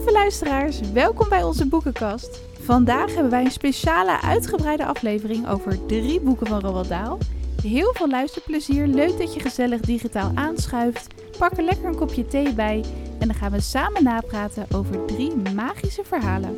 Lieve 0.00 0.18
luisteraars, 0.18 0.80
welkom 0.80 1.28
bij 1.28 1.42
onze 1.42 1.66
boekenkast. 1.66 2.40
Vandaag 2.60 3.14
hebben 3.14 3.30
wij 3.30 3.44
een 3.44 3.50
speciale 3.50 4.20
uitgebreide 4.20 4.84
aflevering 4.86 5.48
over 5.48 5.86
drie 5.86 6.20
boeken 6.20 6.46
van 6.46 6.60
Roald 6.60 6.88
Dahl. 6.88 7.18
Heel 7.62 7.92
veel 7.94 8.08
luisterplezier, 8.08 8.86
leuk 8.86 9.18
dat 9.18 9.34
je 9.34 9.40
gezellig 9.40 9.80
digitaal 9.80 10.30
aanschuift. 10.34 11.14
Pak 11.38 11.56
er 11.56 11.64
lekker 11.64 11.84
een 11.84 11.96
kopje 11.96 12.26
thee 12.26 12.54
bij 12.54 12.84
en 13.18 13.26
dan 13.26 13.36
gaan 13.36 13.52
we 13.52 13.60
samen 13.60 14.02
napraten 14.02 14.66
over 14.74 15.06
drie 15.06 15.36
magische 15.54 16.04
verhalen. 16.04 16.54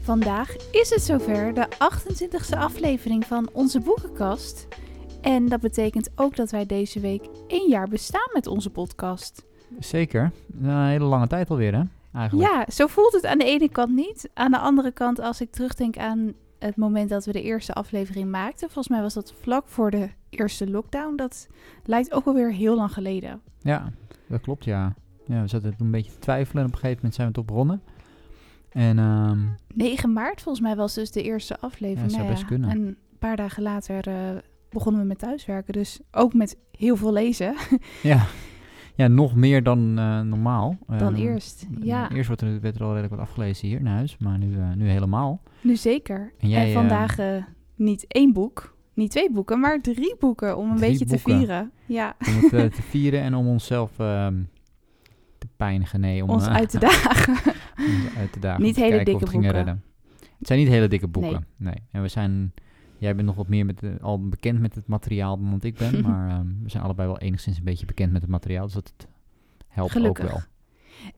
Vandaag 0.00 0.56
is 0.70 0.90
het 0.90 1.02
zover, 1.02 1.54
de 1.54 1.68
28e 1.68 2.58
aflevering 2.58 3.26
van 3.26 3.48
onze 3.52 3.80
boekenkast. 3.80 4.66
En 5.20 5.48
dat 5.48 5.60
betekent 5.60 6.10
ook 6.14 6.36
dat 6.36 6.50
wij 6.50 6.66
deze 6.66 7.00
week 7.00 7.24
één 7.46 7.68
jaar 7.68 7.88
bestaan 7.88 8.30
met 8.32 8.46
onze 8.46 8.70
podcast. 8.70 9.45
Zeker. 9.78 10.32
Een 10.60 10.86
hele 10.86 11.04
lange 11.04 11.26
tijd 11.26 11.50
alweer, 11.50 11.74
hè? 11.74 11.82
Eigenlijk. 12.12 12.50
Ja, 12.50 12.66
zo 12.68 12.86
voelt 12.86 13.12
het 13.12 13.26
aan 13.26 13.38
de 13.38 13.44
ene 13.44 13.68
kant 13.68 13.94
niet. 13.94 14.30
Aan 14.34 14.50
de 14.50 14.58
andere 14.58 14.90
kant, 14.90 15.20
als 15.20 15.40
ik 15.40 15.50
terugdenk 15.50 15.96
aan 15.98 16.32
het 16.58 16.76
moment 16.76 17.08
dat 17.08 17.24
we 17.24 17.32
de 17.32 17.42
eerste 17.42 17.72
aflevering 17.72 18.30
maakten, 18.30 18.66
volgens 18.70 18.88
mij 18.88 19.00
was 19.00 19.14
dat 19.14 19.34
vlak 19.40 19.68
voor 19.68 19.90
de 19.90 20.08
eerste 20.30 20.70
lockdown. 20.70 21.16
Dat 21.16 21.46
lijkt 21.84 22.12
ook 22.12 22.26
alweer 22.26 22.52
heel 22.52 22.76
lang 22.76 22.92
geleden. 22.92 23.40
Ja, 23.60 23.92
dat 24.28 24.40
klopt, 24.40 24.64
ja. 24.64 24.94
Ja, 25.26 25.42
we 25.42 25.48
zaten 25.48 25.76
toen 25.76 25.86
een 25.86 25.92
beetje 25.92 26.12
te 26.12 26.18
twijfelen 26.18 26.62
en 26.62 26.68
op 26.68 26.74
een 26.74 26.80
gegeven 26.80 26.96
moment 26.96 27.14
zijn 27.14 27.32
we 27.32 27.38
het 27.38 27.46
begonnen. 27.46 27.82
En 28.70 28.98
ehm 28.98 29.38
9 29.74 30.12
maart 30.12 30.42
volgens 30.42 30.64
mij 30.64 30.76
was 30.76 30.94
dus 30.94 31.10
de 31.10 31.22
eerste 31.22 31.58
aflevering. 31.60 32.10
Ja, 32.10 32.16
zou 32.16 32.22
Nou 32.22 32.34
best 32.34 32.46
kunnen. 32.46 32.70
En 32.70 32.78
een 32.78 32.96
paar 33.18 33.36
dagen 33.36 33.62
later 33.62 34.08
eh, 34.08 34.14
begonnen 34.70 35.00
we 35.00 35.06
met 35.06 35.18
thuiswerken. 35.18 35.72
Dus 35.72 36.00
ook 36.10 36.34
met 36.34 36.56
heel 36.70 36.96
veel 36.96 37.12
lezen 37.12 37.54
ja. 38.02 38.26
ja, 38.96 39.08
nog 39.08 39.34
meer 39.34 39.62
dan 39.62 39.98
eh, 39.98 40.20
normaal. 40.20 40.78
dan 40.86 41.14
Ehm, 41.14 41.14
eerst. 41.14 41.66
Ja, 41.80 42.10
Eerst 42.10 42.26
wordt 42.26 42.42
er, 42.42 42.60
werd 42.60 42.74
er 42.74 42.82
al 42.82 42.88
redelijk 42.88 43.14
wat 43.14 43.22
afgelezen 43.22 43.68
hier 43.68 43.78
in 43.78 43.86
huis, 43.86 44.16
maar 44.18 44.38
nu, 44.38 44.54
eh, 44.58 44.72
nu 44.76 44.88
helemaal. 44.88 45.42
nu 45.60 45.76
zeker. 45.76 46.32
En 46.38 46.48
jij, 46.48 46.66
en 46.66 46.72
vandaag 46.72 47.18
eh, 47.18 47.42
niet 47.74 48.04
één 48.08 48.32
boek, 48.32 48.74
niet 48.94 49.10
twee 49.10 49.30
boeken, 49.30 49.60
maar 49.60 49.80
drie 49.80 50.16
boeken 50.18 50.56
om 50.56 50.70
een 50.70 50.76
Drie 50.76 50.90
beetje 50.90 51.04
te 51.04 51.18
vieren. 51.18 51.70
Ja, 51.86 52.16
Om 52.26 52.34
het 52.34 52.52
eh, 52.52 52.64
te 52.64 52.82
vieren 52.92 53.20
en 53.20 53.34
om 53.34 53.46
onszelf 53.46 53.98
ehm, 53.98 54.42
te 55.38 55.46
pijnigen. 55.56 56.00
Nee, 56.00 56.22
om 56.22 56.30
ons 56.30 56.46
eh, 56.46 56.54
uit 56.54 56.70
te 56.70 56.78
dagen. 56.78 57.32
ons 57.78 58.16
uit 58.18 58.32
te 58.32 58.38
dagen. 58.40 58.62
Niet 58.62 58.76
hele 58.76 59.04
dikke 59.04 59.30
boeken. 59.30 59.50
redden. 59.50 59.82
Het 60.38 60.46
zijn 60.46 60.58
niet 60.58 60.68
hele 60.68 60.88
dikke 60.88 61.08
boeken. 61.08 61.46
Nee. 61.56 61.82
En 61.90 62.02
we 62.02 62.08
zijn... 62.08 62.52
Jij 62.98 63.14
bent 63.14 63.26
nog 63.26 63.36
wat 63.36 63.48
meer 63.48 63.66
met 63.66 63.78
de- 63.78 63.96
al 64.00 64.28
bekend 64.28 64.60
met 64.60 64.74
het 64.74 64.86
materiaal 64.86 65.38
dan 65.38 65.58
ik 65.60 65.74
ben. 65.76 66.00
maar 66.06 66.28
ehm, 66.30 66.46
we 66.62 66.70
zijn 66.70 66.82
allebei 66.82 67.08
wel 67.08 67.18
enigszins 67.18 67.56
een 67.58 67.64
beetje 67.64 67.86
bekend 67.86 68.12
met 68.12 68.22
het 68.22 68.30
materiaal. 68.30 68.64
Dus 68.64 68.74
dat 68.74 68.92
helpt 69.68 69.92
Gelukkig. 69.92 70.24
ook 70.24 70.30
wel. 70.30 70.40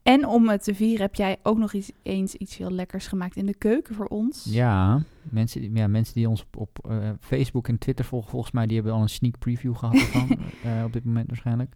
En 0.03 0.27
om 0.27 0.49
het 0.49 0.65
te 0.65 0.75
vieren 0.75 1.01
heb 1.01 1.15
jij 1.15 1.37
ook 1.43 1.59
nog 1.59 1.73
iets, 1.73 1.91
eens 2.03 2.35
iets 2.35 2.57
heel 2.57 2.71
lekkers 2.71 3.07
gemaakt 3.07 3.37
in 3.37 3.47
de 3.47 3.55
keuken 3.55 3.95
voor 3.95 4.07
ons. 4.07 4.45
Ja, 4.51 5.03
mensen, 5.23 5.61
die- 5.61 5.73
ja, 5.75 5.87
mensen 5.87 6.15
die 6.15 6.29
ons 6.29 6.43
op, 6.43 6.57
op 6.57 6.87
eh, 6.91 7.11
Facebook 7.21 7.69
en 7.69 7.79
Twitter 7.79 8.05
volgen, 8.05 8.31
volgens 8.31 8.53
mij, 8.53 8.67
die 8.67 8.77
hebben 8.77 8.95
al 8.95 9.03
een 9.03 9.09
sneak 9.09 9.39
preview 9.39 9.77
gehad 9.77 9.95
ervan. 9.95 10.29
eh, 10.65 10.83
op 10.85 10.93
dit 10.93 11.05
moment 11.05 11.27
waarschijnlijk. 11.27 11.75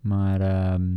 Maar 0.00 0.40
ehm 0.40 0.90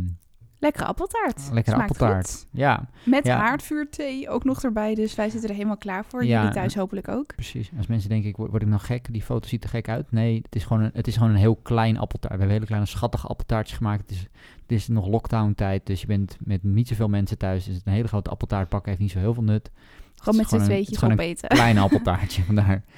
Lekkere 0.62 0.84
appeltaart. 0.84 1.48
lekkere 1.52 1.76
Smaakt 1.76 1.90
appeltaart. 1.90 2.30
goed. 2.30 2.46
Ja, 2.50 2.88
Met 3.04 3.26
Ja. 3.26 3.36
haardvuurthee 3.38 4.28
ook 4.28 4.44
nog 4.44 4.62
erbij. 4.62 4.94
Dus 4.94 5.14
wij 5.14 5.28
zitten 5.30 5.48
er 5.48 5.54
helemaal 5.54 5.76
klaar 5.76 6.04
voor. 6.04 6.24
Ja. 6.24 6.38
Jullie 6.38 6.54
thuis 6.54 6.74
hopelijk 6.74 7.08
ook. 7.08 7.34
precies. 7.34 7.70
Als 7.76 7.86
mensen 7.86 8.08
denken, 8.08 8.28
ik 8.28 8.36
word, 8.36 8.50
word 8.50 8.62
ik 8.62 8.68
nou 8.68 8.80
gek? 8.80 9.06
Die 9.12 9.22
foto 9.22 9.48
ziet 9.48 9.64
er 9.64 9.70
gek 9.70 9.88
uit. 9.88 10.12
Nee, 10.12 10.36
het 10.42 10.54
is 10.56 10.64
gewoon 10.64 10.82
een, 10.82 10.90
het 10.94 11.06
is 11.06 11.14
gewoon 11.16 11.30
een 11.30 11.36
heel 11.36 11.56
klein 11.56 11.98
appeltaart. 11.98 12.32
We 12.32 12.38
hebben 12.38 12.54
hele 12.54 12.66
kleine 12.66 12.86
schattige 12.86 13.26
appeltaartjes 13.26 13.76
gemaakt. 13.76 14.00
Het 14.00 14.10
is, 14.10 14.20
het 14.62 14.72
is 14.72 14.88
nog 14.88 15.06
lockdown 15.06 15.52
tijd, 15.56 15.86
dus 15.86 16.00
je 16.00 16.06
bent 16.06 16.36
met 16.40 16.62
niet 16.62 16.88
zoveel 16.88 17.08
mensen 17.08 17.38
thuis. 17.38 17.64
Dus 17.64 17.80
een 17.84 17.92
hele 17.92 18.08
grote 18.08 18.30
appeltaart 18.30 18.68
pakken 18.68 18.88
heeft 18.90 19.02
niet 19.02 19.10
zo 19.12 19.18
heel 19.18 19.34
veel 19.34 19.42
nut. 19.42 19.70
Gewoon 20.16 20.36
met 20.38 20.48
z'n 20.48 20.58
tweetjes 20.58 21.02
opeten. 21.04 21.50
een 21.50 21.56
klein 21.56 21.78
appeltaartje, 21.78 22.42
vandaar. 22.52 22.82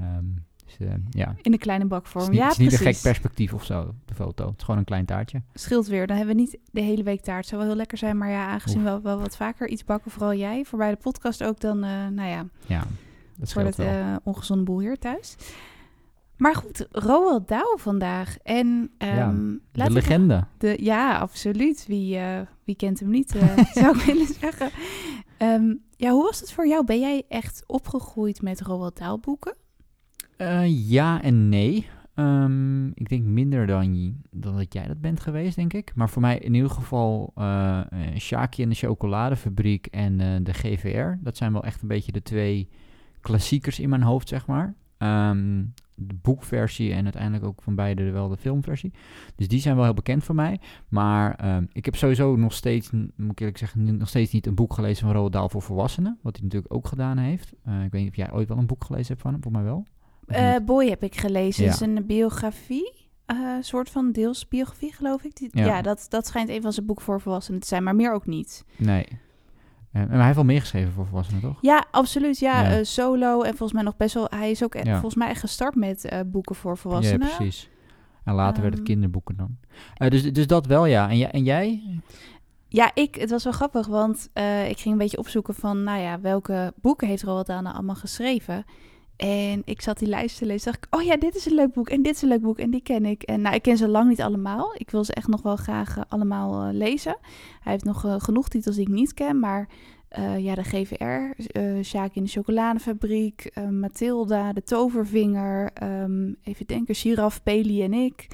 Ehm, 0.00 0.24
dus, 0.78 0.88
eh, 0.88 0.94
ja, 1.10 1.34
In 1.42 1.52
een 1.52 1.58
kleine 1.58 1.84
het 1.84 1.92
bakvorm. 1.92 2.24
is 2.24 2.28
niet, 2.30 2.38
ja, 2.38 2.42
het 2.44 2.52
is 2.52 2.58
niet 2.58 2.72
een 2.72 2.78
precies. 2.78 3.02
gek 3.02 3.12
perspectief 3.12 3.52
of 3.54 3.64
zo 3.64 3.94
de 4.04 4.14
foto. 4.14 4.46
Het 4.46 4.54
is 4.58 4.62
gewoon 4.64 4.78
een 4.80 4.86
klein 4.86 5.04
taartje. 5.04 5.42
Scheelt 5.54 5.86
weer. 5.86 6.06
Dan 6.06 6.16
hebben 6.16 6.34
we 6.34 6.40
niet 6.40 6.58
de 6.70 6.80
hele 6.80 7.02
week 7.02 7.20
taart. 7.20 7.46
Zou 7.46 7.60
wel 7.60 7.70
heel 7.70 7.78
lekker 7.78 7.98
zijn. 7.98 8.18
Maar 8.18 8.30
ja, 8.30 8.46
aangezien 8.46 8.84
we 8.84 9.00
wel 9.02 9.18
wat 9.18 9.36
vaker 9.36 9.68
iets 9.68 9.84
bakken, 9.84 10.10
vooral 10.10 10.34
jij, 10.34 10.64
voor 10.64 10.78
bij 10.78 10.90
de 10.90 10.96
podcast 10.96 11.44
ook, 11.44 11.60
dan, 11.60 11.84
eh, 11.84 11.90
nou 11.90 12.28
ja, 12.28 12.46
Ja, 12.66 12.78
dat 12.78 12.86
voor 13.36 13.46
scheelt 13.46 13.66
het 13.66 13.76
wel. 13.76 13.86
eh, 13.86 14.16
ongezonde 14.24 14.64
boel 14.64 14.80
hier 14.80 14.98
thuis. 14.98 15.36
Maar 16.36 16.54
goed, 16.54 16.86
Roald 16.90 17.48
Dahl 17.48 17.76
vandaag. 17.76 18.36
En 18.42 18.90
ja, 18.98 19.18
ehm 19.28 19.52
de 19.72 19.90
legende. 19.90 20.44
De, 20.58 20.76
ja, 20.80 21.18
absoluut. 21.18 21.84
Wie, 21.86 22.18
wie 22.64 22.76
kent 22.76 23.00
hem 23.00 23.10
niet, 23.10 23.34
eh, 23.34 23.58
zou 23.82 23.98
ik 23.98 24.04
willen 24.04 24.26
zeggen. 24.40 24.70
Ehm, 25.38 25.74
ja, 25.96 26.10
hoe 26.10 26.22
was 26.24 26.40
het 26.40 26.52
voor 26.52 26.66
jou? 26.68 26.84
Ben 26.84 27.00
jij 27.00 27.22
echt 27.28 27.64
opgegroeid 27.66 28.42
met 28.42 28.60
Roald 28.60 28.98
Dahl 28.98 29.18
boeken? 29.18 29.54
Eh, 30.36 30.90
ja 30.90 31.22
en 31.22 31.48
nee. 31.48 31.86
Ehm, 32.14 32.86
ik 32.86 33.08
denk 33.08 33.24
minder 33.24 33.66
dan, 33.66 34.14
dat 34.30 34.72
jij 34.72 34.86
dat 34.86 35.00
bent 35.00 35.20
geweest, 35.20 35.56
denk 35.56 35.72
ik. 35.72 35.92
Maar 35.94 36.08
voor 36.08 36.22
mij 36.22 36.38
in 36.38 36.54
ieder 36.54 36.70
geval 36.70 37.32
eh, 37.34 37.80
Shaki 38.18 38.62
en 38.62 38.68
de 38.68 38.74
chocoladefabriek 38.74 39.86
en 39.86 40.44
de 40.44 40.52
GVR. 40.54 41.18
Dat 41.20 41.36
zijn 41.36 41.52
wel 41.52 41.64
echt 41.64 41.82
een 41.82 41.88
beetje 41.88 42.12
de 42.12 42.22
twee 42.22 42.68
klassiekers 43.20 43.80
in 43.80 43.88
mijn 43.88 44.02
hoofd, 44.02 44.28
zeg 44.28 44.46
maar. 44.46 44.74
Ehm, 44.98 45.64
de 45.94 46.14
boekversie 46.22 46.92
en 46.92 47.04
uiteindelijk 47.04 47.44
ook 47.44 47.62
van 47.62 47.74
beide 47.74 48.10
wel 48.10 48.28
de 48.28 48.36
filmversie. 48.36 48.92
Dus 49.36 49.48
die 49.48 49.60
zijn 49.60 49.74
wel 49.74 49.84
heel 49.84 49.94
bekend 49.94 50.24
voor 50.24 50.34
mij. 50.34 50.60
Maar 50.88 51.34
ehm, 51.34 51.64
ik 51.72 51.84
heb 51.84 51.96
sowieso 51.96 52.36
nog 52.36 52.52
steeds, 52.52 52.90
moet 52.90 53.30
ik 53.30 53.40
eerlijk 53.40 53.58
zeggen, 53.58 53.96
nog 53.96 54.08
steeds 54.08 54.32
niet 54.32 54.46
een 54.46 54.54
boek 54.54 54.72
gelezen 54.72 55.06
van 55.06 55.16
Roald 55.16 55.32
Dahl 55.32 55.48
voor 55.48 55.62
volwassenen. 55.62 56.18
Wat 56.22 56.34
hij 56.36 56.44
natuurlijk 56.44 56.74
ook 56.74 56.86
gedaan 56.86 57.18
heeft. 57.18 57.52
Ik 57.84 57.90
weet 57.90 58.02
niet 58.02 58.08
of 58.08 58.16
jij 58.16 58.32
ooit 58.32 58.48
wel 58.48 58.58
een 58.58 58.66
boek 58.66 58.84
gelezen 58.84 59.08
hebt 59.08 59.20
van 59.20 59.32
hem, 59.32 59.42
volgens 59.42 59.62
mij 59.62 59.72
wel. 59.72 59.86
Eh? 60.26 60.54
Boy 60.64 60.88
heb 60.88 61.02
ik 61.02 61.16
gelezen. 61.20 61.64
Ja. 61.64 61.70
Is 61.70 61.80
een 61.80 62.06
biografie. 62.06 63.04
eh, 63.26 63.36
soort 63.60 63.90
van 63.90 64.12
deels 64.12 64.48
biografie, 64.48 64.92
geloof 64.92 65.22
ik. 65.24 65.36
Die- 65.36 65.48
Ja. 65.52 65.64
ja, 65.64 65.82
dat, 65.82 66.06
dat 66.08 66.26
schijnt 66.26 66.48
een 66.48 66.62
van 66.62 66.72
zijn 66.72 66.86
boeken 66.86 67.04
voor 67.04 67.20
volwassenen 67.20 67.60
te 67.60 67.66
zijn, 67.66 67.82
maar 67.82 67.94
meer 67.94 68.12
ook 68.12 68.26
niet. 68.26 68.64
Nee. 68.76 69.04
Eh, 69.92 70.02
maar 70.02 70.10
hij 70.16 70.22
heeft 70.24 70.34
wel 70.34 70.44
meer 70.44 70.60
geschreven 70.60 70.92
voor 70.92 71.06
volwassenen, 71.06 71.40
toch? 71.40 71.58
Ja, 71.60 71.84
absoluut. 71.90 72.38
Ja, 72.38 72.62
Ja. 72.62 72.76
eh, 72.78 72.84
solo. 72.84 73.40
En 73.42 73.48
volgens 73.48 73.72
mij 73.72 73.82
nog 73.82 73.96
best 73.96 74.14
wel... 74.14 74.26
Hij 74.30 74.50
is 74.50 74.64
ook 74.64 74.74
eh, 74.74 74.82
Ja. 74.84 74.92
volgens 74.92 75.14
mij 75.14 75.28
echt 75.28 75.40
gestart 75.40 75.74
met 75.74 76.04
eh, 76.04 76.20
boeken 76.26 76.54
voor 76.54 76.70
Ja, 76.70 76.76
volwassenen. 76.76 77.28
precies. 77.36 77.68
En 78.24 78.34
later 78.34 78.60
werd 78.62 78.74
het 78.74 78.82
Ehm. 78.82 78.92
kinderboeken 78.92 79.36
dan. 79.36 79.56
Eh, 79.94 80.10
dus, 80.10 80.32
dus 80.32 80.46
dat 80.46 80.66
wel, 80.66 80.86
ja. 80.86 81.08
En, 81.10 81.18
jij- 81.18 81.30
en 81.30 81.44
jij? 81.44 81.82
Ja, 82.68 82.90
ik, 82.94 83.14
het 83.14 83.30
was 83.30 83.44
wel 83.44 83.52
grappig, 83.52 83.86
want 83.86 84.28
eh, 84.32 84.68
ik 84.68 84.78
ging 84.78 84.92
een 84.94 85.00
beetje 85.00 85.18
opzoeken 85.18 85.54
van, 85.54 85.82
nou 85.82 86.00
ja, 86.00 86.20
welke 86.20 86.72
boeken 86.80 87.08
heeft 87.08 87.22
Roald 87.22 87.46
Dahl 87.46 87.62
nou 87.62 87.74
allemaal 87.74 87.94
geschreven? 87.94 88.64
En 89.16 89.62
ik 89.64 89.82
zat 89.82 89.98
die 89.98 90.08
lijst 90.08 90.38
te 90.38 90.46
lezen, 90.46 90.72
dacht 90.72 90.84
ik, 90.84 90.94
oh 90.94 91.02
ja, 91.02 91.16
dit 91.16 91.34
is 91.34 91.46
een 91.46 91.54
leuk 91.54 91.72
boek 91.72 91.88
en 91.88 92.02
dit 92.02 92.14
is 92.14 92.22
een 92.22 92.28
leuk 92.28 92.40
boek 92.40 92.58
en 92.58 92.70
die 92.70 92.82
ken 92.82 93.04
ik. 93.04 93.22
En 93.22 93.40
nou, 93.40 93.54
ik 93.54 93.62
ken 93.62 93.76
ze 93.76 93.88
lang 93.88 94.08
niet 94.08 94.20
allemaal. 94.20 94.74
Ik 94.76 94.90
wil 94.90 95.04
ze 95.04 95.14
echt 95.14 95.28
nog 95.28 95.42
wel 95.42 95.56
graag 95.56 95.96
eh, 95.96 96.02
allemaal 96.08 96.62
eh, 96.62 96.74
lezen. 96.74 97.16
Hij 97.60 97.72
heeft 97.72 97.84
nog 97.84 98.04
eh, 98.04 98.14
genoeg 98.18 98.48
titels 98.48 98.76
die 98.76 98.86
ik 98.86 98.92
niet 98.92 99.14
ken, 99.14 99.38
maar 99.38 99.68
ja, 100.38 100.54
de 100.54 100.62
GVR, 100.62 101.42
Sjaak 101.82 102.14
in 102.14 102.24
de 102.24 102.30
chocoladefabriek, 102.30 103.50
Mathilda, 103.70 104.52
de 104.52 104.62
tovervinger, 104.62 105.70
ehm, 105.74 106.32
even 106.42 106.66
denken, 106.66 106.94
Giraf, 106.94 107.42
Peli 107.42 107.82
en 107.82 107.92
ik. 107.92 108.28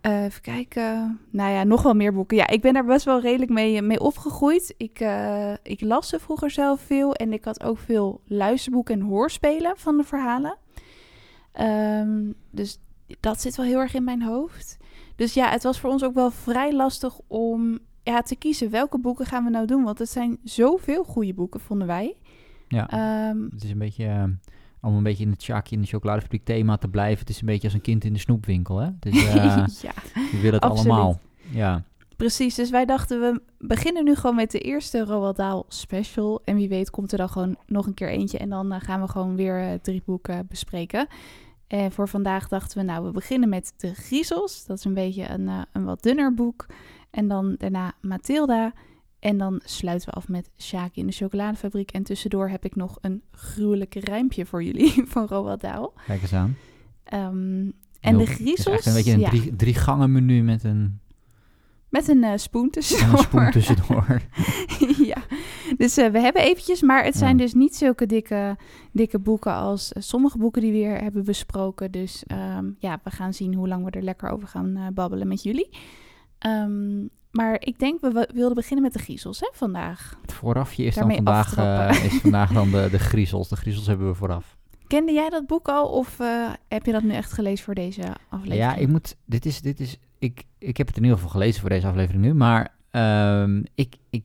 Eh, 0.00 0.24
even 0.24 0.40
kijken. 0.42 1.20
Nou 1.30 1.50
ja, 1.52 1.64
nog 1.64 1.82
wel 1.82 1.94
meer 1.94 2.12
boeken. 2.12 2.36
Ja, 2.36 2.48
ik 2.48 2.60
ben 2.60 2.72
daar 2.74 2.84
best 2.84 3.04
wel 3.04 3.20
redelijk 3.20 3.50
mee, 3.50 3.82
mee 3.82 4.00
opgegroeid. 4.00 4.74
Ik, 4.76 5.00
eh, 5.00 5.52
ik 5.62 5.80
las 5.80 6.08
ze 6.08 6.18
vroeger 6.18 6.50
zelf 6.50 6.80
veel. 6.80 7.14
En 7.14 7.32
ik 7.32 7.44
had 7.44 7.62
ook 7.62 7.78
veel 7.78 8.20
luisterboeken 8.24 8.94
en 8.94 9.06
hoorspelen 9.06 9.72
van 9.76 9.96
de 9.96 10.04
verhalen. 10.04 10.56
Ehm, 11.52 12.32
dus 12.50 12.78
dat 13.20 13.40
zit 13.40 13.56
wel 13.56 13.66
heel 13.66 13.78
erg 13.80 13.94
in 13.94 14.04
mijn 14.04 14.22
hoofd. 14.22 14.76
Dus 15.16 15.34
ja, 15.34 15.50
het 15.50 15.62
was 15.62 15.80
voor 15.80 15.90
ons 15.90 16.04
ook 16.04 16.14
wel 16.14 16.30
vrij 16.30 16.72
lastig 16.74 17.18
om 17.26 17.78
ja, 18.02 18.22
te 18.22 18.36
kiezen 18.36 18.70
welke 18.70 18.98
boeken 18.98 19.26
gaan 19.26 19.44
we 19.44 19.50
nou 19.50 19.66
doen. 19.66 19.82
Want 19.84 19.98
het 19.98 20.08
zijn 20.10 20.38
zoveel 20.44 21.04
goede 21.04 21.34
boeken, 21.34 21.60
vonden 21.60 21.86
wij. 21.86 22.16
Ja, 22.68 22.88
Ehm, 22.90 23.42
het 23.50 23.64
is 23.64 23.70
een 23.70 23.78
beetje... 23.78 24.04
eh, 24.04 24.24
om 24.80 24.96
een 24.96 25.02
beetje 25.02 25.24
in 25.24 25.30
het 25.30 25.42
Shaki 25.42 25.74
in 25.74 25.80
de 25.80 25.86
chocoladefabriek 25.86 26.44
thema 26.44 26.76
te 26.76 26.88
blijven. 26.88 27.18
Het 27.18 27.28
is 27.28 27.40
een 27.40 27.46
beetje 27.46 27.66
als 27.66 27.74
een 27.74 27.80
kind 27.80 28.04
in 28.04 28.12
de 28.12 28.18
snoepwinkel, 28.18 28.78
hè? 28.78 28.88
Is, 29.00 29.26
eh, 29.26 29.66
ja. 29.82 29.92
je 30.32 30.38
wil 30.42 30.52
het 30.52 30.62
absoluut. 30.62 30.92
allemaal. 30.92 31.20
Ja, 31.50 31.84
Precies, 32.16 32.54
dus 32.54 32.70
wij 32.70 32.84
dachten 32.84 33.20
we 33.20 33.40
beginnen 33.58 34.04
nu 34.04 34.14
gewoon 34.14 34.36
met 34.36 34.50
de 34.50 34.58
eerste 34.58 35.04
Roald 35.04 35.36
Dahl 35.36 35.64
special. 35.68 36.40
En 36.44 36.56
wie 36.56 36.68
weet 36.68 36.90
komt 36.90 37.12
er 37.12 37.18
dan 37.18 37.28
gewoon 37.28 37.56
nog 37.66 37.86
een 37.86 37.94
keer 37.94 38.08
eentje 38.08 38.38
en 38.38 38.48
dan 38.48 38.72
eh, 38.72 38.80
gaan 38.80 39.00
we 39.00 39.08
gewoon 39.08 39.36
weer 39.36 39.60
eh, 39.60 39.72
drie 39.82 40.02
boeken 40.04 40.46
bespreken. 40.48 41.06
En 41.66 41.92
voor 41.92 42.08
vandaag 42.08 42.48
dachten 42.48 42.78
we 42.78 42.84
nou 42.84 43.04
we 43.04 43.10
beginnen 43.10 43.48
met 43.48 43.72
De 43.76 43.94
Griezels. 43.94 44.66
Dat 44.66 44.78
is 44.78 44.84
een 44.84 44.94
beetje 44.94 45.28
een, 45.28 45.50
een 45.72 45.84
wat 45.84 46.02
dunner 46.02 46.34
boek. 46.34 46.66
En 47.10 47.28
dan 47.28 47.54
daarna 47.58 47.92
Mathilda. 48.00 48.72
En 49.26 49.38
dan 49.38 49.60
sluiten 49.64 50.08
we 50.08 50.14
af 50.14 50.28
met 50.28 50.50
Shaki 50.58 51.00
in 51.00 51.06
de 51.06 51.12
chocoladefabriek. 51.12 51.90
En 51.90 52.02
tussendoor 52.02 52.48
heb 52.48 52.64
ik 52.64 52.76
nog 52.76 52.98
een 53.00 53.22
gruwelijk 53.30 53.94
rijmpje 53.94 54.46
voor 54.46 54.62
jullie 54.62 55.04
van 55.12 55.26
Roald 55.26 55.60
Dahl. 55.60 55.92
kijk 56.06 56.22
eens 56.22 56.32
aan. 56.32 56.56
Ehm, 57.04 57.24
en 57.24 57.72
Heel- 58.00 58.12
de 58.18 58.20
Het 58.20 58.28
is 58.30 58.34
Griezels... 58.36 58.86
een 58.86 58.94
beetje 58.94 59.12
een 59.12 59.20
ja. 59.20 59.28
drie, 59.28 59.56
drie 59.56 59.74
gangen 59.74 60.12
menu 60.12 60.42
met 60.42 60.64
een 60.64 61.00
Met 61.88 62.08
een 62.08 62.24
eh, 62.24 62.36
spoen 62.36 62.64
En 62.64 62.70
tussendoor. 62.70 63.18
een 63.18 63.24
spoen 63.24 63.50
tussendoor. 63.50 64.20
ja, 65.12 65.22
dus 65.76 65.96
eh, 65.96 66.10
we 66.10 66.20
hebben 66.20 66.42
eventjes, 66.42 66.82
maar 66.82 67.04
het 67.04 67.16
zijn 67.16 67.38
Ja. 67.38 67.42
dus 67.44 67.54
niet 67.54 67.76
zulke 67.76 68.06
dikke, 68.06 68.56
dikke 68.92 69.18
boeken 69.18 69.54
als 69.54 69.92
eh, 69.92 70.02
sommige 70.02 70.38
boeken 70.38 70.62
die 70.62 70.72
we 70.72 70.78
weer 70.78 71.02
hebben 71.02 71.24
besproken. 71.24 71.90
Dus 71.90 72.24
ehm, 72.26 72.70
ja, 72.78 73.00
we 73.04 73.10
gaan 73.10 73.34
zien 73.34 73.54
hoe 73.54 73.68
lang 73.68 73.84
we 73.84 73.90
er 73.90 74.02
lekker 74.02 74.28
over 74.30 74.48
gaan 74.48 74.90
babbelen 74.94 75.28
met 75.28 75.42
jullie. 75.42 75.68
Ehm, 76.38 77.06
maar 77.36 77.56
ik 77.60 77.78
denk, 77.78 78.00
we, 78.00 78.28
wilden 78.34 78.54
beginnen 78.54 78.82
met 78.82 78.92
de 78.92 78.98
griezels 78.98 79.40
hè, 79.40 79.48
vandaag. 79.52 80.18
Het 80.22 80.32
voorafje 80.32 80.84
is 80.84 80.94
dan 80.94 81.14
vandaag, 81.14 81.56
eh, 81.56 82.04
is 82.04 82.20
vandaag 82.20 82.52
dan 82.52 82.70
de, 82.70 82.88
de 82.96 82.98
griezels. 82.98 83.48
De 83.48 83.56
griezels 83.56 83.86
hebben 83.86 84.08
we 84.08 84.14
vooraf. 84.14 84.56
Kende 84.86 85.12
jij 85.12 85.28
dat 85.28 85.46
boek 85.46 85.68
al 85.68 85.88
of 85.88 86.20
eh, 86.20 86.50
heb 86.68 86.86
je 86.86 86.92
dat 86.92 87.02
nu 87.02 87.12
echt 87.12 87.32
gelezen 87.32 87.64
voor 87.64 87.74
deze 87.74 88.02
aflevering? 88.28 88.60
Ja, 88.60 88.74
ik 88.74 88.88
moet. 88.88 89.16
Dit 89.24 89.46
is. 89.46 89.60
Dit 89.60 89.80
is 89.80 89.98
ik, 90.18 90.44
ik 90.58 90.76
heb 90.76 90.86
het 90.86 90.96
in 90.96 91.02
ieder 91.02 91.18
geval 91.18 91.32
gelezen 91.32 91.60
voor 91.60 91.70
deze 91.70 91.86
aflevering 91.86 92.24
nu. 92.24 92.34
Maar 92.34 92.74
ehm, 92.90 93.62
ik, 93.74 93.96
ik. 94.10 94.24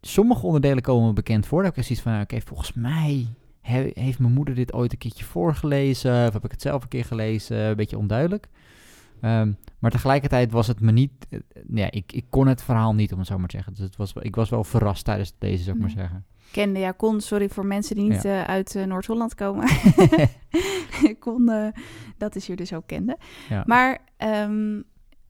Sommige 0.00 0.46
onderdelen 0.46 0.82
komen 0.82 1.06
me 1.06 1.12
bekend 1.12 1.46
voor. 1.46 1.62
Dat 1.62 1.76
ik 1.76 1.82
zoiets 1.84 2.04
van. 2.04 2.20
Oké, 2.20 2.40
volgens 2.40 2.72
mij 2.72 3.26
he- 3.60 3.90
heeft 3.94 4.18
mijn 4.18 4.32
moeder 4.32 4.54
dit 4.54 4.72
ooit 4.72 4.92
een 4.92 4.98
keertje 4.98 5.24
voorgelezen. 5.24 6.26
Of 6.26 6.32
heb 6.32 6.44
ik 6.44 6.50
het 6.50 6.62
zelf 6.62 6.82
een 6.82 6.88
keer 6.88 7.04
gelezen? 7.04 7.58
Een 7.58 7.76
beetje 7.76 7.98
onduidelijk. 7.98 8.48
Ehm, 9.20 9.52
maar 9.78 9.90
tegelijkertijd 9.90 10.52
was 10.52 10.66
het 10.66 10.80
me 10.80 10.92
niet. 10.92 11.12
eh, 11.28 11.40
ja, 11.68 11.90
ik, 11.90 12.12
ik 12.12 12.24
kon 12.30 12.46
het 12.46 12.62
verhaal 12.62 12.94
niet, 12.94 13.12
om 13.12 13.18
het 13.18 13.26
zo 13.26 13.38
maar 13.38 13.48
te 13.48 13.56
zeggen. 13.56 13.74
Dus 13.74 13.84
het 13.84 13.96
was, 13.96 14.12
ik 14.20 14.36
was 14.36 14.50
wel 14.50 14.64
verrast 14.64 15.04
tijdens 15.04 15.34
deze, 15.38 15.62
zou 15.62 15.76
ik 15.76 15.82
maar 15.82 15.90
zeggen. 15.90 16.24
Kende, 16.52 16.78
ja, 16.78 16.92
kon. 16.92 17.20
Sorry 17.20 17.48
voor 17.48 17.66
mensen 17.66 17.96
die 17.96 18.10
niet 18.10 18.24
eh, 18.24 18.42
uit 18.42 18.74
eh, 18.74 18.84
Noord-Holland 18.84 19.34
komen. 19.34 19.68
kon, 21.18 21.72
dat 22.18 22.36
is 22.36 22.46
hier 22.46 22.56
dus 22.56 22.72
ook 22.72 22.86
kende. 22.86 23.18
Ja. 23.48 23.62
Maar 23.66 23.98
ehm, 24.16 24.80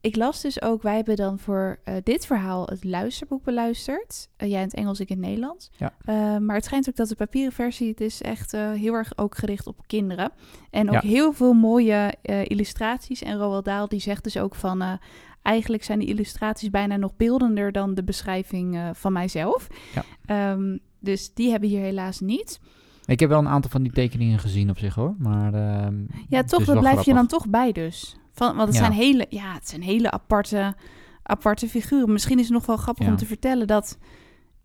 ik 0.06 0.17
las 0.17 0.41
dus 0.41 0.62
ook, 0.62 0.82
wij 0.82 0.97
hebben 0.97 1.17
dan 1.17 1.38
voor 1.38 1.79
eh, 1.85 1.94
dit 2.03 2.26
verhaal 2.26 2.67
het 2.67 2.85
luisterboek 2.85 3.44
beluisterd. 3.44 4.29
Eh, 4.37 4.49
jij 4.49 4.58
in 4.61 4.64
het 4.67 4.75
Engels, 4.75 5.00
ik 5.00 5.08
in 5.08 5.17
het 5.17 5.26
Nederlands. 5.26 5.70
Ja. 5.76 5.93
Eh, 6.05 6.37
maar 6.38 6.55
het 6.56 6.64
schijnt 6.64 6.88
ook 6.88 6.97
dat 6.97 7.08
de 7.08 7.14
papieren 7.14 7.53
versie, 7.53 7.88
het 7.88 8.00
is 8.00 8.23
echt 8.23 8.53
heel 8.53 8.94
erg 8.94 9.12
ook 9.17 9.37
gericht 9.37 9.67
op 9.67 9.76
kinderen. 9.87 10.31
En 10.70 10.87
ook 10.88 11.03
Ja. 11.03 11.08
heel 11.08 11.32
veel 11.32 11.53
mooie 11.53 12.14
illustraties. 12.23 13.23
En 13.23 13.38
Roald 13.38 13.64
Dahl 13.64 13.87
die 13.88 14.00
zegt 14.00 14.25
dus 14.25 14.37
ook 14.38 14.55
van, 14.55 14.99
eigenlijk 15.43 15.85
zijn 15.85 15.99
de 15.99 16.05
illustraties 16.05 16.70
bijna 16.70 16.97
nog 16.97 17.17
beeldender 17.17 17.73
dan 17.73 17.94
de 17.94 18.05
beschrijving 18.05 18.91
van 18.93 19.12
mijzelf. 19.12 19.67
Ja. 19.94 20.05
Ehm, 20.26 20.76
dus 21.00 21.35
die 21.35 21.50
hebben 21.50 21.69
hier 21.69 21.81
helaas 21.81 22.20
niet. 22.20 22.61
Ik 23.06 23.20
heb 23.20 23.29
wel 23.29 23.38
een 23.38 23.49
aantal 23.49 23.70
van 23.70 23.82
die 23.82 23.93
tekeningen 23.93 24.38
gezien 24.38 24.70
op 24.70 24.79
zich 24.79 24.94
hoor. 24.94 25.14
Maar. 25.19 25.55
ehm, 25.55 25.94
Ja, 26.29 26.43
toch, 26.43 26.64
wel 26.64 26.79
blijf 26.79 27.02
je 27.02 27.14
dan 27.14 27.26
toch 27.26 27.49
bij 27.49 27.73
dus. 27.73 28.17
Van, 28.37 28.56
want 28.56 28.69
het 28.69 28.77
Ja. 28.77 28.83
zijn 28.83 28.93
hele, 28.93 29.27
ja, 29.29 29.53
het 29.53 29.69
zijn 29.69 29.83
hele 29.83 30.11
aparte, 30.11 30.75
aparte 31.23 31.69
figuren. 31.69 32.12
Misschien 32.12 32.38
is 32.38 32.44
het 32.44 32.53
nog 32.55 32.67
wel 32.67 32.77
grappig 32.77 33.05
Ja. 33.05 33.11
om 33.11 33.17
te 33.17 33.27
vertellen 33.27 33.67
dat... 33.67 33.99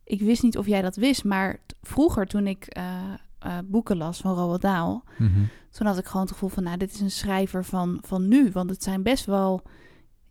Ik 0.03 0.21
wist 0.21 0.43
niet 0.43 0.57
of 0.57 0.67
jij 0.67 0.81
dat 0.81 0.95
wist, 0.95 1.23
maar 1.23 1.57
vroeger 1.81 2.25
toen 2.25 2.47
ik 2.47 2.65
eh, 2.65 2.83
eh, 3.39 3.57
boeken 3.65 3.97
las 3.97 4.17
van 4.21 4.33
Roald 4.35 4.61
Dahl... 4.61 5.03
Mhm. 5.17 5.39
toen 5.71 5.87
had 5.87 5.97
ik 5.97 6.05
gewoon 6.05 6.21
het 6.21 6.31
gevoel 6.31 6.49
van, 6.49 6.63
nou, 6.63 6.77
dit 6.77 6.93
is 6.93 6.99
een 6.99 7.11
schrijver 7.11 7.65
van, 7.65 7.97
van 8.07 8.27
nu. 8.27 8.51
Want 8.51 8.69
het 8.69 8.83
zijn 8.83 9.03
best 9.03 9.25
wel, 9.25 9.61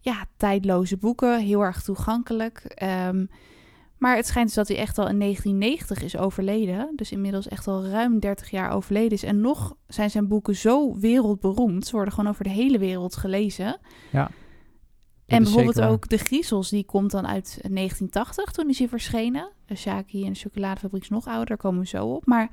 ja, 0.01 0.25
tijdloze 0.37 0.97
boeken. 0.97 1.41
Heel 1.41 1.61
erg 1.61 1.83
toegankelijk. 1.83 2.59
Ehm, 2.59 3.27
maar 4.01 4.17
het 4.17 4.27
schijnt 4.27 4.47
dus 4.47 4.57
dat 4.57 4.69
hij 4.69 4.77
echt 4.77 4.99
al 4.99 5.09
in 5.09 5.19
1990 5.19 6.03
is 6.03 6.17
overleden. 6.17 6.93
Dus 6.97 7.13
inmiddels 7.13 7.49
echt 7.49 7.67
al 7.67 7.87
ruim 7.87 8.19
30 8.19 8.51
jaar 8.51 8.71
overleden 8.71 9.11
is. 9.11 9.23
En 9.23 9.41
nog 9.41 9.77
zijn 9.87 10.11
zijn 10.11 10.29
boeken 10.29 10.57
zo 10.57 10.99
wereldberoemd. 10.99 11.87
Ze 11.87 11.93
worden 11.93 12.15
gewoon 12.15 12.31
over 12.31 12.45
de 12.45 12.51
hele 12.51 12.79
wereld 12.79 13.17
gelezen. 13.17 13.79
Ja. 14.13 14.31
En 15.27 15.43
bijvoorbeeld 15.43 15.75
zeker 15.75 15.91
ook 15.91 16.09
De 16.09 16.17
Griezels, 16.17 16.69
die 16.69 16.85
komt 16.85 17.11
dan 17.11 17.27
uit 17.27 17.59
1980. 17.61 18.51
Toen 18.51 18.69
is 18.69 18.79
hij 18.79 18.89
verschenen. 18.89 19.51
De 19.67 19.77
Shaki 19.77 20.25
en 20.25 20.33
de 20.33 20.39
chocoladefabriek 20.39 21.03
is 21.03 21.09
nog 21.09 21.27
ouder, 21.27 21.47
daar 21.47 21.57
komen 21.57 21.81
we 21.81 21.87
zo 21.87 22.07
op. 22.07 22.27
Maar 22.27 22.51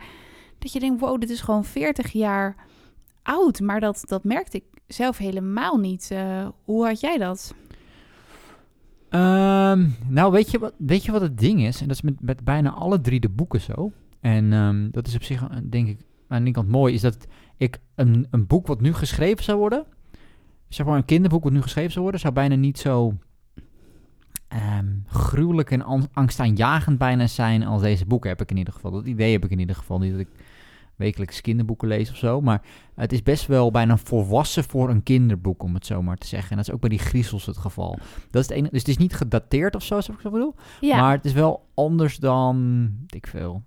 dat 0.59 0.71
je 0.71 0.79
denkt, 0.79 0.99
wow, 0.99 1.19
dit 1.19 1.29
is 1.29 1.41
gewoon 1.41 1.65
40 1.65 2.11
jaar 2.11 2.55
oud. 3.23 3.59
Maar 3.59 3.79
dat, 3.79 4.03
dat 4.07 4.23
merkte 4.23 4.57
ik 4.57 4.65
zelf 4.87 5.17
helemaal 5.17 5.77
niet. 5.77 6.11
Eh, 6.11 6.47
hoe 6.63 6.85
had 6.85 6.99
jij 6.99 7.17
dat? 7.17 7.53
Ehm, 9.09 9.87
nou, 10.07 10.31
weet 10.31 10.51
je, 10.51 10.59
wat, 10.59 10.73
weet 10.77 11.05
je 11.05 11.11
wat 11.11 11.21
het 11.21 11.37
ding 11.37 11.61
is? 11.61 11.81
En 11.81 11.87
dat 11.87 11.95
is 11.95 12.01
met, 12.01 12.21
met 12.21 12.43
bijna 12.43 12.71
alle 12.71 13.01
drie 13.01 13.19
de 13.19 13.29
boeken 13.29 13.61
zo. 13.61 13.91
En 14.21 14.53
ehm, 14.53 14.89
dat 14.91 15.07
is 15.07 15.15
op 15.15 15.23
zich, 15.23 15.41
eh, 15.41 15.57
denk 15.69 15.87
ik, 15.87 15.99
aan 16.27 16.37
de 16.37 16.43
ene 16.43 16.51
kant 16.51 16.67
mooi. 16.67 16.93
Is 16.93 17.01
dat 17.01 17.27
ik 17.57 17.79
een, 17.95 18.27
een 18.31 18.47
boek 18.47 18.67
wat 18.67 18.81
nu 18.81 18.93
geschreven 18.93 19.43
zou 19.43 19.57
worden... 19.57 19.85
Zeg 20.69 20.85
maar 20.85 20.97
een 20.97 21.05
kinderboek 21.05 21.43
wat 21.43 21.51
nu 21.51 21.61
geschreven 21.61 21.91
zou 21.91 22.01
worden... 22.01 22.21
zou 22.21 22.33
bijna 22.33 22.55
niet 22.55 22.77
zo 22.79 23.13
ehm, 24.47 24.87
gruwelijk 25.05 25.71
en 25.71 25.81
an- 25.81 26.09
angstaanjagend 26.13 26.97
bijna 26.97 27.27
zijn... 27.27 27.63
als 27.63 27.81
deze 27.81 28.05
boeken 28.05 28.29
heb 28.29 28.41
ik 28.41 28.51
in 28.51 28.57
ieder 28.57 28.73
geval. 28.73 28.91
Dat 28.91 29.05
idee 29.05 29.31
heb 29.31 29.45
ik 29.45 29.51
in 29.51 29.59
ieder 29.59 29.75
geval. 29.75 29.99
Niet 29.99 30.11
dat 30.11 30.19
ik 30.19 30.29
wekelijks 30.97 31.41
kinderboeken 31.41 31.87
lees 31.87 32.09
of 32.09 32.15
zo. 32.15 32.41
Maar 32.41 32.61
het 32.95 33.13
is 33.13 33.23
best 33.23 33.47
wel 33.47 33.71
bijna 33.71 33.97
volwassen 33.97 34.63
voor 34.63 34.89
een 34.89 35.03
kinderboek, 35.03 35.63
om 35.63 35.73
het 35.73 35.85
zo 35.85 36.01
maar 36.01 36.17
te 36.17 36.27
zeggen. 36.27 36.49
En 36.51 36.57
dat 36.57 36.67
is 36.67 36.73
ook 36.73 36.79
bij 36.79 36.89
die 36.89 36.99
griezels 36.99 37.45
het 37.45 37.57
geval. 37.57 37.97
Dat 38.31 38.41
is 38.41 38.47
het 38.47 38.57
enige. 38.57 38.71
Dus 38.71 38.79
het 38.79 38.89
is 38.89 38.97
niet 38.97 39.15
gedateerd 39.15 39.75
of 39.75 39.81
zo, 39.81 39.87
zoals 39.87 40.09
ik 40.09 40.19
zo 40.21 40.29
bedoel. 40.29 40.55
Ja, 40.79 41.01
Maar 41.01 41.15
het 41.15 41.25
is 41.25 41.33
wel 41.33 41.67
anders 41.73 42.17
dan, 42.17 42.89
ik 43.07 43.27
veel, 43.27 43.63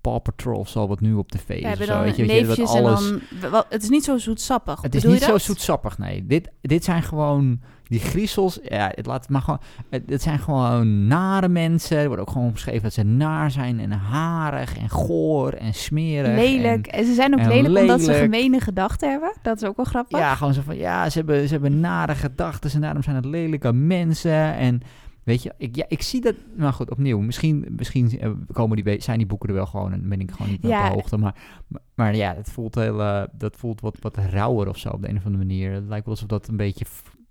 Paw 0.00 0.22
Patrol 0.22 0.58
of 0.58 0.68
zo, 0.68 0.86
wat 0.86 1.00
nu 1.00 1.14
op 1.14 1.30
tv 1.30 1.46
we 1.46 1.54
is. 1.54 1.62
hebben 1.62 1.86
zo, 1.86 1.92
dan 1.92 2.02
weet 2.02 2.16
je, 2.16 2.26
weet 2.26 2.40
je, 2.40 2.46
dat 2.46 2.68
alles... 2.68 3.10
en 3.10 3.22
dan... 3.40 3.50
wel, 3.50 3.64
Het 3.68 3.82
is 3.82 3.88
niet 3.88 4.04
zo 4.04 4.18
zoetsappig. 4.18 4.82
Het 4.82 4.94
is 4.94 5.04
niet 5.04 5.22
zo 5.22 5.38
zoetsappig, 5.38 5.98
nee. 5.98 6.26
Dit, 6.26 6.50
dit 6.60 6.84
zijn 6.84 7.02
gewoon, 7.02 7.60
die 7.88 8.00
griezels, 8.00 8.58
ja, 8.62 8.92
het 8.94 9.06
laat 9.06 9.28
maar 9.28 9.40
gewoon, 9.40 9.60
het, 9.90 10.02
het 10.06 10.22
zijn 10.22 10.38
gewoon 10.38 11.06
nare 11.06 11.48
mensen. 11.48 11.98
Er 11.98 12.06
wordt 12.06 12.22
ook 12.22 12.30
gewoon 12.30 12.52
beschreven 12.52 12.82
dat 12.82 12.92
ze 12.92 13.02
naar 13.02 13.50
zijn 13.50 13.80
en 13.80 13.92
harig 13.92 14.78
en 14.78 14.88
goor 14.88 15.52
en 15.52 15.74
smerig. 15.74 16.34
Lelijk. 16.36 16.86
En, 16.86 16.98
En, 16.98 17.06
ze 17.06 17.14
zijn 17.14 17.40
ook 17.40 17.46
lelijk, 17.46 17.78
omdat 17.78 18.00
ze 18.00 18.12
gemene 18.12 18.60
gedachten 18.60 19.10
hebben. 19.10 19.32
Dat 19.42 19.62
is 19.62 19.68
ook 19.68 19.76
wel 19.76 19.84
grappig. 19.84 20.18
ja, 20.18 20.34
gewoon 20.34 20.54
zo 20.54 20.60
van, 20.64 20.76
ja, 20.76 21.10
ze 21.10 21.18
hebben, 21.18 21.46
ze 21.46 21.52
hebben 21.52 21.80
nare 21.80 22.14
gedachten 22.14 22.70
en 22.70 22.80
daarom 22.80 23.02
zijn 23.02 23.16
het 23.16 23.24
lelijke 23.24 23.72
mensen. 23.72 24.54
En 24.54 24.80
weet 25.24 25.42
je, 25.42 25.52
ik, 25.58 25.76
ja, 25.76 25.84
ik 25.88 26.02
zie 26.02 26.20
dat, 26.20 26.34
nou 26.54 26.72
goed, 26.72 26.90
opnieuw, 26.90 27.18
misschien, 27.20 27.66
misschien 27.76 28.20
eh, 28.20 28.30
komen 28.52 28.84
die, 28.84 29.00
zijn 29.00 29.18
die 29.18 29.26
boeken 29.26 29.48
er 29.48 29.54
wel 29.54 29.66
gewoon 29.66 29.92
en 29.92 30.08
ben 30.08 30.20
ik 30.20 30.30
gewoon 30.30 30.50
niet 30.50 30.62
Ja. 30.62 30.82
op 30.84 30.88
de 30.88 30.94
hoogte. 30.94 31.16
Maar, 31.16 31.34
maar, 31.66 31.80
maar 31.94 32.16
ja, 32.16 32.34
het 32.34 32.50
voelt, 32.50 32.74
heel, 32.74 33.00
eh, 33.00 33.22
dat 33.32 33.56
voelt 33.56 33.80
wat, 33.80 33.96
wat 34.00 34.16
rauwer 34.16 34.68
of 34.68 34.78
zo 34.78 34.88
op 34.88 35.02
de 35.02 35.08
een 35.08 35.16
of 35.16 35.24
andere 35.24 35.44
manier. 35.44 35.72
Het 35.72 35.88
lijkt 35.88 36.04
wel 36.04 36.14
alsof 36.14 36.28
dat 36.28 36.48
een 36.48 36.56
beetje, 36.56 36.84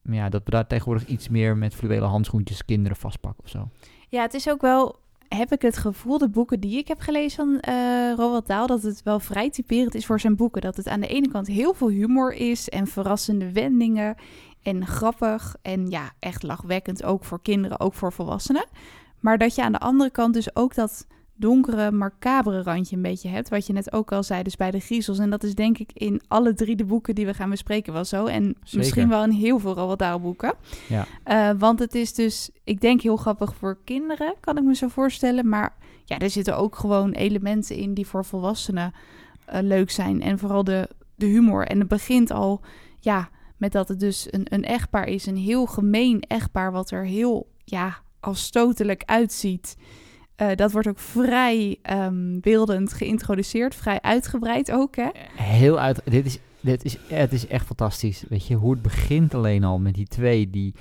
f- 0.10 0.14
ja, 0.14 0.30
dat 0.30 0.42
we 0.46 0.52
daar 0.52 0.68
tegenwoordig 0.68 1.06
iets 1.08 1.30
meer 1.30 1.58
met 1.58 1.76
fluwelen 1.76 2.10
handschoentjes 2.10 2.66
kinderen 2.66 2.98
vastpakken 2.98 3.44
of 3.44 3.50
zo. 3.50 3.70
Ja, 4.10 4.22
het 4.22 4.34
is 4.34 4.50
ook 4.50 4.62
wel, 4.62 4.96
heb 5.28 5.52
ik 5.52 5.62
het 5.62 5.78
gevoel, 5.78 6.18
de 6.18 6.30
boeken 6.30 6.60
die 6.60 6.78
ik 6.78 6.88
heb 6.88 7.00
gelezen 7.00 7.46
van 7.46 7.60
eh 7.60 8.14
Roald 8.16 8.48
Dahl, 8.48 8.68
dat 8.68 8.82
het 8.82 9.04
wel 9.04 9.20
vrij 9.20 9.50
typerend 9.50 9.96
is 9.96 10.06
voor 10.06 10.20
zijn 10.20 10.36
boeken. 10.36 10.62
Dat 10.62 10.76
het 10.76 10.88
aan 10.88 11.00
de 11.00 11.08
ene 11.08 11.28
kant 11.28 11.48
heel 11.48 11.74
veel 11.74 11.90
humor 11.90 12.34
is 12.34 12.70
en 12.70 12.88
verrassende 12.88 13.52
wendingen 13.52 14.16
en 14.62 14.86
grappig 14.88 15.56
en 15.62 15.88
ja, 15.90 16.12
echt 16.20 16.44
lachwekkend, 16.44 17.04
ook 17.04 17.24
voor 17.24 17.42
kinderen, 17.42 17.80
ook 17.80 17.94
voor 17.94 18.14
volwassenen. 18.14 18.66
Maar 19.20 19.38
dat 19.38 19.56
je 19.56 19.64
aan 19.64 19.72
de 19.72 19.80
andere 19.80 20.10
kant 20.10 20.34
dus 20.34 20.56
ook 20.56 20.76
dat 20.76 21.08
donkere, 21.38 21.92
macabere 21.92 22.64
randje 22.64 22.96
een 22.96 23.02
beetje 23.02 23.30
hebt, 23.30 23.50
wat 23.50 23.68
je 23.68 23.74
net 23.74 23.94
ook 23.94 24.12
al 24.12 24.24
zei, 24.24 24.44
dus 24.44 24.56
bij 24.56 24.72
de 24.72 24.80
griezels. 24.80 25.20
En 25.20 25.30
dat 25.30 25.44
is 25.44 25.56
denk 25.56 25.78
ik 25.78 25.92
in 25.94 26.22
alle 26.28 26.54
drie 26.54 26.76
de 26.76 26.86
boeken 26.86 27.16
die 27.16 27.26
we 27.26 27.34
gaan 27.34 27.50
bespreken 27.50 27.94
wel 27.94 28.06
zo. 28.06 28.26
En 28.26 28.44
Zeker. 28.44 28.78
misschien 28.78 29.10
wel 29.10 29.24
in 29.24 29.30
heel 29.30 29.60
veel 29.60 29.74
Roald 29.74 30.00
Dahl 30.00 30.20
boeken. 30.20 30.54
Ja. 30.88 31.06
Eh, 31.24 31.50
want 31.58 31.80
het 31.80 31.96
is 31.96 32.14
dus, 32.14 32.50
ik 32.64 32.82
denk 32.82 33.02
heel 33.02 33.18
grappig 33.18 33.56
voor 33.56 33.78
kinderen, 33.84 34.34
kan 34.40 34.58
ik 34.58 34.64
me 34.64 34.76
zo 34.76 34.88
voorstellen. 34.88 35.50
Maar 35.50 35.76
ja, 36.06 36.18
er 36.18 36.30
zitten 36.30 36.58
ook 36.58 36.76
gewoon 36.76 37.12
elementen 37.12 37.76
in 37.76 37.94
die 37.94 38.08
voor 38.08 38.26
volwassenen 38.26 38.94
eh, 39.46 39.62
leuk 39.62 39.92
zijn. 39.92 40.22
En 40.22 40.40
vooral 40.40 40.64
de, 40.64 40.90
de 41.16 41.26
humor. 41.26 41.68
En 41.68 41.80
het 41.80 41.88
begint 41.88 42.32
al, 42.32 42.62
ja, 43.00 43.30
met 43.58 43.72
dat 43.72 43.88
het 43.88 44.00
dus 44.00 44.28
een, 44.30 44.46
een 44.50 44.64
echtpaar 44.64 45.08
is. 45.08 45.26
Een 45.26 45.38
heel 45.38 45.66
gemeen 45.66 46.22
echtpaar, 46.22 46.72
wat 46.72 46.92
er 46.92 47.06
heel, 47.06 47.48
ja, 47.66 47.98
afstotelijk 48.20 49.04
uitziet. 49.06 49.76
Eh, 50.38 50.48
dat 50.56 50.72
wordt 50.72 50.88
ook 50.88 51.00
vrij 51.00 51.78
ehm, 51.82 52.40
beeldend 52.40 52.94
geïntroduceerd, 52.94 53.76
vrij 53.76 54.02
uitgebreid 54.02 54.72
ook, 54.72 54.96
hè? 54.96 55.08
Heel 55.36 55.80
uit. 55.80 56.02
Dit 56.06 56.26
is, 56.26 56.40
dit 56.62 56.84
is, 56.86 56.98
het 57.08 57.34
is 57.34 57.48
echt 57.48 57.66
fantastisch. 57.66 58.24
Weet 58.30 58.48
je, 58.48 58.56
hoe 58.56 58.72
het 58.72 58.82
begint 58.82 59.34
alleen 59.34 59.64
al 59.64 59.80
met 59.80 59.94
die 59.94 60.08
twee 60.08 60.50
die. 60.50 60.74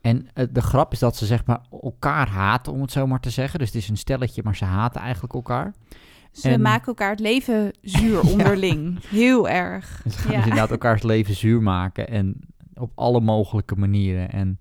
En 0.00 0.28
eh, 0.34 0.46
de 0.50 0.62
grap 0.62 0.92
is 0.92 0.98
dat 0.98 1.16
ze 1.16 1.26
zeg 1.26 1.44
maar 1.44 1.60
elkaar 1.82 2.28
haten, 2.28 2.72
om 2.72 2.80
het 2.80 2.92
zo 2.92 3.06
maar 3.06 3.20
te 3.20 3.30
zeggen. 3.30 3.58
Dus 3.58 3.68
het 3.68 3.76
is 3.76 3.88
een 3.88 3.96
stelletje, 3.96 4.42
maar 4.44 4.56
ze 4.56 4.64
haten 4.64 5.00
eigenlijk 5.00 5.34
elkaar. 5.34 5.74
Ze 6.32 6.48
En- 6.48 6.60
maken 6.60 6.86
elkaar 6.86 7.10
het 7.10 7.20
leven 7.20 7.72
zuur 7.80 8.20
onderling. 8.32 9.04
Heel 9.06 9.48
erg. 9.48 10.00
En 10.04 10.10
ze 10.10 10.18
gaan 10.18 10.30
Ja. 10.30 10.36
dus 10.36 10.44
inderdaad 10.46 10.70
elkaars 10.70 11.02
leven 11.02 11.34
zuur 11.34 11.62
maken. 11.62 12.08
En 12.08 12.36
op 12.74 12.90
alle 12.94 13.20
mogelijke 13.20 13.76
manieren. 13.76 14.30
En 14.30 14.58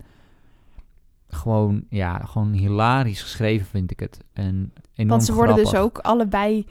gewoon, 1.35 1.83
ja, 1.89 2.17
gewoon 2.17 2.51
hilarisch 2.51 3.21
geschreven 3.21 3.65
vind 3.65 3.91
ik 3.91 3.99
het. 3.99 4.17
En 4.33 4.73
enorm 4.93 5.09
Want 5.09 5.23
ze 5.23 5.33
worden 5.33 5.55
dus 5.55 5.75
ook 5.75 5.97
allebei... 5.97 6.65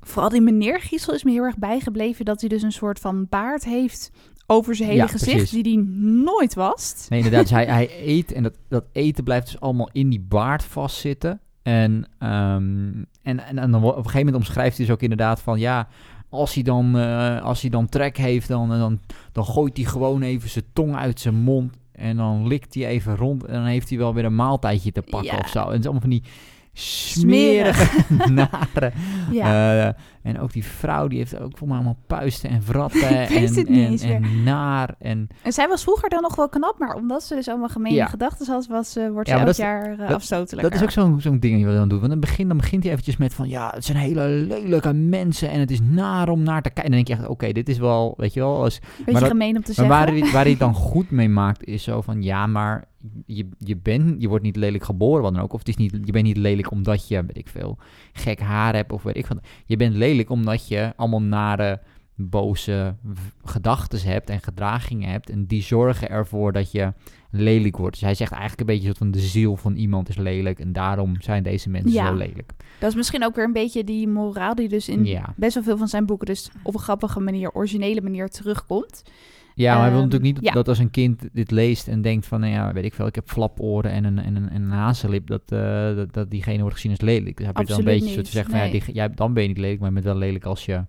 Vooral 0.00 0.30
die 0.30 0.40
meneer 0.40 0.80
Giesel 0.80 1.14
is 1.14 1.24
me 1.24 1.30
heel 1.30 1.42
erg 1.42 1.58
bijgebleven... 1.58 2.24
dat 2.24 2.40
hij 2.40 2.48
dus 2.48 2.62
een 2.62 2.72
soort 2.72 2.98
van 2.98 3.26
baard 3.28 3.64
heeft 3.64 4.10
over 4.46 4.74
zijn 4.74 4.88
hele 4.88 5.00
Ja, 5.00 5.06
gezicht, 5.06 5.36
precies. 5.36 5.62
die 5.62 5.74
hij 5.74 5.84
nooit 6.24 6.54
wast. 6.54 7.06
Nee, 7.10 7.18
inderdaad. 7.18 7.42
Dus 7.42 7.50
hij, 7.50 7.64
hij 7.64 7.90
eet 8.06 8.32
en 8.32 8.42
dat, 8.42 8.54
dat 8.68 8.84
eten 8.92 9.24
blijft 9.24 9.46
dus 9.46 9.60
allemaal 9.60 9.88
in 9.92 10.10
die 10.10 10.20
baard 10.20 10.64
vastzitten. 10.64 11.40
En, 11.62 12.08
ehm, 12.18 13.04
en, 13.22 13.46
en, 13.46 13.58
en 13.58 13.74
op 13.74 13.82
een 13.82 13.94
gegeven 13.94 14.18
moment 14.18 14.34
omschrijft 14.34 14.76
hij 14.76 14.86
dus 14.86 14.94
ook 14.94 15.02
inderdaad 15.02 15.40
van 15.40 15.58
ja, 15.58 15.88
als 16.28 16.54
hij 16.54 16.62
dan, 16.62 16.98
eh, 16.98 17.42
als 17.42 17.60
hij 17.60 17.70
dan 17.70 17.88
trek 17.88 18.16
heeft, 18.16 18.48
dan, 18.48 18.68
dan, 18.68 19.00
dan 19.32 19.44
gooit 19.44 19.76
hij 19.76 19.86
gewoon 19.86 20.22
even 20.22 20.48
zijn 20.48 20.64
tong 20.72 20.96
uit 20.96 21.20
zijn 21.20 21.34
mond. 21.34 21.76
En 21.96 22.16
dan 22.16 22.46
likt 22.46 22.74
hij 22.74 22.86
even 22.86 23.16
rond 23.16 23.44
en 23.44 23.54
dan 23.54 23.64
heeft 23.64 23.88
hij 23.88 23.98
wel 23.98 24.14
weer 24.14 24.24
een 24.24 24.34
maaltijdje 24.34 24.92
te 24.92 25.02
pakken 25.02 25.32
Ja. 25.32 25.38
of 25.38 25.48
zo. 25.48 25.58
En 25.60 25.66
het 25.70 25.78
is 25.78 25.84
allemaal 25.84 26.00
van 26.00 26.10
die 26.10 26.22
smerige, 26.72 28.02
nare. 28.32 28.92
Ja. 29.30 29.86
eh, 29.86 29.92
en 30.26 30.40
ook 30.40 30.52
die 30.52 30.64
vrouw, 30.64 31.08
die 31.08 31.18
heeft 31.18 31.34
ook 31.34 31.40
volgens 31.40 31.68
mij 31.68 31.76
allemaal 31.76 31.98
puisten 32.06 32.50
en. 32.50 32.56
Ik 32.66 33.28
weet 33.28 33.30
en, 33.30 33.42
het 33.54 33.68
niet 33.68 33.68
en, 33.68 33.90
eens 33.90 34.02
meer. 34.04 34.14
en 34.14 34.42
naar. 34.42 34.94
En 34.98 35.28
En 35.42 35.52
zij 35.52 35.68
was 35.68 35.82
vroeger 35.82 36.08
dan 36.08 36.22
nog 36.22 36.36
wel 36.36 36.48
knap, 36.48 36.78
maar 36.78 36.94
omdat 36.94 37.22
ze 37.22 37.34
dus 37.34 37.48
allemaal 37.48 37.68
gemene 37.68 37.94
Ja. 37.94 38.06
gedachten 38.06 38.46
had, 38.46 38.66
was, 38.66 38.96
eh, 38.96 39.08
wordt 39.10 39.28
Ja, 39.28 39.32
ze 39.38 39.38
maar 39.38 39.46
elk 39.48 39.56
dat 39.56 39.66
jaar 39.66 39.92
eh, 39.92 39.98
dat- 39.98 40.16
afstotelijker. 40.16 40.70
Dat 40.70 40.78
is 40.78 40.84
ook 40.84 40.90
zo'n 40.90 41.20
zo'n 41.20 41.38
ding 41.38 41.58
wat 41.60 41.68
hij 41.70 41.78
dan 41.78 41.88
doet. 41.88 42.00
Want 42.00 42.12
in 42.12 42.18
het 42.18 42.26
begin 42.28 42.48
dan 42.48 42.56
begint 42.56 42.82
hij 42.82 42.92
eventjes 42.92 43.16
met 43.16 43.34
van... 43.34 43.48
Ja, 43.48 43.70
het 43.74 43.84
zijn 43.84 43.98
hele 43.98 44.26
lelijke 44.28 44.92
mensen 44.92 45.50
en 45.50 45.60
het 45.60 45.70
is 45.70 45.80
naar 45.80 46.28
om 46.28 46.42
naar 46.42 46.62
te 46.62 46.70
kijken. 46.70 46.84
En 46.84 46.90
dan 46.90 47.04
denk 47.04 47.18
je 47.18 47.24
echt, 47.24 47.30
oké, 47.32 47.52
dit 47.52 47.68
is 47.68 47.78
wel, 47.78 48.14
weet 48.16 48.34
je 48.34 48.40
wel... 48.40 48.62
Als, 48.62 48.78
Beetje 48.80 49.12
maar 49.12 49.20
dat- 49.20 49.30
gemeen 49.30 49.56
om 49.56 49.62
te 49.62 49.72
maar 49.76 49.86
zeggen. 49.86 50.20
waar 50.22 50.32
waar 50.32 50.42
hij 50.42 50.50
het 50.50 50.60
dan 50.66 50.74
goed 50.74 51.10
mee 51.10 51.28
maakt 51.28 51.64
is 51.64 51.82
zo 51.82 52.00
van... 52.00 52.22
Ja, 52.22 52.46
maar 52.46 52.84
je, 53.26 53.48
je, 53.58 53.76
bent, 53.76 54.22
je 54.22 54.28
wordt 54.28 54.44
niet 54.44 54.56
lelijk 54.56 54.84
geboren, 54.84 55.22
wat 55.22 55.34
dan 55.34 55.42
ook. 55.42 55.52
Of 55.52 55.58
het 55.58 55.68
is 55.68 55.76
niet, 55.76 55.98
je 56.04 56.12
bent 56.12 56.24
niet 56.24 56.36
lelijk 56.36 56.70
omdat 56.70 57.08
je, 57.08 57.14
weet 57.26 57.36
ik 57.36 57.48
veel, 57.48 57.78
gek 58.12 58.40
haar 58.40 58.74
hebt 58.74 58.92
of 58.92 59.02
weet 59.02 59.16
ik 59.16 59.26
wat. 59.26 59.38
Je 59.66 59.76
bent 59.76 59.94
lelijk 59.94 60.15
omdat 60.24 60.68
je 60.68 60.92
allemaal 60.96 61.22
nare, 61.22 61.80
boze 62.14 62.96
gedachten 63.44 64.00
hebt 64.00 64.30
en 64.30 64.40
gedragingen 64.40 65.10
hebt. 65.10 65.30
En 65.30 65.46
die 65.46 65.62
zorgen 65.62 66.10
ervoor 66.10 66.52
dat 66.52 66.72
je 66.72 66.92
lelijk 67.38 67.76
wordt. 67.76 67.92
Dus 67.94 68.04
hij 68.04 68.14
zegt 68.14 68.30
eigenlijk 68.32 68.60
een 68.60 68.66
beetje 68.66 68.84
soort 68.86 68.98
van 68.98 69.10
de 69.10 69.18
ziel 69.18 69.56
van 69.56 69.74
iemand 69.74 70.08
is 70.08 70.16
lelijk. 70.16 70.58
En 70.58 70.72
daarom 70.72 71.14
zijn 71.20 71.42
deze 71.42 71.70
mensen 71.70 71.92
Ja. 71.92 72.06
zo 72.06 72.14
lelijk. 72.14 72.52
Dat 72.78 72.90
is 72.90 72.96
misschien 72.96 73.24
ook 73.24 73.34
weer 73.36 73.44
een 73.44 73.52
beetje 73.52 73.84
die 73.84 74.08
moraal 74.08 74.54
die 74.54 74.68
dus 74.68 74.88
in 74.88 75.04
Ja. 75.04 75.34
best 75.36 75.54
wel 75.54 75.62
veel 75.62 75.76
van 75.76 75.88
zijn 75.88 76.06
boeken 76.06 76.26
dus 76.26 76.50
op 76.62 76.74
een 76.74 76.80
grappige 76.80 77.20
manier, 77.20 77.52
originele 77.52 78.00
manier 78.00 78.28
terugkomt. 78.28 79.02
Ja, 79.54 79.72
maar 79.72 79.80
hij 79.82 79.90
wil 79.90 80.00
Ehm, 80.00 80.08
natuurlijk 80.08 80.34
niet 80.34 80.44
ja. 80.44 80.52
dat 80.52 80.68
als 80.68 80.78
een 80.78 80.90
kind 80.90 81.28
dit 81.32 81.50
leest 81.50 81.88
en 81.88 82.02
denkt 82.02 82.26
van, 82.26 82.40
nou 82.40 82.52
ja, 82.52 82.72
weet 82.72 82.84
ik 82.84 82.94
veel, 82.94 83.06
ik 83.06 83.14
heb 83.14 83.28
flaporen 83.28 83.90
en 83.90 84.04
een, 84.04 84.18
en 84.18 84.36
een, 84.36 84.48
en 84.48 84.62
een 84.62 84.70
hazenlip, 84.70 85.26
dat, 85.26 85.42
eh, 85.46 85.96
dat, 85.96 86.12
dat 86.12 86.30
diegene 86.30 86.58
wordt 86.60 86.74
gezien 86.74 86.90
als 86.90 87.00
lelijk. 87.00 87.36
Dus 87.36 87.46
heb 87.46 87.56
je 87.58 87.64
dan 87.64 87.78
een 87.78 87.84
beetje 87.84 88.12
zo 88.14 88.20
te 88.22 88.30
zeggen 88.30 88.50
van, 88.50 88.60
ja, 88.92 89.08
die, 89.08 89.16
dan 89.16 89.32
ben 89.32 89.42
je 89.42 89.48
niet 89.48 89.58
lelijk, 89.58 89.78
maar 89.78 89.88
je 89.88 89.94
bent 89.94 90.06
wel 90.06 90.16
lelijk 90.16 90.44
als 90.44 90.64
je... 90.64 90.84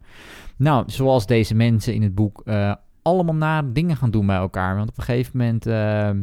Nou, 0.58 0.84
zoals 0.88 1.25
deze 1.25 1.56
mensen 1.56 1.94
in 1.94 2.01
het 2.01 2.16
boek 2.16 2.42
eh, 2.46 2.74
allemaal 3.08 3.36
nare 3.36 3.72
dingen 3.72 3.98
gaan 3.98 4.12
doen 4.12 4.26
bij 4.26 4.36
elkaar. 4.36 4.76
Want 4.76 4.90
op 4.90 4.98
een 4.98 5.04
gegeven 5.04 5.38
moment, 5.38 5.66
ehm, 5.66 6.22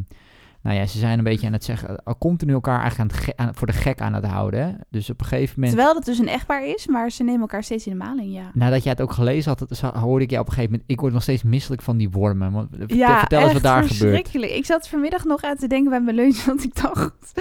nou 0.63 0.77
ja, 0.77 0.87
ze 0.87 0.99
zijn 0.99 1.19
een 1.19 1.25
beetje 1.25 1.47
aan 1.47 1.53
het 1.53 1.65
zeggen, 1.65 2.05
al 2.05 2.19
continu 2.19 2.53
elkaar 2.53 2.81
eigenlijk 2.81 3.01
aan 3.11 3.17
het 3.17 3.25
ge- 3.27 3.37
aan- 3.37 3.55
voor 3.55 3.67
de 3.67 3.73
gek 3.73 4.01
aan 4.01 4.15
het 4.15 4.25
houden. 4.25 4.61
Hè? 4.67 4.73
Dus 4.91 5.11
op 5.11 5.21
een 5.21 5.27
gegeven 5.27 5.55
moment... 5.55 5.73
Terwijl 5.77 5.95
dat 5.95 6.05
dus 6.05 6.19
een 6.19 6.29
echtpaar 6.29 6.67
is, 6.67 6.87
maar 6.87 7.11
ze 7.11 7.23
nemen 7.23 7.41
elkaar 7.41 7.65
steeds 7.65 7.87
in 7.87 7.93
de 7.99 8.05
maling, 8.05 8.35
ja. 8.35 8.51
Nadat 8.55 8.83
jij 8.83 8.93
het 8.93 9.01
ook 9.01 9.13
gelezen 9.13 9.49
had, 9.51 9.59
dat- 9.69 9.81
hoorde 9.81 10.25
ik 10.25 10.31
jou 10.31 10.43
op 10.43 10.49
een 10.49 10.55
gegeven 10.55 10.73
moment... 10.73 10.91
Ik 10.91 11.01
word 11.01 11.13
nog 11.13 11.23
steeds 11.23 11.43
misselijk 11.43 11.83
van 11.83 11.97
die 11.97 12.11
wormen. 12.11 12.53
Want, 12.53 12.69
vertel- 12.79 12.97
Ja, 12.97 13.19
vertel 13.19 13.39
eens 13.39 13.47
wat 13.53 13.63
echt 13.63 13.65
daar 13.65 13.83
gebeurt. 13.83 13.99
verschrikkelijk. 13.99 14.53
Ik 14.53 14.65
zat 14.65 14.89
vanmiddag 14.89 15.25
nog 15.25 15.43
aan 15.43 15.57
te 15.57 15.67
denken 15.67 15.91
bij 15.91 16.01
mijn 16.01 16.17
lunch, 16.17 16.45
want 16.47 16.65
ik 16.65 16.83
dacht... 16.83 17.33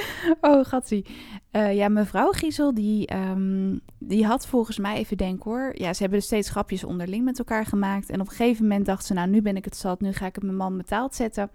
Oh, 0.42 0.66
gatsie. 0.66 1.06
Eh, 1.54 1.76
ja, 1.76 1.88
mevrouw 1.90 2.32
Giesel, 2.32 2.74
die, 2.74 3.08
ehm, 3.08 3.78
die 3.98 4.26
had 4.26 4.48
volgens 4.48 4.78
mij, 4.78 4.96
even 4.96 5.18
denken 5.18 5.52
hoor... 5.52 5.72
Ja, 5.76 5.94
ze 5.94 6.02
hebben 6.02 6.20
dus 6.20 6.28
steeds 6.28 6.50
grapjes 6.50 6.84
onderling 6.84 7.26
met 7.26 7.40
elkaar 7.40 7.66
gemaakt. 7.66 8.10
En 8.10 8.22
op 8.22 8.28
een 8.30 8.36
gegeven 8.36 8.68
moment 8.68 8.86
dacht 8.86 9.06
ze, 9.06 9.14
nou, 9.14 9.30
nu 9.30 9.42
ben 9.42 9.56
ik 9.56 9.66
het 9.66 9.78
zat. 9.78 10.02
Nu 10.02 10.12
ga 10.12 10.26
ik 10.26 10.36
het 10.36 10.44
mijn 10.44 10.58
man 10.58 10.78
betaald 10.78 11.16
zetten. 11.16 11.52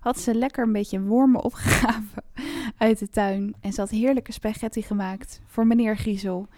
Had 0.00 0.18
ze 0.18 0.34
lekker 0.34 0.64
een 0.64 0.72
beetje 0.72 1.00
wormen 1.00 1.44
opgegraven 1.44 2.22
uit 2.78 2.98
de 2.98 3.08
tuin. 3.08 3.54
En 3.60 3.72
ze 3.72 3.80
had 3.80 3.90
heerlijke 3.90 4.32
spaghetti 4.32 4.82
gemaakt 4.82 5.40
voor 5.46 5.66
meneer 5.66 5.96
Giesel. 5.96 6.48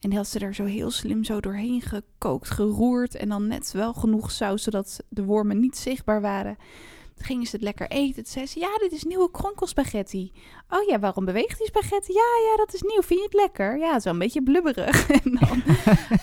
En 0.00 0.08
die 0.08 0.18
had 0.18 0.28
ze 0.28 0.38
er 0.38 0.54
zo 0.54 0.64
heel 0.64 0.90
slim 0.90 1.24
zo 1.24 1.40
doorheen 1.40 1.80
gekookt, 1.80 2.50
geroerd. 2.50 3.14
En 3.14 3.28
dan 3.28 3.46
net 3.46 3.72
wel 3.72 3.92
genoeg 3.92 4.30
saus, 4.30 4.62
zodat 4.62 5.04
de 5.08 5.24
wormen 5.24 5.60
niet 5.60 5.76
zichtbaar 5.76 6.20
waren. 6.20 6.56
Gingen 7.22 7.46
ze 7.46 7.56
het 7.56 7.64
lekker 7.64 7.88
eten. 7.90 8.14
Toen 8.22 8.32
zei 8.32 8.46
ze, 8.46 8.58
ja, 8.60 8.68
dit 8.78 8.92
is 8.92 9.04
nieuwe 9.04 9.30
kronkelspaghetti. 9.30 10.32
Oh 10.68 10.88
ja, 10.88 10.98
waarom 10.98 11.24
beweegt 11.24 11.58
die 11.58 11.66
spaghetti? 11.66 12.12
Ja, 12.12 12.50
ja, 12.50 12.56
dat 12.56 12.74
is 12.74 12.82
nieuw. 12.82 13.02
Vind 13.02 13.18
je 13.20 13.24
het 13.24 13.34
lekker? 13.34 13.78
Ja, 13.78 13.86
het 13.88 13.96
is 13.98 14.04
wel 14.04 14.12
een 14.12 14.18
beetje 14.18 14.42
blubberig. 14.42 15.08
En 15.24 15.38
dan, 15.40 15.62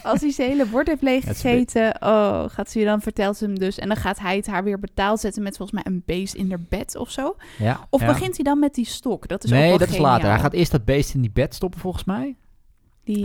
als 0.03 0.21
hij 0.21 0.31
zijn 0.31 0.49
hele 0.49 0.65
bord 0.65 0.87
heeft 0.87 1.01
leeggegeten, 1.01 1.95
oh, 2.01 2.43
gaat 2.47 2.71
ze 2.71 2.79
je 2.79 2.85
dan, 2.85 3.01
vertelt 3.01 3.37
ze 3.37 3.45
hem 3.45 3.59
dus. 3.59 3.77
En 3.77 3.87
dan 3.87 3.97
gaat 3.97 4.19
hij 4.19 4.35
het 4.35 4.47
haar 4.47 4.63
weer 4.63 4.79
betaald 4.79 5.19
zetten 5.19 5.43
met 5.43 5.57
volgens 5.57 5.83
mij 5.83 5.93
een 5.93 6.03
beest 6.05 6.33
in 6.33 6.49
haar 6.49 6.61
bed 6.69 6.95
of 6.95 7.11
zo. 7.11 7.35
Ja, 7.57 7.87
Of 7.89 8.01
ja. 8.01 8.07
begint 8.07 8.35
hij 8.35 8.43
dan 8.43 8.59
met 8.59 8.73
die 8.75 8.85
stok? 8.85 9.27
Dat 9.27 9.43
is 9.43 9.51
ook 9.51 9.57
nee, 9.57 9.69
wel 9.69 9.77
dat 9.77 9.89
is 9.89 9.97
later. 9.97 10.29
Hij 10.29 10.39
gaat 10.39 10.53
eerst 10.53 10.71
dat 10.71 10.85
beest 10.85 11.13
in 11.13 11.21
die 11.21 11.31
bed 11.31 11.55
stoppen, 11.55 11.79
volgens 11.79 12.03
mij. 12.03 12.35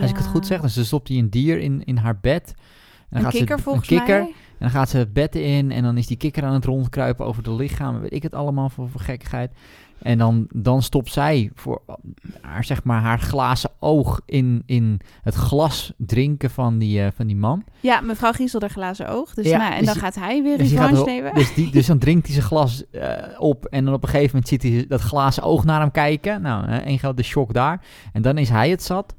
Als 0.01 0.09
ik 0.09 0.17
het 0.17 0.25
goed 0.25 0.45
zeg. 0.47 0.61
Dus 0.61 0.73
dan 0.73 0.85
stopt 0.85 1.07
hij 1.07 1.17
een 1.17 1.29
dier 1.29 1.59
in, 1.59 1.83
in 1.85 1.97
haar 1.97 2.19
bed. 2.19 2.47
En 2.47 2.55
dan 3.09 3.17
Een 3.17 3.23
gaat 3.23 3.31
kikker 3.39 3.57
ze, 3.57 3.63
volgens 3.63 3.89
een 3.89 3.97
kikker. 3.97 4.19
mij. 4.19 4.33
En 4.59 4.69
dan 4.69 4.69
gaat 4.69 4.89
ze 4.89 4.97
het 4.97 5.13
bed 5.13 5.35
in. 5.35 5.71
En 5.71 5.83
dan 5.83 5.97
is 5.97 6.07
die 6.07 6.17
kikker 6.17 6.43
aan 6.43 6.53
het 6.53 6.65
rondkruipen 6.65 7.25
over 7.25 7.43
de 7.43 7.53
lichaam. 7.53 7.99
Weet 7.99 8.13
ik 8.13 8.23
het 8.23 8.35
allemaal 8.35 8.69
voor, 8.69 8.89
voor 8.89 9.01
gekkigheid. 9.01 9.51
En 10.01 10.17
dan, 10.17 10.47
dan 10.53 10.81
stopt 10.81 11.11
zij 11.13 11.51
voor 11.55 11.81
haar, 12.41 12.63
zeg 12.63 12.83
maar, 12.83 13.01
haar 13.01 13.19
glazen 13.19 13.69
oog 13.79 14.21
in, 14.25 14.63
in 14.65 14.99
het 15.21 15.33
glas 15.33 15.93
drinken 15.97 16.49
van 16.49 16.77
die, 16.77 17.01
eh, 17.01 17.07
van 17.15 17.27
die 17.27 17.35
man. 17.35 17.63
Ja, 17.79 18.01
mevrouw 18.01 18.31
Giesel 18.31 18.59
haar 18.59 18.69
glazen 18.69 19.07
oog. 19.09 19.33
Dus, 19.33 19.45
Ja, 19.45 19.57
nou, 19.57 19.71
en 19.73 19.77
dus 19.77 19.87
dan 19.87 19.95
gaat 19.95 20.15
hij 20.15 20.43
weer 20.43 20.57
Dus, 20.57 20.71
wel- 20.71 21.05
nemen. 21.05 21.33
dus, 21.33 21.53
die, 21.53 21.71
dus 21.71 21.85
dan 21.85 21.97
drinkt 22.05 22.25
hij 22.25 22.35
zijn 22.35 22.47
glas 22.47 22.89
eh, 22.91 23.11
op. 23.37 23.65
En 23.65 23.85
dan 23.85 23.93
op 23.93 24.03
een 24.03 24.09
gegeven 24.09 24.29
moment 24.31 24.47
ziet 24.47 24.63
hij 24.63 24.85
dat 24.87 25.01
glazen 25.01 25.43
oog 25.43 25.63
naar 25.65 25.79
hem 25.79 25.91
kijken. 25.91 26.41
Nou, 26.41 26.65
één 26.71 26.99
grote 26.99 27.23
shock 27.23 27.53
daar. 27.53 27.81
En 28.13 28.21
dan 28.21 28.37
is 28.37 28.49
hij 28.49 28.69
het 28.69 28.83
zat. 28.83 29.15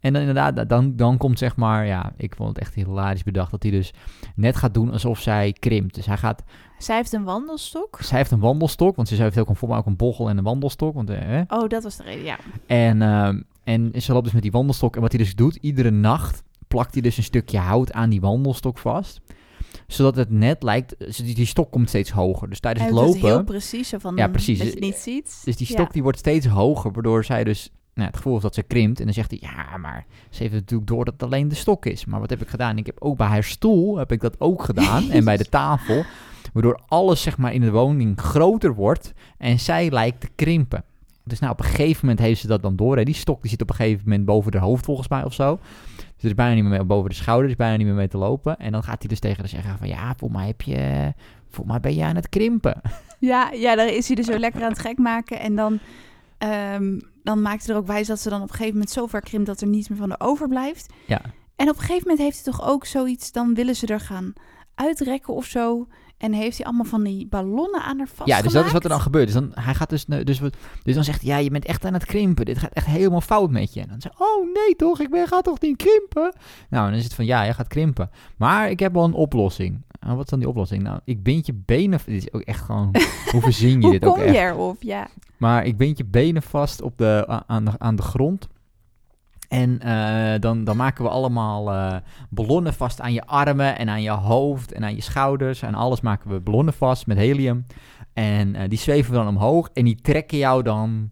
En 0.00 0.12
dan 0.12 0.22
inderdaad, 0.22 0.68
dan, 0.68 0.96
dan 0.96 1.16
komt 1.16 1.38
zeg 1.38 1.56
maar, 1.56 1.86
ja, 1.86 2.12
ik 2.16 2.34
vond 2.36 2.48
het 2.48 2.58
echt 2.58 2.74
hilarisch 2.74 3.22
bedacht 3.22 3.50
dat 3.50 3.62
hij 3.62 3.72
dus 3.72 3.92
net 4.34 4.56
gaat 4.56 4.74
doen 4.74 4.92
alsof 4.92 5.20
zij 5.20 5.52
krimpt. 5.58 5.94
Dus 5.94 6.06
hij 6.06 6.16
gaat, 6.16 6.42
Zij 6.78 6.96
heeft 6.96 7.12
een 7.12 7.24
wandelstok. 7.24 7.98
zij 8.02 8.18
heeft 8.18 8.30
een 8.30 8.38
wandelstok, 8.40 8.96
want 8.96 9.08
ze 9.08 9.14
heeft 9.22 9.38
ook 9.38 9.48
een, 9.48 9.56
voor 9.56 9.68
mij 9.68 9.78
ook 9.78 9.86
een 9.86 9.96
bochel 9.96 10.28
en 10.28 10.38
een 10.38 10.44
wandelstok. 10.44 10.94
Want, 10.94 11.10
eh. 11.10 11.40
Oh, 11.48 11.68
dat 11.68 11.82
was 11.82 11.96
de 11.96 12.02
reden, 12.02 12.24
ja. 12.24 12.36
En, 12.66 13.02
ehm, 13.02 13.40
en 13.64 14.02
ze 14.02 14.12
loopt 14.12 14.24
dus 14.24 14.32
met 14.32 14.42
die 14.42 14.50
wandelstok. 14.50 14.94
En 14.96 15.00
wat 15.02 15.12
hij 15.12 15.20
dus 15.22 15.34
doet, 15.34 15.56
iedere 15.56 15.90
nacht 15.90 16.42
plakt 16.68 16.92
hij 16.92 17.02
dus 17.02 17.16
een 17.16 17.22
stukje 17.22 17.58
hout 17.58 17.92
aan 17.92 18.10
die 18.10 18.20
wandelstok 18.20 18.78
vast. 18.78 19.20
Zodat 19.86 20.16
het 20.16 20.30
net 20.30 20.62
lijkt, 20.62 20.94
die, 21.24 21.34
die 21.34 21.46
stok 21.46 21.70
komt 21.70 21.88
steeds 21.88 22.10
hoger. 22.10 22.48
Dus 22.48 22.60
tijdens 22.60 22.84
Hij 22.84 22.94
het 22.94 23.04
doet 23.04 23.12
het 23.14 23.22
lopen... 23.22 23.36
heel 23.36 23.44
precies, 23.46 23.92
van 23.98 24.16
Ja, 24.16 24.28
precies. 24.28 24.58
dat 24.58 24.66
je 24.66 24.72
het 24.72 24.82
niet 24.82 24.94
ziet. 24.96 25.40
Dus 25.44 25.56
die 25.56 25.66
Ja. 25.68 25.74
stok 25.74 25.92
die 25.92 26.02
wordt 26.02 26.18
steeds 26.18 26.46
hoger, 26.46 26.92
waardoor 26.92 27.24
zij 27.24 27.44
dus 27.44 27.70
nou, 27.98 28.10
het 28.10 28.16
gevoel 28.16 28.32
heeft 28.32 28.44
dat 28.44 28.54
ze 28.54 28.62
krimpt. 28.62 28.98
En 28.98 29.04
dan 29.04 29.14
zegt 29.14 29.30
hij, 29.30 29.38
ja, 29.42 29.76
maar 29.76 30.06
ze 30.30 30.42
heeft 30.42 30.54
natuurlijk 30.54 30.88
door 30.88 31.04
dat 31.04 31.14
het 31.14 31.22
alleen 31.22 31.48
de 31.48 31.54
stok 31.54 31.86
is. 31.86 32.04
Maar 32.04 32.20
wat 32.20 32.30
heb 32.30 32.42
ik 32.42 32.48
gedaan? 32.48 32.78
Ik 32.78 32.86
heb 32.86 32.96
ook 32.98 33.16
bij 33.16 33.26
haar 33.26 33.44
stoel, 33.44 33.96
heb 33.96 34.12
ik 34.12 34.20
dat 34.20 34.40
ook 34.40 34.62
gedaan. 34.62 35.10
en 35.10 35.24
bij 35.24 35.36
de 35.36 35.48
tafel. 35.58 36.04
Waardoor 36.52 36.80
alles, 36.88 37.22
zeg 37.22 37.38
maar, 37.38 37.52
in 37.52 37.60
de 37.60 37.70
woning 37.70 38.20
groter 38.20 38.74
wordt. 38.74 39.12
En 39.38 39.58
zij 39.58 39.90
lijkt 39.90 40.20
te 40.20 40.28
krimpen. 40.34 40.84
Dus 41.24 41.38
nou, 41.38 41.52
op 41.52 41.58
een 41.58 41.64
gegeven 41.64 42.00
moment 42.00 42.18
heeft 42.18 42.40
ze 42.40 42.46
dat 42.46 42.62
dan 42.62 42.76
door. 42.76 42.96
Hè. 42.96 43.02
Die 43.02 43.14
stok 43.14 43.40
die 43.40 43.50
zit 43.50 43.62
op 43.62 43.70
een 43.70 43.74
gegeven 43.74 44.02
moment 44.04 44.24
boven 44.24 44.52
haar 44.52 44.62
hoofd, 44.62 44.84
volgens 44.84 45.08
mij, 45.08 45.24
of 45.24 45.34
zo. 45.34 45.58
Dus 45.96 46.22
er 46.22 46.28
is 46.28 46.34
bijna 46.34 46.54
niet 46.54 46.62
meer 46.62 46.72
mee, 46.72 46.84
boven 46.84 47.10
de 47.10 47.16
schouder, 47.16 47.44
er 47.44 47.50
is 47.50 47.56
bijna 47.56 47.76
niet 47.76 47.86
meer 47.86 47.94
mee 47.94 48.08
te 48.08 48.18
lopen. 48.18 48.58
En 48.58 48.72
dan 48.72 48.82
gaat 48.82 48.98
hij 48.98 49.08
dus 49.08 49.18
tegen 49.18 49.38
haar 49.38 49.48
zeggen 49.48 49.78
van, 49.78 49.88
ja, 49.88 50.14
voor 50.16 50.30
mij 50.30 50.46
heb 50.46 50.62
je... 50.62 51.12
Voor 51.50 51.66
mij 51.66 51.80
ben 51.80 51.94
je 51.94 52.04
aan 52.04 52.16
het 52.16 52.28
krimpen. 52.28 52.80
Ja, 53.20 53.50
ja, 53.52 53.76
daar 53.76 53.92
is 53.94 54.08
hij 54.08 54.16
er 54.16 54.24
zo 54.24 54.38
lekker 54.38 54.62
aan 54.62 54.68
het 54.70 54.78
gek 54.78 54.98
maken. 54.98 55.40
En 55.40 55.54
dan, 55.54 55.78
ehm, 56.38 56.98
dan 57.22 57.42
maakt 57.42 57.66
hij 57.66 57.74
er 57.74 57.80
ook 57.80 57.86
wijs 57.86 58.06
dat 58.06 58.20
ze 58.20 58.28
dan 58.28 58.42
op 58.42 58.48
een 58.48 58.54
gegeven 58.54 58.72
moment 58.72 58.90
zo 58.90 59.06
ver 59.06 59.20
krimpt 59.20 59.46
dat 59.46 59.60
er 59.60 59.66
niets 59.66 59.88
meer 59.88 59.98
van 59.98 60.08
de 60.08 60.20
overblijft. 60.20 60.92
Ja. 61.06 61.20
En 61.56 61.68
op 61.68 61.74
een 61.74 61.80
gegeven 61.80 62.08
moment 62.08 62.18
heeft 62.18 62.44
hij 62.44 62.52
toch 62.52 62.68
ook 62.68 62.84
zoiets, 62.84 63.32
dan 63.32 63.54
willen 63.54 63.76
ze 63.76 63.86
er 63.86 64.00
gaan 64.00 64.32
uitrekken 64.74 65.34
of 65.34 65.44
zo. 65.44 65.86
En 66.18 66.32
heeft 66.32 66.56
hij 66.56 66.66
allemaal 66.66 66.84
van 66.84 67.02
die 67.02 67.26
ballonnen 67.26 67.82
aan 67.82 67.98
haar 67.98 68.06
vastgemaakt. 68.06 68.30
Ja, 68.30 68.42
dus 68.42 68.52
dat 68.52 68.64
is 68.64 68.72
wat 68.72 68.82
er 68.82 68.88
dan 68.88 69.00
gebeurt. 69.00 69.24
Dus 69.24 69.34
dan, 69.34 69.50
hij 69.54 69.74
gaat 69.74 69.90
dus, 69.90 70.04
dus, 70.04 70.40
dus 70.82 70.94
dan 70.94 71.04
zegt 71.04 71.22
hij, 71.22 71.30
ja, 71.30 71.36
je 71.36 71.50
bent 71.50 71.64
echt 71.64 71.84
aan 71.84 71.92
het 71.92 72.04
krimpen. 72.04 72.44
Dit 72.44 72.58
gaat 72.58 72.72
echt 72.72 72.86
helemaal 72.86 73.20
fout 73.20 73.50
met 73.50 73.74
je. 73.74 73.80
En 73.80 73.88
dan 73.88 74.00
zegt 74.00 74.20
oh 74.20 74.52
nee 74.52 74.76
toch, 74.76 75.00
ik 75.00 75.10
ben, 75.10 75.26
ga 75.26 75.40
toch 75.40 75.60
niet 75.60 75.76
krimpen? 75.76 76.34
Nou, 76.70 76.90
dan 76.90 76.98
is 76.98 77.04
het 77.04 77.14
van, 77.14 77.24
ja, 77.24 77.42
je 77.42 77.54
gaat 77.54 77.68
krimpen. 77.68 78.10
Maar 78.36 78.70
ik 78.70 78.80
heb 78.80 78.92
wel 78.92 79.04
een 79.04 79.12
oplossing. 79.12 79.82
En 80.00 80.16
wat 80.16 80.24
is 80.24 80.30
dan 80.30 80.38
die 80.38 80.48
oplossing? 80.48 80.82
Nou, 80.82 81.00
ik 81.04 81.22
bind 81.22 81.46
je 81.46 81.54
benen... 81.54 82.00
Dit 82.04 82.22
is 82.22 82.32
ook 82.32 82.40
echt 82.40 82.60
gewoon... 82.60 82.94
hoe 83.30 83.40
verzin 83.40 83.80
je 83.80 83.82
Hoe 83.86 83.90
dit 83.90 84.04
ook 84.04 84.14
kom 84.14 84.22
echt? 84.22 84.34
je 84.34 84.40
erop? 84.40 84.82
Ja. 84.82 85.08
Maar 85.36 85.66
ik 85.66 85.76
bind 85.76 85.98
je 85.98 86.04
benen 86.04 86.42
vast 86.42 86.82
op 86.82 86.98
de, 86.98 87.42
aan, 87.46 87.64
de, 87.64 87.72
aan 87.78 87.96
de 87.96 88.02
grond. 88.02 88.48
En 89.48 89.80
eh, 89.80 90.40
dan, 90.40 90.64
dan 90.64 90.76
maken 90.76 91.04
we 91.04 91.10
allemaal 91.10 91.72
eh, 91.72 91.96
ballonnen 92.30 92.74
vast 92.74 93.00
aan 93.00 93.12
je 93.12 93.26
armen 93.26 93.78
en 93.78 93.88
aan 93.88 94.02
je 94.02 94.10
hoofd 94.10 94.72
en 94.72 94.84
aan 94.84 94.94
je 94.94 95.02
schouders. 95.02 95.62
En 95.62 95.74
alles 95.74 96.00
maken 96.00 96.30
we 96.30 96.40
ballonnen 96.40 96.74
vast 96.74 97.06
met 97.06 97.16
helium. 97.16 97.66
En 98.12 98.54
eh, 98.54 98.68
die 98.68 98.78
zweven 98.78 99.14
dan 99.14 99.28
omhoog 99.28 99.68
en 99.72 99.84
die 99.84 100.00
trekken 100.00 100.38
jou 100.38 100.62
dan 100.62 101.10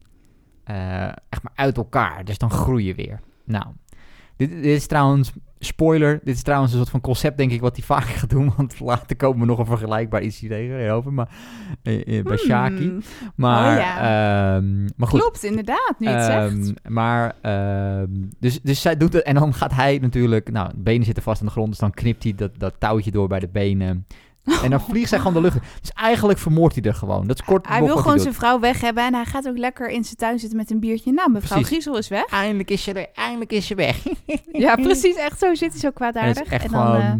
echt 1.29 1.43
maar 1.43 1.53
uit 1.55 1.77
elkaar. 1.77 2.25
Dus 2.25 2.39
dan 2.39 2.51
groei 2.51 2.85
je 2.85 2.95
weer. 2.95 3.21
Nou, 3.45 3.65
dit, 4.37 4.51
dit 4.51 4.65
is 4.65 4.87
trouwens 4.87 5.33
spoiler, 5.59 6.21
dit 6.25 6.35
is 6.35 6.43
trouwens 6.43 6.73
een 6.73 6.79
soort 6.79 6.91
van 6.91 7.01
concept, 7.01 7.37
denk 7.37 7.51
ik, 7.51 7.61
wat 7.61 7.77
hij 7.77 7.85
vaker 7.85 8.09
gaat 8.19 8.31
doen. 8.31 8.53
Want 8.57 8.81
later 8.81 9.17
komen 9.17 9.41
we 9.41 9.47
nog 9.47 9.59
een 9.59 9.67
vergelijkbaar 9.67 10.23
iets 10.23 10.39
tegen 10.39 10.91
over. 10.91 11.13
Maar 11.13 11.29
eh, 11.83 12.19
eh, 12.19 12.25
bij 12.25 12.37
Shaki. 12.37 12.89
Hmm. 12.89 13.03
Maar, 13.35 13.73
Oh 13.77 13.79
ja. 13.83 14.57
ehm, 14.57 14.83
maar 14.97 15.09
goed. 15.09 15.21
Klopt, 15.21 15.45
inderdaad, 15.45 15.95
nu 15.99 16.07
het 16.09 16.29
Ehm, 16.29 16.63
zegt. 16.63 16.89
maar, 16.89 17.35
ehm, 17.43 18.11
dus, 18.41 18.61
dus 18.63 18.81
zij 18.81 18.97
doet 18.97 19.13
het 19.13 19.23
en 19.23 19.35
dan 19.35 19.55
gaat 19.55 19.73
hij 19.73 19.99
natuurlijk, 19.99 20.51
nou, 20.51 20.69
de 20.75 20.81
benen 20.81 21.05
zitten 21.05 21.23
vast 21.23 21.41
aan 21.41 21.47
de 21.47 21.53
grond, 21.53 21.69
dus 21.69 21.79
dan 21.79 21.91
knipt 21.91 22.23
hij 22.23 22.35
dat, 22.35 22.51
dat 22.59 22.75
touwtje 22.79 23.11
door 23.11 23.29
bij 23.29 23.41
de 23.41 23.49
benen. 23.49 24.07
En 24.63 24.71
dan 24.71 24.81
vliegt 24.81 25.09
zij 25.09 25.19
gewoon 25.19 25.35
de 25.35 25.41
lucht 25.41 25.55
in. 25.57 25.63
Dus 25.81 25.93
eigenlijk 25.93 26.39
vermoordt 26.39 26.75
hij 26.75 26.85
er 26.85 26.95
gewoon. 26.95 27.27
Dat 27.27 27.39
is 27.41 27.45
kort 27.47 27.69
Hij 27.69 27.83
wil 27.83 27.97
gewoon 27.97 28.19
zijn 28.21 28.35
vrouw 28.35 28.61
weg 28.61 28.81
hebben 28.81 29.05
en 29.05 29.15
hij 29.15 29.25
gaat 29.25 29.49
ook 29.49 29.59
lekker 29.59 29.89
in 29.89 30.05
zijn 30.05 30.17
tuin 30.17 30.39
zitten 30.39 30.59
met 30.59 30.71
een 30.71 30.81
biertje. 30.81 31.13
Nou, 31.13 31.31
mevrouw 31.31 31.49
Precies. 31.59 31.67
Griezel 31.67 31.97
is 31.99 32.09
weg. 32.09 32.25
Eindelijk 32.27 32.71
is 32.71 32.83
ze 32.83 32.93
er, 32.93 33.07
eindelijk 33.15 33.53
is 33.53 33.67
ze 33.67 33.75
weg. 33.75 33.99
Ja, 34.53 34.75
precies. 34.77 35.17
Echt 35.17 35.39
zo 35.39 35.55
zit 35.55 35.71
hij 35.71 35.81
zo 35.81 35.87
En 35.87 35.93
kwaadaardig. 35.93 36.43
echt 36.53 36.65
En 36.65 36.71
dan 36.71 36.87
gewoon... 36.87 37.01
eh, 37.01 37.15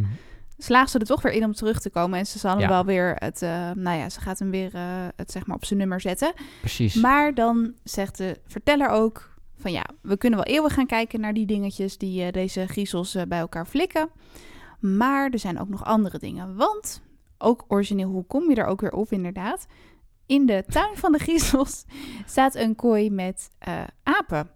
slaagt 0.59 0.91
ze 0.91 0.99
er 0.99 1.07
toch 1.07 1.23
weer 1.23 1.33
in 1.33 1.45
om 1.45 1.53
terug 1.55 1.81
te 1.81 1.91
komen. 1.91 2.19
En 2.19 2.27
ze 2.27 2.39
zal 2.39 2.51
hem 2.51 2.61
Ja. 2.61 2.69
wel 2.69 2.85
weer 2.85 3.15
het, 3.19 3.43
eh, 3.43 3.71
nou 3.75 3.99
ja, 3.99 4.09
ze 4.09 4.21
gaat 4.21 4.39
hem 4.39 4.51
weer 4.51 4.75
eh, 4.75 4.83
het 5.17 5.31
zeg 5.31 5.47
maar 5.47 5.57
op 5.57 5.65
zijn 5.65 5.79
nummer 5.79 6.01
zetten. 6.01 6.33
precies. 6.61 6.95
Maar 6.95 7.35
dan 7.35 7.73
zegt 7.85 8.17
de 8.17 8.41
verteller 8.47 8.89
ook 8.89 9.35
van 9.59 9.73
ja, 9.73 9.85
we 10.03 10.17
kunnen 10.17 10.39
wel 10.45 10.55
eeuwig 10.55 10.75
gaan 10.75 10.87
kijken 10.87 11.21
naar 11.21 11.33
die 11.35 11.47
dingetjes 11.47 11.99
die 11.99 12.33
deze 12.33 12.67
griezels 12.67 13.17
bij 13.29 13.39
elkaar 13.39 13.67
flikken. 13.67 14.09
Maar 14.81 15.31
er 15.31 15.39
zijn 15.39 15.61
ook 15.61 15.69
nog 15.69 15.85
andere 15.85 16.19
dingen. 16.19 16.57
Want, 16.57 17.01
ook 17.39 17.65
origineel, 17.69 18.09
hoe 18.09 18.27
kom 18.27 18.51
je 18.51 18.57
er 18.57 18.67
ook 18.67 18.81
weer 18.81 18.93
op 18.93 19.13
inderdaad? 19.13 19.67
In 20.27 20.47
de 20.47 20.65
tuin 20.69 20.97
van 20.97 21.13
de 21.13 21.19
griezels 21.19 21.85
staat 22.27 22.55
een 22.55 22.75
kooi 22.75 23.11
met 23.11 23.51
eh, 23.59 23.83
apen. 24.03 24.51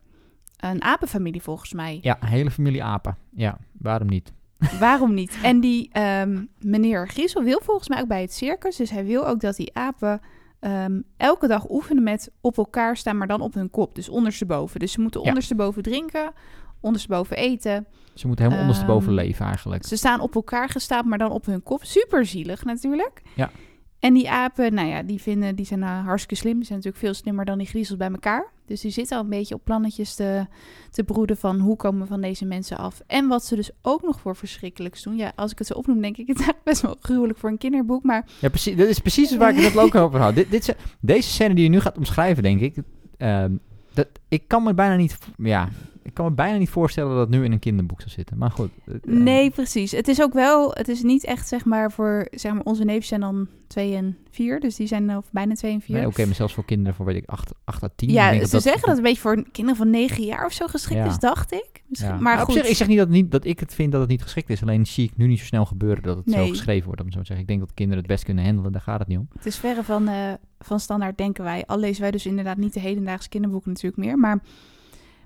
Een 0.57 0.83
apenfamilie 0.83 1.43
volgens 1.43 1.73
mij. 1.73 1.99
Ja, 2.03 2.17
hele 2.21 2.51
familie 2.51 2.83
apen. 2.83 3.17
Ja, 3.31 3.59
waarom 3.79 4.09
niet? 4.09 4.33
Waarom 4.79 5.15
niet? 5.15 5.39
En 5.43 5.61
die 5.61 5.89
ehm, 5.93 6.45
meneer 6.59 7.09
Griezel 7.09 7.43
wil 7.43 7.61
volgens 7.63 7.89
mij 7.89 8.01
ook 8.01 8.09
bij 8.09 8.21
het 8.21 8.33
circus. 8.33 8.77
Dus 8.77 8.91
hij 8.91 9.05
wil 9.05 9.27
ook 9.27 9.41
dat 9.41 9.57
die 9.57 9.75
apen 9.75 10.21
ehm, 10.61 11.01
elke 11.17 11.47
dag 11.47 11.71
oefenen 11.71 12.03
met 12.03 12.33
op 12.41 12.57
elkaar 12.57 12.97
staan, 12.97 13.17
maar 13.17 13.27
dan 13.27 13.41
op 13.41 13.55
hun 13.55 13.71
kop. 13.71 13.95
Dus 13.95 14.09
ondersteboven. 14.09 14.81
Dus 14.81 14.93
ze 14.93 15.01
moeten 15.01 15.21
ondersteboven 15.21 15.83
drinken, 15.83 16.33
ondersteboven 16.81 17.37
eten. 17.37 17.87
Ze 18.15 18.27
moeten 18.27 18.45
helemaal 18.45 18.65
ondersteboven 18.65 19.09
Ehm, 19.09 19.17
leven 19.17 19.47
eigenlijk. 19.47 19.85
Ze 19.87 19.97
staan 19.97 20.21
op 20.21 20.35
elkaar 20.35 20.69
gestapeld, 20.69 21.09
maar 21.09 21.19
dan 21.19 21.31
op 21.31 21.47
hun 21.47 21.63
kop. 21.63 21.85
Super 21.85 22.27
zielig 22.27 22.65
natuurlijk. 22.65 23.23
Ja. 23.37 23.51
En 23.99 24.15
die 24.15 24.31
apen, 24.31 24.75
nou 24.75 24.89
ja, 24.89 25.03
die, 25.03 25.21
vinden, 25.21 25.57
die 25.57 25.67
zijn 25.67 25.83
eh, 25.83 26.05
hartstikke 26.05 26.35
slim. 26.43 26.55
Die 26.57 26.65
zijn 26.65 26.79
natuurlijk 26.79 27.05
veel 27.05 27.15
slimmer 27.15 27.45
dan 27.45 27.59
die 27.59 27.67
griezels 27.67 27.99
bij 27.99 28.09
elkaar. 28.11 28.47
Dus 28.67 28.81
die 28.81 28.91
zitten 28.91 29.17
al 29.17 29.23
een 29.23 29.29
beetje 29.31 29.55
op 29.55 29.65
plannetjes 29.65 30.15
te, 30.15 30.47
te 30.91 31.05
broeden 31.05 31.37
van 31.37 31.59
hoe 31.59 31.77
komen 31.77 32.01
we 32.01 32.07
van 32.07 32.21
deze 32.21 32.45
mensen 32.45 32.77
af. 32.77 33.03
En 33.07 33.29
wat 33.29 33.45
ze 33.45 33.55
dus 33.57 33.71
ook 33.83 34.03
nog 34.03 34.21
voor 34.21 34.37
verschrikkelijks 34.37 35.03
doen. 35.03 35.17
Ja, 35.17 35.33
als 35.37 35.53
ik 35.53 35.59
het 35.59 35.67
zo 35.67 35.75
opnoem, 35.75 36.01
denk 36.01 36.17
ik, 36.17 36.27
het 36.29 36.39
is 36.39 36.45
eigenlijk 36.45 36.65
best 36.65 36.83
wel 36.83 36.97
gruwelijk 37.01 37.39
voor 37.39 37.51
een 37.51 37.59
kinderboek. 37.59 38.03
Maar 38.03 38.25
Ja, 38.41 38.49
precies. 38.49 38.77
Dat 38.77 38.89
is 38.89 38.99
precies 38.99 39.37
waar 39.37 39.57
ik 39.57 39.65
het 39.65 39.79
ook 39.79 39.95
over 39.95 40.21
had. 40.21 40.35
Dit, 40.35 40.51
dit, 40.51 40.77
deze 41.01 41.29
scène 41.29 41.55
die 41.55 41.65
je 41.65 41.71
nu 41.71 41.81
gaat 41.81 41.97
omschrijven, 41.97 42.43
denk 42.43 42.61
ik. 42.61 42.77
ehm, 43.17 43.53
dat, 43.95 44.07
ik 44.29 44.49
kan 44.49 44.63
me 44.63 44.75
bijna 44.75 44.97
niet... 44.97 45.19
Ja, 45.37 45.69
ik 46.11 46.17
kan 46.17 46.25
me 46.25 46.33
bijna 46.33 46.59
niet 46.59 46.69
voorstellen 46.71 47.11
dat 47.11 47.21
het 47.21 47.29
nu 47.29 47.45
in 47.45 47.52
een 47.52 47.59
kinderboek 47.59 48.00
zou 48.00 48.11
zitten. 48.11 48.38
Maar 48.38 48.50
goed. 48.50 48.71
eh, 48.87 48.95
nee, 49.05 49.50
precies. 49.50 49.90
Het 49.93 50.09
is 50.09 50.23
ook 50.23 50.33
wel, 50.33 50.71
het 50.73 50.88
is 50.88 51.02
niet 51.02 51.25
echt 51.25 51.49
zeg 51.49 51.64
maar 51.64 51.93
voor, 51.93 52.26
zeg 52.31 52.52
maar, 52.52 52.62
onze 52.62 52.85
neefjes 52.85 53.09
zijn 53.09 53.21
dan 53.21 53.49
2 53.67 53.95
en 53.95 54.17
4. 54.31 54.61
Dus 54.61 54.76
die 54.76 54.87
zijn 54.87 55.17
of 55.17 55.31
bijna 55.33 55.55
2 55.55 55.73
en 55.73 55.81
4. 55.81 55.97
Nee, 55.97 56.07
oké, 56.07 56.25
maar 56.26 56.35
zelfs 56.35 56.55
voor 56.55 56.64
kinderen 56.64 56.95
van, 56.95 57.07
weet 57.07 57.17
ik, 57.17 57.25
8, 57.26 57.52
8 57.64 57.83
à 57.83 57.88
10. 57.97 58.09
ik 58.09 58.14
Ja, 58.14 58.33
ze 58.33 58.61
zeggen 58.61 58.81
dat 58.81 58.88
het 58.88 58.97
een 58.97 59.02
beetje 59.02 59.21
voor 59.21 59.45
kinderen 59.52 59.76
van 59.76 59.90
9 59.90 60.25
jaar 60.25 60.47
of 60.47 60.52
zo 60.52 60.67
geschikt 60.67 61.00
Ja. 61.00 61.07
is, 61.07 61.19
dacht 61.19 61.52
ik. 61.52 61.83
Ja. 61.88 62.19
Maar 62.21 62.38
op 62.38 62.45
goed. 62.45 62.55
zich, 62.55 62.68
ik 62.68 62.77
zeg 62.77 62.88
niet 62.88 62.99
dat, 62.99 63.09
niet 63.09 63.31
dat 63.31 63.44
ik 63.44 63.61
het 63.61 63.75
vind 63.75 63.92
dat 63.92 64.01
het 64.01 64.11
niet 64.11 64.23
geschikt 64.23 64.51
is. 64.51 64.62
Alleen 64.62 64.87
zie 64.87 65.05
ik 65.05 65.16
nu 65.16 65.27
niet 65.27 65.38
zo 65.38 65.44
snel 65.44 65.66
gebeuren 65.66 66.03
dat 66.03 66.16
het 66.16 66.31
zo 66.35 66.46
geschreven 66.46 66.87
wordt. 66.87 67.01
Om 67.01 67.11
zo 67.11 67.18
te 67.18 67.25
zeggen. 67.25 67.42
Ik 67.44 67.49
denk 67.49 67.61
dat 67.61 67.75
kinderen 67.75 67.99
het 68.03 68.12
best 68.12 68.25
kunnen 68.25 68.44
handelen. 68.44 68.73
Daar 68.73 68.81
gaat 68.81 68.99
het 68.99 69.09
niet 69.09 69.18
om. 69.18 69.29
Het 69.35 69.46
is 69.46 69.57
verre 69.57 69.83
van, 69.83 70.09
eh, 70.09 70.33
van 70.59 70.81
standaard, 70.81 71.18
denken 71.18 71.44
wij. 71.44 71.66
Al 71.66 71.79
lezen 71.79 72.03
wij 72.03 72.11
dus 72.11 72.27
inderdaad 72.27 72.57
niet 72.57 72.73
de 72.75 72.81
hedendaagse 72.81 73.29
kinderboeken 73.29 73.70
natuurlijk 73.70 74.03
meer. 74.03 74.18
Maar, 74.18 74.40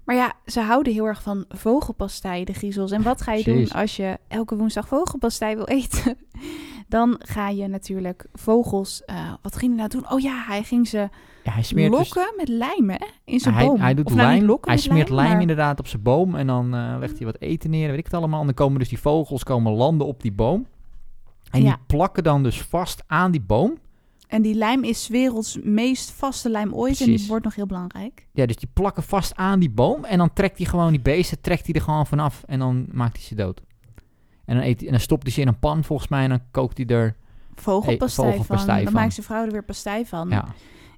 maar 0.05 0.17
ja, 0.17 0.33
ze 0.47 0.61
houden 0.61 0.93
heel 0.93 1.05
erg 1.07 1.23
van 1.23 1.45
vogelpastei, 1.49 2.45
de 2.45 2.53
griezels. 2.53 2.91
En 2.91 3.03
wat 3.03 3.21
ga 3.23 3.33
je 3.33 3.45
doen 3.45 3.71
als 3.71 3.97
je 3.97 4.19
elke 4.29 4.57
woensdag 4.57 4.89
vogelpastei 4.89 5.55
wil 5.55 5.67
eten? 5.67 6.17
Dan 6.89 7.17
ga 7.19 7.49
je 7.49 7.67
natuurlijk 7.69 8.27
vogels... 8.33 9.05
eh, 9.05 9.33
wat 9.43 9.57
ging 9.57 9.71
hij 9.77 9.81
nou 9.87 9.89
doen? 10.01 10.13
Oh 10.13 10.21
ja, 10.21 10.45
hij 10.47 10.63
ging 10.63 10.89
ze 10.89 11.09
Ja, 11.45 11.53
hij 11.53 11.63
smeert 11.63 11.93
dus- 11.93 12.15
lokken 12.15 12.35
met 12.37 12.49
lijm, 12.49 12.91
hè? 12.91 12.97
In 13.25 13.41
zijn 13.41 13.55
hij, 13.55 13.67
boom. 13.67 13.81
hij 13.81 13.95
doet 13.95 14.07
Of 14.07 14.15
nou, 14.15 14.29
lijm, 14.41 14.59
hij 14.61 14.77
smeert 14.77 15.09
lijm 15.09 15.31
maar- 15.31 15.41
inderdaad 15.41 15.79
op 15.79 15.87
zijn 15.87 16.03
boom 16.03 16.35
en 16.35 16.47
dan 16.47 16.75
eh, 16.75 16.97
legt 16.99 17.17
hij 17.17 17.27
wat 17.27 17.41
eten 17.41 17.71
neer, 17.71 17.89
weet 17.89 17.99
ik 17.99 18.05
het 18.05 18.15
allemaal. 18.15 18.41
En 18.41 18.47
dan 18.47 18.55
komen 18.55 18.79
dus 18.79 18.89
die 18.89 18.99
vogels 19.01 19.43
komen 19.45 19.73
landen 19.73 20.07
op 20.07 20.23
die 20.23 20.33
boom. 20.33 20.67
En 21.51 21.63
Ja. 21.63 21.69
die 21.69 21.79
plakken 21.87 22.23
dan 22.23 22.43
dus 22.43 22.63
vast 22.63 23.03
aan 23.07 23.31
die 23.31 23.41
boom. 23.41 23.79
En 24.35 24.43
die 24.43 24.55
lijm 24.55 24.85
is 24.85 25.09
werelds 25.09 25.59
meest 25.63 26.11
vaste 26.11 26.51
lijm 26.51 26.75
ooit. 26.75 27.01
En 27.01 27.07
die 27.07 27.27
wordt 27.27 27.45
nog 27.45 27.55
heel 27.55 27.67
belangrijk. 27.67 28.27
Ja, 28.33 28.47
dus 28.47 28.57
die 28.57 28.69
plakken 28.73 29.03
vast 29.03 29.35
aan 29.35 29.59
die 29.59 29.71
boom 29.71 30.05
en 30.05 30.19
dan 30.19 30.33
trekt 30.33 30.59
hij 30.59 30.67
gewoon 30.67 30.91
die 30.91 31.01
beesten, 31.01 31.41
trekt 31.41 31.67
hij 31.67 31.75
er 31.75 31.81
gewoon 31.81 32.07
vanaf 32.07 32.43
en 32.47 32.59
dan 32.59 32.87
maakt 32.93 33.17
hij 33.17 33.27
ze 33.27 33.35
dood. 33.35 33.63
En 34.45 34.57
dan, 34.57 34.65
eet 34.65 34.85
en 34.85 34.91
dan 34.91 35.01
stopt 35.01 35.23
hij 35.23 35.33
ze 35.33 35.41
in 35.41 35.49
een 35.49 35.59
pan 35.59 35.85
volgens 35.85 36.09
mij 36.09 36.23
en 36.23 36.29
dan 36.29 36.41
kookt 36.51 36.77
hij 36.77 36.87
er... 36.87 37.17
Vogelpastei, 37.55 38.31
Hey, 38.31 38.45
van. 38.45 38.85
Dan 38.85 38.93
maakt 38.93 39.15
zijn 39.15 39.27
vrouw 39.27 39.45
er 39.45 39.53
weer 39.53 39.65
pastei 39.65 40.07
van. 40.07 40.29
Ja, 40.29 40.47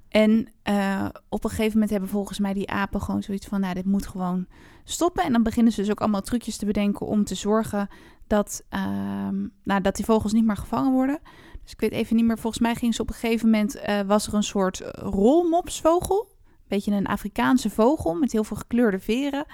En 0.08 0.48
eh, 0.62 1.08
op 1.28 1.44
een 1.44 1.50
gegeven 1.50 1.72
moment 1.72 1.90
hebben 1.90 2.08
volgens 2.08 2.38
mij 2.38 2.52
die 2.52 2.70
apen 2.70 3.02
gewoon 3.02 3.22
zoiets 3.22 3.46
van... 3.46 3.60
nou, 3.60 3.74
dit 3.74 3.86
moet 3.86 4.06
gewoon 4.06 4.46
stoppen. 4.84 5.24
En 5.24 5.32
dan 5.32 5.42
beginnen 5.42 5.72
ze 5.72 5.80
dus 5.80 5.90
ook 5.90 6.00
allemaal 6.00 6.20
trucjes 6.20 6.56
te 6.56 6.66
bedenken... 6.66 7.06
om 7.06 7.24
te 7.24 7.34
zorgen 7.34 7.88
dat, 8.26 8.64
ehm, 8.68 9.46
nou, 9.62 9.80
dat 9.80 9.96
die 9.96 10.04
vogels 10.04 10.32
niet 10.32 10.46
meer 10.46 10.56
gevangen 10.56 10.92
worden. 10.92 11.18
Dus 11.66 11.74
ik 11.74 11.80
weet 11.80 11.92
even 11.92 12.16
niet 12.16 12.24
meer. 12.24 12.38
Volgens 12.38 12.62
mij 12.62 12.74
ging 12.74 12.94
ze 12.94 13.02
op 13.02 13.08
een 13.08 13.14
gegeven 13.14 13.50
moment... 13.50 13.74
eh, 13.76 14.00
was 14.00 14.26
er 14.26 14.34
een 14.34 14.42
soort 14.42 14.80
eh, 14.80 14.90
rolmopsvogel. 15.02 16.28
Beetje 16.68 16.92
een 16.92 17.06
Afrikaanse 17.06 17.70
vogel 17.70 18.14
met 18.14 18.32
heel 18.32 18.44
veel 18.44 18.56
gekleurde 18.56 18.98
veren. 18.98 19.44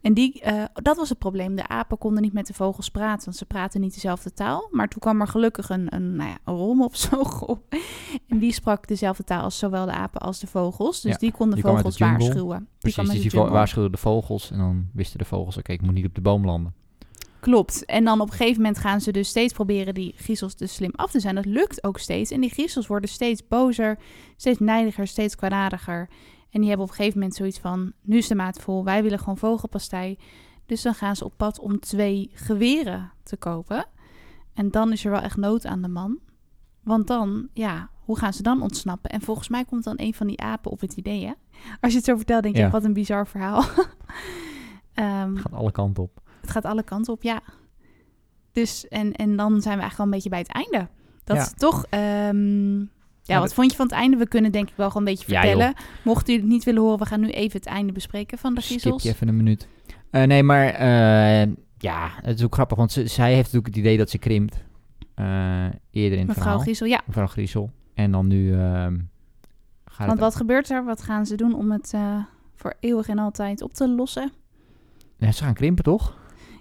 En 0.00 0.14
die, 0.14 0.40
eh, 0.40 0.64
dat 0.72 0.96
was 0.96 1.08
het 1.08 1.18
probleem. 1.18 1.54
De 1.54 1.68
apen 1.68 1.98
konden 1.98 2.22
niet 2.22 2.32
met 2.32 2.46
de 2.46 2.54
vogels 2.54 2.88
praten, 2.88 3.24
want 3.24 3.36
ze 3.36 3.44
praten 3.44 3.80
niet 3.80 3.94
dezelfde 3.94 4.32
taal. 4.32 4.68
Maar 4.70 4.88
toen 4.88 5.00
kwam 5.00 5.20
er 5.20 5.26
gelukkig 5.26 5.68
een, 5.68 5.94
een, 5.94 6.16
nou 6.16 6.30
ja, 6.30 6.38
een 6.44 6.54
rolmopsvogel. 6.54 7.66
En 8.28 8.38
die 8.38 8.52
sprak 8.52 8.86
dezelfde 8.86 9.24
taal 9.24 9.42
als 9.42 9.58
zowel 9.58 9.86
de 9.86 9.92
apen 9.92 10.20
als 10.20 10.38
de 10.38 10.46
vogels. 10.46 11.00
Dus 11.00 11.12
Ja, 11.12 11.18
die 11.18 11.32
kon 11.32 11.48
de 11.48 11.54
die 11.54 11.64
vogels 11.64 11.98
waarschuwen. 11.98 12.58
Die 12.58 12.68
precies. 12.78 12.94
kwam 12.94 13.10
uit 13.10 13.22
Dus 13.22 13.32
de 13.32 13.38
die 13.40 13.48
waarschuwden 13.50 13.92
de 13.92 13.98
vogels 13.98 14.50
en 14.50 14.58
dan 14.58 14.88
wisten 14.92 15.18
de 15.18 15.24
vogels, 15.24 15.56
oké, 15.56 15.72
ik 15.72 15.82
moet 15.82 15.94
niet 15.94 16.06
op 16.06 16.14
de 16.14 16.20
boom 16.20 16.44
landen. 16.44 16.74
Klopt. 17.40 17.84
En 17.84 18.04
dan 18.04 18.20
op 18.20 18.30
een 18.30 18.36
gegeven 18.36 18.62
moment 18.62 18.78
gaan 18.78 19.00
ze 19.00 19.12
dus 19.12 19.28
steeds 19.28 19.52
proberen 19.52 19.94
die 19.94 20.14
griezels 20.16 20.56
dus 20.56 20.74
slim 20.74 20.92
af 20.94 21.10
te 21.10 21.20
zijn. 21.20 21.34
Dat 21.34 21.44
lukt 21.46 21.84
ook 21.84 21.98
steeds. 21.98 22.30
En 22.30 22.40
die 22.40 22.50
griezels 22.50 22.86
worden 22.86 23.10
steeds 23.10 23.48
bozer, 23.48 23.98
steeds 24.36 24.58
nijdiger, 24.58 25.06
steeds 25.06 25.34
kwaadaardiger. 25.34 26.08
En 26.50 26.60
die 26.60 26.68
hebben 26.68 26.86
op 26.86 26.90
een 26.92 26.96
gegeven 26.98 27.18
moment 27.18 27.36
zoiets 27.36 27.58
van, 27.58 27.92
nu 28.02 28.16
is 28.16 28.28
de 28.28 28.34
maat 28.34 28.60
vol, 28.60 28.84
wij 28.84 29.02
willen 29.02 29.18
gewoon 29.18 29.38
vogelpastei. 29.38 30.18
Dus 30.66 30.82
dan 30.82 30.94
gaan 30.94 31.16
ze 31.16 31.24
op 31.24 31.32
pad 31.36 31.58
om 31.58 31.80
twee 31.80 32.30
geweren 32.32 33.12
te 33.22 33.36
kopen. 33.36 33.84
En 34.54 34.70
dan 34.70 34.92
is 34.92 35.04
er 35.04 35.10
wel 35.10 35.20
echt 35.20 35.36
nood 35.36 35.66
aan 35.66 35.82
de 35.82 35.88
man. 35.88 36.18
Want 36.82 37.06
dan, 37.06 37.48
ja, 37.52 37.90
hoe 38.04 38.18
gaan 38.18 38.32
ze 38.32 38.42
dan 38.42 38.62
ontsnappen? 38.62 39.10
En 39.10 39.20
volgens 39.20 39.48
mij 39.48 39.64
komt 39.64 39.84
dan 39.84 39.94
een 39.96 40.14
van 40.14 40.26
die 40.26 40.40
apen 40.40 40.70
op 40.70 40.80
het 40.80 40.92
idee, 40.92 41.24
hè? 41.26 41.32
Als 41.80 41.90
je 41.92 41.96
het 41.96 42.06
zo 42.06 42.16
vertelt, 42.16 42.42
denk 42.42 42.56
je, 42.56 42.60
Ja. 42.62 42.70
wat 42.70 42.84
een 42.84 42.92
bizar 42.92 43.26
verhaal. 43.26 43.62
Ehm, 44.94 45.36
gaat 45.36 45.52
alle 45.52 45.70
kanten 45.72 46.02
op. 46.02 46.20
het 46.48 46.56
gaat 46.56 46.72
alle 46.72 46.82
kanten 46.82 47.12
op, 47.12 47.22
ja. 47.22 47.40
Dus, 48.52 48.88
en, 48.88 49.12
en 49.12 49.36
dan 49.36 49.60
zijn 49.62 49.74
we 49.76 49.80
eigenlijk 49.82 49.96
wel 49.96 50.06
een 50.06 50.12
beetje 50.12 50.28
bij 50.28 50.38
het 50.38 50.52
einde. 50.52 50.88
Dat 51.24 51.36
Ja. 51.36 51.42
is 51.42 51.52
toch... 51.56 51.84
ehm, 51.90 52.78
ja, 52.78 53.34
Ja, 53.34 53.40
wat 53.40 53.54
vond 53.54 53.70
je 53.70 53.76
van 53.76 53.86
het 53.86 53.94
einde? 53.94 54.16
We 54.16 54.28
kunnen 54.28 54.52
denk 54.52 54.68
ik 54.68 54.76
wel 54.76 54.90
gewoon 54.90 55.06
een 55.06 55.12
beetje 55.14 55.32
Ja, 55.32 55.40
vertellen. 55.40 55.74
Mocht 56.04 56.28
u 56.28 56.32
het 56.32 56.44
niet 56.44 56.64
willen 56.64 56.82
horen, 56.82 56.98
we 56.98 57.04
gaan 57.06 57.20
nu 57.20 57.28
even 57.28 57.58
het 57.58 57.68
einde 57.68 57.92
bespreken 57.92 58.38
van 58.38 58.54
de 58.54 58.60
Skip 58.60 58.78
griezels. 58.80 59.02
je 59.02 59.08
even 59.08 59.28
een 59.28 59.36
minuut. 59.36 59.68
Eh, 60.10 60.22
nee, 60.22 60.42
maar 60.42 60.66
eh, 60.68 61.52
ja, 61.78 62.10
het 62.22 62.38
is 62.38 62.44
ook 62.44 62.54
grappig, 62.54 62.76
want 62.76 62.92
ze, 62.92 63.06
zij 63.06 63.28
heeft 63.32 63.44
natuurlijk 63.44 63.66
het 63.66 63.76
idee 63.76 63.96
dat 63.96 64.10
ze 64.10 64.18
krimpt. 64.18 64.64
eh, 65.14 65.24
eerder 65.90 66.18
in 66.18 66.18
het 66.18 66.26
Mevrouw 66.26 66.34
verhaal. 66.34 66.58
Griezel, 66.58 66.86
ja. 66.86 67.00
Mevrouw 67.06 67.26
Griesel. 67.26 67.70
En 67.94 68.10
dan 68.12 68.26
nu 68.26 68.52
ehm, 68.54 68.98
gaat 69.84 70.06
Want 70.06 70.18
wat 70.20 70.36
gebeurt 70.36 70.70
er? 70.70 70.84
Wat 70.84 71.02
gaan 71.02 71.26
ze 71.26 71.34
doen 71.36 71.54
om 71.54 71.70
het 71.72 71.94
voor 72.54 72.74
eeuwig 72.80 73.08
en 73.08 73.18
altijd 73.18 73.62
op 73.62 73.72
te 73.74 73.88
lossen? 73.88 74.32
Ja, 75.16 75.32
ze 75.32 75.42
gaan 75.44 75.54
krimpen, 75.54 75.84
toch? 75.84 76.16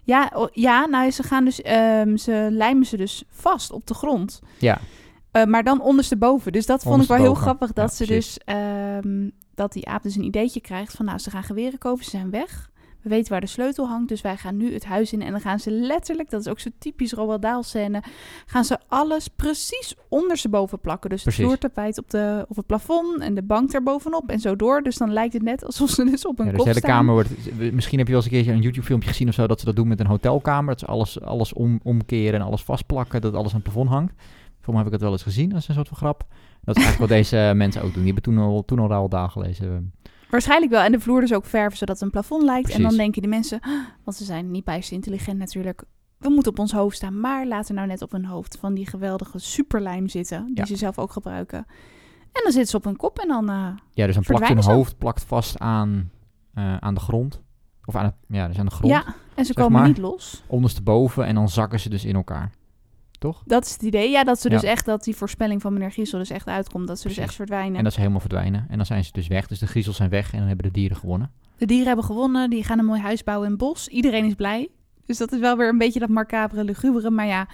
Ja, 0.08 0.32
ja 0.52 0.86
nou, 0.86 1.12
ze 1.12 1.24
gaan 1.24 1.46
dus... 1.46 1.62
ehm, 1.62 2.17
ze 2.17 2.48
lijmen 2.52 2.86
ze 2.86 2.98
dus 2.98 3.24
vast 3.30 3.72
op 3.72 3.88
de 3.88 3.93
grond. 3.93 4.39
Ja. 4.60 4.80
Eh, 5.32 5.43
maar 5.46 5.63
dan 5.63 5.82
ondersteboven. 5.82 6.52
Dus 6.52 6.65
dat 6.65 6.84
vond 6.84 7.02
ik 7.02 7.08
wel 7.08 7.17
heel 7.17 7.34
grappig. 7.34 7.74
Dat 7.74 7.89
Ja, 7.89 7.96
ze 7.96 8.06
precies. 8.06 8.34
dus... 8.34 8.56
ehm, 8.56 9.30
dat 9.56 9.74
die 9.74 9.88
aap 9.88 10.04
dus 10.04 10.15
een 10.15 10.24
ideetje 10.24 10.62
krijgt 10.62 10.93
van... 10.93 11.06
Nou, 11.06 11.17
ze 11.17 11.30
gaan 11.30 11.43
geweren 11.43 11.80
kopen, 11.80 12.04
ze 12.04 12.10
zijn 12.10 12.30
weg. 12.30 12.70
We 13.08 13.13
We 13.13 13.24
weten 13.24 13.32
waar 13.32 13.41
de 13.41 13.48
sleutel 13.48 13.88
hangt, 13.88 14.10
dus 14.10 14.22
wij 14.22 14.38
gaan 14.38 14.58
nu 14.58 14.74
het 14.74 14.86
huis 14.86 15.13
in. 15.13 15.22
En 15.22 15.32
dan 15.32 15.41
gaan 15.41 15.60
ze 15.60 15.72
letterlijk, 15.72 16.30
dat 16.30 16.39
is 16.39 16.48
ook 16.48 16.60
zo 16.60 16.70
typisch 16.80 17.13
Roald 17.13 17.41
Dahl 17.41 17.62
scène, 17.62 18.04
gaan 18.46 18.65
ze 18.65 18.78
alles 18.88 19.28
precies 19.28 19.96
ondersteboven 20.10 20.80
plakken. 20.80 21.10
Dus 21.10 21.22
Precies. 21.22 21.39
het 21.39 21.48
vloertapijt 21.48 21.98
op, 21.98 22.10
de, 22.10 22.46
op 22.50 22.56
het 22.56 22.65
plafond 22.65 23.20
en 23.20 23.36
de 23.36 23.43
bank 23.43 23.72
erbovenop 23.72 24.30
en 24.30 24.39
zo 24.39 24.56
door. 24.56 24.82
Dus 24.82 24.98
dan 24.98 25.13
lijkt 25.13 25.34
het 25.34 25.41
net 25.41 25.65
alsof 25.65 25.89
ze 25.89 26.06
dus 26.06 26.26
op 26.26 26.39
een 26.39 26.46
Ja, 26.46 26.52
dus 26.52 26.60
kop 26.60 26.74
de 26.74 26.80
hele 26.80 26.93
kamer 26.93 27.13
wordt... 27.13 27.30
Misschien 27.74 27.98
heb 27.98 28.08
je 28.08 28.13
wel 28.13 28.22
eens 28.22 28.32
een 28.32 28.38
keertje 28.38 28.52
een 28.52 28.62
YouTube-filmpje 28.62 29.10
gezien 29.10 29.28
of 29.28 29.34
zo... 29.34 29.48
dat 29.48 29.60
ze 29.60 29.65
dat 29.65 29.76
doen 29.76 29.88
met 29.88 30.00
een 30.00 30.06
hotelkamer. 30.06 30.70
Dat 30.70 30.80
ze 30.80 30.86
alles, 30.86 31.22
alles 31.22 31.54
om, 31.54 31.80
omkeren 31.84 32.39
en 32.39 32.46
alles 32.46 32.63
vastplakken. 32.63 33.22
Dat 33.22 33.34
alles 33.34 33.50
aan 33.50 33.60
het 33.60 33.63
plafond 33.63 33.89
hangt. 33.89 34.13
Voor 34.62 34.74
mij 34.74 34.84
heb 34.84 34.86
ik 34.86 34.93
het 34.93 35.02
wel 35.02 35.12
eens 35.12 35.24
gezien. 35.24 35.50
Dat 35.50 35.60
is 35.60 35.67
een 35.67 35.76
soort 35.76 35.88
van 35.88 35.98
grap. 35.98 36.26
Dat 36.63 36.76
is 36.76 36.84
eigenlijk 36.84 37.00
wat 37.00 37.17
deze 37.20 37.52
mensen 37.56 37.82
ook 37.82 37.93
doen. 37.93 38.04
Die 38.04 38.13
hebben 38.13 38.24
toen 38.24 38.38
al, 38.38 38.65
toen 38.65 38.80
al 38.80 39.10
Dahl 39.10 39.28
gelezen. 39.28 39.93
Waarschijnlijk 40.30 40.72
wel. 40.72 40.82
En 40.82 40.92
de 40.92 41.00
vloer 41.00 41.22
dus 41.22 41.34
ook 41.34 41.46
verven 41.46 41.78
zodat 41.78 41.96
het 41.96 42.04
een 42.06 42.12
plafond 42.12 42.44
lijkt. 42.44 42.70
En 42.70 42.82
dan 42.82 42.96
denken 42.96 43.22
die 43.22 43.30
mensen, 43.32 43.60
want 44.04 44.18
ze 44.18 44.24
zijn 44.24 44.52
niet 44.52 44.63
bijster 44.63 44.96
intelligent 44.96 45.38
natuurlijk. 45.38 45.84
We 46.18 46.30
moeten 46.30 46.52
op 46.52 46.60
ons 46.60 46.72
hoofd 46.72 46.96
staan, 46.96 47.20
maar 47.20 47.46
laten 47.48 47.76
nou 47.76 47.88
net 47.88 48.02
op 48.02 48.12
hun 48.12 48.26
hoofd 48.26 48.58
van 48.60 48.74
die 48.74 48.88
geweldige 48.88 49.40
superlijm 49.40 50.08
zitten, 50.08 50.46
die 50.46 50.56
Ja. 50.56 50.66
ze 50.66 50.76
zelf 50.76 51.00
ook 51.00 51.12
gebruiken. 51.12 51.58
En 52.32 52.44
dan 52.44 52.52
zitten 52.52 52.68
ze 52.70 52.78
op 52.78 52.84
hun 52.84 52.96
kop 52.96 53.20
en 53.20 53.28
dan, 53.28 53.50
eh, 53.50 53.68
Ja, 53.94 54.06
dus 54.06 54.16
dan 54.16 54.24
plakt 54.24 54.48
hun 54.48 54.63
hoofd 54.63 54.98
plakt 54.98 55.24
vast 55.24 55.60
aan, 55.60 56.12
eh, 56.54 56.78
aan 56.78 56.94
de 56.94 57.00
grond. 57.00 57.42
Of 57.86 57.96
aan, 57.96 58.06
het, 58.06 58.16
ja, 58.28 58.48
dus 58.48 58.60
aan 58.60 58.66
de 58.66 58.72
grond. 58.72 58.94
ja, 58.94 59.16
en 59.36 59.46
ze 59.46 59.54
komen 59.54 59.72
maar. 59.80 59.88
niet 59.88 59.98
los. 59.98 60.44
Ondersteboven 60.48 61.26
en 61.26 61.36
dan 61.36 61.50
zakken 61.50 61.80
ze 61.80 61.90
dus 61.90 62.06
in 62.06 62.16
elkaar. 62.16 62.52
Toch? 63.18 63.44
Dat 63.46 63.66
is 63.66 63.72
het 63.72 63.82
idee. 63.82 64.10
Ja, 64.12 64.24
dat 64.24 64.40
ze 64.42 64.50
dus 64.50 64.62
Ja. 64.62 64.68
echt, 64.70 64.86
dat 64.86 65.04
die 65.04 65.16
voorspelling 65.16 65.62
van 65.62 65.74
meneer 65.74 65.92
Giesel 65.92 66.20
dus 66.20 66.30
echt 66.30 66.48
uitkomt. 66.48 66.88
Dat 66.88 67.00
ze 67.00 67.08
dus 67.08 67.18
echt 67.18 67.36
verdwijnen. 67.36 67.78
En 67.78 67.84
dat 67.84 67.94
ze 67.94 68.00
helemaal 68.00 68.20
verdwijnen. 68.20 68.66
En 68.70 68.78
dan 68.78 68.86
zijn 68.86 69.04
ze 69.04 69.12
dus 69.12 69.28
weg. 69.28 69.48
Dus 69.48 69.60
de 69.60 69.68
griezels 69.68 69.96
zijn 69.96 70.10
weg 70.10 70.32
en 70.32 70.38
dan 70.40 70.48
hebben 70.48 70.66
de 70.66 70.72
dieren 70.72 70.98
gewonnen. 70.98 71.32
De 71.58 71.66
dieren 71.66 71.88
hebben 71.88 72.06
gewonnen, 72.06 72.50
die 72.50 72.64
gaan 72.64 72.80
een 72.80 72.86
mooi 72.86 73.02
huis 73.02 73.24
bouwen 73.24 73.46
in 73.46 73.52
het 73.54 73.62
bos. 73.62 73.88
Iedereen 73.88 74.26
is 74.26 74.34
blij. 74.34 74.70
Dus 75.06 75.18
dat 75.18 75.32
is 75.32 75.40
wel 75.40 75.58
weer 75.58 75.70
een 75.70 75.78
beetje 75.78 76.00
dat 76.00 76.10
macabere, 76.10 76.64
lugubere. 76.64 77.10
Maar 77.10 77.26
ja, 77.26 77.48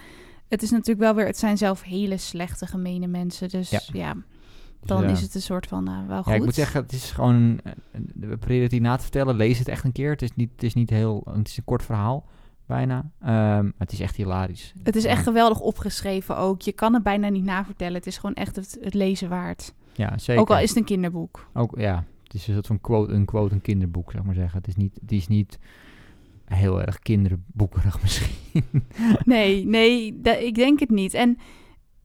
het 0.48 0.62
is 0.62 0.70
natuurlijk 0.70 0.98
wel 1.00 1.14
weer, 1.14 1.26
het 1.26 1.38
zijn 1.38 1.56
zelf 1.58 1.82
hele 1.82 2.16
slechte, 2.16 2.66
gemene 2.66 3.06
mensen. 3.06 3.48
Dus 3.48 3.70
Ja. 3.70 3.80
ja, 3.92 4.12
Dus, 4.14 4.22
dan 4.88 5.04
eh, 5.04 5.10
is 5.10 5.20
het 5.20 5.34
een 5.34 5.42
soort 5.42 5.66
van, 5.66 5.88
eh, 5.88 5.98
wel 6.08 6.22
goed. 6.22 6.32
Ja, 6.32 6.38
ik 6.38 6.44
moet 6.44 6.54
zeggen, 6.54 6.82
het 6.82 6.92
is 6.92 7.10
gewoon... 7.10 7.60
eh, 7.64 7.72
We 8.14 8.26
proberen 8.36 8.62
het 8.62 8.72
hier 8.72 8.80
na 8.80 8.96
te 8.96 9.02
vertellen. 9.02 9.36
Lees 9.36 9.58
het 9.58 9.68
echt 9.68 9.84
een 9.84 9.92
keer. 9.92 10.10
Het 10.10 10.22
is 10.22 10.30
niet, 10.34 10.50
het 10.52 10.62
is 10.62 10.74
niet 10.74 10.90
heel... 10.90 11.22
Het 11.36 11.48
is 11.48 11.56
een 11.56 11.64
kort 11.64 11.82
verhaal, 11.84 12.26
bijna. 12.66 13.10
Ehm, 13.20 13.62
maar 13.64 13.72
het 13.78 13.92
is 13.92 14.00
echt 14.00 14.16
hilarisch. 14.16 14.72
Het 14.82 14.96
is 14.96 15.04
echt 15.04 15.16
Ja. 15.18 15.22
geweldig 15.22 15.60
opgeschreven 15.60 16.36
ook. 16.36 16.62
Je 16.62 16.72
kan 16.72 16.94
het 16.94 17.02
bijna 17.02 17.28
niet 17.28 17.44
navertellen. 17.44 17.94
Het 17.94 18.06
is 18.06 18.18
gewoon 18.18 18.34
echt 18.34 18.56
het, 18.56 18.78
het 18.80 18.94
lezen 18.94 19.28
waard. 19.28 19.74
Ja, 19.92 20.18
zeker. 20.18 20.42
Ook 20.42 20.50
al 20.50 20.58
is 20.58 20.68
het 20.68 20.78
een 20.78 20.84
kinderboek. 20.84 21.48
Ook, 21.54 21.78
ja, 21.78 22.04
het 22.22 22.34
is 22.34 22.46
een 22.46 22.54
soort 22.54 22.66
van 22.66 22.80
quote, 22.80 23.12
een 23.12 23.24
quote, 23.24 23.54
een 23.54 23.60
kinderboek, 23.60 24.10
zeg 24.10 24.22
maar 24.22 24.34
zeggen. 24.34 24.58
Het 24.58 24.68
is 24.68 24.76
niet, 24.76 24.98
het 25.00 25.12
is 25.12 25.26
niet 25.28 25.58
heel 26.44 26.82
erg 26.82 26.98
kinderboekerig 26.98 28.00
misschien. 28.02 28.64
Nee, 29.24 29.66
nee, 29.66 30.20
ik 30.22 30.54
denk 30.54 30.80
het 30.80 30.90
niet. 30.90 31.14
En 31.14 31.38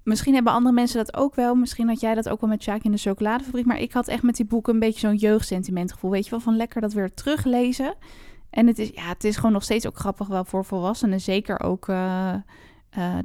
misschien 0.03 0.33
hebben 0.33 0.53
andere 0.53 0.75
mensen 0.75 0.97
dat 0.97 1.15
ook 1.17 1.35
wel. 1.35 1.55
Misschien 1.55 1.87
had 1.87 1.99
jij 1.99 2.15
dat 2.15 2.29
ook 2.29 2.41
wel 2.41 2.49
met 2.49 2.63
Sjaak 2.63 2.83
in 2.83 2.91
de 2.91 2.97
chocoladefabriek. 2.97 3.65
Maar 3.65 3.79
ik 3.79 3.93
had 3.93 4.07
echt 4.07 4.23
met 4.23 4.35
die 4.35 4.45
boeken 4.45 4.73
een 4.73 4.79
beetje 4.79 4.99
zo'n 5.07 5.15
jeugdsentimentgevoel. 5.15 6.11
Weet 6.11 6.23
je 6.25 6.29
wel, 6.29 6.39
van 6.39 6.55
lekker 6.55 6.81
dat 6.81 6.93
weer 6.93 7.13
teruglezen. 7.13 7.95
En 8.49 8.67
het 8.67 8.79
is, 8.79 8.89
ja, 8.89 9.07
het 9.07 9.23
is 9.23 9.35
gewoon 9.35 9.51
nog 9.51 9.63
steeds 9.63 9.87
ook 9.87 9.97
grappig 9.97 10.27
wel 10.27 10.45
voor 10.45 10.65
volwassenen. 10.65 11.21
Zeker 11.21 11.59
ook 11.59 11.87
eh, 11.87 12.33
eh, 12.33 12.41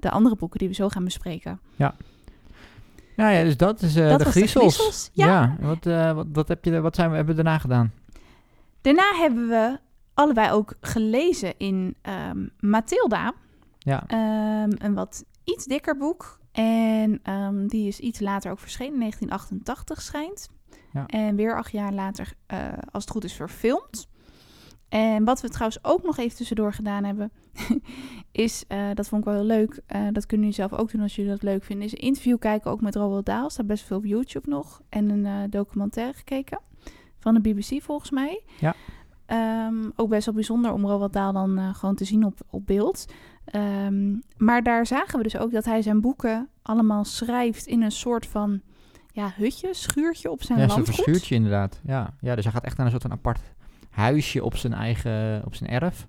de 0.00 0.10
andere 0.10 0.36
boeken 0.36 0.58
die 0.58 0.68
we 0.68 0.74
zo 0.74 0.88
gaan 0.88 1.04
bespreken. 1.04 1.60
Ja, 1.76 1.94
ja 3.16 3.42
dus 3.42 3.56
dat 3.56 3.82
is 3.82 3.96
eh 3.96 4.08
Dat 4.08 4.18
de 4.18 4.24
griezels. 4.24 5.10
ja. 5.12 5.56
wat, 5.60 5.84
wat, 6.14 6.26
wat, 6.32 6.48
heb 6.48 6.64
je, 6.64 6.80
wat 6.80 6.94
zijn 6.94 7.10
we, 7.10 7.16
hebben 7.16 7.36
we 7.36 7.42
daarna 7.42 7.58
gedaan? 7.58 7.92
Daarna 8.80 9.14
hebben 9.14 9.48
we 9.48 9.78
allebei 10.14 10.50
ook 10.50 10.74
gelezen 10.80 11.54
in 11.58 11.94
ehm 12.02 12.46
Mathilda. 12.60 13.32
Ja, 13.78 14.04
Ehm, 14.06 14.70
een 14.78 14.94
wat 14.94 15.24
iets 15.44 15.64
dikker 15.64 15.96
boek. 15.96 16.38
En 16.52 17.20
ehm, 17.22 17.66
die 17.66 17.88
is 17.88 18.00
iets 18.00 18.20
later 18.20 18.50
ook 18.50 18.58
verschenen, 18.58 18.92
in 18.92 18.98
1988 18.98 20.02
schijnt. 20.02 20.48
Ja. 20.92 21.06
En 21.06 21.36
weer 21.36 21.56
acht 21.56 21.72
jaar 21.72 21.92
later, 21.92 22.32
als 22.90 23.04
het 23.04 23.12
goed 23.12 23.24
is, 23.24 23.32
verfilmd. 23.32 24.08
En 24.94 25.24
wat 25.24 25.40
we 25.40 25.48
trouwens 25.48 25.78
ook 25.82 26.02
nog 26.02 26.18
even 26.18 26.36
tussendoor 26.36 26.72
gedaan 26.72 27.04
hebben, 27.04 27.32
is, 28.32 28.64
eh, 28.68 28.88
dat 28.94 29.08
vond 29.08 29.20
ik 29.20 29.28
wel 29.28 29.36
heel 29.36 29.46
leuk, 29.46 29.80
eh, 29.86 30.00
dat 30.12 30.26
kunnen 30.26 30.46
jullie 30.46 30.68
zelf 30.68 30.80
ook 30.80 30.90
doen 30.90 31.00
als 31.00 31.16
jullie 31.16 31.30
dat 31.30 31.42
leuk 31.42 31.64
vinden, 31.64 31.84
is 31.86 31.92
een 31.92 31.98
interview 31.98 32.38
kijken 32.38 32.70
ook 32.70 32.80
met 32.80 32.94
Roald 32.94 33.26
Dahl. 33.26 33.48
Staat 33.48 33.66
best 33.66 33.84
veel 33.84 33.96
op 33.96 34.04
YouTube 34.04 34.48
nog. 34.48 34.82
En 34.88 35.10
een 35.10 35.26
eh, 35.26 35.50
documentaire 35.50 36.14
gekeken 36.14 36.60
van 37.18 37.34
de 37.34 37.40
BBC 37.40 37.82
volgens 37.82 38.10
mij. 38.10 38.42
Ja. 38.60 38.74
Ehm, 39.26 39.90
ook 39.96 40.08
best 40.08 40.24
wel 40.24 40.34
bijzonder 40.34 40.72
om 40.72 40.86
Roald 40.86 41.12
Dahl 41.12 41.32
dan 41.32 41.74
gewoon 41.74 41.94
te 41.94 42.04
zien 42.04 42.24
op, 42.24 42.38
op 42.50 42.66
beeld. 42.66 43.06
Ehm, 43.44 44.16
maar 44.36 44.62
daar 44.62 44.86
zagen 44.86 45.16
we 45.16 45.22
dus 45.22 45.36
ook 45.36 45.52
dat 45.52 45.64
hij 45.64 45.82
zijn 45.82 46.00
boeken 46.00 46.48
allemaal 46.62 47.04
schrijft 47.04 47.66
in 47.66 47.82
een 47.82 47.92
soort 47.92 48.26
van 48.26 48.60
ja, 49.12 49.32
hutje, 49.36 49.74
schuurtje 49.74 50.30
op 50.30 50.42
zijn 50.42 50.58
ja 50.58 50.68
zo'n 50.68 50.74
landgoed. 50.74 50.94
verschuurtje 50.94 51.34
inderdaad. 51.34 51.80
Ja. 51.84 52.14
ja, 52.20 52.34
dus 52.34 52.44
hij 52.44 52.52
gaat 52.52 52.64
echt 52.64 52.76
naar 52.76 52.86
een 52.86 52.92
soort 52.92 53.02
van 53.02 53.12
apart 53.12 53.40
huisje 53.94 54.44
op 54.44 54.56
zijn 54.56 54.72
eigen, 54.72 55.42
op 55.44 55.54
zijn 55.54 55.70
erf. 55.70 56.08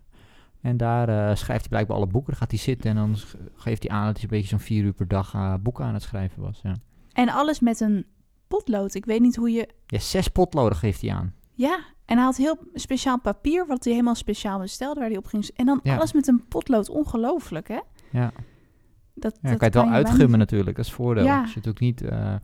En 0.61 0.77
daar 0.77 1.09
eh, 1.09 1.35
schrijft 1.35 1.61
hij 1.61 1.69
blijkbaar 1.69 1.97
alle 1.97 2.07
boeken. 2.07 2.31
Dan 2.31 2.39
gaat 2.39 2.51
hij 2.51 2.59
zitten 2.59 2.89
en 2.89 2.95
dan 2.95 3.15
geeft 3.55 3.83
hij 3.83 3.91
aan 3.97 4.05
dat 4.05 4.13
hij 4.15 4.23
een 4.23 4.29
beetje 4.29 4.47
zo'n 4.47 4.59
vier 4.59 4.83
uur 4.83 4.93
per 4.93 5.07
dag 5.07 5.33
eh, 5.33 5.53
boeken 5.61 5.85
aan 5.85 5.93
het 5.93 6.03
schrijven 6.03 6.41
was. 6.41 6.59
Ja. 6.63 6.75
En 7.13 7.29
alles 7.29 7.59
met 7.59 7.79
een 7.79 8.05
potlood. 8.47 8.93
Ik 8.93 9.05
weet 9.05 9.21
niet 9.21 9.35
hoe 9.35 9.51
je... 9.51 9.69
ja, 9.87 9.99
zes 9.99 10.27
potloden 10.27 10.77
geeft 10.77 11.01
hij 11.01 11.11
aan. 11.11 11.33
Ja, 11.53 11.79
en 12.05 12.15
hij 12.15 12.25
had 12.25 12.35
heel 12.37 12.57
speciaal 12.73 13.19
papier, 13.19 13.65
wat 13.67 13.83
hij 13.83 13.93
helemaal 13.93 14.15
speciaal 14.15 14.59
bestelde, 14.59 14.99
waar 14.99 15.09
hij 15.09 15.17
op 15.17 15.25
ging... 15.25 15.49
En 15.55 15.65
dan 15.65 15.79
Ja. 15.83 15.95
alles 15.95 16.13
met 16.13 16.27
een 16.27 16.47
potlood. 16.47 16.89
Ongelooflijk, 16.89 17.67
hè? 17.67 17.79
Ja. 18.11 18.31
Dat, 19.13 19.37
Ja, 19.41 19.49
dat 19.49 19.57
kan 19.57 19.71
je 19.71 19.77
het 19.79 19.85
wel 19.87 19.89
uitgummen 19.89 20.39
natuurlijk, 20.39 20.75
dat 20.75 20.85
is 20.85 20.91
het 20.91 21.01
voordeel. 21.01 21.23
Ja. 21.23 21.41
Dus 21.41 21.53
je 21.53 21.61
natuurlijk 21.63 21.79
niet... 21.85 22.01
eh 22.01 22.35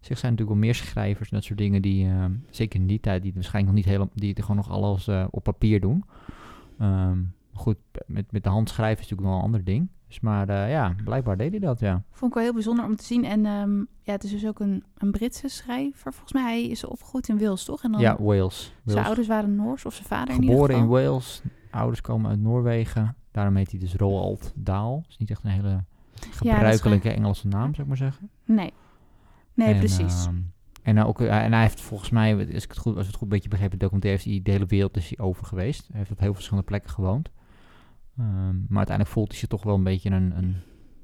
zich 0.00 0.18
zijn 0.18 0.32
natuurlijk 0.32 0.58
wel 0.60 0.66
meer 0.66 0.74
schrijvers 0.74 1.30
en 1.30 1.36
dat 1.36 1.44
soort 1.44 1.58
dingen 1.58 1.82
die, 1.82 2.06
eh, 2.06 2.24
zeker 2.50 2.80
in 2.80 2.86
die 2.86 3.00
tijd, 3.00 3.22
die 3.22 3.34
waarschijnlijk 3.34 3.74
nog 3.74 3.84
niet 3.84 3.92
helemaal, 3.92 4.14
die 4.14 4.30
het 4.30 4.40
gewoon 4.40 4.56
nog 4.56 4.70
alles 4.70 5.08
eh, 5.08 5.26
op 5.30 5.42
papier 5.42 5.80
doen. 5.80 6.04
Ehm, 6.78 7.18
goed, 7.52 7.76
met, 8.06 8.32
met 8.32 8.44
de 8.44 8.48
hand 8.48 8.68
schrijven 8.68 9.04
is 9.04 9.10
natuurlijk 9.10 9.28
wel 9.28 9.38
een 9.38 9.44
ander 9.44 9.64
ding. 9.64 9.88
Dus 10.06 10.20
maar 10.20 10.48
eh, 10.48 10.70
ja, 10.70 10.94
blijkbaar 11.04 11.36
deed 11.36 11.50
hij 11.50 11.60
dat, 11.60 11.80
ja. 11.80 12.02
Vond 12.10 12.30
ik 12.30 12.34
wel 12.34 12.42
heel 12.44 12.52
bijzonder 12.52 12.84
om 12.84 12.96
te 12.96 13.04
zien. 13.04 13.24
En 13.24 13.46
ehm, 13.46 13.78
ja, 13.78 14.12
het 14.12 14.24
is 14.24 14.30
dus 14.30 14.46
ook 14.46 14.60
een, 14.60 14.84
een 14.98 15.10
Britse 15.10 15.48
schrijver. 15.48 16.12
Volgens 16.12 16.32
mij 16.32 16.42
hij 16.42 16.66
is 16.66 16.84
opgegroeid 16.84 17.28
in 17.28 17.38
Wales, 17.38 17.64
toch? 17.64 17.82
En 17.82 17.92
dan 17.92 18.00
Ja, 18.00 18.16
Wales. 18.22 18.74
zijn 18.84 19.04
ouders 19.04 19.26
waren 19.26 19.54
Noors 19.54 19.84
of 19.84 19.94
zijn 19.94 20.06
vader 20.06 20.34
in 20.34 20.42
Geboren 20.42 20.74
in 20.74 20.80
geval. 20.80 20.94
Wales, 20.94 21.42
ouders 21.70 22.00
komen 22.00 22.30
uit 22.30 22.40
Noorwegen. 22.40 23.16
Daarom 23.30 23.56
heet 23.56 23.70
hij 23.70 23.80
dus 23.80 23.94
Roald 23.94 24.52
Dahl. 24.54 25.02
is 25.08 25.16
niet 25.16 25.30
echt 25.30 25.44
een 25.44 25.50
hele 25.50 25.84
gebruikelijke 26.30 27.10
Engelse 27.10 27.48
naam, 27.48 27.70
zou 27.70 27.82
ik 27.82 27.86
maar 27.86 27.96
zeggen. 27.96 28.30
Nee. 28.44 28.72
Nee, 29.64 29.72
En, 29.74 29.78
precies. 29.78 30.26
ehm, 30.26 30.36
en, 30.82 31.04
ook, 31.04 31.20
eh, 31.20 31.42
en 31.44 31.52
hij 31.52 31.62
heeft 31.62 31.80
volgens 31.80 32.10
mij, 32.10 32.36
als 32.54 32.64
ik 32.64 32.70
het 32.70 32.78
goed, 32.78 32.96
als 32.96 33.06
het 33.06 33.14
goed 33.14 33.22
een 33.22 33.28
beetje 33.28 33.48
begrepen, 33.48 33.78
de 33.78 33.84
documentaire 33.84 34.20
heeft 34.22 34.30
hij 34.34 34.42
de 34.44 34.50
hele 34.50 34.66
wereld 34.70 34.96
is 34.96 35.08
hij 35.16 35.26
over 35.26 35.44
geweest. 35.46 35.86
Hij 35.88 35.98
heeft 35.98 36.10
op 36.10 36.18
heel 36.18 36.34
verschillende 36.34 36.66
plekken 36.68 36.90
gewoond. 36.90 37.30
Ehm, 38.18 38.56
maar 38.68 38.76
uiteindelijk 38.76 39.08
voelt 39.08 39.28
hij 39.30 39.38
zich 39.38 39.48
toch 39.48 39.62
wel 39.62 39.74
een 39.74 39.82
beetje 39.84 40.10
een, 40.10 40.32
een 40.36 40.56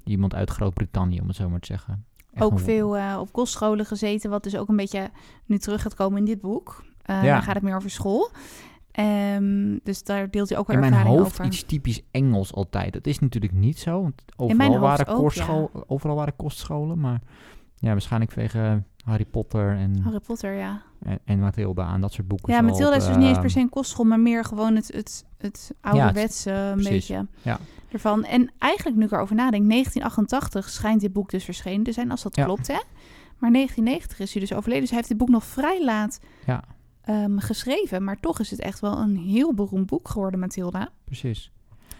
iemand 0.04 0.34
uit 0.34 0.50
Groot-Brittannië, 0.50 1.20
om 1.20 1.26
het 1.26 1.36
zo 1.36 1.48
maar 1.48 1.60
te 1.60 1.66
zeggen. 1.66 2.04
Echt 2.32 2.44
ook 2.44 2.52
een- 2.52 2.58
veel 2.58 2.96
eh, 2.96 3.16
op 3.20 3.32
kostscholen 3.32 3.86
gezeten, 3.86 4.30
wat 4.30 4.42
dus 4.42 4.56
ook 4.56 4.68
een 4.68 4.76
beetje 4.76 5.10
nu 5.46 5.58
terug 5.58 5.82
gaat 5.82 5.94
komen 5.94 6.18
in 6.18 6.24
dit 6.24 6.40
boek. 6.40 6.84
Eh 7.02 7.22
Ja. 7.24 7.32
Dan 7.32 7.42
gaat 7.42 7.54
het 7.54 7.62
meer 7.62 7.76
over 7.76 7.90
school. 7.90 8.30
Ehm, 8.92 9.78
dus 9.82 10.02
daar 10.04 10.30
deelt 10.30 10.48
hij 10.48 10.58
ook 10.58 10.66
wel 10.66 10.74
in 10.76 10.80
mijn 10.82 10.92
ervaring 10.92 11.18
hoofd 11.18 11.32
over. 11.32 11.44
iets 11.44 11.62
typisch 11.64 12.02
Engels 12.10 12.52
altijd. 12.54 12.92
Dat 12.92 13.06
is 13.06 13.18
natuurlijk 13.18 13.52
niet 13.52 13.78
zo, 13.78 14.02
want 14.02 14.22
overal, 14.36 14.78
waren, 14.78 15.06
ook, 15.06 15.18
kostschool, 15.18 15.70
overal 15.86 16.16
waren 16.16 16.36
kostscholen. 16.36 16.98
Maar 17.00 17.20
ja, 17.78 17.90
waarschijnlijk 17.90 18.32
vanwege 18.32 18.82
Harry 19.04 19.24
Potter 19.24 19.76
en, 19.76 20.00
Harry 20.02 20.20
Potter, 20.20 20.52
ja. 20.54 20.82
en, 21.02 21.18
en 21.24 21.38
Mathilda 21.38 21.92
en 21.94 22.00
dat 22.00 22.12
soort 22.12 22.28
boeken. 22.28 22.52
Ja, 22.52 22.60
Mathilda 22.60 22.96
is 22.96 23.06
dus 23.06 23.14
niet 23.16 23.24
eens 23.24 23.32
ehm, 23.32 23.40
per 23.40 23.50
se 23.50 23.60
een 23.60 23.68
kostschool, 23.68 24.04
maar 24.04 24.20
meer 24.20 24.44
gewoon 24.44 24.74
het, 24.76 24.86
het, 24.94 25.24
het 25.38 25.72
ouderwetse 25.80 26.74
beetje 26.76 27.26
Ja. 27.42 27.58
ervan. 27.92 28.24
En 28.24 28.50
eigenlijk, 28.58 28.96
nu 28.96 29.04
ik 29.04 29.12
erover 29.12 29.34
nadenk, 29.34 29.68
1988 29.70 30.68
schijnt 30.70 31.00
dit 31.00 31.12
boek 31.12 31.30
dus 31.30 31.44
verschenen 31.44 31.82
te 31.82 31.92
zijn, 31.92 32.10
als 32.10 32.22
dat 32.22 32.36
Ja. 32.36 32.44
klopt, 32.44 32.66
hè? 32.66 32.80
Maar 33.38 33.50
1990 33.52 34.18
is 34.18 34.32
hij 34.32 34.40
dus 34.40 34.52
overleden, 34.52 34.80
dus 34.80 34.88
hij 34.90 34.98
heeft 34.98 35.10
dit 35.10 35.18
boek 35.18 35.28
nog 35.28 35.44
vrij 35.44 35.84
laat 35.84 36.20
Ja. 36.46 36.64
ehm, 37.02 37.38
geschreven. 37.38 38.04
Maar 38.04 38.20
toch 38.20 38.40
is 38.40 38.50
het 38.50 38.60
echt 38.60 38.80
wel 38.80 38.98
een 38.98 39.16
heel 39.16 39.54
beroemd 39.54 39.86
boek 39.86 40.08
geworden, 40.08 40.40
Mathilda. 40.40 40.88
Precies. 41.04 41.50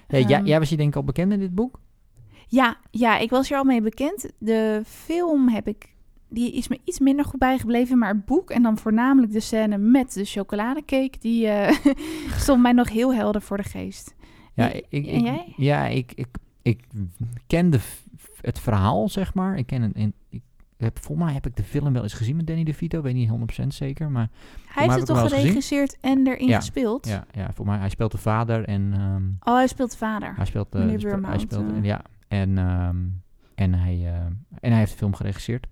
Hey, 0.07 0.23
jij, 0.23 0.39
Ehm, 0.39 0.47
jij 0.47 0.59
was 0.59 0.69
je 0.69 0.77
denk 0.77 0.89
ik 0.89 0.97
al 0.97 1.05
bekend 1.05 1.33
in 1.33 1.39
dit 1.39 1.55
boek? 1.55 1.81
Ja, 2.47 2.77
ja, 2.91 3.19
ik 3.19 3.31
was 3.31 3.51
er 3.51 3.57
al 3.59 3.65
mee 3.65 3.81
bekend. 3.81 4.31
De 4.39 4.83
film 4.87 5.49
heb 5.49 5.69
ik, 5.69 5.95
die 6.29 6.53
is 6.53 6.69
me 6.69 6.79
iets 6.85 6.99
minder 6.99 7.25
goed 7.25 7.39
bijgebleven, 7.39 7.99
maar 7.99 8.09
het 8.15 8.25
boek 8.25 8.51
en 8.51 8.63
dan 8.63 8.79
voornamelijk 8.79 9.33
de 9.33 9.41
scène 9.41 9.79
met 9.79 10.13
de 10.13 10.25
chocoladecake, 10.25 11.19
die 11.21 11.47
eh, 11.49 11.77
stond 12.43 12.63
mij 12.63 12.73
nog 12.73 12.89
heel 12.89 13.15
helder 13.15 13.43
voor 13.43 13.57
de 13.57 13.63
geest. 13.63 14.15
Ja, 14.55 14.71
ik, 14.73 15.07
en 15.07 15.21
jij? 15.23 15.53
Ja, 15.57 15.87
ik, 15.87 16.13
ik, 16.15 16.29
ik 16.63 16.85
ken 17.47 17.71
de, 17.71 17.81
v- 17.81 18.01
het 18.41 18.59
verhaal, 18.59 19.09
zeg 19.09 19.35
maar. 19.35 19.57
Ik 19.57 19.67
ken 19.67 19.83
het, 19.83 19.95
in, 19.95 20.15
ik, 20.29 20.43
heb, 20.77 20.99
volgens 20.99 21.27
mij 21.27 21.35
heb 21.35 21.47
ik 21.47 21.57
de 21.57 21.63
film 21.63 21.93
wel 21.93 22.03
eens 22.03 22.13
gezien 22.13 22.37
met 22.37 22.47
Danny 22.47 22.65
DeVito. 22.65 23.03
Weet 23.03 23.15
niet 23.15 23.31
100% 23.63 23.67
zeker, 23.67 24.11
maar... 24.11 24.31
Hij 24.67 24.85
heeft 24.85 24.97
het 24.97 25.07
toch 25.07 25.21
geregisseerd 25.29 25.97
en 26.01 26.27
erin 26.27 26.47
Ja. 26.49 26.57
gespeeld? 26.57 27.07
Ja, 27.09 27.25
ja 27.33 27.45
volgens 27.45 27.67
mij, 27.67 27.79
hij 27.79 27.89
speelt 27.89 28.13
de 28.13 28.19
vader 28.19 28.65
en... 28.65 28.93
ehm, 28.93 29.51
Oh, 29.53 29.57
hij 29.59 29.67
speelt 29.67 29.91
de 29.91 29.97
vader. 29.97 30.33
hij 30.37 30.47
speelt... 30.47 30.75
eh, 30.75 30.81
Meneer 30.81 30.91
hij 30.91 30.99
speelt- 30.99 31.13
hij 31.13 31.21
Burmhout, 31.21 31.41
speelt, 31.53 31.77
eh. 31.79 31.85
ja, 31.85 32.03
en, 32.29 32.59
ehm, 32.59 32.97
en, 33.55 33.75
hij, 33.75 33.95
eh, 33.95 34.25
en 34.61 34.71
hij 34.71 34.79
heeft 34.79 34.91
de 34.91 34.99
film 34.99 35.15
geregisseerd. 35.15 35.67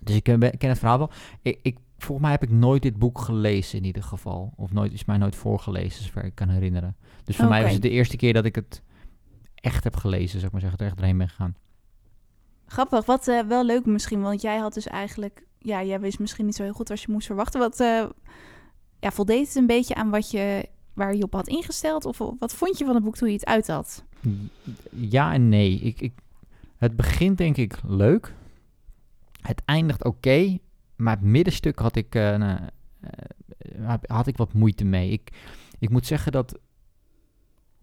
Dus 0.00 0.16
ik 0.16 0.28
eh, 0.28 0.38
ben- 0.38 0.58
ken 0.58 0.68
het 0.68 0.78
verhaal 0.78 0.98
wel. 0.98 1.10
Ik, 1.42 1.58
ik, 1.62 1.78
volgens 1.98 2.20
mij 2.20 2.30
heb 2.30 2.42
ik 2.42 2.50
nooit 2.50 2.82
dit 2.82 2.98
boek 2.98 3.20
gelezen 3.20 3.78
in 3.78 3.84
ieder 3.84 4.02
geval. 4.02 4.52
Of 4.56 4.72
nooit, 4.72 4.92
is 4.92 5.04
mij 5.04 5.16
nooit 5.16 5.36
voorgelezen, 5.36 6.04
zover 6.04 6.24
ik 6.24 6.34
kan 6.34 6.48
herinneren. 6.48 6.96
Dus 7.24 7.36
voor 7.36 7.48
mij 7.48 7.62
was 7.62 7.72
het 7.72 7.82
de 7.82 7.90
eerste 7.90 8.16
keer 8.16 8.32
dat 8.32 8.44
ik 8.44 8.54
het 8.54 8.82
echt 9.54 9.84
heb 9.84 9.96
gelezen, 9.96 10.30
zou 10.30 10.44
ik 10.44 10.52
maar 10.52 10.60
zeggen. 10.60 10.78
Er 10.78 10.86
echt 10.86 10.96
doorheen 10.96 11.18
ben 11.18 11.28
gegaan. 11.28 11.56
Grappig, 12.66 13.06
wat 13.06 13.28
eh, 13.28 13.40
wel 13.40 13.64
leuk 13.64 13.86
misschien, 13.86 14.20
want 14.20 14.40
jij 14.42 14.58
had 14.58 14.74
dus 14.74 14.86
eigenlijk... 14.86 15.46
Ja, 15.58 15.82
jij 15.82 16.00
wist 16.00 16.18
misschien 16.18 16.46
niet 16.46 16.54
zo 16.54 16.62
heel 16.62 16.72
goed 16.72 16.90
als 16.90 17.02
je 17.02 17.12
moest 17.12 17.26
verwachten. 17.26 17.60
Wat 17.60 17.80
eh, 17.80 18.04
ja, 19.00 19.10
voldeed 19.10 19.46
het 19.46 19.56
een 19.56 19.66
beetje 19.66 19.94
aan 19.94 20.10
wat 20.10 20.30
je, 20.30 20.68
waar 20.92 21.14
je 21.14 21.22
op 21.22 21.32
had 21.32 21.48
ingesteld? 21.48 22.04
Of 22.04 22.18
wat 22.18 22.54
vond 22.54 22.78
je 22.78 22.84
van 22.84 22.94
het 22.94 23.04
boek 23.04 23.16
toen 23.16 23.28
je 23.28 23.34
het 23.34 23.46
uit 23.46 23.66
had? 23.66 24.04
Ja 24.90 25.32
en 25.32 25.48
nee. 25.48 25.78
Ik, 25.78 26.00
ik, 26.00 26.12
het 26.76 26.96
begint 26.96 27.38
denk 27.38 27.56
ik 27.56 27.78
leuk. 27.86 28.34
Het 29.40 29.62
eindigt 29.64 30.04
oké. 30.04 30.58
maar 30.96 31.16
het 31.16 31.24
middenstuk 31.24 31.78
had 31.78 31.96
ik, 31.96 32.14
eh, 32.14 32.36
nou, 32.36 32.58
eh, 33.00 33.96
had- 34.06 34.26
ik 34.26 34.36
wat 34.36 34.52
moeite 34.52 34.84
mee. 34.84 35.10
Ik, 35.10 35.30
ik 35.78 35.90
moet 35.90 36.06
zeggen 36.06 36.32
dat 36.32 36.58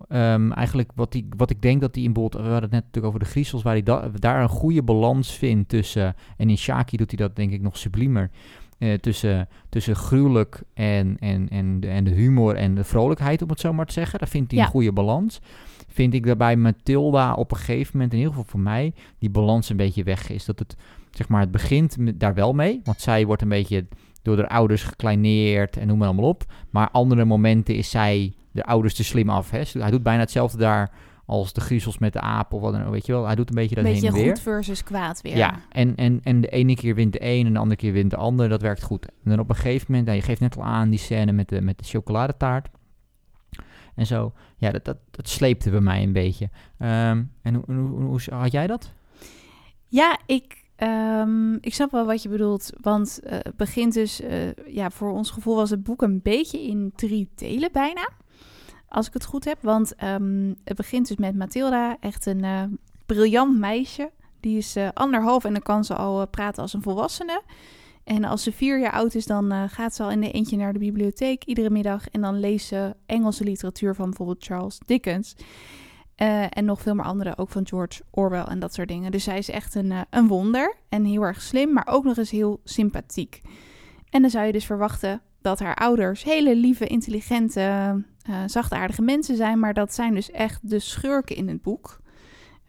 ehm, 0.07 0.51
eigenlijk 0.51 0.91
wat, 0.95 1.11
die, 1.11 1.27
wat 1.37 1.49
ik 1.49 1.61
denk 1.61 1.81
dat 1.81 1.95
hij 1.95 2.03
in 2.03 2.13
bijvoorbeeld... 2.13 2.43
We 2.43 2.49
hadden 2.51 2.69
het 2.69 2.71
net 2.71 2.85
natuurlijk 2.85 3.13
over 3.13 3.25
de 3.25 3.31
griezels... 3.31 3.61
waar 3.63 3.73
hij 3.73 3.83
da- 3.83 4.09
daar 4.09 4.41
een 4.41 4.49
goede 4.49 4.83
balans 4.83 5.31
vindt 5.37 5.69
tussen... 5.69 6.15
en 6.37 6.49
in 6.49 6.57
Shaki 6.57 6.97
doet 6.97 7.11
hij 7.11 7.27
dat 7.27 7.35
denk 7.35 7.51
ik 7.51 7.61
nog 7.61 7.77
subliemer... 7.77 8.31
eh, 8.81 8.93
tussen, 8.93 9.47
tussen 9.69 9.95
gruwelijk 9.95 10.61
en, 10.73 11.17
en, 11.19 11.49
en, 11.49 11.79
de, 11.79 11.87
en 11.87 12.03
de 12.03 12.11
humor 12.11 12.55
en 12.55 12.75
de 12.75 12.83
vrolijkheid, 12.83 13.41
om 13.41 13.49
het 13.49 13.59
zo 13.59 13.73
maar 13.73 13.85
te 13.85 13.93
zeggen. 13.93 14.19
Daar 14.19 14.27
vindt 14.27 14.51
hij 14.51 14.59
Ja. 14.59 14.65
een 14.65 14.71
goede 14.71 14.91
balans 14.91 15.39
vind 15.87 16.13
ik 16.13 16.25
daarbij 16.25 16.55
Matilda 16.55 17.33
op 17.33 17.51
een 17.51 17.57
gegeven 17.57 17.91
moment, 17.93 18.11
in 18.13 18.17
ieder 18.19 18.33
geval 18.33 18.49
voor 18.51 18.59
mij, 18.59 18.93
die 19.19 19.29
balans 19.29 19.69
een 19.69 19.77
beetje 19.77 20.03
weg 20.03 20.29
is. 20.29 20.45
Dat 20.45 20.59
het, 20.59 20.75
zeg 21.11 21.27
maar, 21.27 21.41
het 21.41 21.51
begint 21.51 21.97
daar 22.19 22.33
wel 22.33 22.53
mee, 22.53 22.81
want 22.83 23.01
zij 23.01 23.25
wordt 23.25 23.41
een 23.41 23.49
beetje 23.49 23.85
door 24.21 24.37
haar 24.37 24.47
ouders 24.47 24.83
gekleineerd 24.83 25.77
en 25.77 25.87
noem 25.87 25.97
maar 25.97 26.07
allemaal 26.07 26.29
op. 26.29 26.43
Maar 26.69 26.89
andere 26.91 27.25
momenten 27.25 27.75
is 27.75 27.89
zij 27.89 28.33
de 28.51 28.63
ouders 28.63 28.93
te 28.93 29.03
slim 29.03 29.29
af. 29.29 29.51
Hè? 29.51 29.61
Hij 29.79 29.91
doet 29.91 30.03
bijna 30.03 30.19
hetzelfde 30.19 30.57
daar 30.57 30.91
als 31.31 31.53
de 31.53 31.61
griezels 31.61 31.97
met 31.97 32.13
de 32.13 32.19
aap 32.21 32.53
of 32.53 32.61
wat 32.61 32.73
dan 32.73 32.83
ook, 32.85 32.91
weet 32.91 33.05
je 33.05 33.11
wel. 33.11 33.25
Hij 33.25 33.35
doet 33.35 33.49
een 33.49 33.55
beetje 33.55 33.75
dat 33.75 33.83
Een 33.85 33.91
heen 33.91 34.01
beetje 34.01 34.17
en 34.17 34.23
weer. 34.23 34.31
goed 34.33 34.41
versus 34.41 34.83
kwaad 34.83 35.21
weer. 35.21 35.37
Ja, 35.37 35.59
en, 35.69 35.95
en, 35.95 36.19
en 36.23 36.41
de 36.41 36.47
ene 36.47 36.75
keer 36.75 36.95
wint 36.95 37.13
de 37.13 37.25
een 37.25 37.45
en 37.45 37.53
de 37.53 37.59
andere 37.59 37.75
keer 37.79 37.93
wint 37.93 38.09
de 38.09 38.15
ander. 38.17 38.49
Dat 38.49 38.61
werkt 38.61 38.83
goed. 38.83 39.05
En 39.05 39.29
dan 39.29 39.39
op 39.39 39.49
een 39.49 39.55
gegeven 39.55 39.85
moment, 39.87 40.05
nou, 40.05 40.17
je 40.17 40.23
geeft 40.23 40.39
net 40.39 40.57
al 40.57 40.63
aan 40.63 40.89
die 40.89 40.99
scène 40.99 41.31
met 41.31 41.49
de, 41.49 41.61
met 41.61 41.77
de 41.77 41.83
chocoladetaart. 41.83 42.67
En 43.95 44.05
zo, 44.05 44.33
ja, 44.57 44.71
dat, 44.71 44.85
dat, 44.85 44.97
dat 45.11 45.29
sleepte 45.29 45.69
bij 45.69 45.79
mij 45.81 46.03
een 46.03 46.13
beetje. 46.13 46.49
Ehm, 46.77 47.23
en 47.41 47.53
hoe, 47.53 47.63
hoe, 47.65 47.89
hoe, 47.89 48.05
hoe 48.05 48.19
had 48.29 48.51
jij 48.51 48.67
dat? 48.67 48.91
Ja, 49.87 50.19
ik, 50.25 50.63
ehm, 50.75 51.53
ik 51.53 51.73
snap 51.73 51.91
wel 51.91 52.05
wat 52.05 52.23
je 52.23 52.29
bedoelt. 52.29 52.73
Want 52.81 53.19
eh, 53.23 53.37
het 53.41 53.55
begint 53.55 53.93
dus, 53.93 54.21
eh, 54.21 54.53
ja, 54.67 54.89
voor 54.89 55.11
ons 55.11 55.29
gevoel 55.31 55.55
was 55.55 55.69
het 55.69 55.83
boek 55.83 56.01
een 56.01 56.19
beetje 56.21 56.61
in 56.67 56.91
drie 56.95 57.29
delen 57.35 57.69
bijna. 57.71 58.09
Als 58.91 59.07
ik 59.07 59.13
het 59.13 59.25
goed 59.25 59.45
heb. 59.45 59.57
Want 59.61 59.95
ehm, 59.95 60.53
het 60.63 60.77
begint 60.77 61.07
dus 61.07 61.17
met 61.17 61.35
Mathilda, 61.35 61.97
echt 61.99 62.25
een 62.25 62.43
eh, 62.43 62.63
briljant 63.05 63.59
meisje. 63.59 64.11
Die 64.39 64.57
is 64.57 64.75
eh, 64.75 64.87
anderhalf 64.93 65.45
en 65.45 65.53
dan 65.53 65.61
kan 65.61 65.83
ze 65.83 65.95
al 65.95 66.21
eh, 66.21 66.27
praten 66.31 66.61
als 66.61 66.73
een 66.73 66.81
volwassene. 66.81 67.41
En 68.03 68.23
als 68.23 68.43
ze 68.43 68.51
vier 68.51 68.79
jaar 68.79 68.91
oud 68.91 69.15
is, 69.15 69.25
dan 69.25 69.69
gaat 69.69 69.95
ze 69.95 70.03
al 70.03 70.11
in 70.11 70.21
de 70.21 70.31
eentje 70.31 70.57
naar 70.57 70.73
de 70.73 70.79
bibliotheek 70.79 71.43
iedere 71.43 71.69
middag. 71.69 72.09
En 72.09 72.21
dan 72.21 72.39
leest 72.39 72.67
ze 72.67 72.95
Engelse 73.05 73.43
literatuur 73.43 73.95
van 73.95 74.05
bijvoorbeeld 74.05 74.45
Charles 74.45 74.79
Dickens. 74.85 75.35
En 76.15 76.65
nog 76.65 76.81
veel 76.81 76.95
meer 76.95 77.05
andere, 77.05 77.37
ook 77.37 77.49
van 77.49 77.67
George 77.67 78.01
Orwell 78.09 78.43
en 78.43 78.59
dat 78.59 78.73
soort 78.73 78.87
dingen. 78.87 79.11
Dus 79.11 79.23
zij 79.23 79.37
is 79.37 79.49
echt 79.49 79.75
een, 79.75 79.93
een 80.09 80.27
wonder 80.27 80.75
en 80.89 81.05
heel 81.05 81.21
erg 81.21 81.41
slim, 81.41 81.73
maar 81.73 81.87
ook 81.87 82.03
nog 82.03 82.17
eens 82.17 82.31
heel 82.31 82.59
sympathiek. 82.63 83.41
En 84.09 84.21
dan 84.21 84.29
zou 84.29 84.45
je 84.45 84.51
dus 84.51 84.65
verwachten 84.65 85.21
dat 85.41 85.59
haar 85.59 85.75
ouders 85.75 86.23
hele 86.23 86.55
lieve, 86.55 86.87
intelligente, 86.87 87.95
eh 88.23 88.35
zachtaardige 88.45 89.01
mensen 89.01 89.35
zijn. 89.35 89.59
Maar 89.59 89.73
dat 89.73 89.93
zijn 89.93 90.13
dus 90.13 90.31
echt 90.31 90.69
de 90.69 90.79
schurken 90.79 91.35
in 91.35 91.47
het 91.47 91.61
boek. 91.61 91.99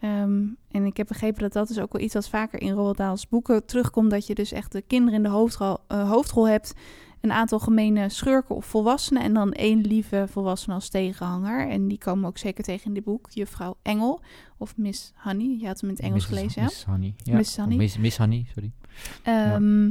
Ehm, 0.01 0.43
en 0.71 0.85
ik 0.85 0.97
heb 0.97 1.07
begrepen 1.07 1.41
dat 1.43 1.53
dat 1.53 1.69
dus 1.69 1.79
ook 1.79 1.93
wel 1.93 2.03
iets 2.03 2.15
wat 2.15 2.29
vaker 2.29 2.61
in 2.61 2.73
Roald 2.73 2.97
Dahl's 2.97 3.29
boeken 3.29 3.67
terugkomt. 3.67 4.11
Dat 4.11 4.27
je 4.27 4.35
dus 4.35 4.53
echt 4.53 4.73
de 4.73 4.83
kinderen 4.83 5.15
in 5.15 5.23
de 5.23 5.29
hoofdrol, 5.29 5.77
eh, 5.89 6.11
hoofdrol 6.11 6.49
hebt. 6.49 6.75
Een 7.21 7.33
aantal 7.33 7.59
gemene 7.59 8.09
schurken 8.09 8.55
of 8.55 8.67
volwassenen. 8.67 9.23
En 9.23 9.35
dan 9.35 9.53
één 9.53 9.81
lieve 9.81 10.25
volwassene 10.29 10.75
als 10.75 10.89
tegenhanger. 10.89 11.69
En 11.69 11.89
die 11.89 11.99
komen 11.99 12.29
ook 12.29 12.39
zeker 12.39 12.65
tegen 12.65 12.87
in 12.87 12.95
dit 12.95 13.05
boek. 13.05 13.27
Juffrouw 13.31 13.77
Engel 13.83 14.21
of 14.59 14.77
Miss 14.77 15.13
Honey. 15.15 15.57
Je 15.61 15.67
had 15.67 15.81
hem 15.81 15.91
in 15.91 15.97
het 15.97 16.05
Engels 16.05 16.29
Mrs. 16.29 16.39
gelezen? 16.39 16.63
Miss 16.63 16.85
Honey. 16.85 17.15
Ja. 17.17 17.37
Miss 17.37 17.57
Honey. 17.57 17.77
Miss, 17.77 17.99
Miss 17.99 18.19
Honey, 18.19 18.47
sorry. 18.55 18.73
Ehm, 19.23 19.91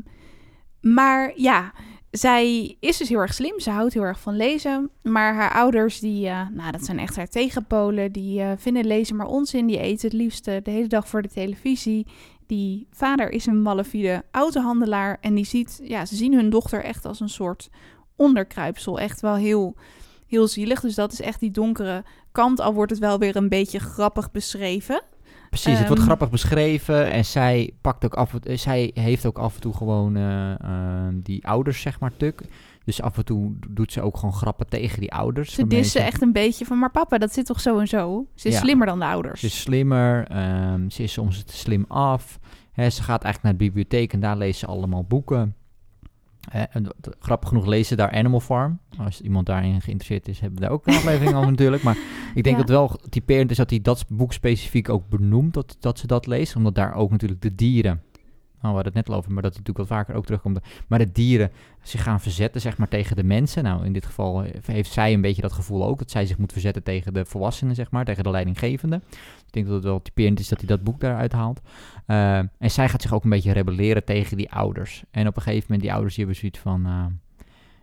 Maar 0.82 1.34
ja, 1.36 1.74
zij 2.12 2.76
is 2.80 2.98
dus 2.98 3.10
heel 3.10 3.20
erg 3.20 3.34
slim. 3.34 3.60
Ze 3.60 3.70
houdt 3.70 3.94
heel 3.94 4.04
erg 4.04 4.20
van 4.20 4.36
lezen. 4.36 4.90
Maar 5.02 5.34
haar 5.34 5.54
ouders, 5.54 6.00
die, 6.00 6.28
eh, 6.28 6.48
nou, 6.54 6.72
dat 6.72 6.86
zijn 6.86 7.00
echt 7.00 7.16
haar 7.16 7.28
tegenpolen. 7.28 8.12
Die 8.12 8.42
eh, 8.42 8.52
vinden 8.58 8.86
lezen 8.86 9.16
maar 9.16 9.28
onzin. 9.28 9.68
Die 9.68 9.80
eten 9.80 10.10
het 10.10 10.18
liefst 10.18 10.48
eh, 10.48 10.56
de 10.64 10.72
hele 10.72 10.88
dag 10.88 11.08
voor 11.08 11.22
de 11.22 11.30
televisie. 11.30 12.08
Die 12.48 12.88
vader 12.92 13.30
is 13.30 13.46
een 13.46 13.62
malafide 13.62 14.24
autohandelaar. 14.32 15.18
En 15.22 15.36
die 15.36 15.46
ziet, 15.46 15.82
ja, 15.84 16.06
ze 16.06 16.16
zien 16.16 16.34
hun 16.34 16.50
dochter 16.50 16.84
echt 16.84 17.06
als 17.06 17.20
een 17.20 17.30
soort 17.30 17.70
onderkruipsel. 18.16 19.00
Echt 19.00 19.22
wel 19.22 19.36
heel, 19.36 19.76
heel 20.28 20.48
zielig. 20.48 20.80
Dus 20.80 20.96
dat 20.96 21.12
is 21.12 21.22
echt 21.22 21.40
die 21.40 21.52
donkere 21.52 22.04
kant. 22.32 22.60
Al 22.60 22.74
wordt 22.74 22.92
het 22.92 23.00
wel 23.00 23.20
weer 23.20 23.36
een 23.36 23.50
beetje 23.50 23.80
grappig 23.80 24.32
beschreven. 24.32 25.02
Precies, 25.52 25.78
het 25.78 25.88
wordt 25.88 25.94
Ehm, 26.02 26.04
grappig 26.06 26.30
beschreven 26.30 27.12
en 27.12 27.26
zij 27.26 27.74
pakt 27.82 28.06
ook 28.06 28.14
af 28.14 28.34
en 28.34 28.42
toe, 28.42 28.56
zij 28.56 28.92
heeft 28.94 29.26
ook 29.26 29.38
af 29.38 29.56
en 29.56 29.62
toe 29.62 29.74
gewoon 29.74 30.16
eh, 30.16 30.52
eh, 30.52 31.14
die 31.14 31.48
ouders, 31.48 31.82
zeg 31.82 32.00
maar, 32.00 32.12
tuk. 32.18 32.42
Dus 32.86 33.02
af 33.02 33.18
en 33.18 33.26
toe 33.26 33.52
doet 33.70 33.92
ze 33.92 34.02
ook 34.02 34.18
gewoon 34.18 34.34
grappen 34.34 34.68
tegen 34.70 35.00
die 35.00 35.14
ouders. 35.14 35.54
Ze 35.54 35.68
dissen 35.68 36.04
echt 36.06 36.22
een 36.22 36.32
beetje 36.32 36.66
van, 36.66 36.80
maar 36.80 36.92
papa, 36.92 37.18
dat 37.18 37.34
zit 37.34 37.46
toch 37.46 37.60
zo 37.62 37.80
en 37.80 37.88
zo? 37.88 38.26
Ze 38.36 38.48
is 38.48 38.54
Ja. 38.54 38.60
slimmer 38.60 38.88
dan 38.88 39.00
de 39.00 39.06
ouders. 39.06 39.40
Ze 39.40 39.46
is 39.46 39.62
slimmer, 39.62 40.28
ehm, 40.28 40.90
ze 40.90 41.04
is 41.04 41.12
soms 41.14 41.44
te 41.44 41.58
slim 41.58 41.86
af. 41.88 42.40
Ze 42.76 43.04
gaat 43.04 43.24
eigenlijk 43.24 43.42
naar 43.44 43.52
de 43.52 43.58
bibliotheek 43.58 44.14
en 44.14 44.20
daar 44.20 44.38
leest 44.38 44.60
ze 44.60 44.66
allemaal 44.66 45.04
boeken. 45.04 45.56
Eh, 46.50 46.62
grappig 47.20 47.50
genoeg 47.50 47.66
lezen 47.66 47.86
ze 47.86 47.96
daar 47.96 48.12
Animal 48.12 48.40
Farm. 48.40 48.80
Als 48.98 49.22
iemand 49.22 49.46
daarin 49.46 49.82
geïnteresseerd 49.82 50.28
is, 50.28 50.40
hebben 50.40 50.60
we 50.60 50.66
daar 50.66 50.74
ook 50.74 50.88
een 50.88 50.94
aflevering 51.02 51.36
over 51.36 51.50
natuurlijk. 51.50 51.84
Maar 51.84 51.98
ik 52.36 52.44
denk 52.44 52.56
Ja. 52.56 52.62
dat 52.64 52.70
wel 52.70 53.00
typerend 53.10 53.52
is 53.52 53.58
dat 53.58 53.70
hij 53.70 53.82
dat 53.82 54.06
boek 54.10 54.34
specifiek 54.34 54.90
ook 54.90 55.10
benoemt, 55.10 55.54
dat, 55.54 55.78
dat 55.80 56.00
ze 56.00 56.08
dat 56.08 56.28
leest. 56.28 56.56
Omdat 56.56 56.76
daar 56.76 56.94
ook 56.94 57.12
natuurlijk 57.12 57.42
de 57.42 57.56
dieren, 57.56 58.02
nou, 58.62 58.76
we 58.76 58.82
het 58.82 58.94
net 58.94 59.10
al 59.10 59.16
over, 59.16 59.32
maar 59.32 59.42
dat 59.42 59.54
hij 59.54 59.62
natuurlijk 59.62 59.90
wat 59.90 59.98
vaker 59.98 60.16
ook 60.16 60.26
terugkomt. 60.26 60.60
Maar 60.88 61.00
de 61.00 61.12
dieren 61.12 61.52
zich 61.82 62.04
gaan 62.04 62.20
verzetten, 62.22 62.62
zeg 62.62 62.78
maar, 62.78 62.88
tegen 62.88 63.16
de 63.16 63.24
mensen. 63.24 63.64
Nou, 63.64 63.86
in 63.86 63.94
dit 63.94 64.06
geval 64.06 64.42
heeft 64.66 64.92
zij 64.92 65.14
een 65.14 65.22
beetje 65.22 65.42
dat 65.42 65.54
gevoel 65.54 65.86
ook, 65.86 66.00
dat 66.00 66.12
zij 66.12 66.26
zich 66.26 66.38
moet 66.38 66.52
verzetten 66.52 66.84
tegen 66.84 67.14
de 67.14 67.26
volwassenen, 67.26 67.76
zeg 67.76 67.92
maar, 67.92 68.06
tegen 68.06 68.24
de 68.24 68.30
leidinggevende. 68.30 68.96
Ik 69.48 69.54
denk 69.54 69.66
dat 69.66 69.76
het 69.76 69.84
wel 69.84 70.02
typerend 70.02 70.40
is 70.40 70.48
dat 70.48 70.60
hij 70.60 70.68
dat 70.68 70.84
boek 70.84 71.00
daaruit 71.00 71.32
haalt. 71.32 71.62
Eh, 72.06 72.38
en 72.38 72.72
zij 72.72 72.90
gaat 72.90 73.02
zich 73.02 73.14
ook 73.14 73.24
een 73.24 73.30
beetje 73.30 73.52
rebelleren 73.52 74.06
tegen 74.06 74.38
die 74.38 74.52
ouders. 74.52 75.04
En 75.12 75.28
op 75.28 75.36
een 75.36 75.42
gegeven 75.42 75.64
moment, 75.64 75.82
die 75.82 75.92
ouders 75.92 76.16
die 76.16 76.26
hebben 76.26 76.42
zoiets 76.42 76.60
van... 76.60 76.86
eh, 76.86 77.06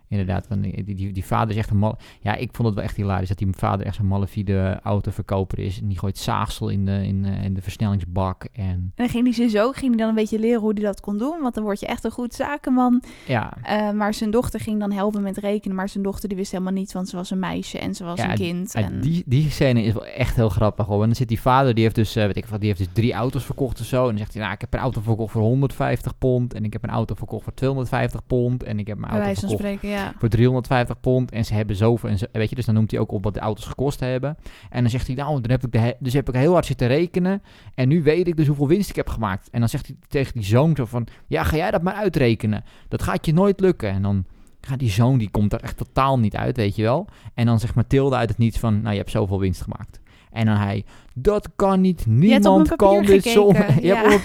inderdaad, 0.09 0.45
van 0.47 0.61
die, 0.61 0.83
die, 0.83 1.11
die, 1.11 1.25
vader 1.25 1.49
is 1.49 1.55
echt 1.55 1.69
een 1.69 1.77
mal... 1.77 1.97
Ja, 2.21 2.35
ik 2.35 2.49
vond 2.51 2.67
het 2.67 2.77
wel 2.77 2.85
echt 2.85 2.95
hilarisch 2.95 3.27
dat 3.27 3.37
die 3.37 3.47
vader 3.51 3.85
echt 3.85 3.95
zo'n 3.95 4.07
malafide 4.07 4.79
autoverkoper 4.83 5.59
is. 5.59 5.81
En 5.81 5.87
die 5.87 5.99
gooit 5.99 6.17
zaagsel 6.17 6.69
in 6.69 6.85
de, 6.85 7.05
in, 7.05 7.25
eh, 7.25 7.43
in 7.43 7.53
de 7.53 7.61
versnellingsbak. 7.61 8.47
En 8.51 8.63
En 8.63 8.91
dan 8.95 9.09
ging 9.09 9.35
hij 9.35 9.45
dus 9.45 9.57
ook, 9.57 9.75
ging 9.75 9.89
hij 9.89 9.99
dan 9.99 10.09
een 10.09 10.15
beetje 10.15 10.39
leren 10.39 10.59
hoe 10.59 10.73
hij 10.73 10.83
dat 10.83 10.99
kon 10.99 11.17
doen. 11.17 11.41
Want 11.41 11.53
dan 11.53 11.63
word 11.63 11.79
je 11.79 11.85
echt 11.85 12.03
een 12.03 12.11
goed 12.11 12.33
zakenman. 12.33 13.03
ja, 13.27 13.53
Eh, 13.63 13.91
maar 13.91 14.13
zijn 14.13 14.31
dochter 14.31 14.59
ging 14.59 14.79
dan 14.79 14.91
helpen 14.91 15.21
met 15.21 15.37
rekenen. 15.37 15.75
Maar 15.75 15.89
zijn 15.89 16.03
dochter 16.03 16.29
die 16.29 16.37
wist 16.37 16.51
helemaal 16.51 16.73
niet, 16.73 16.91
want 16.91 17.09
ze 17.09 17.15
was 17.15 17.31
een 17.31 17.39
meisje 17.39 17.79
en 17.79 17.95
ze 17.95 18.03
was 18.03 18.19
Ja, 18.19 18.29
een 18.29 18.35
kind. 18.35 18.73
Ja, 18.73 18.81
en... 18.81 19.01
die, 19.01 19.23
die 19.25 19.49
scène 19.49 19.83
is 19.83 19.93
wel 19.93 20.05
echt 20.05 20.35
heel 20.35 20.49
grappig 20.49 20.85
hoor. 20.85 21.01
En 21.01 21.05
dan 21.05 21.15
zit 21.15 21.27
die 21.27 21.41
vader, 21.41 21.73
die 21.73 21.83
heeft 21.83 21.95
dus, 21.95 22.15
eh, 22.15 22.25
weet 22.25 22.37
ik 22.37 22.45
wat, 22.45 22.59
die 22.59 22.67
heeft 22.67 22.79
dus 22.79 22.93
drie 22.93 23.13
auto's 23.13 23.43
verkocht 23.43 23.79
of 23.79 23.85
zo. 23.85 24.01
En 24.01 24.09
dan 24.09 24.17
zegt 24.17 24.33
hij, 24.33 24.41
nou, 24.41 24.53
ik 24.53 24.61
heb 24.61 24.73
een 24.73 24.79
auto 24.79 25.01
verkocht 25.01 25.31
voor 25.31 25.41
150 25.41 26.17
pond. 26.17 26.53
En 26.53 26.65
ik 26.65 26.73
heb 26.73 26.83
een 26.83 26.89
auto 26.89 27.15
verkocht 27.15 27.43
voor 27.43 27.53
250 27.53 28.25
pond. 28.27 28.63
En 28.63 28.79
ik 28.79 28.87
heb 28.87 28.97
mijn 28.97 29.11
auto 29.11 29.33
verkocht 29.33 29.59
spreken, 29.59 29.89
ja. 29.89 29.98
Voor 30.17 30.29
350 30.29 30.99
pond. 30.99 31.31
En 31.31 31.45
ze 31.45 31.53
hebben 31.53 31.75
zoveel. 31.75 32.09
En 32.09 32.17
weet 32.31 32.49
je, 32.49 32.55
dus 32.55 32.65
dan 32.65 32.75
noemt 32.75 32.91
hij 32.91 32.99
ook 32.99 33.11
op 33.11 33.23
wat 33.23 33.33
de 33.33 33.39
auto's 33.39 33.65
gekost 33.65 33.99
hebben. 33.99 34.37
En 34.69 34.81
dan 34.81 34.89
zegt 34.89 35.07
hij, 35.07 35.15
nou, 35.15 35.41
dan 35.41 35.51
heb 35.51 35.65
ik 35.65 35.71
de, 35.71 35.95
dus 35.99 36.13
heb 36.13 36.29
ik 36.29 36.35
heel 36.35 36.53
hard 36.53 36.65
zitten 36.65 36.87
rekenen. 36.87 37.41
En 37.75 37.87
nu 37.87 38.03
weet 38.03 38.27
ik 38.27 38.37
dus 38.37 38.47
hoeveel 38.47 38.67
winst 38.67 38.89
ik 38.89 38.95
heb 38.95 39.09
gemaakt. 39.09 39.49
En 39.49 39.59
dan 39.59 39.69
zegt 39.69 39.87
hij 39.87 39.95
tegen 40.07 40.33
die 40.33 40.45
zoon 40.45 40.75
zo 40.75 40.85
van, 40.85 41.07
ja, 41.27 41.43
ga 41.43 41.55
jij 41.55 41.71
dat 41.71 41.81
maar 41.81 41.93
uitrekenen. 41.93 42.63
Dat 42.87 43.03
gaat 43.03 43.25
je 43.25 43.33
nooit 43.33 43.59
lukken. 43.59 43.89
En 43.89 44.01
dan 44.01 44.25
gaat 44.61 44.79
die 44.79 44.89
zoon, 44.89 45.17
die 45.17 45.29
komt 45.29 45.53
er 45.53 45.61
echt 45.61 45.77
totaal 45.77 46.19
niet 46.19 46.35
uit, 46.35 46.57
weet 46.57 46.75
je 46.75 46.81
wel. 46.81 47.07
En 47.33 47.45
dan 47.45 47.59
zegt 47.59 47.75
Mathilde 47.75 48.15
uit 48.15 48.29
het 48.29 48.37
niets 48.37 48.59
van, 48.59 48.81
nou, 48.81 48.91
je 48.91 48.99
hebt 48.99 49.11
zoveel 49.11 49.39
winst 49.39 49.61
gemaakt. 49.61 49.99
En 50.31 50.45
dan 50.45 50.55
hij, 50.57 50.85
dat 51.13 51.49
kan 51.55 51.81
niet, 51.81 52.05
niemand 52.05 52.75
kan 52.75 52.97
dit 52.97 53.05
gekeken, 53.05 53.31
zonder... 53.31 53.73
Je 53.81 53.87
ja. 53.87 54.19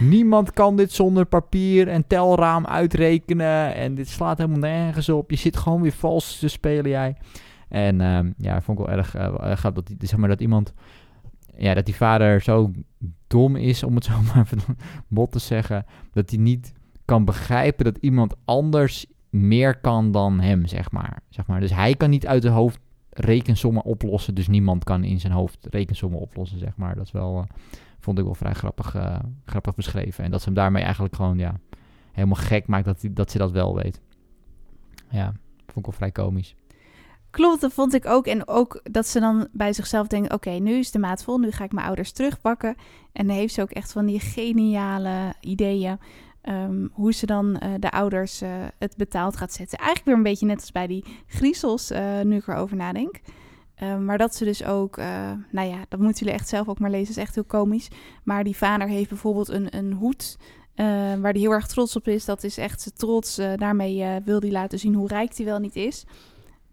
niemand 0.00 0.52
kan 0.52 0.76
dit 0.76 0.92
zonder 0.92 1.24
papier 1.26 1.88
en 1.88 2.06
telraam 2.06 2.66
uitrekenen. 2.66 3.74
En 3.74 3.94
dit 3.94 4.08
slaat 4.08 4.38
helemaal 4.38 4.58
nergens 4.58 5.08
op. 5.08 5.30
Je 5.30 5.36
zit 5.36 5.56
gewoon 5.56 5.82
weer 5.82 5.92
vals 5.92 6.38
te 6.38 6.48
spelen, 6.48 6.90
jij. 6.90 7.16
En 7.68 8.00
ehm, 8.00 8.30
ja, 8.36 8.60
vond 8.62 8.78
ik 8.78 8.86
wel 8.86 8.96
erg, 8.96 9.14
eh, 9.14 9.56
gaaf 9.56 9.72
dat, 9.72 9.86
die- 9.86 9.96
zeg 10.08 10.18
maar, 10.18 10.28
dat 10.28 10.40
iemand... 10.40 10.72
Ja, 11.56 11.74
dat 11.74 11.84
die 11.84 11.94
vader 11.94 12.40
zo 12.42 12.70
dom 13.26 13.56
is, 13.56 13.82
om 13.82 13.94
het 13.94 14.04
zo 14.10 14.12
maar 14.34 14.44
even 14.44 14.76
bot 15.08 15.32
te 15.32 15.38
zeggen. 15.38 15.84
Dat 16.12 16.30
hij 16.30 16.38
niet 16.38 16.72
kan 17.04 17.24
begrijpen 17.24 17.84
dat 17.84 17.96
iemand 18.00 18.34
anders 18.44 19.06
meer 19.30 19.78
kan 19.80 20.10
dan 20.12 20.40
hem, 20.40 20.66
zeg 20.66 20.90
maar. 20.90 21.22
zeg 21.28 21.46
maar. 21.46 21.60
Dus 21.60 21.74
hij 21.74 21.94
kan 21.94 22.10
niet 22.10 22.26
uit 22.26 22.42
zijn 22.42 22.54
hoofd 22.54 22.78
rekensommen 23.10 23.84
oplossen. 23.84 24.34
Dus 24.34 24.48
niemand 24.48 24.84
kan 24.84 25.04
in 25.04 25.20
zijn 25.20 25.32
hoofd 25.32 25.66
rekensommen 25.70 26.20
oplossen, 26.20 26.58
zeg 26.58 26.76
maar. 26.76 26.96
Dat 26.96 27.10
wel, 27.10 27.38
eh, 27.38 27.56
vond 27.98 28.18
ik 28.18 28.24
wel 28.24 28.34
vrij 28.34 28.54
grappig, 28.54 28.94
eh, 28.94 29.18
grappig 29.44 29.74
beschreven. 29.74 30.24
En 30.24 30.30
dat 30.30 30.40
ze 30.40 30.46
hem 30.46 30.54
daarmee 30.54 30.82
eigenlijk 30.82 31.14
gewoon, 31.14 31.38
ja, 31.38 31.54
helemaal 32.12 32.42
gek 32.42 32.66
maakt 32.66 32.84
dat, 32.84 33.04
dat 33.10 33.30
ze 33.30 33.38
dat 33.38 33.50
wel 33.50 33.74
weet. 33.74 34.00
Ja, 35.10 35.24
vond 35.66 35.76
ik 35.76 35.84
wel 35.84 35.94
vrij 35.94 36.10
komisch. 36.10 36.54
Klopt, 37.30 37.60
dat 37.60 37.72
vond 37.72 37.94
ik 37.94 38.06
ook. 38.06 38.26
En 38.26 38.48
ook 38.48 38.80
dat 38.82 39.06
ze 39.06 39.20
dan 39.20 39.48
bij 39.52 39.72
zichzelf 39.72 40.06
denkt: 40.06 40.32
oké, 40.32 40.50
nu 40.50 40.78
is 40.78 40.90
de 40.90 40.98
maat 40.98 41.24
vol, 41.24 41.38
nu 41.38 41.50
ga 41.50 41.64
ik 41.64 41.72
mijn 41.72 41.86
ouders 41.86 42.12
terugpakken. 42.12 42.76
En 43.12 43.26
dan 43.26 43.36
heeft 43.36 43.54
ze 43.54 43.62
ook 43.62 43.70
echt 43.70 43.92
van 43.92 44.06
die 44.06 44.20
geniale 44.20 45.34
ideeën. 45.40 45.98
Ehm, 46.42 46.86
hoe 46.92 47.12
ze 47.12 47.26
dan 47.26 47.58
eh, 47.58 47.70
de 47.78 47.90
ouders 47.90 48.40
eh, 48.40 48.50
het 48.78 48.96
betaald 48.96 49.36
gaat 49.36 49.52
zetten. 49.52 49.78
Eigenlijk 49.78 50.06
weer 50.06 50.16
een 50.16 50.30
beetje 50.30 50.46
net 50.46 50.60
als 50.60 50.72
bij 50.72 50.86
die 50.86 51.04
griezels, 51.26 51.90
eh, 51.90 52.20
nu 52.20 52.36
ik 52.36 52.46
erover 52.46 52.76
nadenk. 52.76 53.20
Ehm, 53.74 54.04
maar 54.04 54.18
dat 54.18 54.34
ze 54.34 54.44
dus 54.44 54.64
ook, 54.64 54.96
nou 55.50 55.68
ja, 55.68 55.84
dat 55.88 56.00
moeten 56.00 56.18
jullie 56.18 56.38
echt 56.40 56.48
zelf 56.48 56.68
ook 56.68 56.78
maar 56.78 56.90
lezen, 56.90 57.08
is 57.08 57.22
echt 57.22 57.34
heel 57.34 57.44
komisch. 57.44 57.88
Maar 58.24 58.44
die 58.44 58.56
vader 58.56 58.88
heeft 58.88 59.08
bijvoorbeeld 59.08 59.48
een, 59.48 59.76
een 59.76 59.92
hoed 59.92 60.36
waar 61.20 61.32
hij 61.32 61.40
heel 61.40 61.52
erg 61.52 61.66
trots 61.66 61.96
op 61.96 62.08
is. 62.08 62.24
Dat 62.24 62.44
is 62.44 62.58
echt 62.58 62.80
zijn 62.80 62.94
trots. 62.94 63.36
daarmee 63.36 64.20
wil 64.24 64.40
hij 64.40 64.50
laten 64.50 64.78
zien 64.78 64.94
hoe 64.94 65.08
rijk 65.08 65.36
hij 65.36 65.46
wel 65.46 65.58
niet 65.58 65.76
is. 65.76 66.04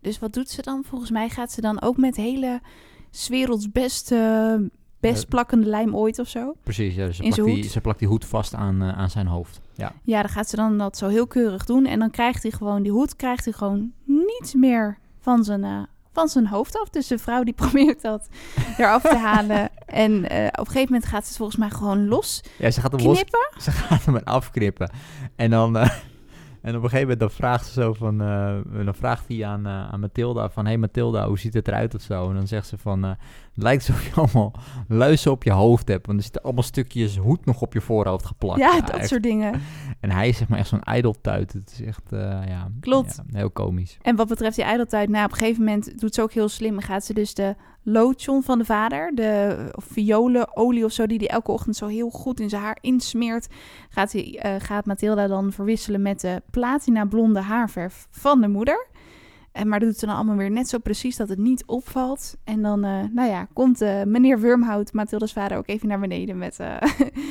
Dus 0.01 0.19
wat 0.19 0.33
doet 0.33 0.49
ze 0.49 0.61
dan? 0.61 0.83
Volgens 0.83 1.11
mij 1.11 1.29
gaat 1.29 1.51
ze 1.51 1.61
dan 1.61 1.81
ook 1.81 1.97
met 1.97 2.15
hele 2.15 2.61
werelds 3.27 3.71
beste, 3.71 4.71
best 4.99 5.21
Ja. 5.21 5.27
plakkende 5.27 5.65
lijm 5.67 5.95
ooit 5.95 6.19
of 6.19 6.27
zo. 6.27 6.55
Precies, 6.63 6.95
ja, 6.95 7.11
ze, 7.11 7.23
In 7.23 7.29
plakt 7.33 7.45
die, 7.49 7.55
hoed. 7.63 7.71
ze 7.71 7.81
plakt 7.81 7.99
die 7.99 8.07
hoed 8.07 8.25
vast 8.25 8.53
aan, 8.55 8.81
eh, 8.81 8.97
aan 8.97 9.09
zijn 9.09 9.27
hoofd. 9.27 9.61
Ja, 9.73 9.91
Ja, 10.03 10.21
dan 10.21 10.29
gaat 10.31 10.49
ze 10.49 10.55
dan 10.55 10.77
dat 10.77 10.97
zo 10.97 11.07
heel 11.07 11.27
keurig 11.27 11.65
doen. 11.65 11.85
En 11.85 11.99
dan 11.99 12.09
krijgt 12.11 12.41
hij 12.43 12.51
gewoon, 12.51 12.83
die 12.83 12.91
hoed 12.91 13.15
krijgt 13.15 13.43
hij 13.45 13.53
gewoon 13.53 13.91
niets 14.05 14.53
meer 14.53 14.97
van 15.19 15.43
zijn, 15.43 15.63
eh, 15.63 15.79
van 16.13 16.27
zijn 16.27 16.47
hoofd 16.47 16.79
af. 16.81 16.89
Dus 16.89 17.07
de 17.07 17.17
vrouw 17.17 17.43
die 17.43 17.53
probeert 17.63 18.01
dat 18.01 18.27
eraf 18.77 19.01
te 19.01 19.17
halen. 19.17 19.69
En 19.85 20.29
eh, 20.29 20.45
op 20.45 20.57
een 20.59 20.65
gegeven 20.65 20.93
moment 20.93 21.05
gaat 21.05 21.21
ze 21.23 21.27
het 21.27 21.37
volgens 21.37 21.57
mij 21.57 21.69
gewoon 21.69 22.07
los 22.07 22.43
ja 22.57 22.71
ze 22.71 22.81
gaat 22.81 22.91
hem 22.91 23.01
los 23.01 23.13
knippen. 23.15 23.47
Ze 23.63 23.71
gaat 23.71 24.05
hem 24.05 24.17
afknippen. 24.17 24.91
En 25.35 25.49
dan... 25.49 25.77
en 26.67 26.75
op 26.75 26.83
een 26.83 26.89
gegeven 26.89 27.01
moment 27.01 27.19
dan 27.19 27.31
vraagt 27.31 27.65
ze 27.65 27.71
zo 27.71 27.93
van... 27.93 28.21
eh, 28.21 28.85
dan 28.85 28.95
vraagt 28.95 29.27
hij 29.27 29.45
aan, 29.45 29.65
eh, 29.65 29.89
aan 29.89 29.99
Mathilda 29.99 30.49
van... 30.49 30.65
hey 30.65 30.77
Mathilda, 30.77 31.27
hoe 31.27 31.39
ziet 31.39 31.53
het 31.53 31.67
eruit 31.67 31.95
of 31.95 32.01
zo? 32.01 32.29
En 32.29 32.35
dan 32.35 32.47
zegt 32.47 32.67
ze 32.67 32.77
van... 32.77 33.03
eh, 33.03 33.09
het 33.09 33.63
lijkt 33.63 33.87
alsof 33.87 34.05
je 34.05 34.13
allemaal 34.21 34.53
luizen 34.87 35.31
op 35.31 35.43
je 35.43 35.51
hoofd 35.51 35.87
hebt. 35.87 36.05
Want 36.05 36.17
er 36.17 36.23
zitten 36.23 36.41
allemaal 36.43 36.63
stukjes 36.63 37.17
hoed 37.17 37.45
nog 37.45 37.61
op 37.61 37.73
je 37.73 37.81
voorhoofd 37.81 38.25
geplakt. 38.25 38.59
Ja, 38.59 38.81
dat 38.81 38.89
echt. 38.89 39.07
soort 39.07 39.23
dingen. 39.23 39.61
En 39.99 40.11
hij 40.11 40.27
is 40.27 40.37
zeg 40.37 40.47
maar 40.47 40.59
echt 40.59 40.67
zo'n 40.67 40.83
ijdeltuit. 40.83 41.53
Het 41.53 41.71
is 41.71 41.81
echt... 41.81 42.03
ja, 42.47 42.67
Klopt. 42.79 43.15
ja, 43.15 43.37
heel 43.37 43.51
komisch. 43.51 43.97
En 44.01 44.15
wat 44.15 44.27
betreft 44.27 44.55
die 44.55 44.65
ijdeltijd, 44.65 45.09
nou, 45.09 45.25
op 45.25 45.31
een 45.31 45.37
gegeven 45.37 45.63
moment 45.63 45.99
doet 45.99 46.15
ze 46.15 46.21
ook 46.21 46.33
heel 46.33 46.49
slim. 46.49 46.75
En 46.75 46.81
gaat 46.81 47.05
ze 47.05 47.13
dus 47.13 47.33
de 47.33 47.55
lotion 47.89 48.43
van 48.43 48.57
de 48.57 48.65
vader, 48.65 49.15
de 49.15 49.57
violenolie 49.75 50.85
of 50.85 50.91
zo, 50.91 51.05
die 51.05 51.17
hij 51.17 51.27
elke 51.27 51.51
ochtend 51.51 51.75
zo 51.75 51.87
heel 51.87 52.09
goed 52.09 52.39
in 52.39 52.49
zijn 52.49 52.61
haar 52.61 52.77
insmeert, 52.81 53.47
gaat, 53.89 54.11
hij, 54.11 54.39
eh, 54.41 54.55
gaat 54.57 54.85
Mathilda 54.85 55.27
dan 55.27 55.51
verwisselen 55.51 56.01
met 56.01 56.21
de 56.21 56.41
platina 56.51 57.05
blonde 57.05 57.39
haarverf 57.41 58.07
van 58.11 58.41
de 58.41 58.47
moeder. 58.47 58.87
En 59.51 59.67
maar 59.67 59.79
dat 59.79 59.89
doet 59.89 59.97
ze 59.97 60.05
dan 60.05 60.15
allemaal 60.15 60.35
weer 60.35 60.51
net 60.51 60.69
zo 60.69 60.77
precies 60.77 61.15
dat 61.15 61.29
het 61.29 61.37
niet 61.37 61.65
opvalt. 61.65 62.35
En 62.43 62.61
dan, 62.61 62.83
eh, 62.83 63.03
nou 63.11 63.29
ja, 63.29 63.47
komt 63.53 63.81
eh, 63.81 64.03
meneer 64.03 64.39
Wurmhout, 64.39 64.93
Mathildas 64.93 65.33
vader, 65.33 65.57
ook 65.57 65.67
even 65.67 65.87
naar 65.87 65.99
beneden 65.99 66.37
met 66.37 66.59
eh, 66.59 66.75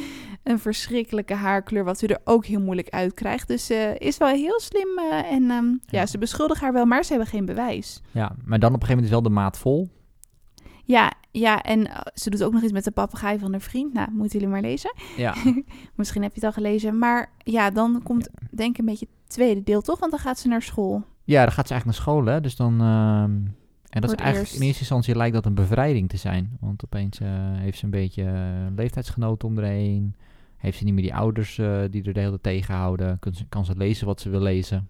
een 0.43 0.59
verschrikkelijke 0.59 1.35
haarkleur, 1.35 1.85
wat 1.85 2.03
u 2.03 2.07
er 2.07 2.21
ook 2.25 2.45
heel 2.47 2.61
moeilijk 2.61 2.89
uit 2.89 3.15
krijgt. 3.15 3.49
Dus 3.49 3.71
eh 3.71 3.95
is 3.99 4.17
wel 4.19 4.29
heel 4.29 4.61
slim. 4.61 4.99
eh, 4.99 5.33
en 5.33 5.51
ehm, 5.51 5.67
ja. 5.67 5.77
Ja. 5.87 6.07
ze 6.07 6.19
beschuldigen 6.19 6.63
haar 6.65 6.73
wel, 6.73 6.85
maar 6.85 7.05
ze 7.05 7.11
hebben 7.13 7.29
geen 7.31 7.45
bewijs. 7.45 8.03
Ja, 8.11 8.33
maar 8.45 8.59
dan 8.59 8.75
op 8.75 8.81
een 8.81 8.87
gegeven 8.87 8.89
moment 8.89 9.05
is 9.05 9.11
wel 9.11 9.23
de 9.23 9.41
maat 9.41 9.59
vol. 9.59 9.89
Ja, 10.87 11.13
ja, 11.31 11.63
en 11.63 11.87
eh, 11.87 12.01
ze 12.15 12.31
doet 12.31 12.45
ook 12.45 12.53
nog 12.53 12.63
iets 12.63 12.73
met 12.73 12.85
de 12.85 12.91
papegaai 12.91 13.39
van 13.39 13.51
haar 13.51 13.61
vriend. 13.61 13.93
Nou, 13.93 14.11
moeten 14.11 14.39
jullie 14.39 14.55
maar 14.55 14.61
lezen. 14.61 14.95
Ja, 15.17 15.35
Misschien 15.95 16.23
heb 16.23 16.35
je 16.35 16.41
het 16.41 16.45
al 16.45 16.63
gelezen. 16.63 16.99
Maar 16.99 17.33
ja, 17.39 17.71
dan 17.71 18.01
komt 18.03 18.29
denk 18.51 18.71
ik 18.71 18.79
een 18.79 18.85
beetje 18.85 19.07
het 19.11 19.31
tweede 19.35 19.63
deel, 19.63 19.81
toch? 19.81 19.99
Want 19.99 20.11
dan 20.11 20.21
gaat 20.21 20.39
ze 20.39 20.49
naar 20.49 20.63
school. 20.63 21.05
ja 21.25 21.43
dan 21.43 21.53
gaat 21.53 21.67
ze 21.67 21.73
eigenlijk 21.73 21.85
naar 21.85 22.09
school, 22.09 22.25
hè. 22.25 22.41
Dus 22.41 22.57
dan... 22.57 22.81
ehm, 22.81 23.35
en 23.89 24.01
dat 24.01 24.11
is 24.11 24.17
eigenlijk 24.17 24.49
eerst. 24.49 24.61
in 24.61 24.67
eerste 24.67 24.81
instantie 24.81 25.17
lijkt 25.17 25.35
dat 25.35 25.47
een 25.47 25.55
bevrijding 25.55 26.09
te 26.09 26.17
zijn. 26.17 26.57
Want 26.61 26.85
opeens 26.85 27.21
eh, 27.21 27.29
heeft 27.33 27.79
ze 27.79 27.85
een 27.85 27.91
beetje 27.91 28.25
eh, 28.25 28.75
leeftijdsgenoten 28.77 29.49
om. 29.49 29.59
Heeft 30.57 30.79
ze 30.79 30.85
niet 30.85 30.95
meer 30.95 31.03
die 31.03 31.15
ouders 31.15 31.55
die 31.91 32.05
er 32.05 32.13
de 32.13 32.21
hele 32.21 32.41
tijd 32.41 32.43
tegenhouden. 32.43 33.19
Kan 33.19 33.35
ze, 33.35 33.47
kan 33.49 33.65
ze 33.65 33.77
lezen 33.77 34.07
wat 34.07 34.21
ze 34.21 34.31
wil 34.31 34.41
lezen. 34.41 34.89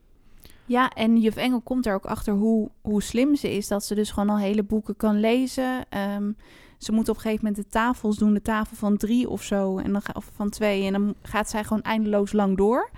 Ja, 0.67 0.91
en 0.91 1.17
juf 1.17 1.37
Engel 1.37 1.61
komt 1.61 1.87
er 1.87 1.95
ook 1.95 2.07
achter 2.07 2.35
hoe, 2.35 2.71
hoe 2.81 3.03
slim 3.03 3.35
ze 3.37 3.57
is. 3.57 3.69
Dat 3.69 3.85
ze 3.85 3.95
dus 3.95 4.11
gewoon 4.11 4.31
al 4.31 4.39
hele 4.39 4.63
boeken 4.63 4.97
kan 4.97 5.21
lezen. 5.21 5.85
Ehm, 5.89 6.33
ze 6.79 6.93
moet 6.93 7.09
op 7.09 7.15
een 7.15 7.21
gegeven 7.21 7.45
moment 7.45 7.65
de 7.65 7.71
tafels 7.71 8.17
doen. 8.17 8.35
De 8.35 8.43
tafel 8.43 8.77
van 8.77 8.97
drie 8.97 9.29
of 9.29 9.43
zo. 9.43 9.79
En 9.79 9.93
dan, 9.93 10.03
of 10.13 10.31
van 10.35 10.51
twee. 10.51 10.85
En 10.85 10.93
dan 10.93 11.15
gaat 11.23 11.51
zij 11.51 11.65
gewoon 11.65 11.83
eindeloos 11.83 12.33
lang 12.33 12.57
door. 12.57 12.91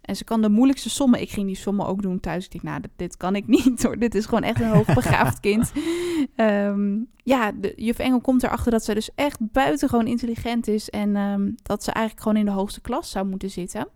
En 0.00 0.16
ze 0.16 0.24
kan 0.24 0.42
de 0.42 0.48
moeilijkste 0.48 0.90
sommen. 0.90 1.20
Ik 1.20 1.30
ging 1.30 1.46
die 1.46 1.56
sommen 1.56 1.86
ook 1.86 2.02
doen 2.02 2.20
thuis. 2.20 2.44
Ik 2.44 2.52
dacht, 2.52 2.64
nou, 2.64 2.80
dit, 2.80 2.90
dit 2.96 3.16
kan 3.16 3.36
ik 3.36 3.46
niet 3.56 3.82
hoor. 3.82 3.98
Dit 3.98 4.14
is 4.14 4.24
gewoon 4.24 4.42
echt 4.42 4.60
een 4.60 4.70
hoogbegaafd 4.70 5.40
kind. 5.50 5.72
Ehm, 6.36 6.98
ja, 7.16 7.52
de, 7.52 7.72
juf 7.76 7.98
Engel 7.98 8.20
komt 8.20 8.42
erachter 8.42 8.70
dat 8.70 8.84
ze 8.84 8.94
dus 8.94 9.10
echt 9.14 9.38
buitengewoon 9.40 10.06
intelligent 10.06 10.68
is. 10.68 10.90
En 10.90 11.16
ehm, 11.16 11.50
dat 11.62 11.84
ze 11.84 11.90
eigenlijk 11.90 12.26
gewoon 12.26 12.38
in 12.38 12.44
de 12.44 12.58
hoogste 12.58 12.80
klas 12.80 13.10
zou 13.10 13.26
moeten 13.26 13.50
zitten. 13.50 13.88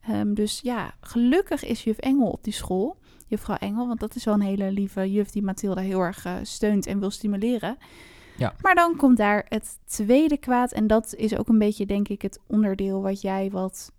Ehm, 0.00 0.34
dus 0.34 0.60
ja, 0.62 0.94
gelukkig 1.00 1.64
is 1.64 1.84
juf 1.84 1.98
Engel 1.98 2.30
op 2.30 2.44
die 2.44 2.52
school. 2.52 2.96
Juffrouw 3.26 3.56
Engel, 3.56 3.86
want 3.86 4.00
dat 4.00 4.14
is 4.14 4.24
wel 4.24 4.34
een 4.34 4.40
hele 4.40 4.72
lieve 4.72 5.12
juf 5.12 5.30
die 5.30 5.42
Mathilda 5.42 5.80
heel 5.80 6.00
erg 6.00 6.24
eh, 6.24 6.36
steunt 6.42 6.86
en 6.86 7.00
wil 7.00 7.10
stimuleren. 7.10 7.76
Ja. 8.36 8.54
Maar 8.60 8.74
dan 8.74 8.96
komt 8.96 9.16
daar 9.16 9.46
het 9.48 9.78
tweede 9.84 10.36
kwaad. 10.36 10.72
En 10.72 10.86
dat 10.86 11.14
is 11.14 11.36
ook 11.36 11.48
een 11.48 11.58
beetje, 11.58 11.86
denk 11.86 12.08
ik, 12.08 12.22
het 12.22 12.40
onderdeel 12.46 13.02
wat 13.02 13.20
jij 13.20 13.50
wat 13.50 13.92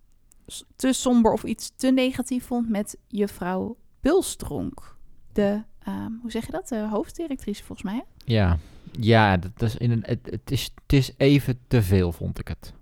te 0.76 0.92
somber 0.92 1.32
of 1.32 1.44
iets 1.44 1.72
te 1.76 1.90
negatief 1.90 2.44
vond 2.46 2.68
met 2.68 2.96
juffrouw 3.08 3.76
Bulstronk. 4.00 4.96
De, 5.32 5.62
ehm, 5.82 6.12
hoe 6.20 6.30
zeg 6.30 6.46
je 6.46 6.52
dat? 6.52 6.68
De 6.68 6.88
hoofddirectrice 6.90 7.64
volgens 7.64 7.90
mij. 7.90 7.96
hè? 7.96 8.32
Ja, 8.32 8.58
ja 9.00 9.36
dat, 9.36 9.50
dat 9.58 9.68
is 9.68 9.76
in 9.76 9.90
een, 9.90 10.02
het, 10.06 10.18
het, 10.30 10.50
is, 10.50 10.70
het 10.82 10.92
is 10.92 11.12
even 11.16 11.58
te 11.68 11.82
veel, 11.82 12.12
vond 12.12 12.38
ik 12.38 12.48
het. 12.48 12.72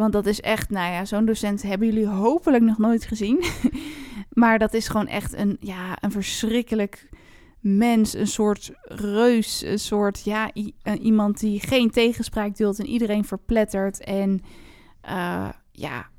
Want 0.00 0.12
dat 0.12 0.26
is 0.26 0.40
echt, 0.40 0.70
nou 0.70 0.92
ja, 0.92 1.04
zo'n 1.04 1.24
docent 1.24 1.62
hebben 1.62 1.86
jullie 1.86 2.06
hopelijk 2.06 2.62
nog 2.62 2.78
nooit 2.78 3.04
gezien. 3.04 3.44
maar 4.42 4.58
dat 4.58 4.74
is 4.74 4.88
gewoon 4.88 5.06
echt 5.06 5.34
een, 5.34 5.56
ja, 5.60 5.96
een 6.00 6.12
verschrikkelijk 6.12 7.08
mens, 7.60 8.14
een 8.14 8.26
soort 8.26 8.70
reus, 8.82 9.62
een 9.62 9.78
soort, 9.78 10.24
ja, 10.24 10.50
eh, 10.82 11.04
iemand 11.04 11.40
die 11.40 11.60
geen 11.60 11.90
tegenspraak 11.90 12.56
duldt 12.56 12.78
en 12.78 12.86
iedereen 12.86 13.24
verplettert. 13.24 14.04
En 14.04 14.42
eh, 15.00 15.48
ja, 15.72 16.09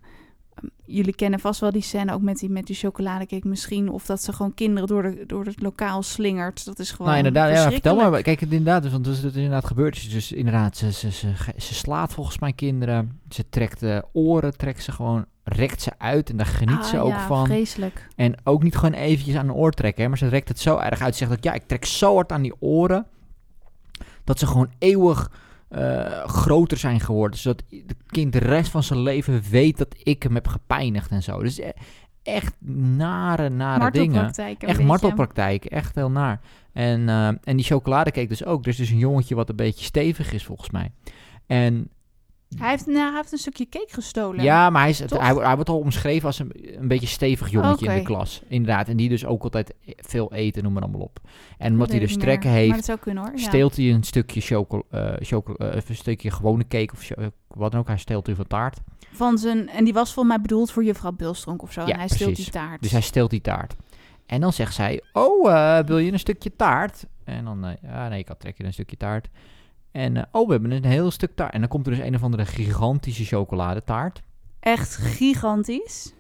jullie 0.86 1.16
kennen 1.16 1.40
vast 1.40 1.60
wel 1.60 1.72
die 1.72 1.82
scène 1.82 2.14
ook 2.14 2.22
met 2.22 2.38
die, 2.38 2.50
met 2.50 2.66
die 2.66 2.76
chocoladecake 2.76 3.48
misschien. 3.48 3.90
Of 3.90 4.06
dat 4.06 4.24
ze 4.24 4.34
gewoon 4.34 4.54
kinderen 4.54 4.88
door, 4.88 5.02
de, 5.02 5.24
door 5.26 5.46
het 5.46 5.62
lokaal 5.62 6.04
slingert. 6.04 6.66
Dat 6.66 6.80
is 6.80 6.92
gewoon 6.92 7.08
nou, 7.08 7.18
inderdaad, 7.18 7.52
ja, 7.52 7.72
vertel 7.72 7.96
maar. 7.96 8.22
Kijk, 8.22 8.40
het 8.40 8.52
inderdaad, 8.52 8.84
dus, 8.84 8.92
want 8.92 9.08
is 9.08 9.18
het 9.18 9.26
is 9.26 9.36
inderdaad 9.36 9.66
gebeurd. 9.66 9.96
is 9.96 10.10
Dus 10.10 10.32
inderdaad, 10.32 10.78
ze, 10.78 10.92
ze, 10.92 11.12
ze, 11.12 11.34
ze 11.58 11.74
slaat 11.74 12.14
volgens 12.14 12.40
mij 12.40 12.54
kinderen. 12.54 13.20
Ze 13.30 13.50
trekt 13.50 13.80
de 13.80 14.06
oren, 14.14 14.58
trekt 14.58 14.84
ze 14.84 14.92
gewoon, 14.92 15.26
rekt 15.44 15.82
ze 15.82 15.92
uit 15.98 16.30
en 16.30 16.38
daar 16.38 16.46
geniet 16.46 16.78
Ah, 16.78 16.84
ze 16.84 17.00
ook 17.00 17.12
ja, 17.12 17.28
van. 17.28 17.46
vreselijk. 17.46 18.08
En 18.16 18.36
ook 18.44 18.64
niet 18.64 18.76
gewoon 18.76 18.94
eventjes 18.94 19.36
aan 19.36 19.48
een 19.48 19.56
oor 19.56 19.72
trekken, 19.72 20.04
hè, 20.04 20.10
maar 20.10 20.18
ze 20.18 20.28
rekt 20.28 20.48
het 20.48 20.60
zo 20.60 20.78
erg 20.78 21.02
uit. 21.02 21.16
Ze 21.16 21.26
zegt 21.26 21.38
ook, 21.38 21.44
ja, 21.44 21.54
ik 21.54 21.68
trek 21.68 21.86
zo 21.86 22.14
hard 22.14 22.32
aan 22.32 22.42
die 22.42 22.56
oren, 22.60 23.06
dat 24.24 24.40
ze 24.40 24.48
gewoon 24.48 24.72
eeuwig 24.80 25.32
eh, 25.72 26.26
groter 26.26 26.78
zijn 26.78 27.00
geworden. 27.00 27.40
Zodat 27.40 27.64
het 27.70 27.96
kind 28.08 28.34
de 28.34 28.40
rest 28.40 28.72
van 28.72 28.84
zijn 28.84 29.00
leven 29.00 29.44
weet 29.50 29.78
dat 29.78 29.96
ik 30.04 30.24
hem 30.24 30.34
heb 30.34 30.48
gepijnigd 30.48 31.12
en 31.12 31.24
zo. 31.24 31.42
Dus 31.44 31.58
e- 31.58 31.72
echt 32.24 32.56
nare, 32.96 33.50
nare 33.50 33.92
dingen. 33.92 34.12
Martelpraktijk. 34.12 34.62
een 34.62 34.68
Echt 34.68 34.78
beetje. 34.78 34.84
martelpraktijk, 34.92 35.66
echt 35.66 35.96
heel 35.96 36.12
naar. 36.12 36.40
En, 36.74 37.10
eh, 37.10 37.28
en 37.28 37.56
die 37.56 37.66
chocoladecake 37.66 38.28
dus 38.28 38.46
ook. 38.46 38.62
Er 38.64 38.70
is 38.70 38.78
dus 38.78 38.90
een 38.90 38.98
jongetje 38.98 39.36
wat 39.36 39.50
een 39.50 39.56
beetje 39.56 39.86
stevig 39.86 40.34
is 40.34 40.46
volgens 40.46 40.70
mij. 40.70 40.92
En 41.48 41.90
Hij 42.58 42.70
heeft, 42.70 42.86
nou, 42.86 43.08
hij 43.08 43.16
heeft 43.16 43.32
een 43.32 43.38
stukje 43.38 43.70
cake 43.70 43.94
gestolen. 43.94 44.44
Ja, 44.44 44.70
maar 44.70 44.82
hij, 44.82 44.90
is, 44.90 45.00
hij, 45.00 45.34
hij 45.34 45.56
wordt 45.56 45.70
al 45.70 45.80
omschreven 45.80 46.28
als 46.28 46.40
een, 46.40 46.52
een 46.80 46.88
beetje 46.88 47.08
stevig 47.08 47.50
jongetje 47.50 47.88
in 47.88 47.96
de 47.96 48.02
klas. 48.02 48.42
Inderdaad. 48.48 48.88
En 48.88 48.98
die 48.98 49.10
dus 49.10 49.26
ook 49.26 49.44
altijd 49.44 49.74
veel 49.86 50.34
eten, 50.34 50.64
noem 50.64 50.74
maar 50.74 50.82
allemaal 50.82 51.02
op. 51.02 51.20
En 51.58 51.72
omdat 51.72 51.90
hij 51.90 52.00
dus 52.00 52.18
trekken 52.18 52.52
meer. 52.52 52.66
Maar 52.66 52.76
heeft, 52.76 52.86
zou 52.86 53.00
kunnen 53.00 53.24
hoor. 53.24 53.32
Ja. 53.36 53.44
steelt 53.44 53.76
hij 53.76 53.94
een 53.94 54.04
stukje 54.04 54.42
choco, 54.42 54.84
eh, 54.90 55.32
eh, 55.32 55.82
een 55.88 55.96
stukje 55.96 56.32
gewone 56.32 56.68
cake 56.68 56.94
of 56.94 57.10
wat 57.48 57.72
dan 57.72 57.80
ook. 57.80 57.88
Hij 57.88 57.98
steelt 57.98 58.28
u 58.28 58.36
van 58.36 58.48
taart. 58.48 58.80
Van 59.12 59.38
zijn, 59.38 59.70
en 59.70 59.84
die 59.84 59.94
was 59.94 60.14
volgens 60.14 60.36
mij 60.36 60.44
bedoeld 60.44 60.72
voor 60.72 60.84
juffrouw 60.84 61.12
Bilstronk 61.12 61.62
of 61.62 61.72
zo. 61.72 61.82
Ja, 61.82 61.88
en 61.88 62.00
hij 62.00 62.08
steelt 62.08 62.24
precies. 62.32 62.52
die 62.52 62.54
taart. 62.54 62.82
Dus 62.82 62.92
hij 62.92 63.02
steelt 63.02 63.30
die 63.30 63.42
taart. 63.42 63.76
En 64.32 64.42
dan 64.42 64.54
zegt 64.54 64.74
zij, 64.74 65.02
oh, 65.14 65.52
eh, 65.52 65.86
wil 65.86 65.98
je 65.98 66.12
een 66.12 66.20
stukje 66.20 66.56
taart? 66.56 67.06
En 67.24 67.46
dan, 67.46 67.66
eh, 67.66 67.72
ja, 67.82 68.08
nee, 68.08 68.20
ik 68.20 68.28
had 68.28 68.40
trek 68.40 68.58
je 68.58 68.64
een 68.64 68.74
stukje 68.74 68.98
taart. 68.98 69.30
En, 69.92 70.18
eh, 70.18 70.24
oh, 70.32 70.46
we 70.46 70.52
hebben 70.52 70.72
een 70.72 70.86
heel 70.86 71.12
stuk 71.12 71.36
taart. 71.36 71.54
En 71.54 71.60
dan 71.60 71.70
komt 71.70 71.88
er 71.88 71.94
dus 71.96 72.06
een 72.06 72.16
of 72.16 72.24
andere 72.24 72.46
gigantische 72.46 73.26
chocoladetaart. 73.26 74.22
Echt 74.60 74.96
gigantisch. 74.96 76.14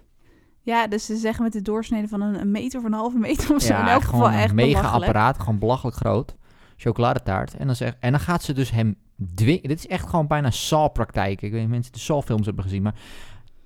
Ja, 0.61 0.88
dus 0.88 1.05
ze 1.05 1.15
zeggen 1.15 1.43
met 1.43 1.53
de 1.53 1.61
doorsnede 1.61 2.07
van 2.07 2.22
een, 2.22 2.39
een 2.39 2.51
meter 2.51 2.80
of 2.80 2.86
een 2.86 2.93
halve 2.93 3.17
meter 3.17 3.55
of 3.55 3.61
zo. 3.61 3.80
in 3.80 3.88
elk 3.88 4.01
geval 4.01 4.19
gewoon 4.19 4.39
echt 4.39 4.49
een 4.49 4.55
mega 4.55 4.89
apparaat, 4.89 5.39
gewoon 5.39 5.59
belachelijk 5.59 5.97
groot. 5.97 6.36
Chocoladetaart. 6.76 7.55
En 7.55 7.65
dan, 7.65 7.76
zeg, 7.76 7.95
en 7.99 8.11
dan 8.11 8.19
gaat 8.19 8.43
ze 8.43 8.53
dus 8.53 8.72
hem 8.72 8.95
dwingen. 9.36 9.67
Dit 9.67 9.80
is 9.80 9.88
echt 9.88 10.09
gewoon 10.09 10.28
bijna 10.28 10.51
Saw-praktijk. 10.51 11.41
Ik 11.41 11.51
weet 11.51 11.51
niet 11.51 11.63
of 11.63 11.69
mensen 11.69 11.91
de 11.91 11.99
Saw-films 11.99 12.45
hebben 12.45 12.63
gezien, 12.63 12.82
maar 12.82 12.95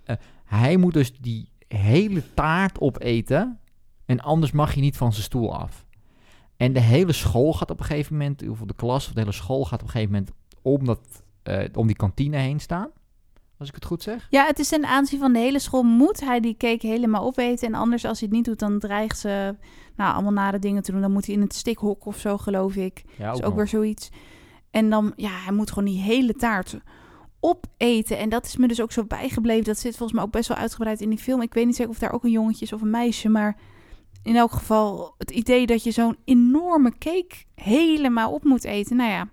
eh, 0.03 0.15
hij 0.45 0.77
moet 0.77 0.93
dus 0.93 1.17
die 1.19 1.49
hele 1.67 2.33
taart 2.33 2.79
opeten. 2.79 3.59
En 4.05 4.19
anders 4.19 4.51
mag 4.51 4.73
je 4.73 4.81
niet 4.81 4.97
van 4.97 5.11
zijn 5.11 5.23
stoel 5.23 5.55
af. 5.55 5.84
En 6.57 6.73
de 6.73 6.79
hele 6.79 7.13
school 7.13 7.53
gaat 7.53 7.71
op 7.71 7.79
een 7.79 7.85
gegeven 7.85 8.13
moment, 8.17 8.49
of 8.49 8.59
de 8.59 8.75
klas 8.75 9.07
of 9.07 9.13
de 9.13 9.19
hele 9.19 9.31
school 9.31 9.65
gaat 9.65 9.81
op 9.81 9.85
een 9.85 9.91
gegeven 9.91 10.13
moment 10.13 10.31
om, 10.61 10.85
dat, 10.85 11.23
eh, 11.43 11.65
om 11.73 11.87
die 11.87 11.95
kantine 11.95 12.37
heen 12.37 12.59
staan. 12.59 12.89
Als 13.57 13.69
ik 13.69 13.75
het 13.75 13.85
goed 13.85 14.03
zeg. 14.03 14.27
Ja, 14.29 14.45
het 14.45 14.59
is 14.59 14.67
ten 14.67 14.85
aanzien 14.85 15.19
van 15.19 15.33
de 15.33 15.39
hele 15.39 15.59
school 15.59 15.83
moet 15.83 16.19
hij 16.19 16.39
die 16.39 16.57
cake 16.57 16.87
helemaal 16.87 17.23
opeten. 17.23 17.67
En 17.67 17.73
anders 17.73 18.05
als 18.05 18.19
hij 18.19 18.27
het 18.27 18.37
niet 18.37 18.45
doet, 18.45 18.59
dan 18.59 18.79
dreigt 18.79 19.19
ze 19.19 19.55
nou, 19.95 20.13
allemaal 20.13 20.31
nare 20.31 20.59
dingen 20.59 20.83
te 20.83 20.91
doen. 20.91 21.01
Dan 21.01 21.11
moet 21.11 21.25
hij 21.25 21.35
in 21.35 21.41
het 21.41 21.53
stikhok 21.53 22.05
of 22.05 22.19
zo, 22.19 22.37
geloof 22.37 22.75
ik. 22.75 23.03
Ja, 23.17 23.31
is 23.31 23.37
ook 23.37 23.43
nog. 23.43 23.53
weer 23.53 23.67
zoiets. 23.67 24.09
En 24.71 24.89
dan, 24.89 25.13
ja, 25.15 25.29
hij 25.29 25.53
moet 25.53 25.69
gewoon 25.69 25.89
die 25.89 26.01
hele 26.01 26.33
taart 26.33 26.77
opeten. 27.39 28.17
En 28.17 28.29
dat 28.29 28.45
is 28.45 28.57
me 28.57 28.67
dus 28.67 28.81
ook 28.81 28.91
zo 28.91 29.03
bijgebleven. 29.03 29.63
Dat 29.63 29.79
zit 29.79 29.97
volgens 29.97 30.17
mij 30.17 30.23
ook 30.23 30.31
best 30.31 30.47
wel 30.47 30.57
uitgebreid 30.57 31.01
in 31.01 31.09
die 31.09 31.19
film. 31.19 31.41
Ik 31.41 31.53
weet 31.53 31.65
niet 31.65 31.75
zeker 31.75 31.91
of 31.91 31.99
daar 31.99 32.13
ook 32.13 32.23
een 32.23 32.31
jongetje 32.31 32.65
is 32.65 32.73
of 32.73 32.81
een 32.81 32.89
meisje. 32.89 33.29
Maar 33.29 33.57
in 34.25 34.35
elk 34.35 34.51
geval 34.51 35.15
het 35.17 35.31
idee 35.31 35.65
dat 35.65 35.83
je 35.83 35.91
zo'n 35.91 36.17
enorme 36.23 36.91
cake 36.97 37.35
helemaal 37.55 38.33
op 38.33 38.43
moet 38.43 38.63
eten. 38.63 38.95
Nou 38.95 39.09
ja, 39.09 39.29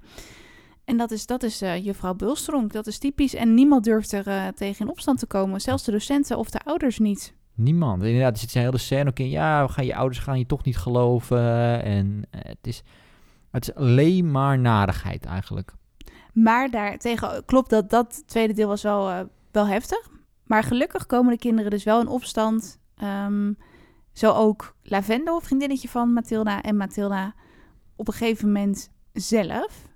en 0.85 0.97
dat 0.97 1.11
is, 1.11 1.27
dat 1.27 1.43
is 1.43 1.63
eh, 1.63 1.85
juffrouw 1.85 2.15
Bulstronk. 2.15 2.73
Dat 2.73 2.87
is 2.87 2.99
typisch. 2.99 3.35
En 3.35 3.55
niemand 3.55 3.85
durft 3.85 4.13
er 4.13 4.27
eh, 4.27 4.47
tegen 4.49 4.85
in 4.85 4.91
opstand 4.91 5.19
te 5.19 5.27
komen. 5.27 5.61
Zelfs 5.61 5.85
de 5.85 5.93
docenten 5.93 6.39
of 6.39 6.51
de 6.51 6.61
ouders 6.65 6.99
niet. 6.99 7.35
Niemand. 7.55 8.03
Inderdaad, 8.03 8.33
er 8.33 8.39
zit 8.39 8.55
een 8.55 8.63
hele 8.63 8.79
scène 8.79 9.09
ook 9.09 9.19
in. 9.19 9.29
Ja, 9.29 9.67
we 9.67 9.73
gaan 9.73 9.85
je 9.85 9.95
ouders 9.95 10.19
gaan 10.19 10.39
je 10.39 10.47
toch 10.47 10.65
niet 10.65 10.77
geloven. 10.77 11.83
En 11.83 12.27
eh, 12.31 12.41
het 12.43 12.67
is, 12.67 12.83
het 13.51 13.69
is 13.69 13.75
alleen 13.75 14.31
maar 14.31 14.59
narigheid 14.59 15.25
eigenlijk. 15.25 15.73
Maar 16.33 16.71
daartegen 16.71 17.45
klopt 17.45 17.71
dat 17.71 17.91
dat 17.91 18.23
tweede 18.27 18.53
deel 18.53 18.69
was 18.69 18.83
wel, 18.83 19.29
wel 19.51 19.67
heftig. 19.67 20.11
Maar 20.45 20.63
gelukkig 20.63 21.07
komen 21.07 21.33
de 21.33 21.39
kinderen 21.39 21.71
dus 21.71 21.85
wel 21.85 22.01
in 22.01 22.09
opstand. 22.09 22.81
Ehm, 22.97 23.53
zo 24.13 24.33
ook 24.33 24.77
Lavendel, 24.83 25.41
vriendinnetje 25.41 25.89
van 25.89 26.13
Mathilda 26.13 26.63
en 26.63 26.77
Mathilda 26.77 27.35
op 27.97 28.09
een 28.09 28.15
gegeven 28.15 28.47
moment 28.47 28.91
zelf. 29.13 29.89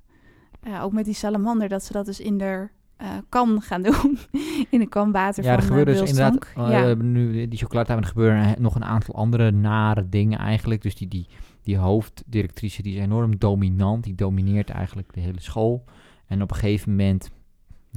Eh, 0.61 0.85
ook 0.85 0.93
met 0.93 1.05
die 1.05 1.15
salamander, 1.15 1.69
dat 1.69 1.85
ze 1.85 1.93
dat 1.93 2.07
dus 2.07 2.21
in 2.21 2.39
de 2.39 2.69
eh, 2.97 3.09
kan 3.29 3.63
gaan 3.63 3.83
doen. 3.83 4.19
in 4.71 4.79
de 4.79 4.89
kan 4.89 5.13
water 5.13 5.45
ja, 5.45 5.51
van 5.51 5.59
er 5.59 5.67
gebeuren 5.67 5.95
eh, 5.95 6.01
dus 6.01 6.11
inderdaad, 6.11 6.47
ja. 6.55 6.95
nu 6.95 7.49
die 7.49 7.59
chocoladetaart, 7.59 8.01
er 8.01 8.09
gebeuren 8.09 8.55
nog 8.59 8.75
een 8.75 8.85
aantal 8.85 9.15
andere 9.15 9.51
nare 9.51 10.09
dingen 10.09 10.39
eigenlijk. 10.39 10.83
Dus 10.83 10.95
die, 10.95 11.09
die, 11.09 11.27
die 11.63 11.77
hoofddirectrice 11.77 12.83
die 12.83 12.95
is 12.97 13.03
enorm 13.03 13.39
dominant, 13.39 14.05
die 14.05 14.15
domineert 14.15 14.71
eigenlijk 14.71 15.15
de 15.15 15.21
hele 15.21 15.41
school. 15.41 15.85
En 16.27 16.43
op 16.43 16.51
een 16.51 16.57
gegeven 16.57 16.91
moment, 16.91 17.31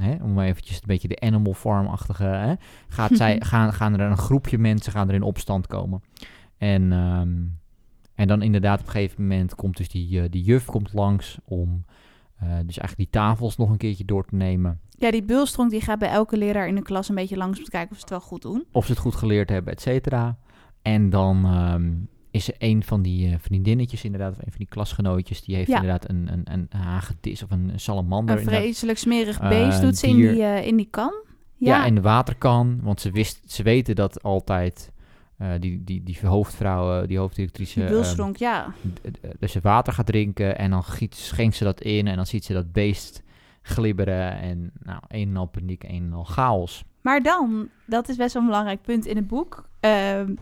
hè, 0.01 0.23
om 0.23 0.33
maar 0.33 0.45
eventjes 0.45 0.75
een 0.75 0.83
beetje 0.87 1.07
de 1.07 1.19
animal 1.19 1.53
farm-achtige, 1.53 2.23
hè, 2.23 2.53
gaat 2.87 3.11
zij, 3.13 3.41
gaan, 3.49 3.73
gaan 3.73 3.93
er 3.93 3.99
een 3.99 4.17
groepje 4.17 4.57
mensen 4.57 4.91
gaan 4.91 5.07
er 5.07 5.15
in 5.15 5.21
opstand 5.21 5.67
komen. 5.67 6.01
En, 6.57 6.91
ehm, 6.91 7.37
en 8.15 8.27
dan 8.27 8.41
inderdaad 8.41 8.79
op 8.79 8.85
een 8.85 8.91
gegeven 8.91 9.21
moment 9.21 9.55
komt 9.55 9.77
dus 9.77 9.89
die, 9.89 10.21
eh, 10.21 10.29
die 10.29 10.43
juf 10.43 10.65
komt 10.65 10.93
langs 10.93 11.37
om 11.45 11.85
eh, 12.35 12.47
dus 12.47 12.77
eigenlijk 12.77 12.97
die 12.97 13.21
tafels 13.21 13.57
nog 13.57 13.69
een 13.69 13.77
keertje 13.77 14.05
door 14.05 14.25
te 14.25 14.35
nemen. 14.35 14.79
ja, 14.89 15.11
die 15.11 15.23
Bilstronk 15.23 15.71
die 15.71 15.81
gaat 15.81 15.99
bij 15.99 16.09
elke 16.09 16.37
leraar 16.37 16.67
in 16.67 16.75
de 16.75 16.81
klas 16.81 17.09
een 17.09 17.15
beetje 17.15 17.37
langs 17.37 17.57
om 17.57 17.63
te 17.63 17.69
kijken 17.69 17.91
of 17.91 17.95
ze 17.95 18.01
het 18.01 18.09
wel 18.09 18.21
goed 18.21 18.41
doen. 18.41 18.65
of 18.71 18.85
ze 18.85 18.91
het 18.91 19.01
goed 19.01 19.15
geleerd 19.15 19.49
hebben, 19.49 19.73
et 19.73 19.81
cetera. 19.81 20.37
En 20.81 21.09
dan 21.09 21.45
ehm, 21.45 21.91
is 22.31 22.47
er 22.47 22.55
een 22.57 22.83
van 22.83 23.01
die 23.01 23.29
eh, 23.29 23.35
vriendinnetjes 23.39 24.03
inderdaad, 24.03 24.31
of 24.31 24.37
een 24.37 24.43
van 24.51 24.57
die 24.57 24.67
klasgenootjes, 24.67 25.41
die 25.41 25.55
heeft 25.55 25.67
Ja. 25.69 25.75
inderdaad 25.75 26.09
een, 26.09 26.29
een, 26.31 26.41
een 26.51 26.67
hagedis 26.81 27.43
of 27.43 27.51
een 27.51 27.71
salamander. 27.75 28.37
Een 28.37 28.43
vreselijk 28.43 28.97
smerig 28.97 29.39
Eh, 29.39 29.49
beest 29.49 29.81
doet 29.81 29.97
ze 29.97 30.07
in 30.07 30.15
die, 30.15 30.43
eh, 30.43 30.67
in 30.67 30.75
die 30.75 30.87
kan. 30.89 31.13
Ja. 31.55 31.77
Ja, 31.77 31.85
in 31.85 31.95
de 31.95 32.01
waterkan, 32.01 32.79
want 32.81 33.01
ze, 33.01 33.11
wist, 33.11 33.51
ze 33.51 33.63
weten 33.63 33.95
dat 33.95 34.23
altijd 34.23 34.91
die, 35.59 35.83
die, 35.83 36.03
die 36.03 36.17
hoofdvrouw, 36.23 37.05
die 37.05 37.17
hoofddirectrice, 37.17 37.85
Bilstronk, 37.85 38.37
ja. 38.37 38.73
dus 39.39 39.51
ze 39.51 39.59
water 39.61 39.93
gaat 39.93 40.05
drinken 40.05 40.57
en 40.57 40.69
dan 40.69 40.83
giet, 40.83 41.15
schenkt 41.15 41.55
ze 41.55 41.63
dat 41.63 41.81
in 41.81 42.07
en 42.07 42.15
dan 42.15 42.25
ziet 42.25 42.45
ze 42.45 42.53
dat 42.53 42.71
beest 42.71 43.23
glibberen 43.61 44.39
en 44.39 44.71
nou, 44.83 45.01
een 45.07 45.27
en 45.29 45.37
al 45.37 45.45
paniek, 45.45 45.83
een 45.83 46.03
en 46.03 46.13
al 46.13 46.23
chaos. 46.23 46.83
Maar 47.01 47.21
dan, 47.23 47.69
dat 47.85 48.09
is 48.09 48.15
best 48.15 48.33
wel 48.33 48.41
een 48.41 48.47
belangrijk 48.47 48.81
punt 48.81 49.05
in 49.05 49.15
het 49.15 49.27
boek. 49.27 49.69
Ehm, 49.79 50.33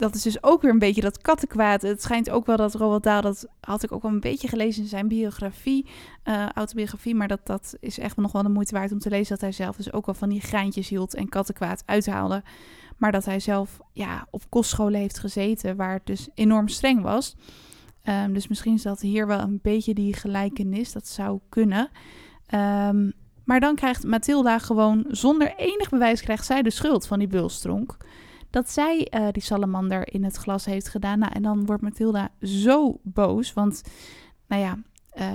dat 0.00 0.14
is 0.14 0.22
dus 0.22 0.42
ook 0.42 0.62
weer 0.62 0.70
een 0.70 0.78
beetje 0.78 1.00
dat 1.00 1.18
kattenkwaad. 1.18 1.82
Het 1.82 2.02
schijnt 2.02 2.30
ook 2.30 2.46
wel 2.46 2.56
dat 2.56 2.74
Roald 2.74 3.02
Dahl, 3.02 3.22
dat 3.22 3.46
had 3.60 3.82
ik 3.82 3.92
ook 3.92 4.02
wel 4.02 4.10
een 4.10 4.20
beetje 4.20 4.48
gelezen 4.48 4.82
in 4.82 4.88
zijn 4.88 5.08
biografie, 5.08 5.86
eh, 6.22 6.48
autobiografie. 6.48 7.14
Maar 7.14 7.28
dat, 7.28 7.40
dat 7.44 7.76
is 7.80 7.98
echt 7.98 8.16
nog 8.16 8.32
wel 8.32 8.42
de 8.42 8.48
moeite 8.48 8.74
waard 8.74 8.92
om 8.92 8.98
te 8.98 9.08
lezen. 9.08 9.28
Dat 9.28 9.40
hij 9.40 9.52
zelf 9.52 9.76
dus 9.76 9.92
ook 9.92 10.06
wel 10.06 10.14
van 10.14 10.28
die 10.28 10.40
graantjes 10.40 10.88
hield 10.88 11.14
en 11.14 11.28
kattenkwaad 11.28 11.82
uithaalde. 11.86 12.42
Maar 12.96 13.12
dat 13.12 13.24
hij 13.24 13.40
zelf 13.40 13.80
ja, 13.92 14.26
op 14.30 14.42
kostscholen 14.48 15.00
heeft 15.00 15.18
gezeten, 15.18 15.76
waar 15.76 15.92
het 15.92 16.06
dus 16.06 16.28
enorm 16.34 16.68
streng 16.68 17.02
was. 17.02 17.36
Ehm, 18.02 18.32
dus 18.32 18.48
misschien 18.48 18.74
is 18.74 18.82
dat 18.82 19.00
hier 19.00 19.26
wel 19.26 19.40
een 19.40 19.58
beetje 19.62 19.94
die 19.94 20.14
gelijkenis. 20.14 20.92
Dat 20.92 21.08
zou 21.08 21.40
kunnen. 21.48 21.88
Ehm, 22.46 23.10
maar 23.44 23.60
dan 23.60 23.74
krijgt 23.74 24.04
Mathilda 24.04 24.58
gewoon 24.58 25.04
zonder 25.08 25.54
enig 25.56 25.88
bewijs 25.88 26.22
krijgt 26.22 26.46
zij 26.46 26.62
de 26.62 26.70
schuld 26.70 27.06
van 27.06 27.18
die 27.18 27.28
bulstronk. 27.28 27.96
Dat 28.50 28.70
zij 28.70 29.06
eh, 29.06 29.26
die 29.32 29.42
salamander 29.42 30.12
in 30.12 30.24
het 30.24 30.36
glas 30.36 30.64
heeft 30.64 30.88
gedaan. 30.88 31.18
Nou, 31.18 31.32
en 31.32 31.42
dan 31.42 31.66
wordt 31.66 31.82
Mathilda 31.82 32.28
zo 32.42 33.00
boos. 33.02 33.52
Want, 33.52 33.82
nou 34.46 34.62
ja, 34.62 34.78
eh 35.10 35.28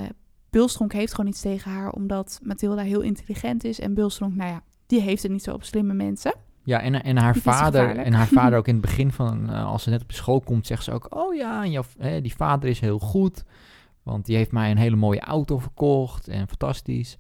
Bulstronk 0.56 0.94
heeft 0.94 1.14
gewoon 1.14 1.30
iets 1.30 1.42
tegen 1.42 1.72
haar. 1.72 1.92
Omdat 1.92 2.40
Mathilda 2.44 2.82
heel 2.82 3.02
intelligent 3.02 3.64
is. 3.64 3.80
En 3.80 3.94
Bulstronk, 3.94 4.36
nou 4.36 4.50
ja, 4.50 4.62
die 4.86 5.02
heeft 5.02 5.24
het 5.24 5.32
niet 5.32 5.44
zo 5.44 5.54
op 5.54 5.64
slimme 5.64 5.94
mensen. 5.94 6.34
Ja, 6.64 6.82
en, 6.82 7.04
en 7.04 7.18
haar 7.18 7.34
Die 7.34 7.42
vader, 7.42 7.98
en 7.98 8.14
haar 8.14 8.28
vader 8.40 8.58
ook 8.58 8.68
in 8.68 8.74
het 8.74 8.82
begin 8.82 9.12
van, 9.12 9.50
eh, 9.50 9.66
als 9.66 9.84
ze 9.84 9.90
net 9.90 10.02
op 10.02 10.12
school 10.12 10.42
komt, 10.42 10.68
zegt 10.68 10.84
ze 10.84 10.92
ook, 10.92 11.16
oh 11.16 11.36
ja, 11.36 11.64
en 11.64 11.72
jouw, 11.72 11.84
hè, 11.98 12.22
die 12.22 12.36
vader 12.36 12.70
is 12.70 12.80
heel 12.80 13.00
goed, 13.00 13.44
want 14.04 14.26
die 14.26 14.36
heeft 14.36 14.52
mij 14.52 14.72
een 14.72 14.78
hele 14.78 14.96
mooie 14.96 15.20
auto 15.20 15.58
verkocht 15.58 16.28
en 16.28 16.48
fantastisch. 16.48 17.18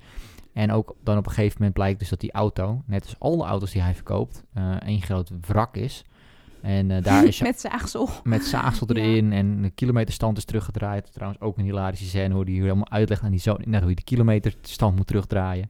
En 0.55 0.71
ook 0.71 0.95
dan 1.03 1.17
op 1.17 1.25
een 1.25 1.31
gegeven 1.31 1.55
moment 1.57 1.73
blijkt 1.73 1.99
dus 1.99 2.09
dat 2.09 2.19
die 2.19 2.31
auto, 2.31 2.81
net 2.85 3.03
als 3.03 3.15
alle 3.19 3.45
auto's 3.45 3.71
die 3.71 3.81
hij 3.81 3.93
verkoopt, 3.95 4.43
eh 4.53 4.75
één 4.81 5.01
groot 5.01 5.31
wrak 5.47 5.75
is. 5.77 6.03
En 6.61 6.91
eh, 6.91 7.03
daar 7.03 7.25
is 7.31 7.41
Met 7.41 7.59
zaagsel. 7.59 8.09
met 8.23 8.43
zaagsel 8.43 8.87
Ja. 8.95 9.01
erin 9.01 9.33
en 9.33 9.61
de 9.61 9.69
kilometerstand 9.69 10.37
is 10.37 10.45
teruggedraaid. 10.45 11.13
Trouwens 11.13 11.41
ook 11.41 11.57
een 11.57 11.63
hilarische 11.63 12.05
scène 12.05 12.33
hoe 12.33 12.45
die 12.45 12.61
helemaal 12.61 12.89
uitlegt 12.89 13.23
aan 13.23 13.31
die 13.31 13.39
zoon 13.39 13.61
net 13.65 13.79
hoe 13.81 13.89
je 13.89 13.95
de 13.95 14.03
kilometerstand 14.03 14.95
moet 14.95 15.07
terugdraaien. 15.07 15.69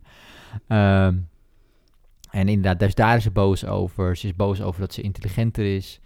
Ehm, 0.67 1.15
en 2.31 2.47
inderdaad, 2.47 2.79
dus 2.79 2.95
daar 2.95 3.15
is 3.17 3.23
ze 3.23 3.31
boos 3.31 3.65
over. 3.65 4.17
Ze 4.17 4.27
is 4.27 4.35
boos 4.35 4.61
over 4.61 4.79
dat 4.81 4.93
ze 4.93 5.01
intelligenter 5.01 5.75
is. 5.75 5.99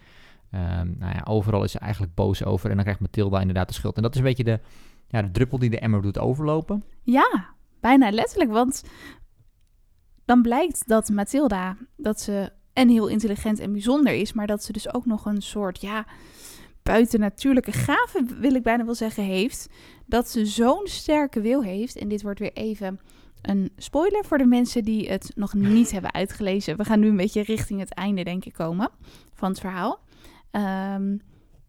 Ehm, 0.51 0.87
nou 0.97 1.13
ja, 1.13 1.21
overal 1.23 1.63
is 1.63 1.71
ze 1.71 1.79
eigenlijk 1.79 2.13
boos 2.15 2.43
over. 2.43 2.69
En 2.69 2.73
dan 2.75 2.83
krijgt 2.83 3.01
Mathilda 3.01 3.39
inderdaad 3.39 3.67
de 3.67 3.73
schuld. 3.73 3.95
En 3.95 4.01
dat 4.01 4.11
is 4.13 4.17
een 4.19 4.25
beetje 4.25 4.43
de, 4.43 4.59
ja, 5.07 5.21
de 5.21 5.31
druppel 5.31 5.59
die 5.59 5.69
de 5.69 5.79
emmer 5.79 6.01
doet 6.01 6.19
overlopen. 6.19 6.83
Ja, 7.03 7.49
bijna 7.79 8.11
letterlijk. 8.11 8.51
Want 8.51 8.83
dan 10.25 10.41
blijkt 10.41 10.87
dat 10.87 11.09
Mathilda, 11.09 11.77
dat 11.97 12.21
ze 12.21 12.51
en 12.73 12.89
heel 12.89 13.07
intelligent 13.07 13.59
en 13.59 13.71
bijzonder 13.71 14.13
is, 14.13 14.33
maar 14.33 14.47
dat 14.47 14.63
ze 14.63 14.71
dus 14.71 14.93
ook 14.93 15.05
nog 15.05 15.25
een 15.25 15.41
soort, 15.41 15.81
ja, 15.81 16.05
buitennatuurlijke 16.83 17.71
gave, 17.71 18.23
wil 18.39 18.55
ik 18.55 18.63
bijna 18.63 18.85
wel 18.85 18.95
zeggen, 18.95 19.23
heeft. 19.23 19.69
Dat 20.05 20.29
ze 20.29 20.45
zo'n 20.45 20.87
sterke 20.87 21.41
wil 21.41 21.63
heeft. 21.63 21.95
En 21.97 22.07
dit 22.07 22.21
wordt 22.21 22.39
weer 22.39 22.53
even 22.53 22.99
een 23.41 23.71
spoiler 23.77 24.25
voor 24.25 24.37
de 24.37 24.45
mensen 24.45 24.83
die 24.83 25.09
het 25.09 25.31
nog 25.35 25.53
niet 25.53 25.91
hebben 25.91 26.13
uitgelezen. 26.13 26.77
We 26.77 26.85
gaan 26.85 26.99
nu 26.99 27.07
een 27.07 27.15
beetje 27.15 27.41
richting 27.41 27.79
het 27.79 27.93
einde, 27.93 28.23
denk 28.23 28.45
ik, 28.45 28.53
komen 28.53 28.89
van 29.33 29.49
het 29.49 29.59
verhaal. 29.59 29.99
Ehm, 30.51 31.17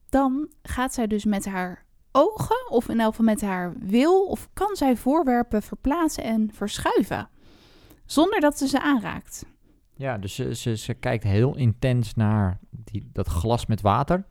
dan 0.09 0.49
gaat 0.63 0.95
zij 0.95 1.07
dus 1.07 1.25
met 1.25 1.45
haar 1.45 1.87
ogen, 2.13 2.71
of 2.71 2.89
in 2.89 3.01
elk 3.01 3.11
geval 3.11 3.25
met 3.25 3.41
haar 3.41 3.73
wil, 3.79 4.27
of 4.27 4.49
kan 4.53 4.77
zij 4.77 4.97
voorwerpen 4.97 5.63
verplaatsen 5.63 6.25
en 6.25 6.51
verschuiven. 6.53 7.29
zonder 8.07 8.41
dat 8.41 8.59
ze 8.59 8.69
ze 8.69 8.81
aanraakt. 8.83 9.47
Ja, 9.95 10.19
dus 10.19 10.35
ze, 10.35 10.55
ze, 10.55 10.77
ze 10.77 10.95
kijkt 10.95 11.25
heel 11.25 11.57
intens 11.57 12.15
naar 12.15 12.59
die, 12.71 13.09
dat 13.13 13.27
glas 13.29 13.67
met 13.67 13.81
water, 13.81 14.25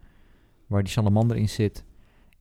waar 0.67 0.83
die 0.83 0.91
salamander 0.91 1.37
in 1.37 1.49
zit. 1.49 1.83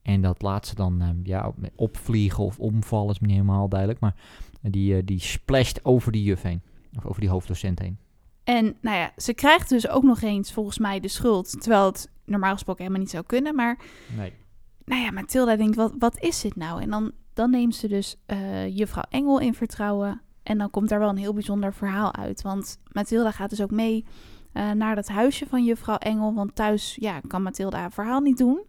En 0.01 0.21
dat 0.21 0.41
laat 0.41 0.67
ze 0.67 0.75
dan 0.75 1.01
ehm, 1.01 1.17
ja, 1.23 1.53
opvliegen 1.75 2.43
of 2.43 2.59
omvallen, 2.59 3.09
is 3.09 3.19
me 3.19 3.27
niet 3.27 3.35
helemaal 3.35 3.69
duidelijk. 3.69 3.99
Maar 3.99 4.15
die, 4.61 4.95
uh, 4.95 5.01
die 5.05 5.19
splasht 5.19 5.85
over 5.85 6.11
die 6.11 6.23
juf 6.23 6.41
heen, 6.41 6.61
of 6.97 7.05
over 7.05 7.21
die 7.21 7.29
hoofddocent 7.29 7.79
heen. 7.79 7.97
En 8.43 8.77
nou 8.81 8.97
ja, 8.97 9.11
ze 9.17 9.33
krijgt 9.33 9.69
dus 9.69 9.87
ook 9.87 10.03
nog 10.03 10.21
eens 10.21 10.53
volgens 10.53 10.77
mij 10.77 10.99
de 10.99 11.07
schuld, 11.07 11.61
terwijl 11.61 11.85
het 11.85 12.11
normaal 12.25 12.53
gesproken 12.53 12.81
helemaal 12.83 13.03
niet 13.03 13.11
zou 13.11 13.23
kunnen. 13.25 13.55
Maar 13.55 13.79
nee. 14.17 14.33
Nou 14.89 15.01
ja, 15.01 15.11
Mathilda 15.11 15.55
denkt, 15.55 15.75
wat, 15.75 15.93
wat 15.99 16.19
is 16.19 16.41
dit 16.41 16.55
nou? 16.55 16.81
En 16.81 16.89
dan, 16.89 17.11
dan 17.33 17.49
neemt 17.49 17.75
ze 17.75 17.87
dus 17.87 18.15
uh, 18.27 18.77
juffrouw 18.77 19.03
Engel 19.09 19.39
in 19.39 19.53
vertrouwen. 19.53 20.21
En 20.43 20.57
dan 20.57 20.69
komt 20.69 20.89
daar 20.89 20.99
wel 20.99 21.09
een 21.09 21.17
heel 21.17 21.33
bijzonder 21.33 21.73
verhaal 21.73 22.15
uit. 22.15 22.41
Want 22.41 22.79
Mathilda 22.91 23.31
gaat 23.31 23.49
dus 23.49 23.61
ook 23.61 23.71
mee 23.71 24.05
uh, 24.53 24.71
naar 24.71 24.95
dat 24.95 25.07
huisje 25.07 25.45
van 25.47 25.63
juffrouw 25.63 25.97
Engel. 25.97 26.33
Want 26.33 26.55
thuis 26.55 26.95
ja, 26.99 27.21
kan 27.27 27.43
Mathilda 27.43 27.77
haar 27.77 27.91
verhaal 27.91 28.19
niet 28.19 28.37
doen. 28.37 28.63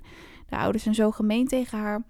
De 0.47 0.57
ouders 0.57 0.83
zijn 0.83 0.95
zo 0.95 1.11
gemeen 1.11 1.47
tegen 1.47 1.79
haar. 1.79 2.03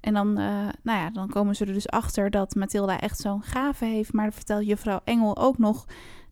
En 0.00 0.14
dan, 0.14 0.28
uh, 0.28 0.68
nou 0.82 0.98
ja, 0.98 1.10
dan 1.10 1.28
komen 1.28 1.56
ze 1.56 1.64
er 1.64 1.72
dus 1.72 1.88
achter 1.88 2.30
dat 2.30 2.54
Mathilda 2.54 3.00
echt 3.00 3.18
zo'n 3.18 3.42
gave 3.42 3.84
heeft. 3.84 4.12
Maar 4.12 4.24
dan 4.24 4.34
vertelt 4.34 4.66
juffrouw 4.66 5.00
Engel 5.04 5.36
ook 5.36 5.58
nog 5.58 5.84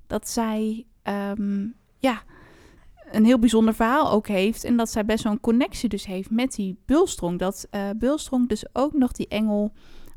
dat 0.07 0.29
zij 0.29 0.87
um, 1.03 1.75
ja, 1.99 2.23
een 3.15 3.25
heel 3.25 3.39
bijzonder 3.39 3.75
verhaal 3.75 4.11
ook 4.11 4.27
heeft. 4.27 4.65
En 4.65 4.77
dat 4.77 4.91
zij 4.91 5.05
best 5.05 5.25
wel 5.25 5.33
een 5.33 5.41
connectie 5.41 5.89
dus 5.89 6.07
heeft 6.07 6.31
met 6.31 6.55
die 6.55 6.79
Bulstrong. 6.87 7.39
Dat 7.39 7.67
uh, 7.71 7.81
Bulstrong 7.97 8.49
dus 8.49 8.65
ook 8.73 8.93
nog 8.93 9.13
die 9.13 9.29
engel 9.29 9.73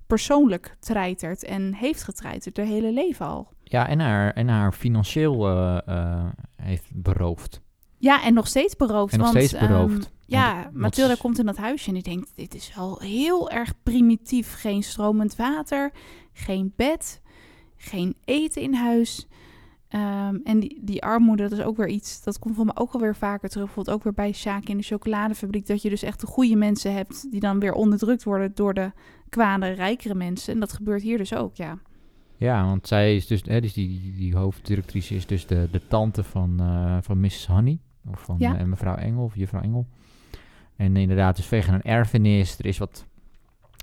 persoonlijk 0.07 0.75
treitert 0.79 1.43
en 1.43 1.73
heeft 1.73 2.03
getreiterd 2.03 2.57
haar 2.57 2.65
hele 2.65 2.91
leven 2.91 3.25
al. 3.25 3.47
Ja, 3.63 3.87
en 3.87 3.99
haar, 3.99 4.33
en 4.33 4.47
haar 4.47 4.73
financieel 4.73 5.49
uh, 5.49 5.77
uh, 5.89 6.25
heeft 6.55 6.91
beroofd. 6.93 7.61
Ja, 7.97 8.23
en 8.23 8.33
nog 8.33 8.47
steeds 8.47 8.75
beroofd. 8.75 9.13
En 9.13 9.19
nog 9.19 9.33
want, 9.33 9.45
steeds 9.45 9.67
beroofd. 9.67 9.95
Um, 9.95 10.11
ja, 10.25 10.69
Mathilda 10.73 11.15
komt 11.15 11.39
in 11.39 11.45
dat 11.45 11.57
huisje 11.57 11.87
en 11.87 11.93
die 11.93 12.03
denkt, 12.03 12.31
dit 12.35 12.55
is 12.55 12.75
wel 12.75 12.99
heel 12.99 13.49
erg 13.49 13.73
primitief. 13.83 14.53
Geen 14.53 14.83
stromend 14.83 15.35
water, 15.35 15.91
geen 16.33 16.73
bed, 16.75 17.21
geen 17.75 18.15
eten 18.25 18.61
in 18.61 18.73
huis. 18.73 19.27
Um, 19.97 20.41
en 20.43 20.59
die, 20.59 20.79
die 20.81 21.03
armoede, 21.03 21.43
dat 21.49 21.59
is 21.59 21.65
ook 21.65 21.77
weer 21.77 21.87
iets, 21.87 22.23
dat 22.23 22.39
komt 22.39 22.55
voor 22.55 22.65
me 22.65 22.75
ook 22.75 22.93
alweer 22.93 23.15
vaker 23.15 23.49
terug. 23.49 23.65
Bijvoorbeeld 23.65 23.95
ook 23.95 24.03
weer 24.03 24.13
bij 24.13 24.31
Sjaak 24.31 24.63
in 24.63 24.77
de 24.77 24.83
chocoladefabriek. 24.83 25.67
Dat 25.67 25.81
je 25.81 25.89
dus 25.89 26.03
echt 26.03 26.19
de 26.19 26.27
goede 26.27 26.55
mensen 26.55 26.93
hebt 26.93 27.31
die 27.31 27.39
dan 27.39 27.59
weer 27.59 27.73
onderdrukt 27.73 28.23
worden 28.23 28.51
door 28.55 28.73
de 28.73 28.91
kwade, 29.29 29.69
rijkere 29.69 30.15
mensen. 30.15 30.53
En 30.53 30.59
dat 30.59 30.73
gebeurt 30.73 31.01
hier 31.01 31.17
dus 31.17 31.33
ook, 31.35 31.55
ja. 31.55 31.77
Ja, 32.37 32.65
want 32.65 32.87
zij 32.87 33.15
is 33.15 33.27
dus, 33.27 33.41
hè, 33.45 33.61
dus 33.61 33.73
die, 33.73 34.13
die, 34.15 34.35
hoofddirectrice 34.35 35.15
is 35.15 35.25
dus 35.25 35.47
de, 35.47 35.67
de 35.71 35.87
tante 35.87 36.23
van, 36.23 36.57
uh, 36.61 36.97
van 37.01 37.19
Mrs. 37.19 37.47
Honey. 37.47 37.79
Of 38.11 38.21
van 38.21 38.35
Ja. 38.39 38.59
uh, 38.59 38.65
mevrouw 38.65 38.95
Engel, 38.95 39.23
of 39.23 39.35
juffrouw 39.35 39.61
Engel. 39.61 39.87
En 40.75 40.95
inderdaad, 40.95 41.35
dus 41.35 41.45
vanwege 41.45 41.71
een 41.71 41.81
erfenis, 41.81 42.59
er 42.59 42.65
is 42.65 42.77
wat 42.77 43.05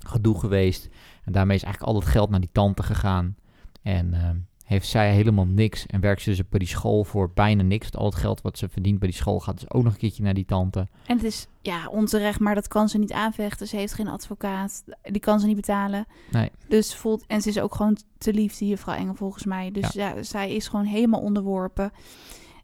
gedoe 0.07 0.39
geweest. 0.39 0.89
En 1.23 1.31
daarmee 1.31 1.55
is 1.55 1.63
eigenlijk 1.63 1.93
al 1.93 1.99
dat 1.99 2.09
geld 2.11 2.29
naar 2.29 2.39
die 2.39 2.49
tante 2.51 2.83
gegaan. 2.83 3.35
En 3.81 4.13
uh, 4.13 4.29
heeft 4.65 4.87
zij 4.87 5.13
helemaal 5.13 5.45
niks. 5.45 5.85
En 5.85 6.01
werkt 6.01 6.21
ze 6.21 6.29
dus 6.29 6.49
bij 6.49 6.59
die 6.59 6.67
school 6.67 7.03
voor 7.03 7.31
bijna 7.33 7.63
niks. 7.63 7.93
Al 7.93 8.05
het 8.05 8.15
geld 8.15 8.41
wat 8.41 8.57
ze 8.57 8.69
verdient 8.69 8.99
bij 8.99 9.07
die 9.07 9.17
school 9.17 9.39
gaat 9.39 9.59
dus 9.59 9.71
ook 9.71 9.83
nog 9.83 9.93
een 9.93 9.99
keertje 9.99 10.23
naar 10.23 10.33
die 10.33 10.45
tante. 10.45 10.87
En 11.05 11.15
het 11.15 11.25
is 11.25 11.47
ja 11.61 11.87
onterecht, 11.87 12.39
maar 12.39 12.55
dat 12.55 12.67
kan 12.67 12.89
ze 12.89 12.97
niet 12.97 13.11
aanvechten. 13.11 13.67
Ze 13.67 13.75
heeft 13.75 13.93
geen 13.93 14.07
advocaat, 14.07 14.83
die 15.01 15.21
kan 15.21 15.39
ze 15.39 15.47
niet 15.47 15.55
betalen. 15.55 16.05
Nee. 16.31 16.51
Dus 16.67 16.95
voelt, 16.95 17.23
en 17.27 17.41
ze 17.41 17.49
is 17.49 17.59
ook 17.59 17.75
gewoon 17.75 17.97
te 18.17 18.33
lief, 18.33 18.57
die 18.57 18.67
juffrouw 18.67 18.95
Engel 18.95 19.13
volgens 19.13 19.45
mij. 19.45 19.71
Dus 19.71 19.91
ja. 19.91 20.23
zij 20.23 20.55
is 20.55 20.67
gewoon 20.67 20.85
helemaal 20.85 21.21
onderworpen. 21.21 21.91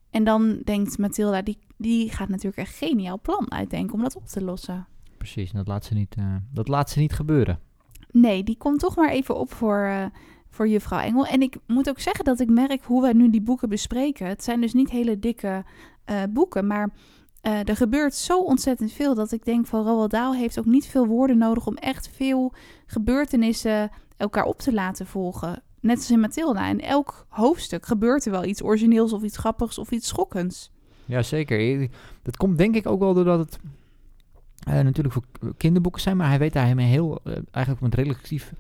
En 0.10 0.24
dan 0.24 0.62
denkt 0.64 0.98
Mathilda, 0.98 1.42
die, 1.42 1.58
die 1.78 2.10
gaat 2.10 2.30
natuurlijk 2.30 2.58
een 2.58 2.74
geniaal 2.74 3.20
plan 3.22 3.52
uitdenken 3.52 3.94
om 3.94 4.02
dat 4.02 4.16
op 4.16 4.28
te 4.28 4.44
lossen. 4.44 4.88
Precies, 5.18 5.52
en 5.52 5.58
dat 5.58 5.68
laat 5.68 5.86
ze 5.86 5.94
niet, 5.94 6.16
uh, 6.20 6.36
dat 6.54 6.68
laat 6.68 6.90
ze 6.90 7.00
niet 7.00 7.14
gebeuren. 7.14 7.60
Nee, 8.12 8.44
die 8.44 8.58
komt 8.58 8.80
toch 8.80 8.96
maar 8.96 9.10
even 9.10 9.40
op 9.40 9.54
voor, 9.54 9.86
uh, 9.88 10.06
voor 10.52 10.68
juffrouw 10.68 11.00
Engel. 11.00 11.26
En 11.26 11.42
ik 11.42 11.58
moet 11.68 11.90
ook 11.90 12.00
zeggen 12.00 12.26
dat 12.26 12.40
ik 12.40 12.50
merk 12.50 12.84
hoe 12.84 13.02
wij 13.02 13.14
nu 13.14 13.30
die 13.30 13.42
boeken 13.42 13.70
bespreken. 13.70 14.28
Het 14.28 14.44
zijn 14.44 14.62
dus 14.62 14.74
niet 14.74 14.90
hele 14.90 15.20
dikke 15.20 15.64
uh, 16.10 16.24
boeken, 16.30 16.68
maar 16.68 16.90
uh, 17.42 17.68
er 17.70 17.76
gebeurt 17.76 18.16
zo 18.16 18.40
ontzettend 18.40 18.92
veel 18.92 19.16
dat 19.16 19.32
ik 19.32 19.46
denk 19.46 19.68
van 19.68 19.84
Roald 19.84 20.12
Dahl 20.12 20.34
heeft 20.34 20.60
ook 20.60 20.66
niet 20.66 20.86
veel 20.86 21.06
woorden 21.06 21.38
nodig 21.38 21.68
om 21.68 21.76
echt 21.76 22.10
veel 22.14 22.54
gebeurtenissen 22.86 23.92
elkaar 24.18 24.46
op 24.46 24.60
te 24.60 24.74
laten 24.74 25.06
volgen. 25.06 25.64
Net 25.80 25.98
als 25.98 26.12
in 26.12 26.20
Mathilda. 26.20 26.68
In 26.68 26.82
elk 26.82 27.26
hoofdstuk 27.30 27.86
gebeurt 27.86 28.26
er 28.26 28.32
wel 28.32 28.44
iets 28.44 28.64
origineels 28.64 29.14
of 29.14 29.24
iets 29.24 29.38
grappigs 29.38 29.78
of 29.78 29.92
iets 29.92 30.08
schokkends. 30.08 30.72
Ja, 31.06 31.22
zeker. 31.22 31.90
Dat 32.22 32.38
komt 32.38 32.58
denk 32.58 32.76
ik 32.76 32.88
ook 32.88 33.00
wel 33.00 33.14
doordat 33.14 33.40
het 33.40 33.60
uh, 34.68 34.74
natuurlijk 34.74 35.14
voor 35.14 35.54
kinderboeken 35.58 36.02
zijn, 36.02 36.18
maar 36.18 36.28
hij 36.28 36.40
weet 36.40 36.54
daar 36.54 36.78
heel, 36.78 37.20
uh, 37.24 37.34
eigenlijk 37.52 37.84
met 37.84 37.96
relatief 37.96 38.54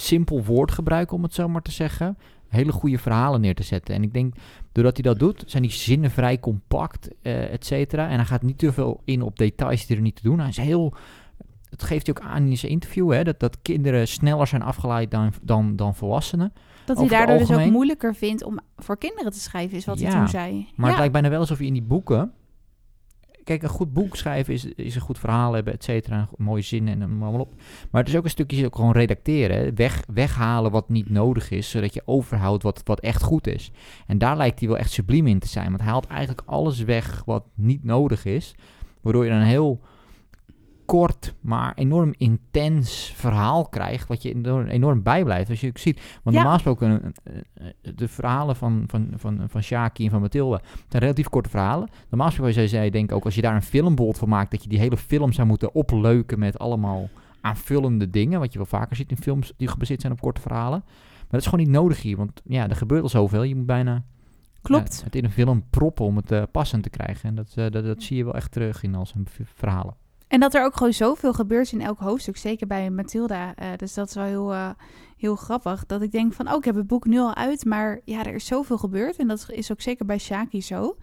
simpel 0.00 0.44
woordgebruik, 0.44 1.12
om 1.12 1.22
het 1.22 1.34
zo 1.34 1.48
maar 1.48 1.62
te 1.62 1.70
zeggen, 1.70 2.18
hele 2.48 2.72
goede 2.72 2.98
verhalen 2.98 3.40
neer 3.40 3.54
te 3.54 3.62
zetten. 3.62 3.94
En 3.94 4.02
ik 4.02 4.12
denk, 4.12 4.34
doordat 4.72 4.96
hij 4.96 5.02
dat 5.02 5.18
doet, 5.18 5.42
zijn 5.46 5.62
die 5.62 5.72
zinnen 5.72 6.10
vrij 6.10 6.40
compact, 6.40 7.08
uh, 7.22 7.52
et 7.52 7.66
cetera. 7.66 8.08
En 8.08 8.16
hij 8.16 8.24
gaat 8.24 8.42
niet 8.42 8.58
te 8.58 8.72
veel 8.72 9.00
in 9.04 9.22
op 9.22 9.38
details 9.38 9.86
die 9.86 9.96
er 9.96 10.02
niet 10.02 10.16
te 10.16 10.22
doen. 10.22 10.38
Hij 10.38 10.48
is 10.48 10.56
heel... 10.56 10.94
Dat 11.70 11.82
geeft 11.82 12.06
hij 12.06 12.16
ook 12.16 12.24
aan 12.24 12.46
in 12.46 12.58
zijn 12.58 12.72
interview, 12.72 13.12
hè, 13.12 13.24
dat, 13.24 13.40
dat 13.40 13.58
kinderen 13.62 14.08
sneller 14.08 14.46
zijn 14.46 14.62
afgeleid 14.62 15.10
dan, 15.10 15.32
dan, 15.42 15.76
dan 15.76 15.94
volwassenen. 15.94 16.52
Dat 16.84 16.98
hij 16.98 17.08
daardoor 17.08 17.38
dus 17.38 17.52
ook 17.52 17.70
moeilijker 17.70 18.14
vindt 18.14 18.44
om 18.44 18.58
voor 18.76 18.98
kinderen 18.98 19.32
te 19.32 19.40
schrijven, 19.40 19.76
is 19.76 19.84
wat 19.84 19.98
ja, 19.98 20.08
hij 20.08 20.18
toen 20.18 20.28
zei. 20.28 20.52
Maar 20.74 20.84
ja. 20.84 20.86
het 20.86 20.96
lijkt 20.96 21.12
bijna 21.12 21.28
wel 21.28 21.40
alsof 21.40 21.58
je 21.58 21.66
in 21.66 21.72
die 21.72 21.82
boeken... 21.82 22.32
Kijk, 23.48 23.62
een 23.62 23.68
goed 23.68 23.92
boek 23.92 24.16
schrijven 24.16 24.54
is, 24.54 24.64
is 24.64 24.94
een 24.94 25.00
goed 25.00 25.18
verhaal 25.18 25.52
hebben, 25.52 25.72
et 25.72 25.84
cetera. 25.84 26.28
Mooie 26.36 26.62
zinnen 26.62 27.02
en 27.02 27.22
allemaal 27.22 27.40
op. 27.40 27.54
Maar 27.90 28.00
het 28.00 28.10
is 28.10 28.16
ook 28.16 28.24
een 28.24 28.30
stukje 28.30 28.66
ook 28.66 28.74
gewoon 28.74 28.92
redacteren. 28.92 29.74
Weg, 29.74 30.04
weghalen 30.14 30.70
wat 30.70 30.88
niet 30.88 31.10
nodig 31.10 31.50
is, 31.50 31.70
zodat 31.70 31.94
je 31.94 32.02
overhoudt 32.04 32.62
wat, 32.62 32.80
wat 32.84 33.00
echt 33.00 33.22
goed 33.22 33.46
is. 33.46 33.70
En 34.06 34.18
daar 34.18 34.36
lijkt 34.36 34.58
hij 34.58 34.68
wel 34.68 34.78
echt 34.78 34.90
subliem 34.90 35.26
in 35.26 35.38
te 35.38 35.48
zijn. 35.48 35.68
Want 35.68 35.80
hij 35.80 35.90
haalt 35.90 36.06
eigenlijk 36.06 36.42
alles 36.46 36.82
weg 36.82 37.22
wat 37.26 37.44
niet 37.54 37.84
nodig 37.84 38.24
is. 38.24 38.54
Waardoor 39.00 39.24
je 39.24 39.30
een 39.30 39.42
heel 39.42 39.80
kort, 40.88 41.34
maar 41.40 41.72
enorm 41.74 42.14
intens 42.16 43.12
verhaal 43.16 43.68
krijgt, 43.68 44.08
wat 44.08 44.22
je 44.22 44.34
enorm, 44.34 44.66
enorm 44.66 45.02
bijblijft. 45.02 45.50
Als 45.50 45.60
je 45.60 45.66
het 45.66 45.80
ziet, 45.80 46.00
want 46.22 46.36
normaal 46.36 46.54
gesproken, 46.54 47.14
eh, 47.24 47.66
de 47.94 48.08
verhalen 48.08 48.56
van, 48.56 48.84
van, 48.86 49.08
van, 49.16 49.44
van 49.48 49.62
Shaki 49.62 50.04
en 50.04 50.10
van 50.10 50.20
Mathilde 50.20 50.60
zijn 50.88 51.02
relatief 51.02 51.28
korte 51.28 51.48
verhalen. 51.48 51.88
Normaal 52.08 52.28
gesproken 52.28 52.68
zou 52.68 52.84
je 52.84 52.90
denk 52.90 53.10
ik 53.10 53.16
ook, 53.16 53.24
als 53.24 53.34
je 53.34 53.40
daar 53.40 53.54
een 53.54 53.62
filmbord 53.62 54.18
van 54.18 54.28
maakt, 54.28 54.50
dat 54.50 54.62
je 54.62 54.68
die 54.68 54.78
hele 54.78 54.96
film 54.96 55.32
zou 55.32 55.46
moeten 55.46 55.74
opleuken 55.74 56.38
met 56.38 56.58
allemaal 56.58 57.08
aanvullende 57.40 58.10
dingen, 58.10 58.40
wat 58.40 58.52
je 58.52 58.58
wel 58.58 58.66
vaker 58.66 58.96
ziet 58.96 59.10
in 59.10 59.16
films 59.16 59.52
die 59.56 59.68
gebaseerd 59.68 60.00
zijn 60.00 60.12
op 60.12 60.20
korte 60.20 60.40
verhalen. 60.40 60.82
Maar 60.84 61.26
dat 61.30 61.40
is 61.40 61.46
gewoon 61.46 61.64
niet 61.64 61.74
nodig 61.74 62.02
hier, 62.02 62.16
want 62.16 62.42
ja, 62.44 62.68
er 62.68 62.76
gebeurt 62.76 63.02
al 63.02 63.08
zoveel. 63.08 63.42
Je 63.42 63.56
moet 63.56 63.66
bijna 63.66 64.04
Klopt. 64.62 64.96
ja, 64.98 65.04
het 65.04 65.16
in 65.16 65.24
een 65.24 65.30
film 65.30 65.64
proppen 65.70 66.04
om 66.04 66.16
het 66.16 66.32
uh, 66.32 66.42
passend 66.52 66.82
te 66.82 66.90
krijgen. 66.90 67.28
En 67.28 67.34
dat, 67.34 67.54
uh, 67.58 67.70
dat, 67.70 67.84
dat 67.84 68.02
zie 68.02 68.16
je 68.16 68.24
wel 68.24 68.34
echt 68.34 68.52
terug 68.52 68.82
in 68.82 68.94
al 68.94 69.06
zijn 69.06 69.26
verhalen. 69.54 69.94
En 70.28 70.40
dat 70.40 70.54
er 70.54 70.64
ook 70.64 70.76
gewoon 70.76 70.92
zoveel 70.92 71.32
gebeurt 71.32 71.72
in 71.72 71.80
elk 71.80 71.98
hoofdstuk, 71.98 72.36
zeker 72.36 72.66
bij 72.66 72.90
Mathilda. 72.90 73.54
Uh, 73.62 73.66
dus 73.76 73.94
dat 73.94 74.08
is 74.08 74.14
wel 74.14 74.24
heel, 74.24 74.52
uh, 74.52 74.70
heel 75.16 75.36
grappig. 75.36 75.86
Dat 75.86 76.02
ik 76.02 76.12
denk 76.12 76.32
van, 76.32 76.48
oh, 76.48 76.56
ik 76.56 76.64
heb 76.64 76.74
het 76.74 76.86
boek 76.86 77.06
nu 77.06 77.18
al 77.18 77.34
uit, 77.34 77.64
maar 77.64 78.00
ja, 78.04 78.24
er 78.24 78.34
is 78.34 78.46
zoveel 78.46 78.78
gebeurd. 78.78 79.16
En 79.16 79.28
dat 79.28 79.50
is 79.50 79.72
ook 79.72 79.80
zeker 79.80 80.06
bij 80.06 80.18
Shaki 80.18 80.62
zo. 80.62 80.96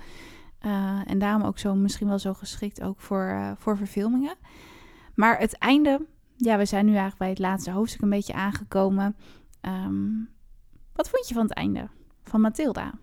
Uh, 0.65 1.01
en 1.05 1.19
daarom 1.19 1.43
ook 1.43 1.59
zo 1.59 1.76
misschien 1.76 2.07
wel 2.07 2.19
zo 2.19 2.34
geschikt 2.34 2.82
ook 2.82 2.99
voor, 2.99 3.55
voor 3.57 3.78
verfilmingen. 3.78 4.36
Maar 5.15 5.39
het 5.39 5.57
einde, 5.57 6.05
ja, 6.36 6.57
we 6.57 6.65
zijn 6.65 6.86
nu 6.86 6.91
eigenlijk 6.91 7.19
bij 7.19 7.30
het 7.30 7.39
laatste 7.39 7.71
hoofdstuk 7.71 8.01
een 8.01 8.09
beetje 8.09 8.34
aangekomen. 8.34 9.15
Um, 9.61 10.30
wat 10.93 11.09
vond 11.09 11.28
je 11.28 11.34
van 11.34 11.43
het 11.43 11.53
einde 11.53 11.88
van 12.23 12.41
Mathilda? 12.41 12.93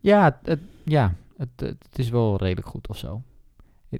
Ja, 0.00 0.40
ja 0.84 1.14
het, 1.36 1.50
het, 1.56 1.98
is 1.98 2.10
wel 2.10 2.36
redelijk 2.36 2.66
goed 2.66 2.88
of 2.88 2.96
zo. 2.96 3.22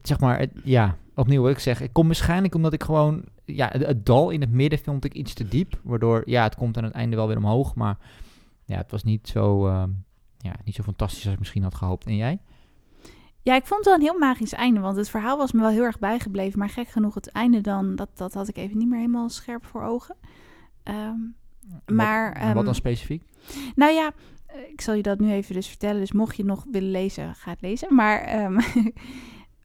Zeg 0.03 0.20
maar, 0.20 0.38
het, 0.38 0.51
ja, 0.64 0.97
opnieuw 1.14 1.43
wat 1.43 1.51
ik 1.51 1.59
zeg. 1.59 1.80
Ik 1.80 1.93
kom 1.93 2.07
waarschijnlijk 2.07 2.55
omdat 2.55 2.72
ik 2.72 2.82
gewoon... 2.82 3.24
Ja, 3.45 3.68
het, 3.72 3.86
het, 3.86 4.07
dal 4.07 4.30
in 4.30 4.41
het 4.41 4.51
midden 4.51 4.78
vond 4.78 5.05
ik 5.05 5.14
iets 5.14 5.34
te 5.34 5.49
diep. 5.49 5.80
Waardoor, 5.82 6.22
ja, 6.24 6.43
het 6.43 6.55
komt 6.55 6.76
aan 6.76 6.84
het 6.84 6.93
einde 6.93 7.16
wel 7.16 7.26
weer 7.26 7.36
omhoog. 7.36 7.74
Maar 7.74 7.99
ja, 8.64 8.76
het 8.76 8.91
was 8.91 9.03
niet 9.03 9.28
zo, 9.28 9.66
uh, 9.66 9.82
ja, 10.38 10.55
niet 10.64 10.74
zo 10.74 10.82
fantastisch 10.82 11.24
als 11.24 11.32
ik 11.32 11.38
misschien 11.38 11.62
had 11.62 11.74
gehoopt. 11.74 12.07
En 12.07 12.16
jij? 12.16 12.38
Ja, 13.43 13.55
ik 13.55 13.66
vond 13.66 13.78
het 13.78 13.84
wel 13.84 13.95
een 13.95 14.11
heel 14.11 14.18
magisch 14.18 14.53
einde. 14.53 14.80
Want 14.80 14.97
het 14.97 15.11
verhaal 15.11 15.36
was 15.36 15.53
me 15.53 15.61
wel 15.61 15.70
heel 15.70 15.82
erg 15.82 15.99
bijgebleven. 15.99 16.59
Maar 16.59 16.68
gek 16.68 16.88
genoeg, 16.88 17.14
het 17.14 17.30
einde 17.30 17.61
dan... 17.61 17.97
Dat, 17.97 18.09
dat 18.14 18.34
had 18.34 18.49
ik 18.49 18.57
even 18.57 18.78
niet 18.78 18.88
meer 18.88 18.99
helemaal 18.99 19.28
scherp 19.28 19.66
voor 19.66 19.82
ogen. 19.82 20.16
Um, 20.84 21.34
maar... 21.86 22.32
Wat, 22.38 22.49
um, 22.49 22.55
wat 22.55 22.64
dan 22.64 22.74
specifiek? 22.74 23.22
Nou 23.74 23.93
ja, 23.93 24.12
ik 24.70 24.80
zal 24.80 24.95
je 24.95 25.03
dat 25.03 25.18
nu 25.18 25.30
even 25.30 25.55
dus 25.55 25.66
vertellen. 25.66 26.01
Dus 26.01 26.12
mocht 26.12 26.36
je 26.36 26.45
nog 26.45 26.64
willen 26.70 26.91
lezen, 26.91 27.34
ga 27.34 27.51
het 27.51 27.61
lezen. 27.61 27.95
Maar 27.95 28.45
um, 28.45 28.59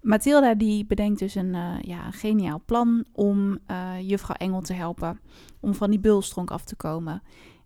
Mathilda 0.06 0.54
die 0.54 0.86
bedenkt 0.86 1.20
dus 1.20 1.36
een, 1.36 1.54
uh, 1.54 1.76
ja, 1.82 2.06
een 2.06 2.14
geniaal 2.14 2.62
plan 2.66 3.06
om 3.12 3.60
uh, 3.72 3.92
juffrouw 4.02 4.36
Engel 4.36 4.62
te 4.62 4.74
helpen. 4.74 5.20
Om 5.60 5.74
van 5.74 5.90
die 5.90 6.00
bulstronk 6.00 6.52
af 6.52 6.64
te 6.64 6.76
komen. 6.76 7.22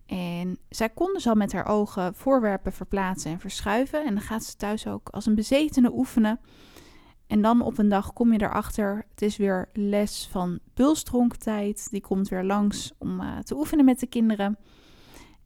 En 0.05 0.57
zij 0.69 0.89
kon 0.89 1.13
dus 1.13 1.27
al 1.27 1.35
met 1.35 1.53
haar 1.53 1.65
ogen 1.65 2.15
voorwerpen 2.15 2.73
verplaatsen 2.73 3.31
en 3.31 3.39
verschuiven. 3.39 4.05
En 4.05 4.13
dan 4.13 4.23
gaat 4.23 4.43
ze 4.43 4.55
thuis 4.55 4.87
ook 4.87 5.09
als 5.09 5.25
een 5.25 5.35
bezetene 5.35 5.93
oefenen. 5.93 6.39
En 7.27 7.41
dan 7.41 7.61
op 7.61 7.77
een 7.77 7.89
dag 7.89 8.13
kom 8.13 8.33
je 8.33 8.41
erachter, 8.41 9.05
het 9.09 9.21
is 9.21 9.37
weer 9.37 9.69
les 9.73 10.27
van 10.31 10.59
bulstronktijd. 10.73 11.87
Die 11.91 12.01
komt 12.01 12.29
weer 12.29 12.43
langs 12.43 12.93
om 12.97 13.21
uh, 13.21 13.37
te 13.37 13.55
oefenen 13.55 13.85
met 13.85 13.99
de 13.99 14.07
kinderen. 14.07 14.57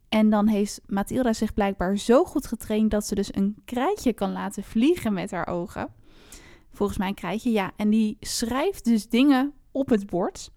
En 0.08 0.30
dan 0.30 0.46
heeft 0.46 0.80
Mathilda 0.86 1.32
zich 1.32 1.54
blijkbaar 1.54 1.98
zo 1.98 2.24
goed 2.24 2.46
getraind 2.46 2.90
dat 2.90 3.06
ze 3.06 3.14
dus 3.14 3.34
een 3.34 3.56
krijtje 3.64 4.12
kan 4.12 4.32
laten 4.32 4.62
vliegen 4.62 5.12
met 5.12 5.30
haar 5.30 5.46
ogen. 5.46 6.02
Volgens 6.74 6.98
mij 6.98 7.08
een 7.08 7.14
krijtje, 7.14 7.50
ja. 7.50 7.72
En 7.76 7.90
die 7.90 8.16
schrijft 8.20 8.84
dus 8.84 9.08
dingen 9.08 9.52
op 9.72 9.88
het 9.88 10.06
bord. 10.06 10.50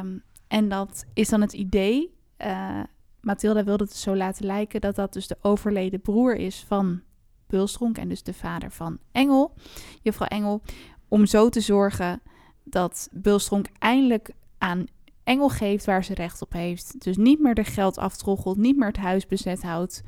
Um, 0.00 0.22
en 0.48 0.68
dat 0.68 1.04
is 1.14 1.28
dan 1.28 1.40
het 1.40 1.52
idee. 1.52 2.14
Uh, 2.38 2.80
Mathilda 3.20 3.64
wilde 3.64 3.84
het 3.84 3.96
zo 3.96 4.16
laten 4.16 4.46
lijken 4.46 4.80
dat 4.80 4.94
dat 4.94 5.12
dus 5.12 5.26
de 5.26 5.36
overleden 5.40 6.00
broer 6.00 6.36
is 6.36 6.64
van 6.66 7.00
Bulstronk 7.46 7.98
en 7.98 8.08
dus 8.08 8.22
de 8.22 8.34
vader 8.34 8.70
van 8.70 8.98
Engel, 9.12 9.54
juffrouw 10.02 10.28
Engel, 10.28 10.62
om 11.08 11.26
zo 11.26 11.48
te 11.48 11.60
zorgen 11.60 12.20
dat 12.64 13.08
Bulstronk 13.12 13.66
eindelijk 13.78 14.30
aan 14.58 14.86
Engel 15.24 15.48
geeft 15.48 15.84
waar 15.84 16.04
ze 16.04 16.14
recht 16.14 16.42
op 16.42 16.52
heeft. 16.52 17.04
Dus 17.04 17.16
niet 17.16 17.40
meer 17.40 17.54
de 17.54 17.64
geld 17.64 17.98
aftroggelt, 17.98 18.56
niet 18.56 18.76
meer 18.76 18.88
het 18.88 18.96
huis 18.96 19.26
bezet 19.26 19.62
houdt. 19.62 20.02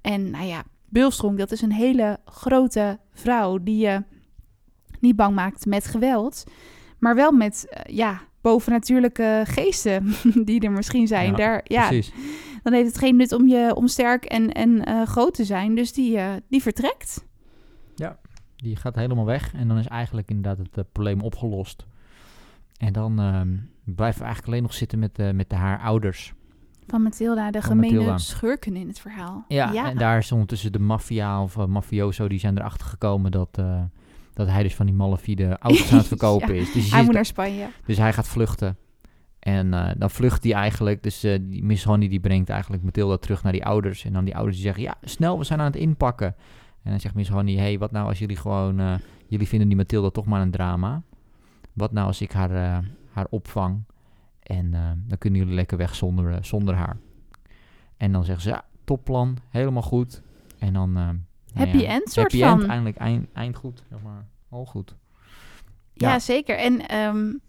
En 0.00 0.30
nou 0.30 0.44
ja, 0.44 0.64
Bulstronk, 0.88 1.38
dat 1.38 1.52
is 1.52 1.62
een 1.62 1.72
hele 1.72 2.18
grote 2.24 2.98
vrouw 3.12 3.58
die 3.58 3.76
je 3.76 4.02
niet 5.04 5.16
bang 5.16 5.34
maakt 5.34 5.66
met 5.66 5.86
geweld, 5.86 6.44
maar 6.98 7.14
wel 7.14 7.32
met, 7.32 7.66
uh, 7.70 7.96
ja, 7.96 8.20
bovennatuurlijke 8.44 9.42
geesten 9.46 10.14
die 10.48 10.60
er 10.60 10.72
misschien 10.72 11.06
zijn. 11.06 11.30
Ja, 11.30 11.36
Daar, 11.36 11.60
ja, 11.64 11.86
precies. 11.86 12.12
Dan 12.62 12.72
heeft 12.72 12.86
het 12.86 12.98
geen 12.98 13.16
nut 13.16 13.32
om, 13.32 13.48
je, 13.48 13.74
om 13.74 13.86
sterk 13.86 14.24
en, 14.24 14.52
en 14.52 14.88
uh, 14.88 15.02
groot 15.06 15.34
te 15.34 15.44
zijn. 15.44 15.74
Dus 15.74 15.92
die, 15.92 16.16
uh, 16.16 16.32
die 16.48 16.62
vertrekt. 16.62 17.26
Ja, 17.94 18.18
die 18.56 18.76
gaat 18.76 18.94
helemaal 18.94 19.24
weg. 19.24 19.54
En 19.54 19.68
dan 19.68 19.78
is 19.78 19.86
eigenlijk 19.86 20.28
inderdaad 20.28 20.58
het 20.58 20.78
uh, 20.78 20.84
probleem 20.92 21.20
opgelost. 21.20 21.86
En 22.76 22.92
dan 22.92 23.20
ehm, 23.20 23.56
blijven 23.84 24.18
we 24.18 24.24
eigenlijk 24.24 24.46
alleen 24.46 24.62
nog 24.62 24.74
zitten 24.74 24.98
met, 24.98 25.34
met 25.34 25.52
haar 25.52 25.80
ouders. 25.80 26.34
Van 26.86 27.02
Mathilda, 27.02 27.50
de 27.50 27.60
Van 27.60 27.70
gemene 27.70 27.92
Mathilda. 27.92 28.18
schurken 28.18 28.76
in 28.76 28.88
het 28.88 29.00
verhaal. 29.00 29.44
Ja, 29.48 29.72
ja, 29.72 29.90
en 29.90 29.98
daar 29.98 30.18
is 30.18 30.32
ondertussen 30.32 30.72
de 30.72 30.78
maffia 30.78 31.42
of 31.42 31.66
mafioso, 31.66 32.28
die 32.28 32.38
zijn 32.38 32.58
erachter 32.58 32.86
gekomen 32.86 33.30
dat 33.30 33.62
dat 34.34 34.48
hij 34.48 34.62
dus 34.62 34.74
van 34.74 34.86
die 34.86 34.94
malafide 34.94 35.58
auto's 35.58 35.92
aan 35.92 35.98
het 35.98 36.06
verkopen 36.16 36.54
is. 36.54 36.72
Dus 36.72 36.90
hij 36.90 37.04
moet 37.04 37.14
naar 37.14 37.24
Spanje. 37.24 37.68
Dus 37.86 37.96
hij 37.96 38.12
gaat 38.12 38.28
vluchten. 38.28 38.76
En 39.38 39.66
uh, 39.66 39.90
dan 39.96 40.10
vlucht 40.10 40.42
hij 40.44 40.52
eigenlijk. 40.52 41.02
Dus 41.02 41.24
uh, 41.24 41.38
die 41.40 41.64
Miss 41.64 41.84
Honey 41.84 42.08
die 42.08 42.20
brengt 42.20 42.48
eigenlijk 42.48 42.82
Mathilda 42.82 43.16
terug 43.16 43.42
naar 43.42 43.52
die 43.52 43.64
ouders. 43.64 44.04
En 44.04 44.12
dan 44.12 44.24
die 44.24 44.34
ouders 44.34 44.56
die 44.56 44.64
zeggen, 44.64 44.82
ja, 44.82 44.94
snel, 45.02 45.38
we 45.38 45.44
zijn 45.44 45.58
aan 45.60 45.66
het 45.66 45.76
inpakken. 45.76 46.34
En 46.82 46.90
dan 46.90 47.00
zegt 47.00 47.14
Miss 47.14 47.30
Honey, 47.30 47.54
hey, 47.54 47.78
wat 47.78 47.90
nou 47.90 48.08
als 48.08 48.18
jullie 48.18 48.36
gewoon... 48.36 48.80
Uh, 48.80 48.94
jullie 49.26 49.48
vinden 49.48 49.68
die 49.68 49.76
Mathilda 49.76 50.10
toch 50.10 50.24
maar 50.26 50.40
een 50.40 50.50
drama. 50.50 51.02
Wat 51.72 51.92
nou 51.92 52.06
als 52.06 52.20
ik 52.20 52.32
haar, 52.32 52.84
haar 53.10 53.26
opvang? 53.30 53.84
En 54.42 54.70
dan 55.06 55.18
kunnen 55.18 55.40
jullie 55.40 55.54
lekker 55.54 55.78
weg 55.78 55.94
zonder, 55.94 56.44
zonder 56.44 56.74
haar. 56.74 56.96
En 57.96 58.12
dan 58.12 58.24
zeggen 58.24 58.42
ze, 58.42 58.48
ja, 58.48 58.64
topplan, 58.84 59.36
helemaal 59.48 59.82
goed. 59.82 60.22
En 60.58 60.72
dan 60.72 61.22
happy 61.54 61.76
ja, 61.76 61.88
end 61.88 62.10
soort 62.10 62.32
happy 62.32 62.48
van. 62.48 62.60
End, 62.60 62.70
eindelijk 62.70 62.96
eind, 62.96 63.32
eind 63.32 63.56
goed, 63.56 63.82
zeg 63.90 64.02
maar. 64.02 64.26
Al 64.48 64.64
goed. 64.64 64.96
Ja, 65.92 66.08
ja 66.08 66.18
zeker. 66.18 66.58
En 66.58 66.96
um, 66.96 67.40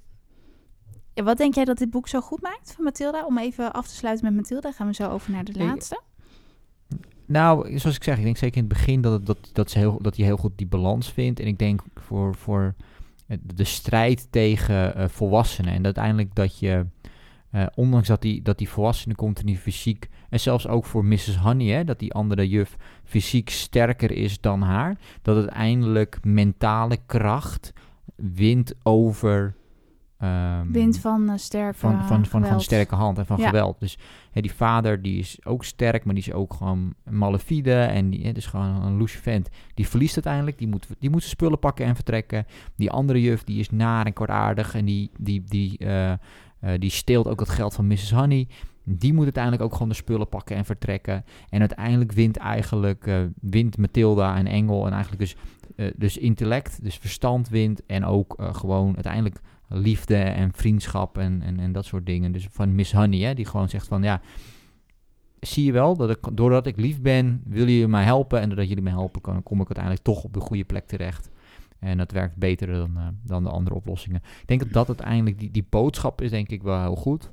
ja, 1.14 1.24
wat 1.24 1.38
denk 1.38 1.56
jij 1.56 1.66
dat 1.66 1.78
dit 1.78 1.90
boek 1.90 2.08
zo 2.08 2.22
goed 2.22 2.42
maakt 2.42 2.74
van 2.76 2.84
Mathilda? 2.84 3.26
Om 3.26 3.38
even 3.38 3.74
af 3.74 3.88
te 3.88 3.96
sluiten 3.96 4.26
met 4.26 4.36
Mathilda, 4.36 4.72
gaan 4.72 4.88
we 4.88 4.94
zo 4.94 5.10
over 5.10 5.32
naar 5.32 5.44
de 5.44 5.58
laatste. 5.58 6.02
Nou, 7.26 7.80
zoals 7.80 7.96
ik 7.96 8.04
zeg, 8.04 8.18
ik 8.18 8.24
denk 8.24 8.38
zeker 8.38 8.58
in 8.58 8.64
het 8.64 8.74
begin 8.74 9.02
dat, 9.02 9.12
het, 9.14 9.26
dat, 9.26 9.50
dat, 9.54 9.72
ze 9.72 9.78
heel, 9.78 10.02
dat 10.02 10.16
hij 10.16 10.26
heel 10.26 10.38
goed 10.38 10.58
die 10.58 10.68
balans 10.68 11.12
vindt. 11.12 11.40
En 11.40 11.48
ik 11.48 11.58
denk 11.58 11.82
voor, 11.96 12.36
voor 12.36 12.76
de 13.42 13.64
strijd 13.64 14.28
tegen 14.32 14.98
uh, 14.98 15.08
volwassenen. 15.08 15.74
En 15.74 15.86
uiteindelijk 15.86 16.36
dat 16.36 16.60
je 16.60 16.86
uh, 17.56 17.66
ondanks 17.76 18.08
dat 18.08 18.22
die, 18.22 18.42
dat 18.42 18.58
die 18.58 18.70
volwassene 18.70 19.16
continu 19.16 19.58
fysiek, 19.58 20.10
en 20.30 20.40
zelfs 20.40 20.68
ook 20.68 20.86
voor 20.86 21.06
Mrs. 21.06 21.38
Honey, 21.38 21.68
hè, 21.68 21.84
dat 21.84 22.00
die 22.00 22.14
andere 22.14 22.50
juf 22.50 22.76
fysiek 23.04 23.50
sterker 23.50 24.12
is 24.12 24.42
dan 24.42 24.62
haar, 24.62 24.98
dat 25.22 25.36
uiteindelijk 25.36 26.18
mentale 26.24 26.98
kracht 27.06 27.74
wint 28.16 28.74
over. 28.84 29.56
Um, 30.24 30.72
wint 30.72 31.00
van 31.00 31.30
uh, 31.30 31.38
sterke 31.38 31.78
van, 31.78 32.04
van, 32.04 32.26
van, 32.26 32.46
van, 32.46 32.62
sterke 32.62 32.96
hand 32.96 33.18
en 33.18 33.26
van 33.26 33.38
ja. 33.38 33.46
geweld. 33.46 33.80
Dus 33.80 33.98
hè, 34.32 34.42
die 34.42 34.54
vader 34.54 35.02
die 35.02 35.20
is 35.20 35.40
ook 35.44 35.64
sterk, 35.64 36.06
maar 36.06 36.14
die 36.14 36.24
is 36.24 36.34
ook 36.34 36.54
gewoon 36.54 36.94
malafide. 37.04 37.74
En 37.74 38.10
die 38.10 38.26
hè, 38.26 38.32
dus 38.32 38.46
gewoon 38.46 38.84
een 38.84 38.98
loesje 38.98 39.18
vent. 39.18 39.50
Die 39.74 39.88
verliest 39.88 40.16
uiteindelijk. 40.16 40.58
Die 40.58 40.68
moet, 40.68 40.88
die 41.00 41.10
moet 41.10 41.22
zijn 41.22 41.34
spullen 41.34 41.60
pakken 41.60 41.86
en 41.86 41.96
vertrekken. 41.96 42.46
Die 42.76 42.92
andere 42.92 43.22
juf 43.22 43.44
die 43.44 43.60
is 43.60 43.70
naar 43.70 44.06
en 44.06 44.14
kortaardig. 44.14 44.76
En 44.76 44.86
die, 44.86 45.12
die, 45.18 45.44
die, 45.44 45.78
uh, 45.80 46.14
uh, 46.66 46.72
die 46.80 46.90
steelt 46.90 47.28
ook 47.28 47.40
het 47.40 47.50
geld 47.50 47.74
van 47.74 47.88
Mrs. 47.88 48.12
Honey. 48.12 48.48
Die 48.84 49.14
moet 49.14 49.24
uiteindelijk 49.24 49.64
ook 49.64 49.74
gewoon 49.74 49.90
de 49.90 49.96
spullen 49.96 50.30
pakken 50.30 50.56
en 50.56 50.66
vertrekken. 50.66 51.26
En 51.50 51.60
uiteindelijk 51.60 52.12
wint 52.12 52.38
eigenlijk 52.38 53.08
uh, 53.08 53.20
wint 53.42 53.78
Mathilda 53.78 54.36
en 54.38 54.48
Engel. 54.48 54.86
En 54.86 54.92
eigenlijk 54.92 55.22
dus, 55.22 55.36
uh, 55.76 55.92
dus 55.96 56.18
intellect, 56.18 56.84
dus 56.84 56.96
verstand 56.96 57.50
wint. 57.50 57.86
En 57.86 58.06
ook 58.06 58.36
gewoon 58.38 58.94
uiteindelijk 58.94 59.40
liefde 59.68 60.16
en 60.16 60.52
vriendschap 60.54 61.18
en, 61.18 61.42
en, 61.42 61.60
en 61.60 61.72
dat 61.72 61.86
soort 61.86 62.06
dingen. 62.06 62.32
Dus 62.32 62.48
van 62.52 62.76
Miss 62.76 62.94
Honey, 62.94 63.20
hè, 63.20 63.34
die 63.34 63.46
gewoon 63.46 63.70
zegt 63.70 63.88
van 63.88 64.04
ja, 64.04 64.22
zie 65.40 65.66
je 65.66 65.72
wel, 65.72 65.96
dat 65.96 66.10
ik, 66.10 66.38
doordat 66.38 66.68
ik 66.68 66.78
lief 66.78 67.02
ben, 67.02 67.42
wil 67.46 67.68
je 67.68 67.88
mij 67.88 68.04
helpen. 68.04 68.42
En 68.42 68.48
doordat 68.48 68.68
jullie 68.68 68.84
me 68.84 68.90
helpen, 68.90 69.22
kan, 69.22 69.44
kom 69.44 69.60
ik 69.60 69.66
uiteindelijk 69.66 70.04
toch 70.04 70.24
op 70.24 70.34
de 70.34 70.40
goede 70.40 70.64
plek 70.64 70.88
terecht. 70.88 71.30
En 71.86 71.98
dat 71.98 72.12
werkt 72.12 72.36
beter 72.36 72.68
dan, 72.68 72.92
uh, 72.96 73.08
dan 73.24 73.44
de 73.44 73.50
andere 73.50 73.76
oplossingen. 73.76 74.22
Ik 74.42 74.48
denk 74.48 74.60
dat 74.60 74.74
dat 74.74 74.88
uiteindelijk, 74.88 75.40
die, 75.40 75.52
die 75.52 75.66
boodschap 75.70 76.22
is 76.22 76.30
denk 76.30 76.50
ik 76.50 76.64
wel 76.64 76.82
heel 76.82 76.96
goed. 76.96 77.32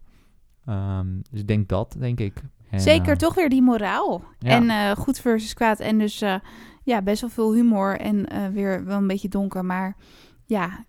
Um, 0.68 1.22
dus 1.30 1.40
ik 1.40 1.46
denk 1.48 1.68
dat, 1.68 1.96
denk 1.98 2.20
ik. 2.20 2.42
En, 2.70 2.80
Zeker, 2.80 3.12
uh, 3.12 3.16
toch 3.16 3.34
weer 3.34 3.48
die 3.48 3.62
moraal. 3.62 4.22
Ja. 4.38 4.50
En 4.50 4.64
uh, 4.64 4.90
goed 4.90 5.18
versus 5.18 5.54
kwaad. 5.54 5.80
En 5.80 5.98
dus 5.98 6.24
ja, 6.84 7.02
best 7.02 7.20
wel 7.20 7.30
veel 7.30 7.54
humor 7.54 8.00
en 8.00 8.52
weer 8.52 8.84
wel 8.84 8.98
een 8.98 9.06
beetje 9.06 9.28
donker. 9.28 9.64
Maar 9.64 9.96
ja, 10.46 10.84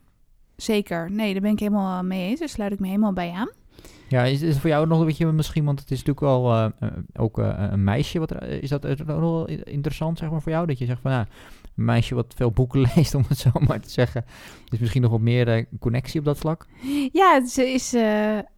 zeker. 0.56 1.12
Nee, 1.12 1.34
daar 1.34 1.42
ben 1.42 1.52
ik 1.52 1.60
helemaal 1.60 2.04
mee 2.04 2.30
eens. 2.30 2.40
Daar 2.40 2.50
sluit 2.50 2.72
ik 2.72 2.80
me 2.80 2.88
helemaal 2.88 3.14
bij 3.14 3.32
aan. 3.32 3.50
Ja, 4.08 4.24
is 4.24 4.42
het 4.42 4.58
voor 4.58 4.70
jou 4.70 4.88
nog 4.88 5.00
een 5.00 5.06
beetje 5.06 5.32
misschien, 5.32 5.66
want 5.66 5.80
het 5.80 5.92
is 5.92 6.04
natuurlijk 6.04 6.26
wel 6.26 6.54
uh, 6.54 6.68
ook 7.14 7.40
uh, 7.40 7.68
een 7.72 7.84
meisje. 7.84 8.20
Wat, 8.20 8.42
is 8.42 8.70
dat 8.70 8.86
ook 8.88 9.06
wel 9.06 9.48
interessant, 9.48 10.18
zeg 10.18 10.30
maar, 10.32 10.42
voor 10.42 10.52
jou? 10.52 10.68
Dat 10.68 10.78
je 10.78 10.86
zegt 10.86 11.02
van, 11.02 11.12
nou, 11.12 11.26
een 11.76 11.86
meisje 11.86 12.16
wat 12.16 12.34
veel 12.36 12.52
boeken 12.52 12.82
leest, 12.96 13.16
om 13.16 13.24
het 13.28 13.38
zo 13.38 13.50
maar 13.68 13.80
te 13.80 13.90
zeggen. 13.90 14.26
Is 14.70 14.80
misschien 14.80 15.02
nog 15.02 15.12
wat 15.12 15.20
meer 15.20 15.58
uh, 15.58 15.66
connectie 15.80 16.20
op 16.20 16.26
dat 16.26 16.38
vlak? 16.38 16.68
Ja, 17.12 17.46
ze, 17.46 17.74
is, 17.74 17.94
uh, 17.94 18.02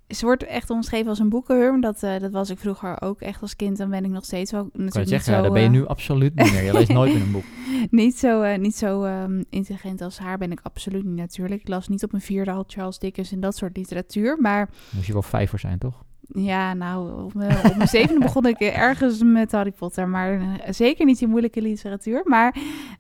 ze 0.08 0.26
wordt 0.26 0.44
echt 0.44 0.70
omschreven 0.70 1.10
als 1.10 1.20
een 1.20 1.30
boekenhurm. 1.30 1.82
Dat, 1.82 2.04
uh, 2.04 2.20
dat 2.20 2.32
was 2.32 2.50
ik 2.50 2.60
vroeger 2.60 3.02
ook 3.02 3.22
echt 3.22 3.42
als 3.42 3.56
kind. 3.56 3.78
Dan 3.78 3.90
ben 3.90 4.06
ik 4.06 4.12
nog 4.12 4.26
steeds 4.26 4.52
wel 4.52 4.64
natuurlijk 4.64 4.94
kan 4.94 5.06
zeggen, 5.06 5.32
zo, 5.32 5.32
ja, 5.32 5.42
daar 5.42 5.52
ben 5.52 5.62
je 5.62 5.70
nu 5.70 5.88
absoluut 5.88 6.36
niet 6.36 6.52
meer. 6.52 6.64
Je 6.64 6.74
leest 6.74 6.90
nooit 6.90 7.14
meer 7.14 7.22
een 7.22 7.32
boek. 7.32 7.46
niet 7.90 8.18
zo, 8.18 8.58
niet 8.58 8.76
zo 8.76 9.04
um, 9.04 9.46
intelligent 9.50 10.02
als 10.02 10.18
haar 10.18 10.38
ben 10.38 10.52
ik 10.52 10.60
absoluut 10.64 11.04
niet 11.04 11.16
natuurlijk. 11.16 11.62
Ik 11.62 11.68
las 11.68 11.88
niet 11.88 12.04
op 12.04 12.14
een 12.14 12.22
vierde 12.22 12.52
al 12.52 12.64
Charles 12.68 13.00
Dickens 13.00 13.32
en 13.32 13.40
dat 13.40 13.56
soort 13.58 13.78
literatuur, 13.78 14.38
maar... 14.42 14.70
Moest 14.90 15.08
je 15.08 15.14
wel 15.14 15.22
vijver 15.22 15.60
zijn, 15.60 15.78
toch? 15.78 16.04
Ja, 16.28 16.74
nou, 16.74 17.24
op 17.24 17.34
mijn, 17.34 17.58
op 17.66 17.76
mijn 17.76 17.90
zevende 17.90 18.20
begon 18.26 18.46
ik 18.46 18.60
ergens 18.60 19.24
met 19.24 19.52
Harry 19.52 19.72
Potter. 19.72 20.08
Maar 20.08 20.34
uh, 20.34 20.54
zeker 20.70 21.06
niet 21.06 21.20
die 21.20 21.28
moeilijke 21.28 21.62
literatuur. 21.62 22.22
Maar 22.26 22.58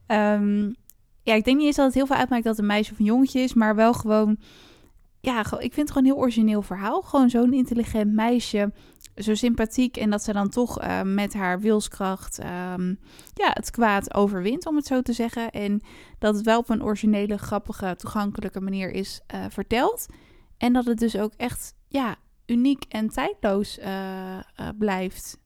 um, 0.07 0.76
ja, 1.21 1.34
ik 1.34 1.43
denk 1.43 1.57
niet 1.57 1.65
eens 1.65 1.76
dat 1.76 1.86
het 1.86 1.95
heel 1.95 2.05
veel 2.05 2.15
uitmaakt 2.15 2.43
dat 2.43 2.51
het 2.51 2.61
een 2.61 2.71
meisje 2.71 2.91
of 2.91 2.99
een 2.99 3.05
jongetje 3.05 3.39
is. 3.39 3.53
Maar 3.53 3.76
wel 3.76 3.93
gewoon, 3.93 4.38
ja, 5.19 5.39
ik 5.39 5.73
vind 5.73 5.76
het 5.76 5.91
gewoon 5.91 6.03
een 6.03 6.13
heel 6.13 6.21
origineel 6.21 6.61
verhaal. 6.61 7.01
Gewoon 7.01 7.30
zo'n 7.30 7.53
intelligent 7.53 8.13
meisje, 8.13 8.73
zo 9.15 9.36
sympathiek. 9.36 9.97
En 9.97 10.09
dat 10.09 10.23
ze 10.23 10.34
dan 10.34 10.49
toch 10.49 10.82
uh, 10.82 11.01
met 11.01 11.34
haar 11.34 11.59
wilskracht 11.59 12.39
um, 12.39 12.99
ja, 13.34 13.49
het 13.53 13.71
kwaad 13.71 14.13
overwint, 14.13 14.65
om 14.65 14.76
het 14.76 14.86
zo 14.86 15.01
te 15.01 15.13
zeggen. 15.13 15.51
En 15.51 15.82
dat 16.19 16.36
het 16.36 16.45
wel 16.45 16.59
op 16.59 16.69
een 16.69 16.84
originele, 16.84 17.38
grappige, 17.38 17.95
toegankelijke 17.97 18.61
manier 18.61 18.91
is 18.91 19.21
uh, 19.34 19.45
verteld. 19.49 20.05
En 20.57 20.73
dat 20.73 20.86
het 20.86 20.97
dus 20.97 21.17
ook 21.17 21.34
echt, 21.38 21.73
ja, 21.88 22.15
uniek 22.45 22.85
en 22.89 23.09
tijdloos 23.09 23.79
uh, 23.79 23.85
uh, 23.85 24.69
blijft. 24.79 25.39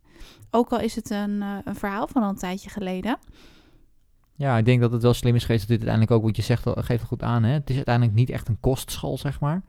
Ook 0.52 0.70
al 0.70 0.80
is 0.80 0.95
het 0.95 1.10
een, 1.10 1.36
uh, 1.36 1.58
een 1.64 1.76
verhaal 1.76 2.08
van 2.08 2.24
al 2.24 2.30
een 2.30 2.36
tijdje 2.36 2.70
geleden. 2.70 3.18
Ja, 4.36 4.58
ik 4.58 4.66
denk 4.66 4.82
dat 4.82 4.91
het 4.91 5.02
wel 5.02 5.14
slim 5.14 5.36
is 5.36 5.45
geweest 5.45 5.68
dat 5.68 5.78
dit 5.78 5.88
uiteindelijk 5.88 6.18
ook, 6.18 6.28
wat 6.28 6.36
je 6.36 6.41
zegt, 6.41 6.64
geeft 6.66 7.04
goed 7.04 7.24
aan. 7.24 7.43
Hè? 7.43 7.52
Het 7.52 7.70
is 7.70 7.76
uiteindelijk 7.76 8.16
niet 8.16 8.30
echt 8.30 8.47
een 8.47 8.60
kostschool, 8.60 9.18
zeg 9.18 9.39
maar. 9.39 9.64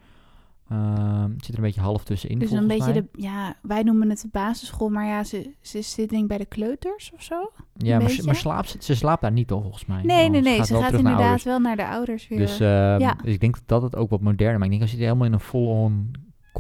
Uh, 0.72 1.22
het 1.22 1.45
zit 1.45 1.49
er 1.49 1.55
een 1.55 1.64
beetje 1.64 1.81
half 1.81 2.05
tussenin. 2.05 2.39
Dus 2.39 2.51
een 2.51 2.66
beetje 2.66 2.93
mij. 2.93 2.93
de, 2.93 3.09
ja, 3.12 3.57
wij 3.62 3.83
noemen 3.83 4.11
het 4.11 4.20
de 4.20 4.28
basisschool, 4.33 4.89
maar 4.89 5.07
ja, 5.07 5.24
ze, 5.24 5.55
ze 5.61 5.83
zit 5.83 6.09
denk 6.09 6.22
ik 6.22 6.28
bij 6.28 6.39
de 6.39 6.45
kleuters 6.45 7.12
of 7.14 7.22
zo. 7.22 7.53
Ja, 7.76 7.99
maar, 7.99 8.18
maar 8.24 8.35
slaapt, 8.35 8.76
ze 8.78 8.95
slaapt 8.95 9.22
daar 9.22 9.33
niet 9.33 9.49
toch, 9.49 9.62
volgens 9.62 9.87
mij. 9.87 10.03
Nee, 10.03 10.28
nee, 10.28 10.41
nee, 10.41 10.64
ze 10.64 10.74
gaat, 10.74 10.83
gaat 10.83 10.93
inderdaad 10.93 11.20
naar 11.20 11.41
wel 11.45 11.59
naar 11.59 11.76
de 11.76 11.87
ouders 11.87 12.28
weer. 12.28 12.39
Dus, 12.39 12.61
uh, 12.61 12.68
ja. 12.99 13.14
dus 13.24 13.33
ik 13.33 13.41
denk 13.41 13.57
dat 13.66 13.83
het 13.83 13.97
ook 13.97 14.11
wat 14.11 14.20
moderner, 14.20 14.59
maar 14.59 14.64
ik 14.64 14.70
denk 14.70 14.83
als 14.83 14.93
je 14.93 14.97
helemaal 14.97 15.26
in 15.26 15.33
een 15.33 15.41
full-on 15.41 16.11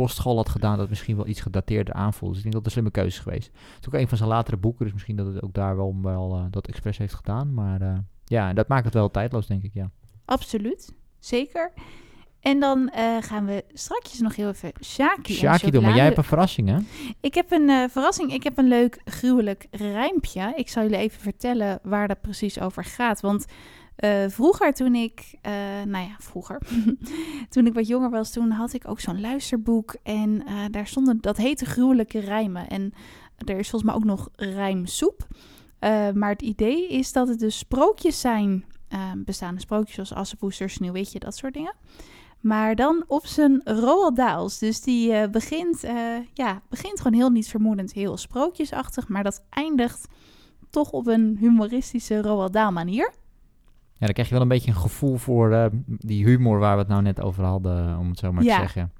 kostschool 0.00 0.36
had 0.36 0.48
gedaan, 0.48 0.78
dat 0.78 0.88
misschien 0.88 1.16
wel 1.16 1.26
iets 1.26 1.40
gedateerder 1.40 1.94
aanvoelde. 1.94 2.34
Dus 2.34 2.44
ik 2.44 2.50
denk 2.50 2.54
dat 2.54 2.64
het 2.64 2.64
een 2.64 2.70
slimme 2.70 2.90
keuze 2.90 3.16
is 3.16 3.22
geweest. 3.22 3.46
Het 3.46 3.80
is 3.80 3.86
ook 3.86 4.00
een 4.00 4.08
van 4.08 4.16
zijn 4.16 4.28
latere 4.28 4.56
boeken, 4.56 4.84
dus 4.84 4.92
misschien 4.92 5.16
dat 5.16 5.26
het 5.26 5.42
ook 5.42 5.54
daar 5.54 5.76
wel, 5.76 5.96
wel 6.02 6.34
eh, 6.34 6.44
dat 6.50 6.66
expres 6.66 6.98
heeft 6.98 7.14
gedaan. 7.14 7.54
Maar 7.54 7.80
eh, 7.80 7.98
ja, 8.24 8.52
dat 8.52 8.68
maakt 8.68 8.84
het 8.84 8.94
wel 8.94 9.10
tijdloos, 9.10 9.46
denk 9.46 9.62
ik, 9.62 9.70
ja. 9.74 9.90
Absoluut, 10.24 10.92
zeker. 11.18 11.72
En 12.40 12.60
dan 12.60 12.88
eh, 12.88 13.16
gaan 13.20 13.46
we 13.46 13.64
straks 13.72 14.20
nog 14.20 14.36
heel 14.36 14.48
even 14.48 14.72
Shaki 14.84 15.32
Shaki 15.32 15.70
doen, 15.70 15.82
maar 15.82 15.94
jij 15.94 16.04
hebt 16.04 16.16
een 16.16 16.24
verrassing, 16.24 16.68
hè? 16.68 16.78
Ik 17.20 17.34
heb 17.34 17.50
een 17.50 17.90
verrassing. 17.90 18.32
Ik 18.32 18.42
heb 18.42 18.58
een 18.58 18.68
leuk, 18.68 19.00
gruwelijk 19.04 19.66
rijmpje. 19.70 20.52
Ik 20.56 20.68
zal 20.68 20.82
jullie 20.82 20.98
even 20.98 21.20
vertellen 21.20 21.78
waar 21.82 22.08
dat 22.08 22.20
precies 22.20 22.60
over 22.60 22.84
gaat. 22.84 23.20
Want 23.20 23.46
eh, 24.00 24.24
vroeger 24.28 24.72
toen 24.72 24.94
ik, 24.94 25.34
eh, 25.42 25.52
nou 25.86 26.04
ja, 26.06 26.16
vroeger, 26.18 26.58
toen 27.50 27.66
ik 27.66 27.74
wat 27.74 27.86
jonger 27.86 28.10
was, 28.10 28.32
toen 28.32 28.50
had 28.50 28.72
ik 28.72 28.88
ook 28.88 29.00
zo'n 29.00 29.20
luisterboek. 29.20 29.96
En 30.02 30.46
eh, 30.46 30.54
daar 30.70 30.86
stonden, 30.86 31.20
dat 31.20 31.36
heette 31.36 31.64
gruwelijke 31.64 32.18
rijmen. 32.18 32.68
En 32.68 32.92
er 33.36 33.58
is 33.58 33.70
volgens 33.70 33.90
mij 33.90 34.00
ook 34.00 34.04
nog 34.04 34.28
rijmsoep. 34.36 35.26
Maar 36.14 36.30
het 36.30 36.42
idee 36.42 36.88
is 36.88 37.12
dat 37.12 37.28
het 37.28 37.38
dus 37.38 37.58
sprookjes 37.58 38.20
zijn. 38.20 38.64
bestaande 39.16 39.60
sprookjes 39.60 39.94
zoals 39.94 40.12
Assepoester, 40.12 40.70
Sneeuwwitje, 40.70 41.18
dat 41.18 41.36
soort 41.36 41.54
dingen. 41.54 41.74
Maar 42.40 42.74
dan 42.74 43.04
op 43.06 43.26
zijn 43.26 43.60
Roald 43.64 44.16
Daals. 44.16 44.58
Dus 44.58 44.80
die 44.80 45.28
begint, 45.28 45.80
ja, 46.34 46.62
begint 46.68 47.00
gewoon 47.00 47.18
heel 47.18 47.30
niet 47.30 47.48
vermoedend, 47.48 47.92
heel 47.92 48.16
sprookjesachtig. 48.16 49.08
Maar 49.08 49.22
dat 49.22 49.42
eindigt 49.50 50.08
toch 50.70 50.90
op 50.90 51.06
een 51.06 51.36
humoristische 51.40 52.22
Roald 52.22 52.52
Dahl 52.52 52.72
manier. 52.72 53.12
Ja, 54.00 54.06
dan 54.06 54.12
krijg 54.12 54.28
je 54.28 54.34
wel 54.34 54.42
een 54.42 54.48
beetje 54.48 54.70
een 54.70 54.76
gevoel 54.76 55.16
voor 55.16 55.52
eh, 55.52 55.66
die 55.86 56.24
humor 56.24 56.58
waar 56.58 56.72
we 56.74 56.78
het 56.80 56.88
nou 56.88 57.02
net 57.02 57.20
over 57.20 57.44
hadden, 57.44 57.98
om 57.98 58.08
het 58.08 58.18
zo 58.18 58.32
maar 58.32 58.42
Ja. 58.44 58.54
te 58.54 58.60
zeggen. 58.60 58.92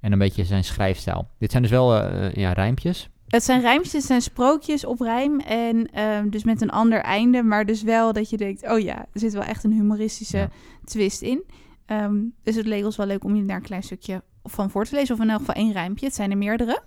En 0.00 0.12
een 0.12 0.18
beetje 0.18 0.44
zijn 0.44 0.64
schrijfstijl. 0.64 1.28
Dit 1.38 1.50
zijn 1.50 1.62
dus 1.62 1.70
wel 1.70 1.96
eh, 1.96 2.32
ja, 2.34 2.52
rijmpjes. 2.52 3.08
Het 3.28 3.42
zijn 3.42 3.60
rijmpjes, 3.60 3.92
het 3.92 4.02
zijn 4.02 4.20
sprookjes 4.22 4.84
op 4.84 5.00
rijm. 5.00 5.40
En 5.40 5.86
ehm, 5.92 6.28
dus 6.28 6.44
met 6.44 6.60
een 6.60 6.70
ander 6.70 7.00
einde. 7.00 7.42
Maar 7.42 7.66
dus 7.66 7.82
wel 7.82 8.12
dat 8.12 8.30
je 8.30 8.36
denkt, 8.36 8.68
oh 8.70 8.78
ja, 8.78 8.98
er 8.98 9.20
zit 9.20 9.32
wel 9.32 9.42
echt 9.42 9.64
een 9.64 9.72
humoristische 9.72 10.36
Ja. 10.36 10.48
twist 10.84 11.22
in. 11.22 11.42
Ehm, 11.86 12.14
dus 12.42 12.54
het 12.56 12.66
leek 12.66 12.84
ons 12.84 12.96
wel 12.96 13.06
leuk 13.06 13.24
om 13.24 13.36
je 13.36 13.44
daar 13.44 13.56
een 13.56 13.62
klein 13.62 13.82
stukje 13.82 14.22
van 14.44 14.70
voor 14.70 14.84
te 14.84 14.94
lezen. 14.94 15.14
Of 15.14 15.20
in 15.20 15.30
elk 15.30 15.38
geval 15.38 15.54
één 15.54 15.72
rijmpje. 15.72 16.06
Het 16.06 16.14
zijn 16.14 16.30
er 16.30 16.38
meerdere. 16.38 16.82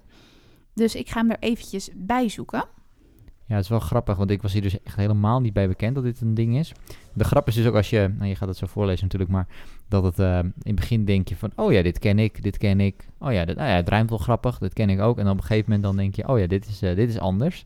Dus 0.74 0.96
ik 0.96 1.10
ga 1.10 1.20
hem 1.20 1.32
er 1.32 1.40
eventjes 1.40 1.90
bij 1.96 2.30
zoeken. 2.30 2.66
Ja, 3.48 3.56
het 3.56 3.64
is 3.64 3.70
wel 3.70 3.80
grappig, 3.80 4.18
want 4.18 4.30
ik 4.32 4.42
was 4.42 4.54
hier 4.54 4.62
dus 4.62 4.82
echt 4.84 4.96
helemaal 4.96 5.40
niet 5.42 5.54
bij 5.54 5.68
bekend 5.68 5.96
dat 5.96 6.04
dit 6.04 6.22
een 6.22 6.34
ding 6.34 6.58
is. 6.58 6.72
De 7.16 7.24
grap 7.24 7.48
is 7.48 7.56
dus 7.56 7.66
ook 7.66 7.76
als 7.76 7.90
je, 7.90 8.14
nou 8.18 8.30
je 8.30 8.36
gaat 8.36 8.48
het 8.48 8.58
zo 8.58 8.66
voorlezen 8.66 9.04
natuurlijk, 9.04 9.32
maar 9.32 9.48
dat 9.88 10.04
het 10.04 10.20
eh, 10.20 10.38
in 10.40 10.54
het 10.64 10.76
begin 10.76 11.06
denk 11.06 11.28
je 11.28 11.36
van, 11.36 11.52
oh 11.56 11.72
ja, 11.72 11.82
dit 11.82 12.00
ken 12.00 12.20
ik, 12.20 12.44
dit 12.44 12.58
ken 12.58 12.80
ik. 12.80 13.08
Oh 13.20 13.32
ja, 13.32 13.44
nou 13.44 13.60
ja, 13.60 13.76
het 13.76 13.90
rijmt 13.90 14.10
wel 14.10 14.20
grappig, 14.20 14.58
dit 14.58 14.74
ken 14.74 14.90
ik 14.90 15.00
ook. 15.00 15.18
En 15.18 15.30
op 15.30 15.38
een 15.38 15.44
gegeven 15.44 15.64
moment 15.64 15.84
dan 15.84 15.96
denk 15.96 16.16
je, 16.16 16.28
oh 16.28 16.40
ja, 16.40 16.48
dit 16.48 16.68
is, 16.68 16.82
eh, 16.82 16.96
dit 16.96 17.10
is 17.10 17.20
anders. 17.20 17.66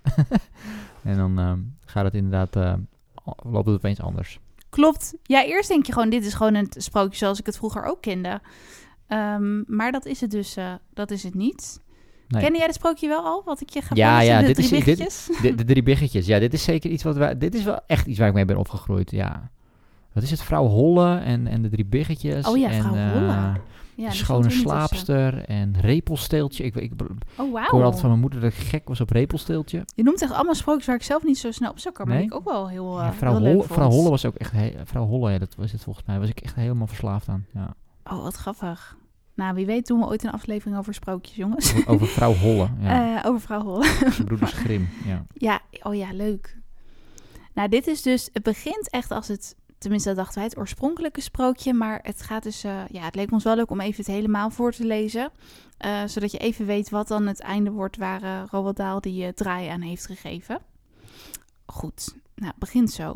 en 1.03 1.17
dan 1.17 1.39
eh, 1.39 1.53
gaat 1.85 2.03
het 2.03 2.13
inderdaad, 2.13 2.79
loopt 3.43 3.65
het 3.65 3.75
opeens 3.75 4.01
anders. 4.01 4.39
Klopt. 4.69 5.15
Ja, 5.23 5.45
eerst 5.45 5.69
denk 5.69 5.85
je 5.85 5.93
gewoon, 5.93 6.09
dit 6.09 6.25
is 6.25 6.33
gewoon 6.33 6.55
een 6.55 6.67
sprookje 6.69 7.17
zoals 7.17 7.39
ik 7.39 7.45
het 7.45 7.57
vroeger 7.57 7.83
ook 7.83 8.01
kende. 8.01 8.41
Ehm, 9.07 9.75
maar 9.75 9.91
dat 9.91 10.05
is 10.05 10.21
het 10.21 10.31
dus, 10.31 10.57
dat 10.93 11.11
is 11.11 11.23
het 11.23 11.33
niet. 11.33 11.81
Nee. 12.29 12.41
Kende 12.41 12.57
jij 12.57 12.65
het 12.67 12.75
sprookje 12.75 13.07
wel 13.07 13.23
al, 13.23 13.41
wat 13.45 13.61
ik 13.61 13.69
je 13.69 13.81
ga 13.81 13.95
Ja, 13.95 14.19
ja, 14.19 14.39
de 14.39 14.45
dit 14.45 14.55
drie 14.55 14.65
is- 14.67 14.71
dit- 14.71 14.85
biggetjes? 14.85 15.29
De, 15.41 15.55
de 15.55 15.63
drie 15.63 15.83
biggetjes, 15.83 16.25
ja, 16.25 16.39
dit 16.39 16.53
is 16.53 16.63
zeker 16.63 16.89
iets 16.91 17.03
wat 17.03 17.15
wij, 17.15 17.37
dit 17.37 17.55
is 17.55 17.63
wel 17.63 17.79
echt 17.87 18.07
iets 18.07 18.19
waar 18.19 18.27
ik 18.27 18.33
mee 18.33 18.45
ben 18.45 18.57
opgegroeid, 18.57 19.11
ja. 19.11 19.49
Wat 20.13 20.23
is 20.23 20.31
het? 20.31 20.41
Vrouw 20.41 20.65
Holle 20.67 21.17
en, 21.17 21.47
en 21.47 21.61
de 21.61 21.69
drie 21.69 21.85
biggetjes. 21.85 22.47
Oh 22.47 22.57
ja, 22.57 22.69
en, 22.69 22.81
Vrouw 22.81 22.95
eh, 22.95 23.11
Holle. 23.11 23.27
Ja, 23.27 24.05
de 24.05 24.11
die 24.11 24.11
schone 24.23 24.39
er 24.39 24.43
tussen. 24.49 24.61
slaapster 24.61 25.45
en 25.45 25.75
repelsteeltje. 25.81 26.63
Ik, 26.63 26.75
ik, 26.75 26.91
Oh, 27.01 27.47
ik 27.47 27.53
wauw. 27.53 27.65
hoorde 27.65 27.83
altijd 27.83 27.99
van 27.99 28.09
mijn 28.09 28.21
moeder 28.21 28.39
dat 28.41 28.51
ik 28.51 28.57
gek 28.57 28.87
was 28.87 29.01
op 29.01 29.09
repelsteeltje. 29.09 29.85
Je 29.95 30.03
noemt 30.03 30.21
echt 30.21 30.31
allemaal 30.31 30.55
sprookjes 30.55 30.85
waar 30.85 30.95
ik 30.95 31.03
zelf 31.03 31.23
niet 31.23 31.37
zo 31.37 31.51
snel 31.51 31.71
op 31.71 31.79
zou 31.79 31.93
komen. 31.93 32.13
Nee? 32.15 32.27
Maar 32.27 32.37
ik 32.37 32.47
ook 32.47 32.53
wel 32.53 32.69
heel, 32.69 32.97
eh 32.99 33.05
Ja, 33.05 33.13
vrouw, 33.13 33.37
heel 33.37 33.47
Holle, 33.51 33.63
vrouw 33.63 33.89
Holle 33.89 34.09
was 34.09 34.25
ook 34.25 34.35
echt... 34.35 34.51
he- 34.51 34.73
vrouw 34.83 35.05
Holle, 35.05 35.31
ja, 35.31 35.37
dat 35.37 35.55
was 35.55 35.71
het 35.71 35.83
volgens 35.83 36.05
mij. 36.05 36.19
Was 36.19 36.29
ik 36.29 36.39
echt 36.39 36.55
helemaal 36.55 36.87
verslaafd 36.87 37.27
aan. 37.29 37.45
Ja. 37.53 37.73
Oh, 38.03 38.21
wat 38.23 38.35
grappig. 38.35 38.97
Nou, 39.39 39.53
wie 39.55 39.65
weet 39.65 39.87
doen 39.87 39.99
we 39.99 40.05
ooit 40.05 40.23
een 40.23 40.31
aflevering 40.31 40.77
over 40.77 40.93
sprookjes, 40.93 41.35
jongens. 41.35 41.73
Over, 41.73 41.87
over 41.87 42.07
vrouw 42.07 42.33
Holle. 42.33 42.69
Ja. 42.81 43.19
Eh, 43.21 43.29
over 43.29 43.41
vrouw 43.41 43.61
Holle. 43.61 43.93
Broeders 44.25 44.51
Grim. 44.53 44.89
Ja. 45.05 45.25
Ja, 45.33 45.61
oh 45.83 45.95
ja, 45.95 46.13
leuk. 46.13 46.57
Nou, 47.53 47.69
dit 47.69 47.87
is 47.87 48.01
dus, 48.01 48.29
het 48.33 48.43
begint 48.43 48.89
echt 48.89 49.11
als 49.11 49.27
het, 49.27 49.55
tenminste 49.77 50.09
dat 50.09 50.17
dachten 50.17 50.35
wij, 50.35 50.43
het 50.43 50.57
oorspronkelijke 50.57 51.21
sprookje. 51.21 51.73
Maar 51.73 51.99
het 52.03 52.21
gaat 52.21 52.43
dus, 52.43 52.63
eh, 52.63 52.81
ja, 52.91 53.01
het 53.01 53.15
leek 53.15 53.31
ons 53.31 53.43
wel 53.43 53.55
leuk 53.55 53.71
om 53.71 53.79
even 53.79 53.97
het 53.97 54.13
helemaal 54.13 54.49
voor 54.49 54.71
te 54.71 54.85
lezen. 54.85 55.31
eh, 55.77 56.03
zodat 56.05 56.31
je 56.31 56.37
even 56.37 56.65
weet 56.65 56.89
wat 56.89 57.07
dan 57.07 57.27
het 57.27 57.39
einde 57.39 57.71
wordt 57.71 57.97
waar 57.97 58.23
eh 58.23 58.41
Roald 58.51 58.75
Dahl 58.77 58.99
die 58.99 59.25
eh, 59.25 59.31
draai 59.33 59.67
aan 59.67 59.81
heeft 59.81 60.05
gegeven. 60.05 60.59
Goed, 61.65 62.15
nou, 62.35 62.49
het 62.51 62.59
begint 62.59 62.91
zo. 62.91 63.15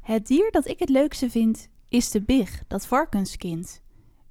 Het 0.00 0.26
dier 0.26 0.50
dat 0.50 0.68
ik 0.68 0.78
het 0.78 0.88
leukste 0.88 1.30
vind, 1.30 1.68
is 1.88 2.10
de 2.10 2.20
big, 2.22 2.62
dat 2.68 2.86
varkenskind. 2.86 3.80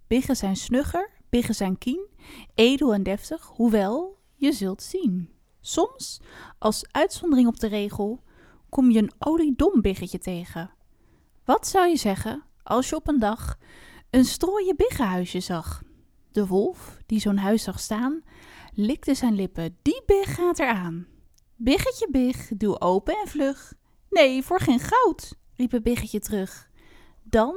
Biggen 0.07 0.35
zijn 0.35 0.55
snugger, 0.55 1.09
biggen 1.29 1.55
zijn 1.55 1.77
kien, 1.77 2.07
edel 2.55 2.93
en 2.93 3.03
deftig, 3.03 3.45
hoewel, 3.45 4.17
je 4.35 4.51
zult 4.51 4.83
zien. 4.83 5.29
Soms, 5.61 6.21
als 6.57 6.85
uitzondering 6.91 7.47
op 7.47 7.59
de 7.59 7.67
regel, 7.67 8.23
kom 8.69 8.91
je 8.91 8.99
een 8.99 9.11
oliedom 9.19 9.81
biggetje 9.81 10.19
tegen. 10.19 10.71
Wat 11.45 11.67
zou 11.67 11.87
je 11.87 11.97
zeggen 11.97 12.43
als 12.63 12.89
je 12.89 12.95
op 12.95 13.07
een 13.07 13.19
dag 13.19 13.57
een 14.09 14.25
strooien 14.25 14.75
biggenhuisje 14.75 15.39
zag? 15.39 15.83
De 16.31 16.47
wolf, 16.47 16.97
die 17.05 17.19
zo'n 17.19 17.37
huis 17.37 17.63
zag 17.63 17.79
staan, 17.79 18.23
likte 18.73 19.15
zijn 19.15 19.35
lippen. 19.35 19.77
Die 19.81 20.01
big 20.05 20.35
gaat 20.35 20.59
eraan. 20.59 21.07
Biggetje 21.55 22.07
big, 22.11 22.51
doe 22.57 22.81
open 22.81 23.17
en 23.17 23.27
vlug. 23.27 23.73
Nee, 24.09 24.43
voor 24.43 24.59
geen 24.59 24.79
goud, 24.79 25.33
riep 25.55 25.71
het 25.71 25.83
biggetje 25.83 26.19
terug. 26.19 26.69
Dan 27.23 27.55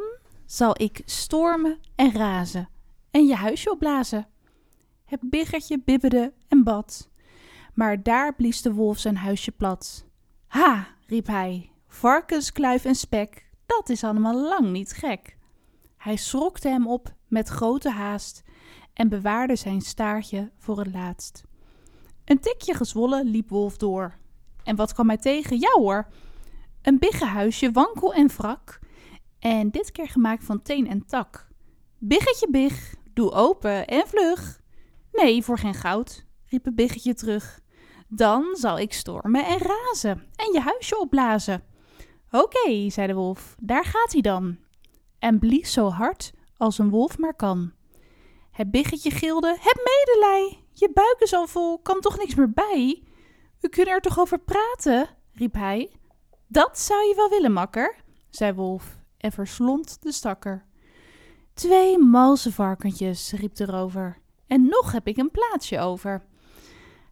zal 0.50 0.82
ik 0.82 1.02
stormen 1.04 1.78
en 1.94 2.12
razen 2.12 2.68
en 3.10 3.26
je 3.26 3.34
huisje 3.34 3.70
opblazen. 3.70 4.28
Het 5.04 5.30
biggertje 5.30 5.80
bibberde 5.84 6.32
en 6.48 6.64
bad. 6.64 7.08
Maar 7.74 8.02
daar 8.02 8.34
blies 8.34 8.62
de 8.62 8.72
wolf 8.72 8.98
zijn 8.98 9.16
huisje 9.16 9.50
plat. 9.50 10.04
Ha, 10.46 10.86
riep 11.06 11.26
hij, 11.26 11.70
varkens, 11.86 12.52
kluif 12.52 12.84
en 12.84 12.94
spek, 12.94 13.50
dat 13.66 13.88
is 13.88 14.04
allemaal 14.04 14.40
lang 14.48 14.70
niet 14.70 14.92
gek. 14.92 15.36
Hij 15.96 16.16
schrokte 16.16 16.68
hem 16.68 16.86
op 16.86 17.14
met 17.28 17.48
grote 17.48 17.90
haast 17.90 18.42
en 18.92 19.08
bewaarde 19.08 19.56
zijn 19.56 19.80
staartje 19.80 20.50
voor 20.58 20.78
het 20.78 20.92
laatst. 20.92 21.44
Een 22.24 22.40
tikje 22.40 22.74
gezwollen 22.74 23.26
liep 23.26 23.48
Wolf 23.48 23.76
door. 23.76 24.14
En 24.64 24.76
wat 24.76 24.92
kwam 24.92 25.08
hij 25.08 25.18
tegen? 25.18 25.60
Ja 25.60 25.72
hoor, 25.72 26.06
een 26.82 26.98
biggenhuisje 26.98 27.72
wankel 27.72 28.14
en 28.14 28.28
wrak 28.28 28.80
en 29.40 29.70
dit 29.70 29.92
keer 29.92 30.08
gemaakt 30.08 30.44
van 30.44 30.62
teen 30.62 30.88
en 30.88 31.06
tak. 31.06 31.48
Biggetje 31.98 32.50
big, 32.50 32.94
doe 33.14 33.30
open 33.30 33.86
en 33.86 34.06
vlug. 34.06 34.60
Nee, 35.12 35.42
voor 35.42 35.58
geen 35.58 35.74
goud, 35.74 36.24
riep 36.46 36.64
het 36.64 36.74
biggetje 36.74 37.14
terug. 37.14 37.60
Dan 38.08 38.44
zal 38.52 38.78
ik 38.78 38.92
stormen 38.92 39.46
en 39.46 39.58
razen 39.58 40.26
en 40.36 40.52
je 40.52 40.60
huisje 40.60 40.98
opblazen. 40.98 41.62
Oké, 42.30 42.90
zei 42.90 43.06
de 43.06 43.14
wolf, 43.14 43.56
daar 43.58 43.84
gaat 43.84 44.12
hij 44.12 44.20
dan. 44.20 44.58
En 45.18 45.38
blies 45.38 45.72
zo 45.72 45.88
hard 45.88 46.32
als 46.56 46.78
een 46.78 46.90
wolf 46.90 47.18
maar 47.18 47.34
kan. 47.34 47.72
Het 48.50 48.70
biggetje 48.70 49.10
gilde, 49.10 49.56
heb 49.60 49.76
medelij, 49.76 50.64
je 50.72 50.90
buik 50.94 51.16
is 51.18 51.32
al 51.32 51.46
vol, 51.46 51.78
kan 51.78 52.00
toch 52.00 52.18
niks 52.18 52.34
meer 52.34 52.50
bij? 52.50 53.02
We 53.60 53.68
kunnen 53.68 53.94
er 53.94 54.00
toch 54.00 54.18
over 54.18 54.38
praten, 54.38 55.08
riep 55.32 55.54
hij. 55.54 55.92
Dat 56.46 56.78
zou 56.78 57.08
je 57.08 57.14
wel 57.14 57.28
willen, 57.28 57.52
makker, 57.52 57.96
zei 58.30 58.52
wolf 58.52 58.99
en 59.20 59.32
verslond 59.32 60.02
de 60.02 60.12
stakker. 60.12 60.64
Twee 61.54 61.98
malse 61.98 62.52
varkentjes, 62.52 63.32
riep 63.32 63.54
de 63.54 63.64
rover, 63.64 64.18
en 64.46 64.64
nog 64.64 64.92
heb 64.92 65.06
ik 65.06 65.16
een 65.16 65.30
plaatsje 65.30 65.78
over. 65.78 66.22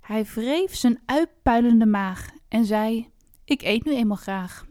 Hij 0.01 0.25
wreef 0.25 0.75
zijn 0.75 1.01
uitpuilende 1.05 1.87
maag 1.87 2.31
en 2.49 2.65
zei: 2.65 3.11
Ik 3.45 3.63
eet 3.63 3.85
nu 3.85 3.95
eenmaal 3.95 4.17
graag. 4.17 4.67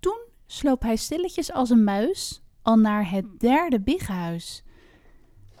Toen 0.00 0.18
sloop 0.46 0.82
hij 0.82 0.96
stilletjes 0.96 1.52
als 1.52 1.70
een 1.70 1.84
muis 1.84 2.42
al 2.62 2.76
naar 2.76 3.10
het 3.10 3.40
derde 3.40 3.80
biggenhuis. 3.80 4.64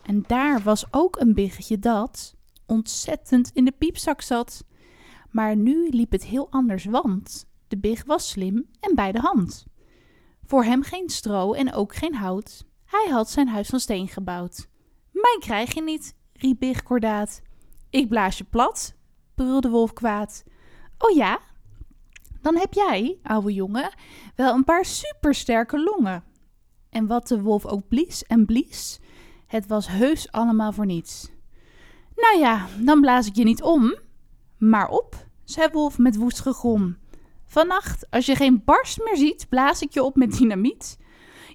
En 0.02 0.24
daar 0.26 0.60
was 0.62 0.84
ook 0.90 1.20
een 1.20 1.34
biggetje 1.34 1.78
dat 1.78 2.34
ontzettend 2.66 3.50
in 3.54 3.64
de 3.64 3.72
piepzak 3.72 4.20
zat. 4.20 4.64
Maar 5.30 5.56
nu 5.56 5.88
liep 5.88 6.10
het 6.10 6.24
heel 6.24 6.46
anders, 6.50 6.84
want 6.84 7.46
de 7.68 7.78
big 7.78 8.04
was 8.04 8.28
slim 8.30 8.68
en 8.80 8.94
bij 8.94 9.12
de 9.12 9.20
hand. 9.20 9.66
Voor 10.46 10.64
hem 10.64 10.82
geen 10.82 11.08
stro 11.08 11.52
en 11.52 11.72
ook 11.72 11.94
geen 11.94 12.14
hout. 12.14 12.64
Hij 12.84 13.08
had 13.10 13.30
zijn 13.30 13.48
huis 13.48 13.68
van 13.68 13.80
steen 13.80 14.08
gebouwd. 14.08 14.68
Mij 15.10 15.36
krijg 15.38 15.74
je 15.74 15.82
niet, 15.82 16.14
riep 16.32 16.58
Big 16.58 16.82
kordaat. 16.82 17.42
Ik 17.90 18.08
blaas 18.08 18.38
je 18.38 18.44
plat, 18.44 18.94
brulde 19.34 19.68
Wolf 19.68 19.92
kwaad. 19.92 20.44
Oh 20.98 21.16
ja? 21.16 21.40
Dan 22.40 22.56
heb 22.56 22.72
jij, 22.72 23.18
ouwe 23.22 23.52
jongen, 23.52 23.94
wel 24.36 24.54
een 24.54 24.64
paar 24.64 24.84
supersterke 24.84 25.82
longen. 25.82 26.24
En 26.90 27.06
wat 27.06 27.28
de 27.28 27.42
wolf 27.42 27.66
ook 27.66 27.88
blies 27.88 28.24
en 28.26 28.46
blies, 28.46 29.00
Het 29.46 29.66
was 29.66 29.88
heus 29.88 30.32
allemaal 30.32 30.72
voor 30.72 30.86
niets. 30.86 31.30
Nou 32.14 32.38
ja, 32.38 32.66
dan 32.80 33.00
blaas 33.00 33.26
ik 33.26 33.36
je 33.36 33.44
niet 33.44 33.62
om, 33.62 33.96
maar 34.58 34.88
op, 34.88 35.26
zei 35.44 35.68
Wolf 35.72 35.98
met 35.98 36.16
woest 36.16 36.40
gegrom. 36.40 36.96
Vannacht, 37.52 38.06
als 38.10 38.26
je 38.26 38.36
geen 38.36 38.64
barst 38.64 38.98
meer 38.98 39.16
ziet, 39.16 39.48
blaas 39.48 39.82
ik 39.82 39.92
je 39.92 40.02
op 40.02 40.16
met 40.16 40.36
dynamiet. 40.38 40.98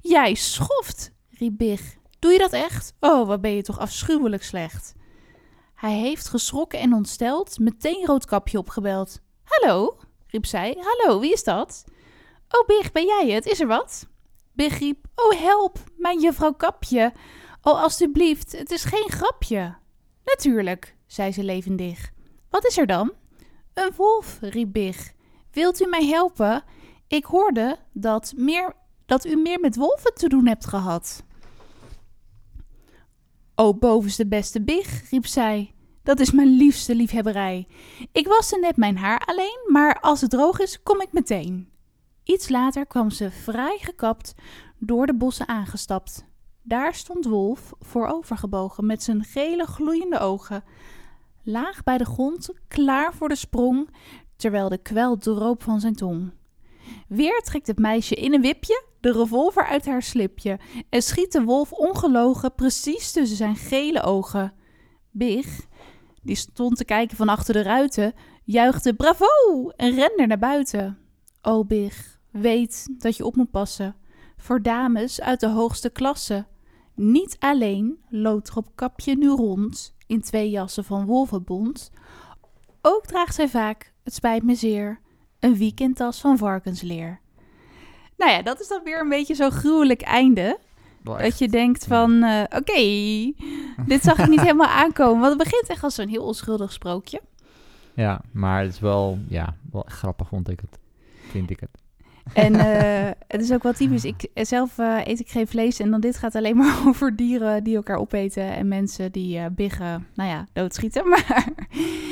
Jij 0.01 0.33
schoft, 0.33 1.11
riep 1.29 1.57
Big. 1.57 1.97
Doe 2.19 2.31
je 2.31 2.37
dat 2.37 2.53
echt? 2.53 2.93
Oh, 2.99 3.27
wat 3.27 3.41
ben 3.41 3.51
je 3.51 3.61
toch 3.61 3.79
afschuwelijk 3.79 4.43
slecht. 4.43 4.93
Hij 5.75 5.93
heeft 5.93 6.27
geschrokken 6.27 6.79
en 6.79 6.93
ontsteld 6.93 7.59
meteen 7.59 8.05
Roodkapje 8.05 8.57
opgebeld. 8.57 9.19
Hallo, 9.43 9.97
riep 10.27 10.45
zij. 10.45 10.77
Hallo, 10.79 11.19
wie 11.19 11.33
is 11.33 11.43
dat? 11.43 11.83
Oh, 12.49 12.65
Big, 12.67 12.91
ben 12.91 13.05
jij 13.05 13.29
het? 13.29 13.45
Is 13.45 13.59
er 13.59 13.67
wat? 13.67 14.07
Big 14.53 14.79
riep. 14.79 15.05
Oh, 15.15 15.39
help, 15.39 15.79
mijn 15.95 16.19
juffrouw 16.19 16.53
Kapje. 16.53 17.13
Oh, 17.61 17.81
alstublieft, 17.81 18.51
het 18.51 18.71
is 18.71 18.83
geen 18.83 19.09
grapje. 19.09 19.75
Natuurlijk, 20.23 20.95
zei 21.07 21.31
ze 21.31 21.43
levendig. 21.43 22.11
Wat 22.49 22.65
is 22.65 22.77
er 22.77 22.87
dan? 22.87 23.11
Een 23.73 23.91
wolf, 23.95 24.37
riep 24.41 24.71
Big. 24.71 25.15
Wilt 25.57 25.81
u 25.81 25.85
mij 25.85 26.05
helpen? 26.05 26.63
Ik 27.07 27.25
hoorde 27.25 27.77
dat, 27.93 28.33
meer, 28.35 28.75
dat 29.05 29.25
u 29.25 29.35
meer 29.35 29.59
met 29.59 29.75
wolven 29.75 30.13
te 30.13 30.29
doen 30.29 30.47
hebt 30.47 30.65
gehad. 30.65 31.23
O 33.55 33.73
bovenste 33.73 34.27
beste 34.27 34.61
Big, 34.61 35.09
riep 35.09 35.25
zij. 35.25 35.73
Dat 36.03 36.19
is 36.19 36.31
mijn 36.31 36.57
liefste 36.57 36.95
liefhebberij. 36.95 37.67
Ik 38.11 38.27
waste 38.27 38.59
net 38.59 38.77
mijn 38.77 38.97
haar 38.97 39.19
alleen, 39.25 39.59
maar 39.67 39.99
als 39.99 40.21
het 40.21 40.29
droog 40.29 40.59
is, 40.59 40.83
kom 40.83 41.01
ik 41.01 41.11
meteen. 41.11 41.69
Iets 42.23 42.49
later 42.49 42.85
kwam 42.85 43.09
ze 43.09 43.31
fraai 43.31 43.77
gekapt 43.79 44.35
door 44.79 45.05
de 45.05 45.15
bossen 45.15 45.47
aangestapt. 45.47 46.25
Daar 46.61 46.93
stond 46.93 47.25
Wolf 47.25 47.73
voorovergebogen 47.79 48.85
met 48.85 49.03
zijn 49.03 49.23
gele 49.23 49.65
gloeiende 49.65 50.19
ogen, 50.19 50.63
laag 51.43 51.83
bij 51.83 51.97
de 51.97 52.05
grond, 52.05 52.49
klaar 52.67 53.13
voor 53.13 53.29
de 53.29 53.35
sprong, 53.35 53.89
terwijl 54.37 54.69
de 54.69 54.77
kwel 54.77 55.17
droop 55.17 55.63
van 55.63 55.79
zijn 55.79 55.95
tong. 55.95 56.31
Weer 57.07 57.41
trekt 57.41 57.67
het 57.67 57.79
meisje 57.79 58.15
in 58.15 58.33
een 58.33 58.41
wipje 58.41 58.85
de 58.99 59.11
revolver 59.11 59.65
uit 59.65 59.85
haar 59.85 60.01
slipje 60.01 60.59
en 60.89 61.01
schiet 61.01 61.31
de 61.31 61.43
wolf 61.43 61.71
ongelogen 61.71 62.55
precies 62.55 63.11
tussen 63.11 63.37
zijn 63.37 63.55
gele 63.55 64.03
ogen. 64.03 64.53
Big, 65.11 65.67
die 66.21 66.35
stond 66.35 66.77
te 66.77 66.85
kijken 66.85 67.17
van 67.17 67.29
achter 67.29 67.53
de 67.53 67.61
ruiten, 67.61 68.13
juichte 68.43 68.93
bravo 68.93 69.69
en 69.75 69.95
rende 69.95 70.27
naar 70.27 70.39
buiten. 70.39 70.97
O 71.41 71.65
Big, 71.65 72.19
weet 72.31 72.87
dat 72.97 73.17
je 73.17 73.25
op 73.25 73.35
moet 73.35 73.51
passen 73.51 73.95
voor 74.37 74.61
dames 74.61 75.21
uit 75.21 75.39
de 75.39 75.47
hoogste 75.47 75.89
klasse. 75.89 76.45
Niet 76.95 77.35
alleen 77.39 77.99
loopt 78.09 78.55
er 78.55 78.63
kapje 78.75 79.17
nu 79.17 79.27
rond 79.29 79.95
in 80.07 80.21
twee 80.21 80.49
jassen 80.49 80.83
van 80.83 81.05
wolvenbond, 81.05 81.91
ook 82.81 83.05
draagt 83.05 83.35
zij 83.35 83.49
vaak, 83.49 83.93
het 84.07 84.15
spijt 84.15 84.43
me 84.43 84.55
zeer, 84.55 84.99
een 85.39 85.57
weekendtas 85.57 86.19
van 86.19 86.37
varkensleer. 86.37 87.19
Nou 88.17 88.31
ja, 88.31 88.41
dat 88.41 88.59
is 88.59 88.67
dan 88.67 88.83
weer 88.83 88.99
een 88.99 89.09
beetje 89.09 89.35
zo'n 89.35 89.51
gruwelijk 89.51 90.01
einde. 90.01 90.59
Dat 91.03 91.37
je 91.37 91.47
denkt 91.47 91.85
van, 91.85 92.23
eh, 92.23 92.43
oké, 92.43 92.81
dit 93.91 94.03
zag 94.03 94.17
ik 94.17 94.27
niet 94.27 94.41
helemaal 94.41 94.67
aankomen. 94.67 95.19
Want 95.19 95.33
het 95.33 95.49
begint 95.49 95.67
echt 95.67 95.83
als 95.83 95.95
zo'n 95.95 96.07
heel 96.07 96.23
onschuldig 96.23 96.71
sprookje. 96.71 97.21
Ja, 97.93 98.21
maar 98.31 98.63
het 98.63 98.73
is 98.73 98.79
wel, 98.79 99.19
ja, 99.27 99.55
wel 99.71 99.83
grappig 99.87 100.27
vond 100.27 100.49
ik 100.49 100.59
het. 100.59 100.79
Vind 101.29 101.49
ik 101.49 101.59
het. 101.59 101.86
En 102.33 102.55
eh, 102.55 103.11
het 103.27 103.41
is 103.41 103.51
ook 103.53 103.63
wel 103.63 103.73
typisch. 103.73 104.05
Ik, 104.05 104.27
zelf 104.33 104.77
eh, 104.77 104.97
eet 105.05 105.19
ik 105.19 105.29
geen 105.29 105.47
vlees 105.47 105.79
en 105.79 105.91
dan 105.91 105.99
dit 106.01 106.17
gaat 106.17 106.35
alleen 106.35 106.57
maar 106.57 106.75
over 106.87 107.15
dieren 107.15 107.63
die 107.63 107.75
elkaar 107.75 107.97
opeten 107.97 108.55
en 108.55 108.67
mensen 108.67 109.11
die 109.11 109.37
eh, 109.37 109.45
biggen, 109.51 110.07
nou 110.15 110.29
ja, 110.29 110.45
doodschieten. 110.53 111.05
Maar 111.09 111.45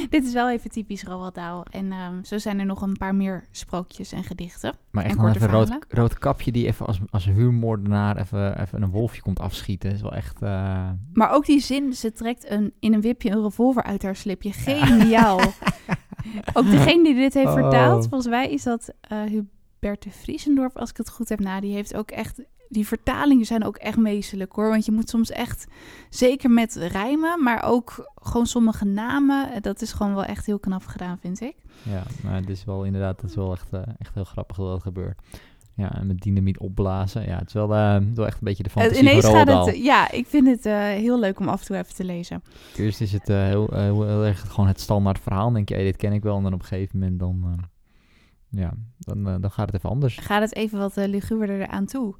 dit 0.09 0.25
is 0.25 0.33
wel 0.33 0.49
even 0.49 0.69
typisch 0.69 1.03
Roald 1.03 1.35
Dahl. 1.35 1.61
En 1.71 1.91
ehm, 1.91 2.23
zo 2.23 2.37
zijn 2.37 2.59
er 2.59 2.65
nog 2.65 2.81
een 2.81 2.97
paar 2.97 3.15
meer 3.15 3.43
sprookjes 3.51 4.11
en 4.11 4.23
gedichten. 4.23 4.73
Maar 4.91 5.03
echt 5.03 5.11
En 5.15 5.17
nog 5.21 5.25
korte 5.31 5.45
even 5.45 5.59
een 5.59 5.79
rood, 5.89 6.17
kapje 6.17 6.51
die 6.51 6.67
even 6.67 6.85
als, 6.85 6.99
als 7.09 7.25
een 7.25 7.33
huurmoordenaar 7.33 8.17
even, 8.17 8.61
even 8.61 8.81
een 8.81 8.89
wolfje 8.89 9.21
komt 9.21 9.39
afschieten. 9.39 9.91
is 9.91 10.01
wel 10.01 10.13
echt... 10.13 10.41
eh, 10.41 10.89
Maar 11.13 11.31
ook 11.31 11.45
die 11.45 11.59
zin, 11.59 11.93
ze 11.93 12.11
trekt 12.11 12.49
een, 12.49 12.73
in 12.79 12.93
een 12.93 13.01
wipje 13.01 13.29
een 13.29 13.43
revolver 13.43 13.83
uit 13.83 14.03
haar 14.03 14.15
slipje. 14.15 14.51
Geniaal. 14.53 15.39
ook 16.53 16.69
degene 16.69 17.03
die 17.03 17.15
dit 17.15 17.33
heeft 17.33 17.47
Oh. 17.47 17.53
vertaald, 17.53 18.07
volgens 18.07 18.29
mij 18.29 18.49
is 18.49 18.63
dat 18.63 18.93
eh 19.01 19.21
Hubert 19.21 19.53
de 19.93 20.11
Vriesendorp, 20.11 20.77
als 20.77 20.89
ik 20.89 20.97
het 20.97 21.09
goed 21.09 21.29
heb. 21.29 21.39
Nou, 21.39 21.61
die 21.61 21.73
heeft 21.73 21.95
ook 21.95 22.11
echt... 22.11 22.41
Die 22.69 22.87
vertalingen 22.87 23.45
zijn 23.45 23.63
ook 23.63 23.77
echt 23.77 23.97
meestelijk 23.97 24.51
hoor. 24.51 24.69
Want 24.69 24.85
je 24.85 24.91
moet 24.91 25.09
soms 25.09 25.29
echt, 25.29 25.67
zeker 26.09 26.49
met 26.49 26.75
rijmen, 26.75 27.43
maar 27.43 27.63
ook 27.63 28.11
gewoon 28.15 28.45
sommige 28.45 28.85
namen. 28.85 29.51
eh, 29.51 29.61
Dat 29.61 29.81
is 29.81 29.91
gewoon 29.93 30.13
wel 30.13 30.23
echt 30.23 30.45
heel 30.45 30.59
knap 30.59 30.85
gedaan, 30.85 31.17
vind 31.17 31.41
ik. 31.41 31.55
Ja, 31.83 32.03
maar 32.23 32.35
het 32.35 32.49
is 32.49 32.63
wel 32.65 32.83
inderdaad, 32.83 33.21
het 33.21 33.29
is 33.29 33.35
wel 33.35 33.51
echt, 33.51 33.73
eh, 33.73 33.81
echt 33.97 34.13
heel 34.13 34.23
grappig 34.23 34.57
dat 34.57 34.67
dat 34.67 34.81
gebeurt. 34.81 35.21
Ja, 35.75 35.95
en 35.95 36.07
met 36.07 36.21
dynamiet 36.21 36.57
opblazen. 36.57 37.27
Ja, 37.27 37.37
het 37.37 37.47
is 37.47 37.53
wel, 37.53 37.75
eh, 37.75 37.97
wel 38.13 38.25
echt 38.25 38.37
een 38.37 38.43
beetje 38.47 38.63
de 38.63 38.69
fantasie 38.69 39.01
ineens 39.01 39.25
van 39.25 39.33
gaat 39.33 39.65
het... 39.65 39.77
Ja, 39.77 40.11
ik 40.11 40.25
vind 40.27 40.47
het 40.47 40.63
heel 40.97 41.19
leuk 41.19 41.39
om 41.39 41.47
af 41.47 41.59
en 41.59 41.65
toe 41.65 41.77
even 41.77 41.95
te 41.95 42.03
lezen. 42.03 42.43
Eerst 42.77 43.01
is 43.01 43.11
het 43.11 43.27
heel, 43.27 43.67
heel, 43.71 44.23
erg 44.23 44.51
gewoon 44.51 44.67
het 44.67 44.79
standaard 44.79 45.19
verhaal. 45.19 45.43
Dan 45.43 45.53
denk 45.53 45.69
je, 45.69 45.75
hey, 45.75 45.83
dit 45.83 45.95
ken 45.95 46.13
ik 46.13 46.23
wel. 46.23 46.37
En 46.37 46.43
dan 46.43 46.53
op 46.53 46.61
een 46.61 46.65
gegeven 46.67 46.99
moment 46.99 47.19
dan, 47.19 47.59
ja, 48.55 48.73
dan, 48.99 49.27
eh, 49.27 49.35
dan 49.39 49.51
gaat 49.51 49.65
het 49.65 49.75
even 49.75 49.89
anders. 49.89 50.17
gaat 50.17 50.41
het 50.41 50.55
even 50.55 50.77
wat 50.79 50.97
uh, 50.97 51.05
luguberder 51.07 51.61
eraan 51.61 51.85
toe. 51.85 52.15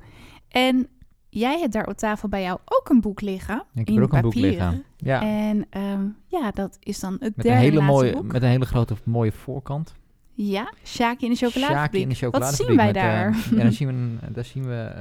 En 0.48 0.88
jij 1.30 1.60
hebt 1.60 1.74
daar 1.74 1.88
op 1.88 1.98
tafel 1.98 2.30
bij 2.30 2.42
jou 2.42 2.60
ook 2.66 2.90
een 2.90 3.02
boek 3.02 3.22
liggen. 3.22 3.56
Ik 3.74 3.88
heb 3.88 3.98
in 3.98 4.04
ook 4.04 4.14
een 4.14 4.22
boek 4.22 4.34
liggen. 4.36 4.84
Ja, 4.98 5.22
En 5.22 5.66
ehm, 5.70 6.06
ja, 6.28 6.52
dat 6.52 6.78
is 6.80 7.00
dan 7.00 7.12
het 7.12 7.22
met 7.22 7.32
een, 7.38 7.44
derde 7.44 7.60
hele 7.60 7.76
laatste 7.76 7.92
mooie, 7.94 8.14
boek. 8.14 8.32
met 8.32 8.42
een 8.44 8.50
hele 8.50 8.66
grote 8.66 8.96
mooie 9.04 9.32
voorkant. 9.32 9.94
Ja, 10.34 10.74
Shaki 10.84 11.26
in 11.26 11.32
de 11.32 11.38
chocoladefabriek. 11.38 12.02
in 12.02 12.10
de 12.10 12.30
Wat 12.40 12.56
zien 12.56 12.76
wij 12.76 12.86
met, 12.86 12.96
eh, 12.96 13.02
daar? 13.04 13.38
ja, 13.52 13.58
dan 13.64 13.72
zien 13.72 13.88
we, 13.88 13.94
een- 13.94 14.20
daar 14.34 14.46
zien 14.46 14.64
we 14.64 14.92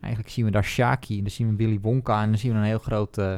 eigenlijk 0.00 0.32
zien 0.32 0.44
we 0.44 0.50
daar 0.50 0.64
Shaki. 0.64 1.16
En 1.16 1.22
dan 1.22 1.30
zien 1.32 1.48
we 1.48 1.56
Willy 1.56 1.78
Wonka. 1.80 2.22
En 2.22 2.28
dan 2.28 2.38
zien 2.38 2.52
we 2.52 2.58
een 2.58 2.64
heel 2.64 2.78
groot 2.78 3.18
eh, 3.18 3.36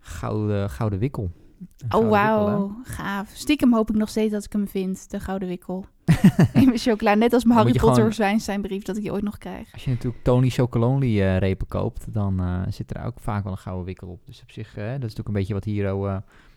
gouden, 0.00 0.70
gouden 0.70 0.98
wikkel. 0.98 1.30
Een 1.78 1.94
Oh, 1.94 2.08
wauw. 2.08 2.76
Gaaf. 2.82 3.30
Stiekem 3.34 3.74
hoop 3.74 3.90
ik 3.90 3.96
nog 3.96 4.08
steeds 4.08 4.32
dat 4.32 4.44
ik 4.44 4.52
hem 4.52 4.68
vind, 4.68 5.10
de 5.10 5.20
gouden 5.20 5.48
wikkel. 5.48 5.84
in 6.60 6.64
mijn 6.64 6.78
chocola. 6.78 7.14
Net 7.14 7.32
als 7.32 7.44
mijn 7.44 7.56
Harry 7.58 7.72
je 7.72 7.78
Potter 7.78 7.96
gewoon- 7.96 8.12
Zwijnsteinbrief, 8.12 8.82
dat 8.82 8.96
ik 8.96 9.02
die 9.02 9.12
ooit 9.12 9.22
nog 9.22 9.38
krijg. 9.38 9.72
Als 9.72 9.84
je 9.84 9.90
natuurlijk 9.90 10.22
Tony 10.24 10.48
Chocolonely 10.50 11.20
eh, 11.20 11.38
repen 11.38 11.66
koopt, 11.66 12.12
dan 12.12 12.40
eh, 12.40 12.62
zit 12.68 12.96
er 12.96 13.04
ook 13.04 13.20
vaak 13.20 13.42
wel 13.42 13.52
een 13.52 13.58
gouden 13.58 13.84
wikkel 13.86 14.08
op. 14.08 14.26
Dus 14.26 14.42
op 14.42 14.50
zich, 14.50 14.76
eh, 14.76 14.84
dat 14.84 14.92
is 14.94 14.98
natuurlijk 15.00 15.28
een 15.28 15.34
beetje 15.34 15.54
wat 15.54 15.64
hier, 15.64 15.94
oh, 15.94 16.16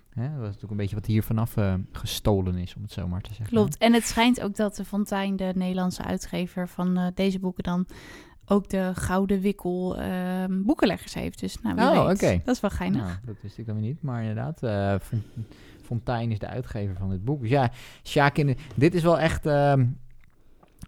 hè, 0.09 0.23
dat 0.23 0.31
is 0.31 0.39
natuurlijk 0.45 0.71
een 0.71 0.77
beetje 0.77 0.95
wat 0.95 1.05
hier 1.05 1.23
vanaf 1.23 1.55
gestolen 1.91 2.55
is, 2.55 2.75
om 2.75 2.81
het 2.81 2.91
zo 2.91 3.07
maar 3.07 3.21
te 3.21 3.29
zeggen. 3.33 3.47
Klopt. 3.55 3.77
En 3.77 3.93
het 3.93 4.03
schijnt 4.03 4.41
ook 4.41 4.55
dat 4.55 4.75
de 4.75 4.85
Fontijn, 4.85 5.35
de 5.35 5.51
Nederlandse 5.55 6.03
uitgever 6.03 6.67
van 6.67 7.11
deze 7.15 7.39
boeken, 7.39 7.63
dan 7.63 7.85
ook 8.45 8.69
de 8.69 8.91
gouden 8.93 9.39
wikkel 9.41 9.97
ehm, 9.97 10.61
boekenleggers 10.63 11.13
heeft. 11.13 11.39
Dus 11.39 11.61
nou, 11.61 11.75
wie 11.75 11.85
Oh, 11.85 12.05
weet. 12.07 12.15
oké. 12.23 12.41
Dat 12.45 12.55
is 12.55 12.61
wel 12.61 12.69
geinig. 12.69 13.01
Nou, 13.01 13.13
dat 13.25 13.35
wist 13.41 13.57
ik 13.57 13.65
dan 13.65 13.75
weer 13.75 13.83
niet. 13.83 14.01
Maar 14.01 14.21
inderdaad, 14.23 14.59
Fontijn 15.83 16.31
is 16.31 16.39
de 16.39 16.47
uitgever 16.47 16.95
van 16.95 17.09
dit 17.09 17.23
boek. 17.23 17.41
Dus 17.41 17.49
ja, 17.49 17.71
Sjaak 18.03 18.37
in 18.37 18.47
de- 18.47 18.55
dit 18.75 18.93
is 18.93 19.03
wel 19.03 19.19
echt, 19.19 19.45
ehm, 19.45 19.85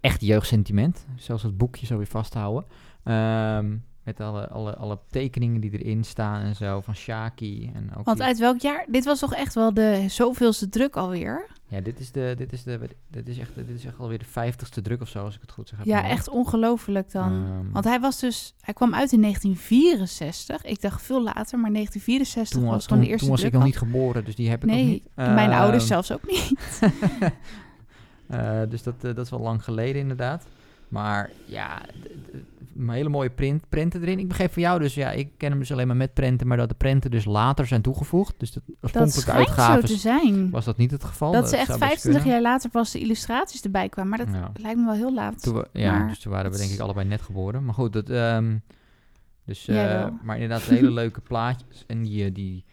echt 0.01 0.21
jeugdsentiment. 0.21 1.05
Zelfs 1.15 1.43
het 1.43 1.57
boekje 1.57 1.85
zo 1.85 1.97
weer 1.97 2.07
vasthouden. 2.07 2.65
Ehm, 3.03 3.75
met 4.05 4.19
alle, 4.19 4.47
alle, 4.47 4.75
alle 4.75 4.99
tekeningen 5.09 5.61
die 5.61 5.71
erin 5.83 6.03
staan 6.03 6.41
en 6.41 6.55
zo 6.55 6.81
van 6.81 6.95
Shaki. 6.95 7.71
En 7.73 7.95
ook 7.97 8.05
Want 8.05 8.21
uit 8.21 8.39
welk 8.39 8.59
jaar? 8.59 8.85
Dit 8.87 9.05
was 9.05 9.19
toch 9.19 9.33
echt 9.33 9.53
wel 9.53 9.73
de 9.73 10.05
zoveelste 10.07 10.69
druk 10.69 10.95
alweer? 10.95 11.47
Ja, 11.67 11.81
dit 11.81 11.99
is, 11.99 12.11
de, 12.11 12.33
dit, 12.37 12.53
is 12.53 12.63
de, 12.63 12.79
dit, 13.07 13.27
is 13.27 13.39
echt, 13.39 13.55
dit 13.55 13.69
is 13.69 13.85
echt 13.85 13.99
alweer 13.99 14.17
de 14.17 14.25
vijftigste 14.25 14.81
druk 14.81 15.01
of 15.01 15.07
zo, 15.09 15.23
als 15.23 15.35
ik 15.35 15.41
het 15.41 15.51
goed 15.51 15.67
zeg. 15.69 15.79
Ja, 15.83 16.03
echt 16.03 16.29
ongelooflijk 16.29 17.11
dan. 17.11 17.31
Ehm, 17.31 17.71
Want 17.71 17.85
hij 17.85 17.99
was 17.99 18.19
dus, 18.19 18.53
hij 18.61 18.73
kwam 18.73 18.93
uit 18.93 19.11
in 19.11 19.21
1964. 19.21 20.63
Ik 20.63 20.81
dacht 20.81 21.01
veel 21.01 21.23
later, 21.23 21.59
maar 21.59 21.71
1964 21.71 22.57
toen 22.59 22.63
was, 22.63 22.73
was, 22.75 22.83
gewoon 22.85 22.97
toen, 22.99 23.07
de 23.07 23.11
eerste 23.11 23.27
toen 23.27 23.35
was 23.35 23.45
ik 23.45 23.49
druk 23.51 23.61
nog 23.61 23.69
niet 23.71 23.91
geboren, 23.91 24.25
dus 24.25 24.35
die 24.35 24.49
heb 24.49 24.63
ik 24.63 24.69
nog 24.69 24.75
Nee, 24.77 24.85
niet. 24.85 25.09
mijn 25.15 25.51
ouders 25.51 25.83
Ehm, 25.83 25.91
zelfs 25.91 26.11
ook 26.11 26.27
niet. 26.27 26.79
Eh, 28.27 28.61
dus 28.69 28.83
dat, 28.83 28.95
eh, 28.95 29.01
dat 29.01 29.25
is 29.25 29.29
wel 29.29 29.39
lang 29.39 29.63
geleden 29.63 30.01
inderdaad. 30.01 30.45
Maar 30.87 31.29
ja, 31.45 31.81
hele 32.87 33.09
mooie 33.09 33.29
print, 33.29 33.69
prenten 33.69 34.01
erin. 34.01 34.19
Ik 34.19 34.27
begreep 34.27 34.53
van 34.53 34.61
jou 34.61 34.79
dus, 34.79 34.93
ja, 34.93 35.11
ik 35.11 35.29
ken 35.37 35.49
hem 35.49 35.59
dus 35.59 35.71
alleen 35.71 35.87
maar 35.87 35.95
met 35.95 36.13
prenten, 36.13 36.47
maar 36.47 36.57
dat 36.57 36.69
de 36.69 36.75
prenten 36.75 37.11
dus 37.11 37.25
later 37.25 37.67
zijn 37.67 37.81
toegevoegd. 37.81 38.39
Dus 38.39 38.51
de 38.51 38.61
Dat 38.65 38.75
oorspronkelijke 38.81 39.21
schijnt 39.21 39.47
zo 39.49 39.55
te 39.55 39.61
uitgaven 39.71 39.97
zijn. 39.97 40.49
was 40.49 40.65
dat 40.65 40.77
niet 40.77 40.91
het 40.91 41.03
geval. 41.03 41.31
Dat 41.31 41.49
ze 41.49 41.55
echt 41.57 41.65
zou 41.65 41.79
best 41.79 41.89
25 41.91 42.21
kunnen. 42.23 42.41
jaar 42.41 42.51
later 42.53 42.69
pas 42.69 42.91
de 42.91 42.99
illustraties 42.99 43.61
erbij 43.61 43.89
kwamen. 43.89 44.09
Maar 44.17 44.25
dat 44.25 44.35
Ja. 44.35 44.51
lijkt 44.61 44.79
me 44.79 44.85
wel 44.85 44.93
heel 44.95 45.13
laat. 45.13 45.41
Toen 45.43 45.53
we- 45.55 45.67
ja, 45.73 45.97
Maar 45.97 46.07
dus 46.07 46.19
toen 46.19 46.31
waren 46.31 46.51
we 46.51 46.57
denk 46.57 46.71
ik 46.71 46.79
allebei 46.79 47.07
net 47.07 47.21
geboren. 47.21 47.65
Maar 47.65 47.73
goed, 47.73 47.93
dat, 47.93 48.09
ehm, 48.09 48.57
dus, 49.45 49.65
wel. 49.65 50.17
maar 50.23 50.35
inderdaad 50.35 50.61
hele 50.77 50.91
leuke 50.91 51.21
plaatjes. 51.21 51.83
En 51.87 52.03
die, 52.03 52.25
eh, 52.25 52.33
die, 52.33 52.65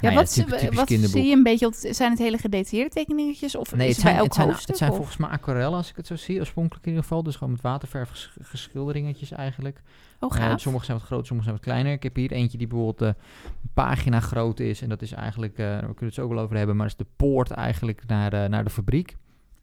Ja, 0.00 0.08
Nou 0.10 0.14
wat, 0.22 0.32
typisch- 0.32 0.60
typisch 0.60 0.76
wat 0.76 0.86
kinderboek. 0.86 1.16
zie 1.20 1.28
je 1.28 1.36
een 1.36 1.42
beetje? 1.42 1.70
Zijn 1.94 2.10
het 2.10 2.18
hele 2.18 2.38
gedetailleerde 2.38 2.94
tekeningetjes 2.94 3.56
of 3.56 3.74
Nee, 3.74 3.88
is 3.88 3.96
het 3.96 4.02
zijn, 4.04 4.16
het, 4.16 4.34
zijn, 4.34 4.46
hoofdstuk? 4.46 4.68
het 4.68 4.76
zijn 4.78 4.92
volgens 4.92 5.16
mij 5.16 5.28
aquarellen, 5.28 5.76
als 5.76 5.90
ik 5.90 5.96
het 5.96 6.06
zo 6.06 6.16
zie, 6.16 6.38
oorspronkelijk 6.38 6.84
in 6.84 6.90
ieder 6.90 7.06
geval. 7.06 7.22
Dus 7.22 7.36
gewoon 7.36 7.52
met 7.52 7.62
waterverf 7.62 8.08
ges- 8.10 8.30
geschilderingetjes 8.42 9.30
eigenlijk. 9.30 9.80
Oh, 10.20 10.36
Eh, 10.36 10.42
gaaf. 10.42 10.60
sommige 10.60 10.84
zijn 10.84 10.96
wat 10.98 11.06
groter, 11.06 11.26
sommige 11.26 11.48
zijn 11.48 11.58
wat 11.60 11.68
kleiner. 11.70 11.92
Ik 11.92 12.02
heb 12.02 12.16
hier 12.16 12.32
eentje 12.32 12.58
die 12.58 12.66
bijvoorbeeld 12.66 13.02
eh, 13.16 13.22
een 13.62 13.70
pagina 13.74 14.20
groot 14.20 14.60
is. 14.60 14.82
En 14.82 14.88
dat 14.88 15.02
is 15.02 15.12
eigenlijk, 15.12 15.58
eh, 15.58 15.66
daar 15.66 15.78
kunnen 15.80 15.98
we 15.98 16.04
het 16.04 16.14
zo 16.14 16.22
ook 16.22 16.32
wel 16.32 16.42
over 16.42 16.56
hebben, 16.56 16.76
maar 16.76 16.88
dat 16.88 17.00
is 17.00 17.06
de 17.06 17.12
poort 17.16 17.50
eigenlijk 17.50 18.02
naar, 18.06 18.30
de 18.30 18.46
naar 18.50 18.64
de 18.64 18.70
fabriek. 18.70 19.16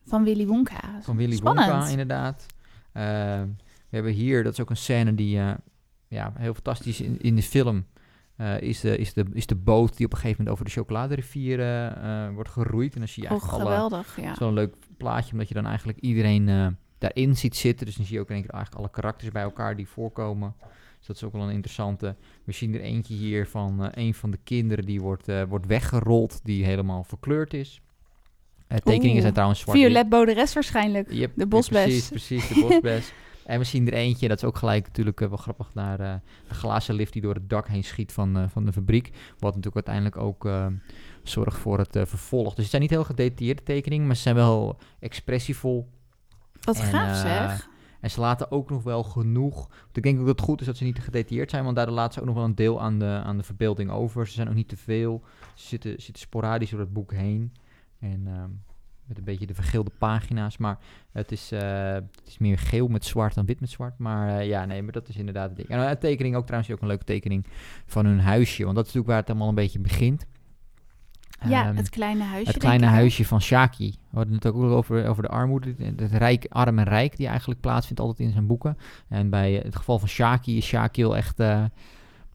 Van 0.06 0.24
Willy 0.24 0.46
Wonka. 0.46 1.00
Van 1.02 1.18
Willy 1.18 1.36
Spannend. 1.36 1.68
Wonka, 1.70 1.88
inderdaad. 1.88 2.46
We 2.92 3.96
hebben 3.96 4.12
hier, 4.12 4.44
dat 4.44 4.54
is 4.54 4.60
ook 4.60 4.70
een 4.70 4.78
scène 4.78 5.16
die 5.16 5.40
ja, 6.08 6.34
heel 6.38 6.54
fantastisch 6.54 7.02
in, 7.02 7.22
in 7.22 7.36
de 7.36 7.44
film 7.44 7.86
eh, 8.38 8.62
is, 8.62 8.80
de, 8.80 8.98
is, 8.98 9.14
de, 9.14 9.26
is 9.34 9.46
de 9.46 9.56
boot 9.56 9.98
die 9.98 10.06
op 10.06 10.12
een 10.12 10.18
gegeven 10.18 10.38
moment 10.44 10.56
over 10.56 10.66
de 10.66 10.80
chocoladerivier 10.80 11.60
eh, 11.60 12.26
eh, 12.26 12.34
wordt 12.34 12.50
geroeid. 12.50 12.94
En 12.94 13.00
dan 13.00 13.08
zie 13.08 13.24
je 13.24 13.30
Oh, 13.30 13.36
eigenlijk 13.36 13.62
alle... 13.62 13.74
geweldig, 13.74 14.22
ja. 14.22 14.32
Is 14.32 14.40
wel 14.40 14.48
een 14.48 14.54
leuk 14.54 14.76
plaatje, 14.98 15.32
omdat 15.32 15.48
je 15.48 15.54
dan 15.54 15.66
eigenlijk 15.66 16.00
iedereen 16.00 16.78
daarin 16.98 17.38
ziet 17.38 17.56
zitten. 17.56 17.86
Dus 17.86 17.96
dan 17.96 18.06
zie 18.06 18.16
je 18.16 18.22
ook 18.22 18.30
in 18.30 18.36
één 18.36 18.44
keer 18.44 18.54
eigenlijk 18.54 18.84
alle 18.84 18.94
karakters 18.94 19.32
bij 19.32 19.44
elkaar 19.44 19.76
die 19.76 19.88
voorkomen. 19.88 20.56
Dus 20.98 21.08
dat 21.08 21.16
is 21.16 21.24
ook 21.24 21.32
wel 21.34 21.42
een 21.42 21.54
interessante. 21.54 22.16
We 22.44 22.52
zien 22.52 22.74
er 22.74 22.82
eentje 22.82 23.14
hier 23.14 23.48
van 23.48 23.90
een 23.92 24.14
van 24.14 24.32
de 24.32 24.40
kinderen 24.44 24.86
die 24.86 25.02
wordt, 25.02 25.32
wordt 25.48 25.66
weggerold, 25.66 26.40
die 26.44 26.66
helemaal 26.66 27.04
verkleurd 27.04 27.54
is. 27.54 27.82
Tekeningen 28.68 29.12
Oeh, 29.12 29.22
zijn 29.22 29.34
trouwens 29.34 29.60
zwart 29.60 29.78
Violet 29.78 30.10
Boderes 30.10 30.54
waarschijnlijk. 30.54 31.12
Yep, 31.12 31.32
De 31.36 31.48
bosbes. 31.48 31.84
Precies, 31.84 32.10
precies, 32.10 32.48
de 32.48 32.60
bosbes. 32.60 33.12
en 33.48 33.60
we 33.60 33.66
zien 33.66 33.88
er 33.88 33.94
eentje, 33.94 34.28
dat 34.28 34.38
is 34.38 34.44
ook 34.44 34.58
gelijk 34.58 34.88
natuurlijk 34.88 35.22
eh, 35.22 35.28
wel 35.28 35.38
grappig, 35.38 35.74
naar 35.74 36.00
eh, 36.00 36.14
de 36.48 36.54
glazen 36.54 36.96
lift 36.96 37.14
die 37.14 37.22
door 37.22 37.34
het 37.34 37.50
dak 37.50 37.68
heen 37.68 37.84
schiet 37.84 38.12
van, 38.12 38.38
eh, 38.38 38.44
van 38.50 38.66
de 38.66 38.74
fabriek. 38.74 39.12
Wat 39.40 39.56
natuurlijk 39.56 39.88
uiteindelijk 39.88 40.18
ook 40.18 40.50
zorgt 41.24 41.58
voor 41.58 41.78
het 41.78 41.92
vervolg. 41.92 42.50
Dus 42.50 42.58
het 42.58 42.70
zijn 42.70 42.82
niet 42.82 42.92
heel 42.92 43.04
gedetailleerde 43.04 43.64
tekeningen, 43.64 44.08
maar 44.08 44.16
ze 44.16 44.22
zijn 44.22 44.36
wel 44.36 44.78
expressievol. 45.00 45.90
Wat 46.62 46.80
En, 46.80 46.86
gaaf 46.86 47.18
zeg. 47.18 47.70
En 48.00 48.10
ze 48.10 48.20
laten 48.20 48.52
ook 48.52 48.70
nog 48.70 48.84
wel 48.84 49.04
genoeg. 49.04 49.56
Want 49.68 49.98
ik 49.98 50.04
denk 50.04 50.20
ook 50.20 50.26
dat 50.26 50.36
het 50.36 50.46
goed 50.46 50.60
is 50.60 50.66
dat 50.66 50.78
ze 50.78 50.84
niet 50.84 50.96
te 50.96 51.02
gedetailleerd 51.02 51.50
zijn, 51.50 51.64
want 51.64 51.76
daardoor 51.76 51.96
laten 51.96 52.14
ze 52.14 52.20
ook 52.20 52.26
nog 52.26 52.36
wel 52.36 52.46
een 52.46 52.56
deel 52.56 52.82
aan 52.82 53.00
de, 53.00 53.22
aan 53.24 53.38
de 53.38 53.44
verbeelding 53.44 53.92
over. 53.92 54.28
Ze 54.28 54.34
zijn 54.34 54.48
ook 54.48 54.56
niet 54.56 54.70
te 54.70 54.78
veel. 54.78 55.24
Ze 55.56 55.68
zitten, 55.68 55.92
zitten 55.92 56.24
sporadisch 56.24 56.70
door 56.70 56.80
het 56.80 56.94
boek 56.94 57.12
heen. 57.14 57.54
En 58.00 58.28
ehm, 58.28 58.50
met 59.08 59.18
een 59.18 59.24
beetje 59.24 59.48
de 59.48 59.54
vergeelde 59.54 59.92
pagina's. 59.98 60.58
Maar 60.58 60.78
het 61.12 61.32
is, 61.32 61.52
eh, 61.52 61.94
het 61.94 62.22
is 62.26 62.38
meer 62.38 62.58
geel 62.58 62.88
met 62.88 63.06
zwart 63.06 63.34
dan 63.34 63.46
wit 63.46 63.60
met 63.60 63.70
zwart. 63.70 63.98
Maar 63.98 64.40
eh, 64.40 64.48
ja, 64.48 64.66
nee, 64.66 64.82
maar 64.84 64.92
dat 64.92 65.08
is 65.08 65.18
inderdaad 65.18 65.48
het 65.48 65.58
ding. 65.58 65.70
En 65.70 65.80
een 65.80 65.98
tekening 65.98 66.36
ook 66.36 66.46
trouwens 66.46 66.72
ook 66.72 66.82
een 66.82 66.88
leuke 66.88 67.04
tekening 67.04 67.46
van 67.86 68.06
hun 68.06 68.20
huisje. 68.20 68.64
Want 68.64 68.76
dat 68.76 68.86
is 68.86 68.94
natuurlijk 68.94 69.08
waar 69.08 69.20
het 69.20 69.30
allemaal 69.30 69.50
een 69.50 69.56
beetje 69.56 69.80
begint. 69.80 70.26
ja, 71.48 71.66
Ehm, 71.68 71.76
het 71.76 71.90
kleine 71.90 72.24
huisje. 72.24 72.52
het 72.52 72.58
kleine 72.58 72.86
huisje 72.86 73.26
van 73.26 73.42
Shaki. 73.42 73.96
We 74.10 74.18
hadden 74.18 74.36
het 74.36 74.46
ook 74.46 74.56
over, 74.56 75.08
over 75.08 75.24
de 75.24 75.30
armoede. 75.30 75.76
Het 75.96 76.12
rijk, 76.12 76.46
arm 76.50 76.80
en 76.80 76.86
rijk 76.86 77.18
die 77.18 77.28
eigenlijk 77.28 77.60
plaatsvindt 77.60 78.02
altijd 78.02 78.20
in 78.20 78.32
zijn 78.32 78.48
boeken. 78.48 78.78
En 79.08 79.30
bij 79.30 79.58
eh, 79.58 79.64
het 79.64 79.76
geval 79.76 80.00
van 80.00 80.08
Shaki 80.08 80.58
is 80.58 80.66
Shaki 80.66 81.04
echt 81.04 81.40
eh, 81.40 81.64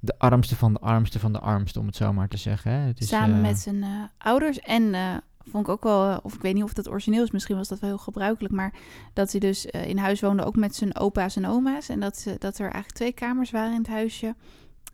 de 0.05 0.18
armste 0.18 0.57
van 0.57 0.73
de 0.73 0.79
armste 0.79 1.18
van 1.18 1.33
de 1.33 1.39
armste, 1.39 1.81
om 1.81 1.87
het 1.87 1.97
zo 1.97 2.12
maar 2.12 2.29
te 2.29 2.37
zeggen. 2.37 2.70
Hè. 2.73 2.79
Het 2.79 3.01
is, 3.01 3.09
Samen 3.09 3.37
eh, 3.37 3.43
met 3.43 3.59
zijn 3.59 3.83
eh, 3.83 3.89
ouders. 4.18 4.61
En 4.61 4.95
eh, 4.95 5.16
vond 5.51 5.66
ik 5.66 5.72
ook 5.72 5.82
wel, 5.82 6.09
eh, 6.11 6.18
of 6.22 6.34
ik 6.34 6.40
weet 6.40 6.55
niet 6.55 6.62
of 6.62 6.72
dat 6.72 6.88
origineel 6.88 7.22
is, 7.22 7.30
misschien 7.30 7.57
was 7.57 7.68
dat 7.68 7.78
wel 7.80 7.90
heel 7.90 7.99
gebruikelijk. 7.99 8.55
Maar 8.55 8.72
dat 9.12 9.30
hij 9.30 9.40
dus 9.40 9.66
eh, 9.66 9.86
in 9.88 9.99
huis 9.99 10.20
woonde 10.20 10.45
ook 10.45 10.57
met 10.57 10.74
zijn 10.74 10.97
opa's 10.97 11.36
en 11.36 11.47
oma's. 11.47 11.88
En 11.88 12.01
dat, 12.01 12.16
ze- 12.18 12.36
dat 12.38 12.55
er 12.55 12.62
eigenlijk 12.64 12.95
twee 12.95 13.12
kamers 13.12 13.51
waren 13.51 13.72
in 13.72 13.78
het 13.78 13.86
huisje. 13.88 14.34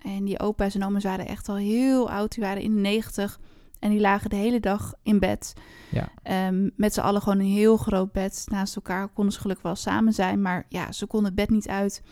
En 0.03 0.25
die 0.25 0.41
opa's 0.41 0.75
en 0.75 0.85
oma's 0.85 1.03
waren 1.05 1.27
echt 1.27 1.49
al 1.49 1.57
heel 1.57 2.11
oud. 2.11 2.33
Die 2.35 2.45
waren 2.45 2.63
in 2.63 2.75
de 2.75 2.81
negentig. 2.81 3.41
En 3.79 3.91
die 3.91 4.01
lagen 4.01 4.31
de 4.31 4.37
hele 4.37 4.61
dag 4.61 4.95
in 5.03 5.19
bed. 5.19 5.53
Ja. 5.91 6.09
Ehm, 6.23 6.69
met 6.77 6.95
z'n 6.95 7.01
allen 7.01 7.23
gewoon 7.23 7.39
een 7.39 7.47
heel 7.47 7.77
groot 7.77 8.13
bed 8.13 8.45
naast 8.51 8.77
elkaar. 8.77 9.09
Konden 9.09 9.33
ze 9.33 9.41
gelukkig 9.41 9.65
wel 9.65 9.75
samen 9.77 10.13
zijn. 10.13 10.43
Maar 10.43 10.67
ja, 10.69 10.93
ze 10.93 11.07
konden 11.07 11.27
het 11.27 11.37
bed 11.41 11.51
niet 11.51 11.69
uit. 11.69 12.03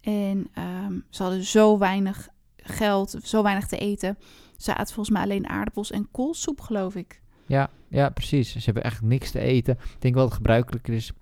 En 0.00 0.48
ehm, 0.54 0.98
ze 1.10 1.22
hadden 1.22 1.42
zo 1.44 1.78
weinig 1.78 2.28
geld, 2.56 3.14
zo 3.22 3.42
weinig 3.42 3.66
te 3.66 3.78
eten. 3.78 4.18
Ze 4.56 4.72
aten 4.74 4.94
volgens 4.94 5.10
mij 5.16 5.22
alleen 5.24 5.48
aardappels 5.48 5.90
en 5.90 6.08
koolsoep, 6.10 6.60
geloof 6.60 6.94
ik. 6.94 7.20
Ja, 7.48 7.70
ja, 7.88 8.08
precies. 8.08 8.52
Ze 8.52 8.60
hebben 8.64 8.82
echt 8.82 9.02
niks 9.02 9.30
te 9.30 9.40
eten. 9.40 9.74
Ik 9.74 10.00
denk 10.00 10.14
wel 10.14 10.22
dat 10.22 10.32
het 10.32 10.42
gebruikelijker 10.42 10.94
is 10.94 11.12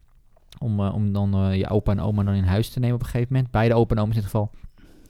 om, 0.59 0.81
eh, 0.81 0.95
om 0.95 1.13
dan 1.13 1.35
eh, 1.35 1.57
je 1.57 1.69
opa 1.69 1.93
en 1.93 2.01
oma 2.01 2.23
dan 2.23 2.35
in 2.35 2.45
huis 2.45 2.71
te 2.71 2.79
nemen 2.79 2.95
op 2.95 3.03
een 3.03 3.09
gegeven 3.09 3.33
moment. 3.33 3.51
Beide 3.51 3.75
opa 3.75 3.95
en 3.95 4.01
oma's 4.01 4.15
in 4.15 4.21
dit 4.21 4.31
geval 4.31 4.51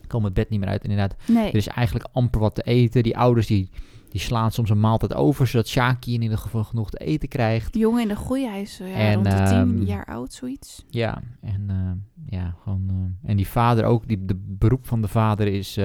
komen 0.07 0.25
het 0.25 0.33
bed 0.33 0.49
niet 0.49 0.59
meer 0.59 0.69
uit. 0.69 0.83
Inderdaad, 0.83 1.15
Nee, 1.27 1.47
er 1.47 1.55
is 1.55 1.67
eigenlijk 1.67 2.07
amper 2.11 2.39
wat 2.39 2.55
te 2.55 2.61
eten. 2.61 3.03
Die 3.03 3.17
ouders 3.17 3.47
die, 3.47 3.69
die 4.09 4.21
slaan 4.21 4.51
soms 4.51 4.69
een 4.69 4.79
maaltijd 4.79 5.13
over, 5.13 5.47
zodat 5.47 5.67
Shaki 5.67 6.13
in 6.13 6.21
ieder 6.21 6.37
geval 6.37 6.63
genoeg 6.63 6.89
te 6.89 6.97
eten 6.97 7.27
krijgt. 7.29 7.73
de 7.73 7.79
jongen 7.79 8.01
in 8.01 8.07
de 8.07 8.15
groei, 8.15 8.45
hij 8.47 8.61
is 8.61 8.79
eh, 8.79 8.89
ja, 8.89 8.95
En, 8.95 9.13
rond 9.13 9.25
de 9.25 9.31
tien 9.31 9.77
ehm, 9.77 9.81
jaar 9.83 10.05
oud, 10.05 10.33
zoiets. 10.33 10.85
Ja, 10.89 11.21
en 11.41 11.65
eh, 11.69 12.39
ja, 12.39 12.55
gewoon. 12.63 12.85
eh, 13.23 13.29
en 13.29 13.37
die 13.37 13.47
vader 13.47 13.83
ook, 13.85 14.07
die, 14.07 14.25
de 14.25 14.35
beroep 14.35 14.87
van 14.87 15.01
de 15.01 15.07
vader 15.07 15.47
is 15.47 15.79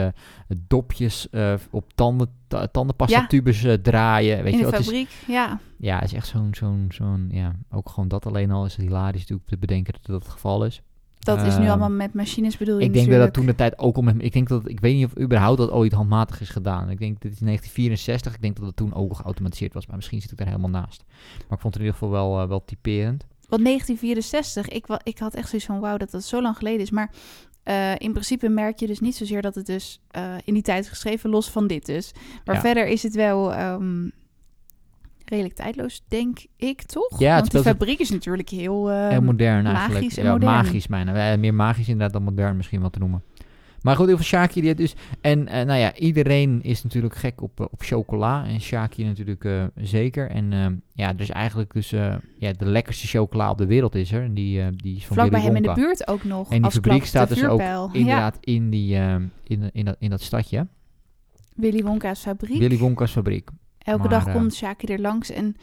dopjes 0.56 1.28
op 1.70 1.92
tanden, 1.94 2.28
ta- 2.48 2.66
tandenpasta 2.66 3.26
tubes 3.26 3.66
draaien. 3.82 4.42
Weet 4.42 4.52
in 4.52 4.58
je 4.58 4.70
de 4.70 4.76
is, 4.78 4.84
fabriek, 4.84 5.10
ja. 5.26 5.58
ja, 5.78 5.94
het 5.94 6.04
is 6.04 6.12
echt 6.12 6.26
zo'n, 6.26 6.48
zo'n, 6.54 6.86
zo'n, 6.90 7.28
ja, 7.30 7.52
ook 7.70 7.88
gewoon 7.88 8.08
dat 8.08 8.26
alleen 8.26 8.50
al 8.50 8.64
is 8.64 8.76
het 8.76 8.84
hilarisch 8.86 9.20
natuurlijk 9.20 9.48
te 9.48 9.58
bedenken 9.58 9.92
dat 9.92 10.02
dat 10.06 10.22
het 10.22 10.32
geval 10.32 10.64
is. 10.64 10.82
Dat 11.24 11.42
is 11.42 11.56
nu 11.56 11.62
Ehm, 11.62 11.70
allemaal 11.70 11.90
met 11.90 12.14
machines 12.14 12.56
bedoel 12.56 12.78
je 12.78 12.84
Ik 12.84 12.92
denk 12.92 13.10
dat 13.10 13.18
dat 13.18 13.32
toen 13.32 13.46
de 13.46 13.54
tijd 13.54 13.78
ook 13.78 13.96
al 13.96 14.02
met, 14.02 14.14
ik 14.18 14.32
denk 14.32 14.48
dat, 14.48 14.68
ik 14.68 14.80
weet 14.80 14.94
niet 14.94 15.04
of 15.06 15.18
überhaupt 15.18 15.58
dat 15.58 15.70
ooit 15.70 15.92
handmatig 15.92 16.40
is 16.40 16.48
gedaan. 16.48 16.90
Ik 16.90 16.98
denk, 16.98 17.20
dit 17.20 17.32
is 17.32 17.38
1964, 17.38 18.34
ik 18.34 18.42
denk 18.42 18.56
dat 18.56 18.66
het 18.66 18.76
toen 18.76 18.94
ook 18.94 19.08
al 19.08 19.14
geautomatiseerd 19.16 19.74
was, 19.74 19.86
maar 19.86 19.96
misschien 19.96 20.20
zit 20.20 20.30
ik 20.30 20.36
daar 20.38 20.46
helemaal 20.46 20.70
naast. 20.70 21.04
Maar 21.08 21.56
ik 21.56 21.60
vond 21.60 21.74
het 21.74 21.74
in 21.74 21.80
ieder 21.80 21.92
geval 21.92 22.10
wel, 22.10 22.40
eh, 22.40 22.48
wel 22.48 22.64
typerend. 22.64 23.26
Want 23.48 23.62
1964, 23.62 24.68
ik, 24.68 24.86
ik 25.02 25.18
had 25.18 25.34
echt 25.34 25.48
zoiets 25.48 25.66
van 25.66 25.80
wauw 25.80 25.96
dat 25.96 26.10
dat 26.10 26.24
zo 26.24 26.42
lang 26.42 26.56
geleden 26.56 26.80
is. 26.80 26.90
Maar 26.90 27.10
eh, 27.62 27.92
in 27.98 28.12
principe 28.12 28.48
merk 28.48 28.78
je 28.78 28.86
dus 28.86 29.00
niet 29.00 29.16
zozeer 29.16 29.42
dat 29.42 29.54
het 29.54 29.66
dus 29.66 30.00
eh, 30.10 30.34
in 30.44 30.54
die 30.54 30.62
tijd 30.62 30.84
is 30.84 30.88
geschreven, 30.90 31.30
los 31.30 31.50
van 31.50 31.66
dit 31.66 31.86
dus. 31.86 32.12
Maar 32.44 32.54
Ja. 32.54 32.60
verder 32.60 32.86
is 32.86 33.02
het 33.02 33.14
wel 33.14 33.52
ehm, 33.54 34.08
redelijk 35.32 35.54
tijdloos, 35.54 36.02
denk 36.08 36.38
ik, 36.56 36.82
toch? 36.82 37.18
Ja, 37.20 37.30
Want 37.38 37.50
die 37.50 37.60
speelt- 37.60 37.76
fabriek 37.76 37.98
is 37.98 38.10
natuurlijk 38.10 38.48
heel... 38.48 38.90
eh, 38.90 39.08
Heel 39.08 39.22
modern 39.22 39.62
magisch 39.62 39.78
eigenlijk. 39.78 40.16
en 40.16 40.24
ja, 40.24 40.32
modern. 40.32 40.52
magisch 40.52 40.86
bijna. 40.86 41.36
Meer 41.36 41.54
magisch 41.54 41.88
inderdaad 41.88 42.12
dan 42.12 42.22
modern 42.22 42.56
misschien 42.56 42.80
wel 42.80 42.90
te 42.90 42.98
noemen. 42.98 43.22
Maar 43.82 43.96
goed, 43.96 44.12
over 44.12 44.24
Shaki 44.24 44.60
die 44.60 44.68
het 44.68 44.78
dus... 44.78 44.94
En 45.20 45.48
eh, 45.48 45.66
nou 45.66 45.78
ja, 45.78 45.94
iedereen 45.94 46.62
is 46.62 46.82
natuurlijk 46.82 47.14
gek 47.14 47.40
op, 47.42 47.60
eh, 47.60 47.66
op 47.70 47.82
chocola. 47.82 48.46
En 48.46 48.60
Shaki 48.60 49.04
natuurlijk 49.04 49.44
zeker. 49.74 50.30
En 50.30 50.82
ja, 50.94 51.12
dus 51.12 51.30
eigenlijk 51.30 51.72
dus... 51.72 51.90
ja, 51.90 52.52
de 52.58 52.66
lekkerste 52.66 53.06
chocola 53.06 53.50
op 53.50 53.58
de 53.58 53.66
wereld 53.66 53.94
is 53.94 54.12
er. 54.12 54.22
En 54.22 54.34
die, 54.34 54.70
die 54.76 54.96
is 54.96 55.06
van 55.06 55.16
Vlak 55.16 55.30
bij 55.30 55.40
hem 55.40 55.56
in 55.56 55.62
de 55.62 55.72
buurt 55.72 56.08
ook 56.08 56.24
nog. 56.24 56.50
En 56.50 56.62
die 56.62 56.70
fabriek 56.70 57.04
staat 57.04 57.28
de 57.28 57.34
dus 57.34 57.44
ook. 57.44 57.60
Inderdaad 57.92 58.36
in, 58.40 58.70
die, 58.70 58.94
in, 59.44 59.70
in, 59.72 59.84
dat, 59.84 59.96
in 59.98 60.10
dat 60.10 60.20
stadje. 60.20 60.66
Willy 61.54 61.82
Wonka's 61.82 62.20
fabriek. 62.20 62.58
Willy 62.58 62.78
Wonka's 62.78 63.12
fabriek. 63.12 63.48
Elke 63.82 64.00
Maar, 64.00 64.08
dag 64.08 64.26
eh, 64.26 64.34
komt 64.34 64.54
Shaki 64.54 64.86
er 64.86 65.00
langs. 65.00 65.30
En 65.30 65.56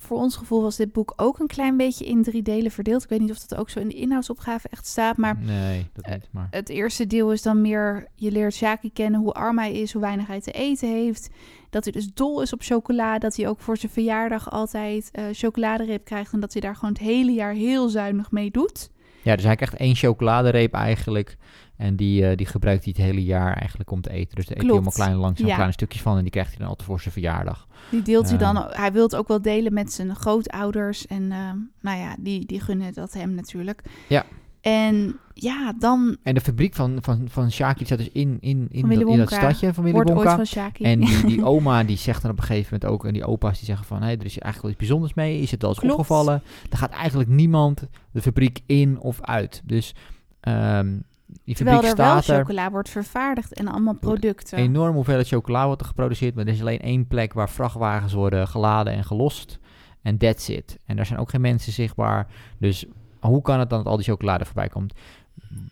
voor 0.00 0.18
ons 0.18 0.36
gevoel 0.36 0.62
was 0.62 0.76
dit 0.76 0.92
boek 0.92 1.12
ook 1.16 1.38
een 1.38 1.46
klein 1.46 1.76
beetje 1.76 2.04
in 2.06 2.22
drie 2.22 2.42
delen 2.42 2.70
verdeeld. 2.70 3.02
Ik 3.02 3.08
weet 3.08 3.20
niet 3.20 3.30
of 3.30 3.38
dat 3.38 3.58
ook 3.58 3.70
zo 3.70 3.80
in 3.80 3.88
de 3.88 3.94
inhoudsopgave 3.94 4.68
echt 4.70 4.86
staat. 4.86 5.16
Maar 5.16 5.38
Nee, 5.38 5.90
dat 5.92 6.04
eh, 6.04 6.12
niet. 6.12 6.28
Maar 6.30 6.48
het 6.50 6.68
eerste 6.68 7.06
deel 7.06 7.32
is 7.32 7.42
dan 7.42 7.60
meer... 7.60 8.08
Je 8.14 8.30
leert 8.30 8.54
Shaki 8.54 8.92
kennen, 8.92 9.20
hoe 9.20 9.32
arm 9.32 9.58
hij 9.58 9.72
is, 9.72 9.92
hoe 9.92 10.02
weinig 10.02 10.26
hij 10.26 10.40
te 10.40 10.52
eten 10.52 10.88
heeft. 10.88 11.30
Dat 11.70 11.84
hij 11.84 11.92
dus 11.92 12.12
dol 12.14 12.42
is 12.42 12.52
op 12.52 12.62
chocola. 12.62 13.18
Dat 13.18 13.36
hij 13.36 13.48
ook 13.48 13.60
voor 13.60 13.76
zijn 13.76 13.92
verjaardag 13.92 14.50
altijd 14.50 15.08
eh 15.12 15.24
chocoladereep 15.32 16.04
krijgt. 16.04 16.32
En 16.32 16.40
dat 16.40 16.52
hij 16.52 16.62
daar 16.62 16.74
gewoon 16.74 16.92
het 16.92 17.02
hele 17.02 17.32
jaar 17.32 17.52
heel 17.52 17.88
zuinig 17.88 18.30
mee 18.30 18.50
doet. 18.50 18.90
ja, 19.22 19.36
dus 19.36 19.44
hij 19.44 19.56
krijgt 19.56 19.74
één 19.74 19.94
chocoladereep 19.94 20.74
eigenlijk. 20.74 21.36
En 21.78 21.96
die, 21.96 22.26
eh, 22.26 22.36
die 22.36 22.46
gebruikt 22.46 22.84
hij 22.84 22.94
het 22.96 23.06
hele 23.06 23.24
jaar 23.24 23.56
eigenlijk 23.56 23.90
om 23.90 24.00
te 24.00 24.10
eten. 24.10 24.34
Dus 24.36 24.46
daar 24.46 24.56
eet 24.56 24.62
hij 24.62 24.70
Klopt. 24.70 24.72
allemaal 24.72 24.92
kleine, 24.92 25.16
langzaam 25.16 25.46
Ja. 25.46 25.52
kleine 25.54 25.72
stukjes 25.72 26.02
van. 26.02 26.16
En 26.16 26.22
die 26.22 26.30
krijgt 26.30 26.50
hij 26.50 26.58
dan 26.58 26.68
altijd 26.68 26.88
voor 26.88 27.00
zijn 27.00 27.12
verjaardag. 27.12 27.66
Die 27.90 28.02
deelt 28.02 28.28
hij 28.28 28.38
dan... 28.38 28.56
Hij 28.70 28.92
wil 28.92 29.02
het 29.02 29.16
ook 29.16 29.28
wel 29.28 29.42
delen 29.42 29.72
met 29.72 29.92
zijn 29.92 30.14
grootouders. 30.16 31.06
En 31.06 31.32
eh, 31.32 31.50
nou 31.80 31.98
ja, 31.98 32.16
die, 32.18 32.46
die 32.46 32.60
gunnen 32.60 32.92
dat 32.94 33.12
hem 33.12 33.34
natuurlijk. 33.34 33.82
Ja. 34.08 34.24
En 34.60 35.18
ja, 35.34 35.72
dan 35.78 36.16
En 36.22 36.34
de 36.34 36.40
fabriek 36.40 36.74
van, 36.74 36.98
van, 37.00 37.26
van 37.30 37.50
Shaki 37.50 37.84
staat 37.84 37.98
dus 37.98 38.08
in, 38.12 38.38
in, 38.40 38.66
in, 38.70 38.88
dat, 38.88 39.08
in 39.08 39.16
dat 39.18 39.30
stadje 39.32 39.74
van 39.74 39.82
Willy 39.84 39.94
wordt 39.94 40.10
ooit 40.10 40.24
Wonka. 40.36 40.44
van. 40.44 40.84
En 40.84 41.00
die, 41.00 41.26
die 41.26 41.44
oma 41.54 41.84
die 41.84 41.96
zegt 41.96 42.22
dan 42.22 42.30
op 42.30 42.38
een 42.38 42.44
gegeven 42.44 42.78
moment 42.80 42.90
ook, 42.92 43.06
en 43.06 43.12
die 43.12 43.24
opa's 43.24 43.56
die 43.56 43.66
zeggen 43.66 43.86
van, 43.86 44.02
hé, 44.02 44.06
er 44.08 44.24
is 44.24 44.38
eigenlijk 44.38 44.60
wel 44.62 44.70
iets 44.70 44.78
bijzonders 44.80 45.14
mee, 45.14 45.40
is 45.40 45.50
het 45.50 45.60
wel 45.60 45.70
eens 45.70 45.78
Klopt. 45.80 45.94
opgevallen? 45.94 46.42
Er 46.70 46.78
gaat 46.78 46.90
eigenlijk 46.92 47.28
niemand 47.30 47.86
de 48.12 48.22
fabriek 48.22 48.60
in 48.66 48.98
of 49.00 49.18
uit. 49.22 49.62
Dus 49.64 49.94
ehm, 50.40 50.96
die 51.44 51.54
Terwijl 51.54 51.76
fabriek 51.76 51.98
er 51.98 52.04
wel 52.04 52.16
er, 52.16 52.22
chocola 52.22 52.70
wordt 52.70 52.88
vervaardigd 52.88 53.52
en 53.52 53.68
allemaal 53.68 53.94
producten. 53.94 54.58
enorm 54.58 54.94
hoeveelheid 54.94 55.28
chocola 55.28 55.66
wordt 55.66 55.80
er 55.80 55.86
geproduceerd, 55.86 56.34
maar 56.34 56.46
er 56.46 56.52
is 56.52 56.60
alleen 56.60 56.80
één 56.80 57.06
plek 57.06 57.32
waar 57.32 57.50
vrachtwagens 57.50 58.12
worden 58.12 58.48
geladen 58.48 58.92
en 58.92 59.04
gelost. 59.04 59.58
En 60.02 60.18
that's 60.18 60.48
it. 60.48 60.76
En 60.86 60.96
daar 60.96 61.06
zijn 61.06 61.18
ook 61.18 61.30
geen 61.30 61.40
mensen 61.40 61.72
zichtbaar. 61.72 62.26
Dus 62.58 62.84
hoe 63.20 63.42
kan 63.42 63.58
het 63.58 63.70
dan 63.70 63.78
dat 63.78 63.88
al 63.88 63.96
die 63.96 64.06
chocolade 64.06 64.44
voorbij 64.44 64.68
komt? 64.68 64.92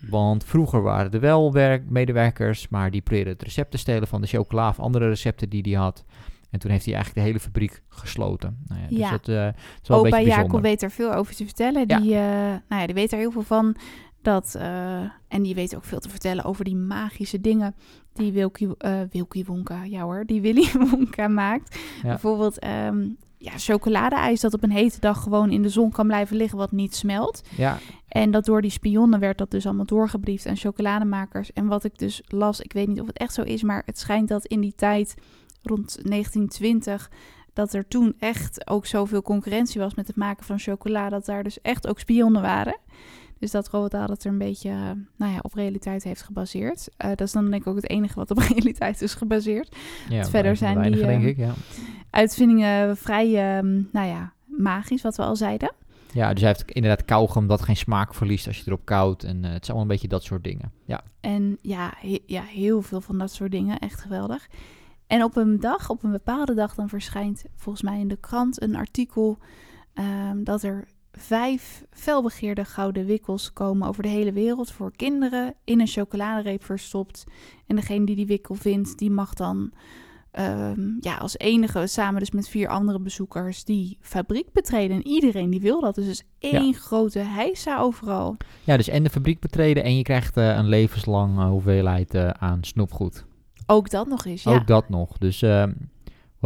Want 0.09 0.45
vroeger 0.45 0.83
waren 0.83 1.11
er 1.13 1.21
wel 1.21 1.53
werk, 1.53 1.91
medewerkers, 1.91 2.69
maar 2.69 2.91
die 2.91 3.01
probeerden 3.01 3.33
het 3.33 3.43
recept 3.43 3.71
te 3.71 3.79
stelen 3.79 4.09
van 4.09 4.21
de 4.21 4.27
chocola 4.27 4.69
of 4.69 4.81
andere 4.81 5.09
recepten 5.09 5.49
die 5.49 5.63
hij 5.63 5.73
had. 5.83 6.05
En 6.51 6.59
toen 6.59 6.71
heeft 6.71 6.85
hij 6.85 6.95
eigenlijk 6.95 7.25
de 7.25 7.33
hele 7.33 7.45
fabriek 7.45 7.83
gesloten. 7.89 8.59
Nou 8.69 8.81
ja, 8.81 8.89
dus 8.89 8.99
Ja. 8.99 9.11
dat 9.11 9.29
eh, 9.29 9.47
is 9.83 9.89
wel 9.89 9.99
een 9.99 10.07
Opa 10.07 10.17
beetje 10.17 10.31
Jacob 10.31 10.61
weet 10.61 10.83
er 10.83 10.91
veel 10.91 11.15
over 11.15 11.35
te 11.35 11.45
vertellen. 11.45 11.85
Ja. 11.87 12.01
Die, 12.01 12.15
eh, 12.15 12.21
nou 12.69 12.81
ja, 12.81 12.87
die 12.87 12.95
weet 12.95 13.13
er 13.13 13.19
heel 13.19 13.31
veel 13.31 13.43
van. 13.43 13.77
Dat, 14.27 14.55
eh, 14.55 15.01
en 15.29 15.43
die 15.43 15.55
weet 15.55 15.77
ook 15.77 15.85
veel 15.85 15.99
te 15.99 16.09
vertellen 16.09 16.45
over 16.45 16.65
die 16.65 16.77
magische 16.77 17.41
dingen 17.41 17.75
die 18.13 18.33
Wilkie, 18.33 18.77
eh 18.79 19.01
Wilkie 19.11 19.45
Wonka, 19.45 19.85
ja 19.85 20.03
hoor, 20.03 20.25
die 20.25 20.41
Willy 20.41 20.71
Wonka 20.91 21.29
maakt. 21.29 21.79
Ja. 22.03 22.09
Bijvoorbeeld 22.09 22.59
ehm 22.59 23.09
ja, 23.39 23.53
chocoladeijs 23.57 24.41
dat 24.41 24.55
op 24.55 24.63
een 24.63 24.71
hete 24.71 25.01
dag 25.01 25.23
gewoon 25.23 25.51
in 25.51 25.63
de 25.63 25.69
zon 25.69 25.91
kan 25.91 26.07
blijven 26.07 26.37
liggen 26.37 26.59
wat 26.59 26.73
niet 26.73 26.97
smelt. 26.97 27.43
Ja, 27.57 27.79
En 28.09 28.31
dat 28.31 28.45
door 28.45 28.63
die 28.63 28.71
spionnen 28.71 29.21
werd 29.21 29.39
dat 29.39 29.51
dus 29.51 29.67
allemaal 29.67 29.85
doorgebriefd 29.85 30.47
aan 30.47 30.57
chocolademakers. 30.57 31.53
En 31.53 31.67
wat 31.67 31.85
ik 31.85 31.99
dus 31.99 32.23
las, 32.27 32.61
ik 32.61 32.73
weet 32.73 32.89
niet 32.89 33.01
of 33.01 33.07
het 33.07 33.19
echt 33.19 33.35
zo 33.35 33.43
is, 33.43 33.63
maar 33.63 33.83
het 33.87 33.99
schijnt 33.99 34.29
dat 34.29 34.47
in 34.47 34.61
die 34.61 34.75
tijd, 34.77 35.15
rond 35.63 35.99
1920, 36.03 37.11
dat 37.53 37.73
er 37.73 37.89
toen 37.89 38.15
echt 38.19 38.69
ook 38.69 38.87
zoveel 38.87 39.23
concurrentie 39.23 39.81
was 39.81 39.95
met 39.95 40.07
het 40.07 40.17
maken 40.17 40.45
van 40.45 40.59
chocola, 40.59 41.09
dat 41.09 41.25
daar 41.27 41.43
dus 41.43 41.61
echt 41.61 41.87
ook 41.87 41.99
spionnen 41.99 42.43
waren. 42.43 42.77
Dus 43.39 43.51
dat 43.51 43.69
Roald 43.69 43.93
het 43.93 44.25
er 44.25 44.31
een 44.31 44.39
beetje 44.39 44.71
eh, 44.71 44.91
nou 45.17 45.33
ja, 45.33 45.39
op 45.43 45.55
realiteit 45.55 46.05
heeft 46.05 46.23
gebaseerd. 46.23 46.89
Eh, 46.97 47.09
dat 47.09 47.21
is 47.21 47.33
dan 47.33 47.51
denk 47.51 47.63
ik 47.63 47.69
ook 47.69 47.77
het 47.77 47.89
enige 47.91 48.15
wat 48.15 48.31
op 48.31 48.39
realiteit 48.53 49.03
is 49.03 49.15
gebaseerd. 49.15 49.77
ja 50.09 50.25
verder 50.25 50.57
zijn 50.57 50.75
weinige, 50.75 51.03
die, 51.03 51.11
denk 51.11 51.23
eh, 51.23 51.29
ik, 51.29 51.37
ja. 51.37 51.53
Uitvindingen 52.11 52.97
vrij, 52.97 53.57
ehm, 53.57 53.83
nou 53.93 54.07
ja, 54.07 54.33
magisch, 54.45 55.03
wat 55.03 55.17
we 55.17 55.23
al 55.23 55.37
zeiden. 55.37 55.73
Ja, 56.13 56.33
dus 56.33 56.41
hij 56.43 56.51
heeft 56.51 56.71
inderdaad 56.71 57.05
kauwgom 57.05 57.47
dat 57.47 57.63
geen 57.63 57.77
smaak 57.77 58.15
verliest 58.15 58.47
als 58.47 58.57
je 58.59 58.63
erop 58.67 58.85
koudt. 58.85 59.25
En 59.25 59.45
het 59.45 59.63
is 59.63 59.69
allemaal 59.69 59.83
een 59.83 59.93
beetje 59.93 60.09
dat 60.09 60.23
soort 60.25 60.45
dingen. 60.45 60.73
Ja, 60.85 61.03
En 61.21 61.59
ja, 61.61 61.93
he- 61.99 62.23
ja, 62.27 62.43
heel 62.43 62.83
veel 62.83 63.01
van 63.01 63.19
dat 63.19 63.33
soort 63.33 63.51
dingen. 63.51 63.79
Echt 63.79 64.01
geweldig. 64.01 64.47
En 65.07 65.23
op 65.23 65.37
een 65.37 65.61
dag, 65.61 65.91
op 65.91 66.03
een 66.03 66.11
bepaalde 66.11 66.55
dag, 66.55 66.75
dan 66.75 66.89
verschijnt 66.89 67.45
volgens 67.57 67.85
mij 67.85 68.01
in 68.01 68.09
de 68.09 68.17
krant 68.17 68.63
een 68.63 68.77
artikel 68.77 69.39
ehm, 69.95 70.45
dat 70.45 70.63
er 70.63 70.85
vijf 71.17 71.85
felbegeerde 71.91 72.65
gouden 72.65 73.07
wikkels 73.07 73.53
komen 73.53 73.89
over 73.89 74.03
de 74.03 74.09
hele 74.09 74.33
wereld 74.33 74.73
voor 74.73 74.97
kinderen 74.97 75.55
in 75.65 75.81
een 75.81 75.87
chocoladereep 75.87 76.65
verstopt. 76.65 77.25
En 77.67 77.77
degene 77.77 78.07
die 78.07 78.17
die 78.17 78.27
wikkel 78.27 78.55
vindt, 78.55 78.99
die 78.99 79.11
mag 79.11 79.35
dan 79.35 79.73
ehm, 80.31 80.81
ja, 81.01 81.17
als 81.17 81.39
enige 81.39 81.87
samen 81.87 82.21
dus 82.21 82.31
met 82.31 82.49
vier 82.49 82.69
andere 82.69 83.01
bezoekers 83.01 83.65
die 83.65 83.99
fabriek 84.01 84.53
betreden. 84.53 84.97
En 84.97 85.07
iedereen 85.07 85.51
die 85.51 85.61
wil 85.61 85.81
dat. 85.81 85.95
Dus 85.95 86.07
is 86.07 86.23
één 86.39 86.75
grote 86.75 87.19
heisa 87.19 87.79
overal. 87.79 88.37
ja 88.65 88.77
dus 88.77 88.89
en 88.89 89.03
de 89.03 89.11
fabriek 89.11 89.41
betreden 89.41 89.85
en 89.85 89.97
je 89.97 90.03
krijgt 90.03 90.37
eh, 90.37 90.57
een 90.57 90.69
levenslang 90.69 91.39
eh, 91.39 91.49
hoeveelheid 91.49 92.15
eh, 92.15 92.29
aan 92.29 92.65
snoepgoed. 92.65 93.25
Ook 93.67 93.91
dat 93.91 94.07
nog 94.07 94.25
eens, 94.25 94.43
ja. 94.43 94.55
Ook 94.55 94.67
dat 94.67 94.89
nog. 94.89 95.19
Dus, 95.19 95.43
ehm, 95.43 95.73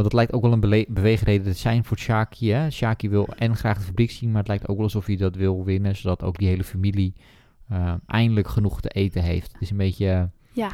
want 0.01 0.13
het 0.13 0.21
lijkt 0.23 0.33
ook 0.33 0.43
wel 0.43 0.53
een 0.53 0.87
beweegreden 0.89 1.53
te 1.53 1.59
zijn 1.59 1.85
voor 1.85 1.99
Shaki. 1.99 2.51
Hè? 2.51 2.71
Shaki 2.71 3.09
wil 3.09 3.29
en 3.29 3.57
graag 3.57 3.79
de 3.79 3.85
fabriek 3.85 4.11
zien, 4.11 4.29
maar 4.31 4.39
het 4.39 4.49
lijkt 4.49 4.69
ook 4.69 4.77
wel 4.77 4.85
alsof 4.85 5.07
hij 5.07 5.17
dat 5.17 5.37
wil 5.37 5.65
winnen, 5.65 5.97
zodat 5.97 6.23
ook 6.23 6.39
die 6.39 6.49
hele 6.49 6.65
familie 6.65 7.15
eh, 7.69 7.95
eindelijk 8.07 8.49
genoeg 8.49 8.81
te 8.81 8.89
eten 8.89 9.23
heeft. 9.23 9.53
Het 9.53 9.63
is 9.63 9.71
een 9.71 9.77
beetje, 9.77 10.07
eh, 10.11 10.23
Ja. 10.53 10.71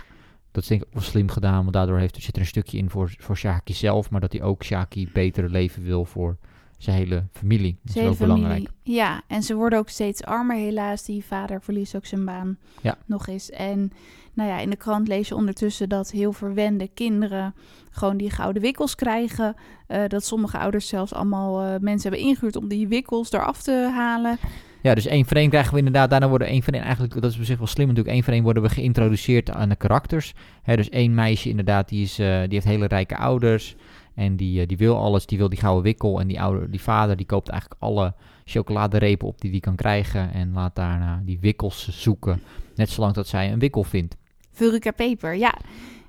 dat 0.52 0.62
is 0.62 0.68
denk 0.68 0.82
ik 0.82 0.88
wel 0.92 1.02
slim 1.02 1.28
gedaan, 1.28 1.60
want 1.60 1.72
daardoor 1.72 1.98
heeft, 1.98 2.22
zit 2.22 2.34
er 2.34 2.40
een 2.40 2.46
stukje 2.46 2.78
in 2.78 2.90
voor, 2.90 3.14
voor 3.18 3.36
Shaki 3.36 3.72
zelf, 3.72 4.10
maar 4.10 4.20
dat 4.20 4.32
hij 4.32 4.42
ook 4.42 4.64
Shaki 4.64 5.08
betere 5.12 5.48
leven 5.48 5.82
wil 5.82 6.04
voor 6.04 6.36
zijn 6.78 6.96
hele 6.96 7.24
familie. 7.32 7.78
Dat 7.82 7.96
is 7.96 8.08
ook 8.08 8.18
belangrijk. 8.18 8.68
Ja, 8.82 9.22
en 9.26 9.42
ze 9.42 9.54
worden 9.54 9.78
ook 9.78 9.88
steeds 9.88 10.22
armer 10.24 10.56
helaas. 10.56 11.04
Die 11.04 11.24
vader 11.24 11.62
verliest 11.62 11.96
ook 11.96 12.06
zijn 12.06 12.24
baan 12.24 12.58
Ja. 12.82 12.96
nog 13.06 13.26
eens. 13.26 13.50
En 13.50 13.92
nou 14.34 14.48
ja, 14.48 14.58
in 14.58 14.70
de 14.70 14.76
krant 14.76 15.08
lees 15.08 15.28
je 15.28 15.34
ondertussen 15.34 15.88
dat 15.88 16.10
heel 16.10 16.32
verwende 16.32 16.88
kinderen 16.94 17.54
gewoon 17.90 18.16
die 18.16 18.30
gouden 18.30 18.62
wikkels 18.62 18.94
krijgen. 18.94 19.54
Eh, 19.86 20.02
dat 20.08 20.24
sommige 20.24 20.58
ouders 20.58 20.88
zelfs 20.88 21.12
allemaal 21.12 21.60
eh, 21.62 21.80
mensen 21.80 22.10
hebben 22.10 22.28
ingehuurd 22.28 22.56
om 22.56 22.68
die 22.68 22.88
wikkels 22.88 23.32
eraf 23.32 23.62
te 23.62 23.90
halen. 23.94 24.38
Ja, 24.82 24.94
dus 24.94 25.06
één 25.06 25.26
voor 25.26 25.36
één 25.36 25.48
krijgen 25.50 25.72
we 25.72 25.78
inderdaad. 25.78 26.10
Daarna 26.10 26.28
worden 26.28 26.48
één 26.48 26.62
voor 26.62 26.72
één 26.72 26.82
eigenlijk, 26.82 27.14
dat 27.20 27.30
is 27.30 27.38
op 27.38 27.44
zich 27.44 27.58
wel 27.58 27.66
slim 27.66 27.86
natuurlijk. 27.86 28.14
één 28.14 28.24
voor 28.24 28.32
één 28.32 28.42
worden 28.42 28.62
we 28.62 28.68
geïntroduceerd 28.68 29.50
aan 29.50 29.68
de 29.68 29.76
karakters. 29.76 30.32
Hè, 30.62 30.76
dus 30.76 30.88
één 30.88 31.14
meisje 31.14 31.48
inderdaad, 31.48 31.88
die, 31.88 32.02
is, 32.02 32.18
eh, 32.18 32.26
die 32.40 32.48
heeft 32.52 32.64
hele 32.64 32.86
rijke 32.86 33.16
ouders. 33.16 33.76
En 34.16 34.36
die, 34.36 34.60
eh, 34.60 34.66
die 34.68 34.76
wil 34.76 34.96
alles, 34.98 35.26
die 35.26 35.38
wil 35.38 35.48
die 35.48 35.58
gouden 35.58 35.82
wikkel. 35.82 36.20
En 36.20 36.26
die, 36.26 36.40
ouder, 36.40 36.70
die 36.70 36.80
vader 36.80 37.16
die 37.16 37.26
koopt 37.26 37.48
eigenlijk 37.48 37.80
alle 37.82 38.14
chocoladerepen 38.44 39.26
op 39.28 39.40
die 39.40 39.50
die 39.50 39.60
kan 39.60 39.76
krijgen. 39.76 40.32
En 40.32 40.52
laat 40.52 40.74
daarna 40.74 41.22
die 41.24 41.38
wikkels 41.40 41.88
zoeken. 42.02 42.42
Net 42.74 42.90
zolang 42.90 43.14
dat 43.14 43.26
zij 43.26 43.52
een 43.52 43.58
wikkel 43.58 43.82
vindt. 43.84 44.16
Vurica 44.52 44.90
Peper, 44.90 45.34
ja. 45.34 45.54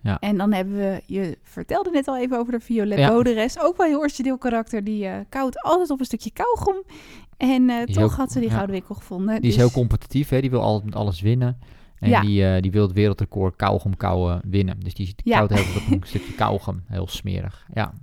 Ja. 0.02 0.20
En 0.20 0.38
dan 0.38 0.54
hebben 0.54 0.76
we, 0.78 1.02
je 1.06 1.38
vertelde 1.44 1.90
net 1.92 2.08
al 2.08 2.18
even 2.18 2.38
over 2.38 2.52
de 2.52 2.60
Violet 2.60 2.98
Ja. 3.00 3.10
Boderes. 3.10 3.60
Ook 3.60 3.78
wel 3.78 3.86
een 3.86 3.92
heel 3.92 4.02
origineel 4.02 4.38
karakter. 4.38 4.84
Die 4.84 5.06
eh 5.08 5.14
koudt 5.30 5.62
altijd 5.62 5.90
op 5.90 6.00
een 6.00 6.06
stukje 6.06 6.32
kauwgom. 6.32 6.76
En 7.38 7.70
eh, 7.70 7.84
toch 7.84 7.96
heel- 7.96 8.10
had 8.12 8.32
ze 8.32 8.40
die 8.40 8.48
ja. 8.50 8.54
gouden 8.54 8.76
wikkel 8.76 8.96
gevonden. 8.96 9.42
Die 9.42 9.50
is 9.50 9.56
Dus- 9.56 9.64
heel 9.64 9.72
competitief, 9.72 10.30
hè? 10.30 10.42
die 10.42 10.50
wil 10.50 10.62
altijd 10.62 10.86
met 10.86 10.96
alles 10.96 11.22
winnen. 11.22 11.58
En 12.00 12.10
Ja. 12.10 12.22
die, 12.22 12.46
eh, 12.46 12.62
die 12.62 12.72
wil 12.72 12.82
het 12.84 12.92
wereldrecord 12.94 13.56
kauwgom 13.56 13.98
kauwen 13.98 14.42
winnen. 14.46 14.80
Dus 14.80 14.94
die 14.94 15.16
Ja. 15.24 15.38
koudt 15.38 15.54
heel 15.54 15.64
veel 15.64 15.82
op 15.96 16.02
een 16.02 16.08
stukje 16.14 16.34
kauwgom. 16.34 16.82
Heel 16.88 17.08
smerig. 17.08 17.68
Ja, 17.74 17.94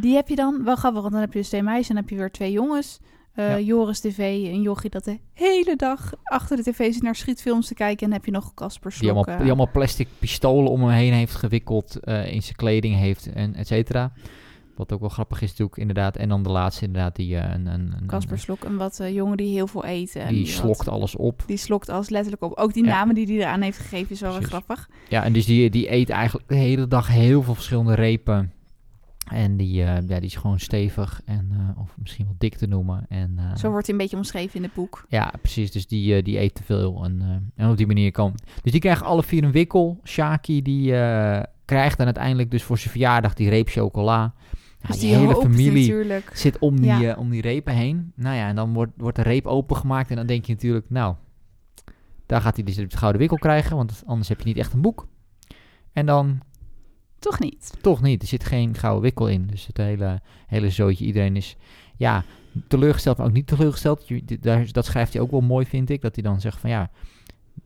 Die 0.00 0.14
heb 0.14 0.28
je 0.28 0.36
dan, 0.36 0.64
wel 0.64 0.76
grappig, 0.76 1.00
want 1.00 1.12
dan 1.12 1.20
heb 1.22 1.32
je 1.32 1.38
dus 1.38 1.48
twee 1.48 1.62
meisjes 1.62 1.88
en 1.88 1.94
dan 1.94 2.02
heb 2.04 2.12
je 2.12 2.18
weer 2.18 2.30
twee 2.30 2.52
jongens. 2.52 2.98
Eh, 3.34 3.48
Ja. 3.50 3.58
Joris 3.58 4.00
TV 4.00 4.18
en 4.52 4.62
Jochie 4.62 4.90
dat 4.90 5.04
de 5.04 5.18
hele 5.34 5.76
dag 5.76 6.12
achter 6.24 6.56
de 6.56 6.62
tv 6.62 6.92
zit 6.92 7.02
naar 7.02 7.14
schietfilms 7.16 7.66
te 7.66 7.74
kijken. 7.74 7.98
En 7.98 8.04
dan 8.10 8.12
heb 8.18 8.24
je 8.24 8.30
nog 8.32 8.54
Casper 8.54 8.90
Die 8.90 8.98
Slok. 8.98 9.10
allemaal, 9.14 9.36
die 9.36 9.46
allemaal 9.46 9.70
plastic 9.72 10.08
pistolen 10.18 10.70
om 10.70 10.80
hem 10.80 10.90
heen 10.90 11.12
heeft 11.12 11.34
gewikkeld, 11.34 11.96
eh, 12.00 12.32
in 12.32 12.42
zijn 12.42 12.56
kleding 12.56 12.96
heeft 12.96 13.32
en 13.32 13.54
et 13.54 13.66
cetera. 13.66 14.12
Wat 14.76 14.92
ook 14.92 15.00
wel 15.00 15.08
grappig 15.08 15.42
is 15.42 15.48
natuurlijk 15.50 15.76
inderdaad. 15.76 16.16
En 16.16 16.28
dan 16.28 16.42
de 16.42 16.48
laatste 16.50 16.84
inderdaad, 16.84 17.16
die, 17.16 17.36
eh, 17.36 17.52
een, 17.54 17.66
een, 17.66 17.92
een- 18.00 18.06
Casper 18.06 18.38
Slok, 18.38 18.64
een 18.64 18.76
wat 18.76 19.00
eh, 19.00 19.14
jongen 19.14 19.36
die 19.36 19.52
heel 19.52 19.66
veel 19.66 19.84
eet. 19.86 20.16
en 20.16 20.28
die 20.34 20.44
wat- 20.44 20.54
slokt 20.54 20.88
alles 20.88 21.16
op. 21.16 21.42
Die 21.46 21.56
slokt 21.56 21.88
alles 21.88 22.08
letterlijk 22.08 22.42
op. 22.42 22.54
Ook 22.58 22.72
die 22.74 22.84
Ja. 22.84 22.90
namen 22.90 23.14
die 23.14 23.26
hij 23.26 23.34
eraan 23.36 23.60
heeft 23.62 23.78
gegeven 23.78 24.10
is 24.10 24.20
wel 24.20 24.38
weer 24.38 24.48
grappig. 24.48 24.88
Ja, 25.08 25.24
en 25.24 25.32
dus 25.32 25.44
die, 25.46 25.70
die 25.70 25.92
eet 25.92 26.10
eigenlijk 26.10 26.48
de 26.48 26.54
hele 26.54 26.88
dag 26.88 27.08
heel 27.08 27.42
veel 27.42 27.54
verschillende 27.54 27.94
repen. 27.94 28.52
En 29.30 29.56
die, 29.56 29.82
eh, 29.82 29.94
ja, 29.94 30.00
die 30.18 30.20
is 30.28 30.34
gewoon 30.36 30.60
stevig 30.60 31.20
en, 31.24 31.74
of 31.78 31.94
misschien 31.98 32.24
wel 32.24 32.34
dik 32.38 32.56
te 32.56 32.66
noemen. 32.66 33.06
En, 33.08 33.38
Zo 33.56 33.70
wordt 33.70 33.86
hij 33.86 33.94
een 33.94 34.00
beetje 34.02 34.16
omschreven 34.16 34.54
in 34.56 34.62
het 34.62 34.74
boek. 34.74 35.04
Ja, 35.08 35.32
precies. 35.40 35.70
Dus 35.72 35.86
die, 35.86 36.22
die 36.22 36.38
eet 36.40 36.54
te 36.54 36.62
veel. 36.62 37.04
En, 37.04 37.50
en 37.56 37.70
op 37.70 37.76
die 37.76 37.86
manier 37.86 38.10
kan. 38.10 38.34
Dus 38.62 38.72
die 38.72 38.80
krijgen 38.80 39.06
alle 39.06 39.22
vier 39.22 39.44
een 39.44 39.52
wikkel. 39.52 40.00
Shaki 40.04 40.62
die 40.62 40.90
krijgt 41.64 41.96
dan 41.96 42.06
uiteindelijk 42.06 42.50
dus 42.50 42.62
voor 42.62 42.78
zijn 42.78 42.90
verjaardag 42.90 43.34
die 43.34 43.48
reep 43.48 43.68
chocola. 43.68 44.34
Dus 44.86 44.98
die, 44.98 45.14
hele 45.14 45.34
familie 45.36 45.80
natuurlijk. 45.80 46.30
zit 46.36 46.58
om 46.58 46.76
die, 46.80 46.86
Ja. 46.86 47.12
eh, 47.12 47.18
om 47.18 47.30
die 47.30 47.40
repen 47.40 47.74
heen. 47.74 48.12
Nou 48.16 48.36
ja, 48.36 48.48
en 48.48 48.56
dan 48.56 48.72
wordt, 48.72 48.92
wordt 48.96 49.16
de 49.16 49.22
reep 49.22 49.46
opengemaakt. 49.46 50.10
En 50.10 50.16
dan 50.16 50.26
denk 50.26 50.44
je 50.44 50.52
natuurlijk, 50.52 50.90
nou, 50.90 51.14
daar 52.26 52.40
gaat 52.40 52.56
hij 52.56 52.64
dus 52.64 52.74
de 52.76 52.86
gouden 52.88 53.20
wikkel 53.20 53.38
krijgen. 53.38 53.76
Want 53.76 54.02
anders 54.06 54.28
heb 54.28 54.38
je 54.38 54.44
niet 54.46 54.56
echt 54.56 54.72
een 54.72 54.80
boek. 54.80 55.06
En 55.92 56.06
dan 56.06 56.40
Toch 57.18 57.38
niet. 57.40 57.72
toch 57.80 58.02
niet. 58.02 58.22
Er 58.22 58.28
zit 58.28 58.44
geen 58.44 58.74
gouden 58.74 59.02
wikkel 59.02 59.28
in. 59.28 59.46
Dus 59.46 59.66
het 59.66 59.76
hele, 59.76 60.20
hele 60.46 60.70
zootje. 60.70 61.04
Iedereen 61.04 61.36
is, 61.36 61.56
ja, 61.96 62.24
teleurgesteld, 62.68 63.16
maar 63.16 63.26
ook 63.26 63.32
niet 63.32 63.46
teleurgesteld. 63.46 64.08
Je, 64.08 64.38
daar, 64.40 64.72
dat 64.72 64.84
schrijft 64.84 65.12
hij 65.12 65.22
ook 65.22 65.30
wel 65.30 65.40
mooi, 65.40 65.66
vind 65.66 65.90
ik. 65.90 66.00
Dat 66.00 66.14
hij 66.14 66.24
dan 66.24 66.40
zegt 66.40 66.58
van, 66.60 66.70
ja, 66.70 66.90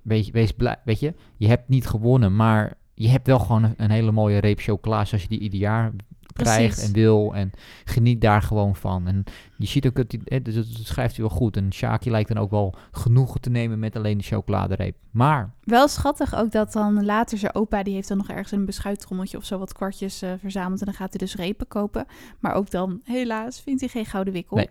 weet 0.03 0.27
je, 0.27 0.33
wees 0.33 0.53
blij. 0.53 0.77
Weet 0.85 1.01
je, 1.01 1.14
je 1.37 1.49
hebt 1.49 1.69
niet 1.69 1.87
gewonnen, 1.87 2.37
maar 2.37 2.75
je 2.95 3.09
hebt 3.09 3.27
wel 3.27 3.39
gewoon 3.39 3.62
een, 3.64 3.75
een 3.77 3.91
hele 3.91 4.12
mooie 4.12 4.39
reep 4.39 4.59
chocola 4.61 5.05
zoals 5.05 5.23
je 5.23 5.29
die 5.29 5.39
ieder 5.41 5.59
jaar 5.59 5.93
krijgt 6.37 6.74
Precies. 6.74 6.89
en 6.89 6.93
wil. 6.93 7.34
En 7.34 7.51
geniet 7.84 8.20
daar 8.20 8.43
gewoon 8.43 8.76
van. 8.76 9.07
En 9.07 9.24
je 9.57 9.66
ziet 9.66 9.87
ook 9.87 9.95
dat 9.95 10.14
hij, 10.24 10.43
dus 10.43 10.55
dat, 10.55 10.66
schrijft 10.68 11.16
hij 11.16 11.26
wel 11.26 11.37
goed. 11.37 11.57
En 11.57 11.72
Shaki 11.72 12.11
lijkt 12.11 12.28
dan 12.28 12.39
ook 12.39 12.51
wel 12.51 12.74
genoegen 12.91 13.41
te 13.41 13.51
nemen 13.51 13.78
met 13.78 13.97
alleen 13.97 14.18
de 14.18 14.24
chocoladereep. 14.24 14.97
Maar, 15.11 15.55
Wel 15.62 15.89
schattig 15.89 16.37
ook 16.37 16.53
dat 16.53 16.72
dan 16.72 17.05
later 17.05 17.39
zijn 17.39 17.55
opa, 17.55 17.82
die 17.82 17.95
heeft 17.95 18.09
dan 18.09 18.16
nog 18.16 18.28
ergens 18.28 18.53
een 18.53 18.64
beschuittrommeltje 18.64 19.37
of 19.37 19.45
zo 19.45 19.59
wat 19.59 19.72
kwartjes 19.72 20.23
eh, 20.23 20.32
verzameld. 20.40 20.81
En 20.81 20.86
dan 20.86 20.94
gaat 20.94 21.11
hij 21.11 21.19
dus 21.19 21.35
repen 21.35 21.69
kopen. 21.69 22.06
Maar 22.40 22.52
ook 22.52 22.70
dan, 22.70 23.01
helaas, 23.05 23.61
vindt 23.61 23.81
hij 23.81 23.89
geen 23.89 24.06
gouden 24.06 24.32
wikkel. 24.32 24.56
Nee. 24.56 24.69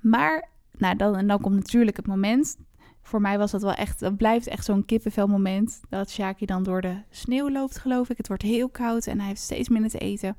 Maar, 0.00 0.48
nou 0.76 0.96
dan, 0.96 1.16
en 1.16 1.26
dan 1.26 1.40
komt 1.40 1.54
natuurlijk 1.54 1.96
het 1.96 2.06
moment. 2.06 2.58
Voor 3.02 3.20
mij 3.20 3.38
was 3.38 3.50
dat 3.50 3.62
wel 3.62 3.74
echt, 3.74 4.00
dat 4.00 4.16
blijft 4.16 4.46
echt 4.46 4.64
zo'n 4.64 4.84
kippenvel 4.84 5.26
moment. 5.26 5.80
Dat 5.88 6.10
Shaki 6.10 6.46
dan 6.46 6.62
door 6.62 6.80
de 6.80 7.02
sneeuw 7.10 7.50
loopt, 7.50 7.78
geloof 7.78 8.08
ik. 8.08 8.16
Het 8.16 8.28
wordt 8.28 8.42
heel 8.42 8.68
koud 8.68 9.06
en 9.06 9.18
hij 9.18 9.28
heeft 9.28 9.40
steeds 9.40 9.68
minder 9.68 9.90
te 9.90 9.98
eten. 9.98 10.36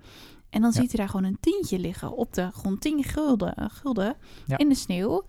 En 0.50 0.62
dan 0.62 0.72
Ja. 0.74 0.82
ziet 0.82 0.92
hij 0.92 1.00
daar 1.00 1.10
gewoon 1.10 1.26
een 1.26 1.38
tientje 1.40 1.80
liggen 1.80 2.12
op 2.16 2.34
de 2.34 2.50
grond. 2.52 2.82
10 2.82 3.04
gulden, 3.04 3.56
eh, 3.56 3.66
gulden 3.70 4.16
Ja. 4.46 4.58
in 4.58 4.70
de 4.70 4.76
sneeuw. 4.76 5.24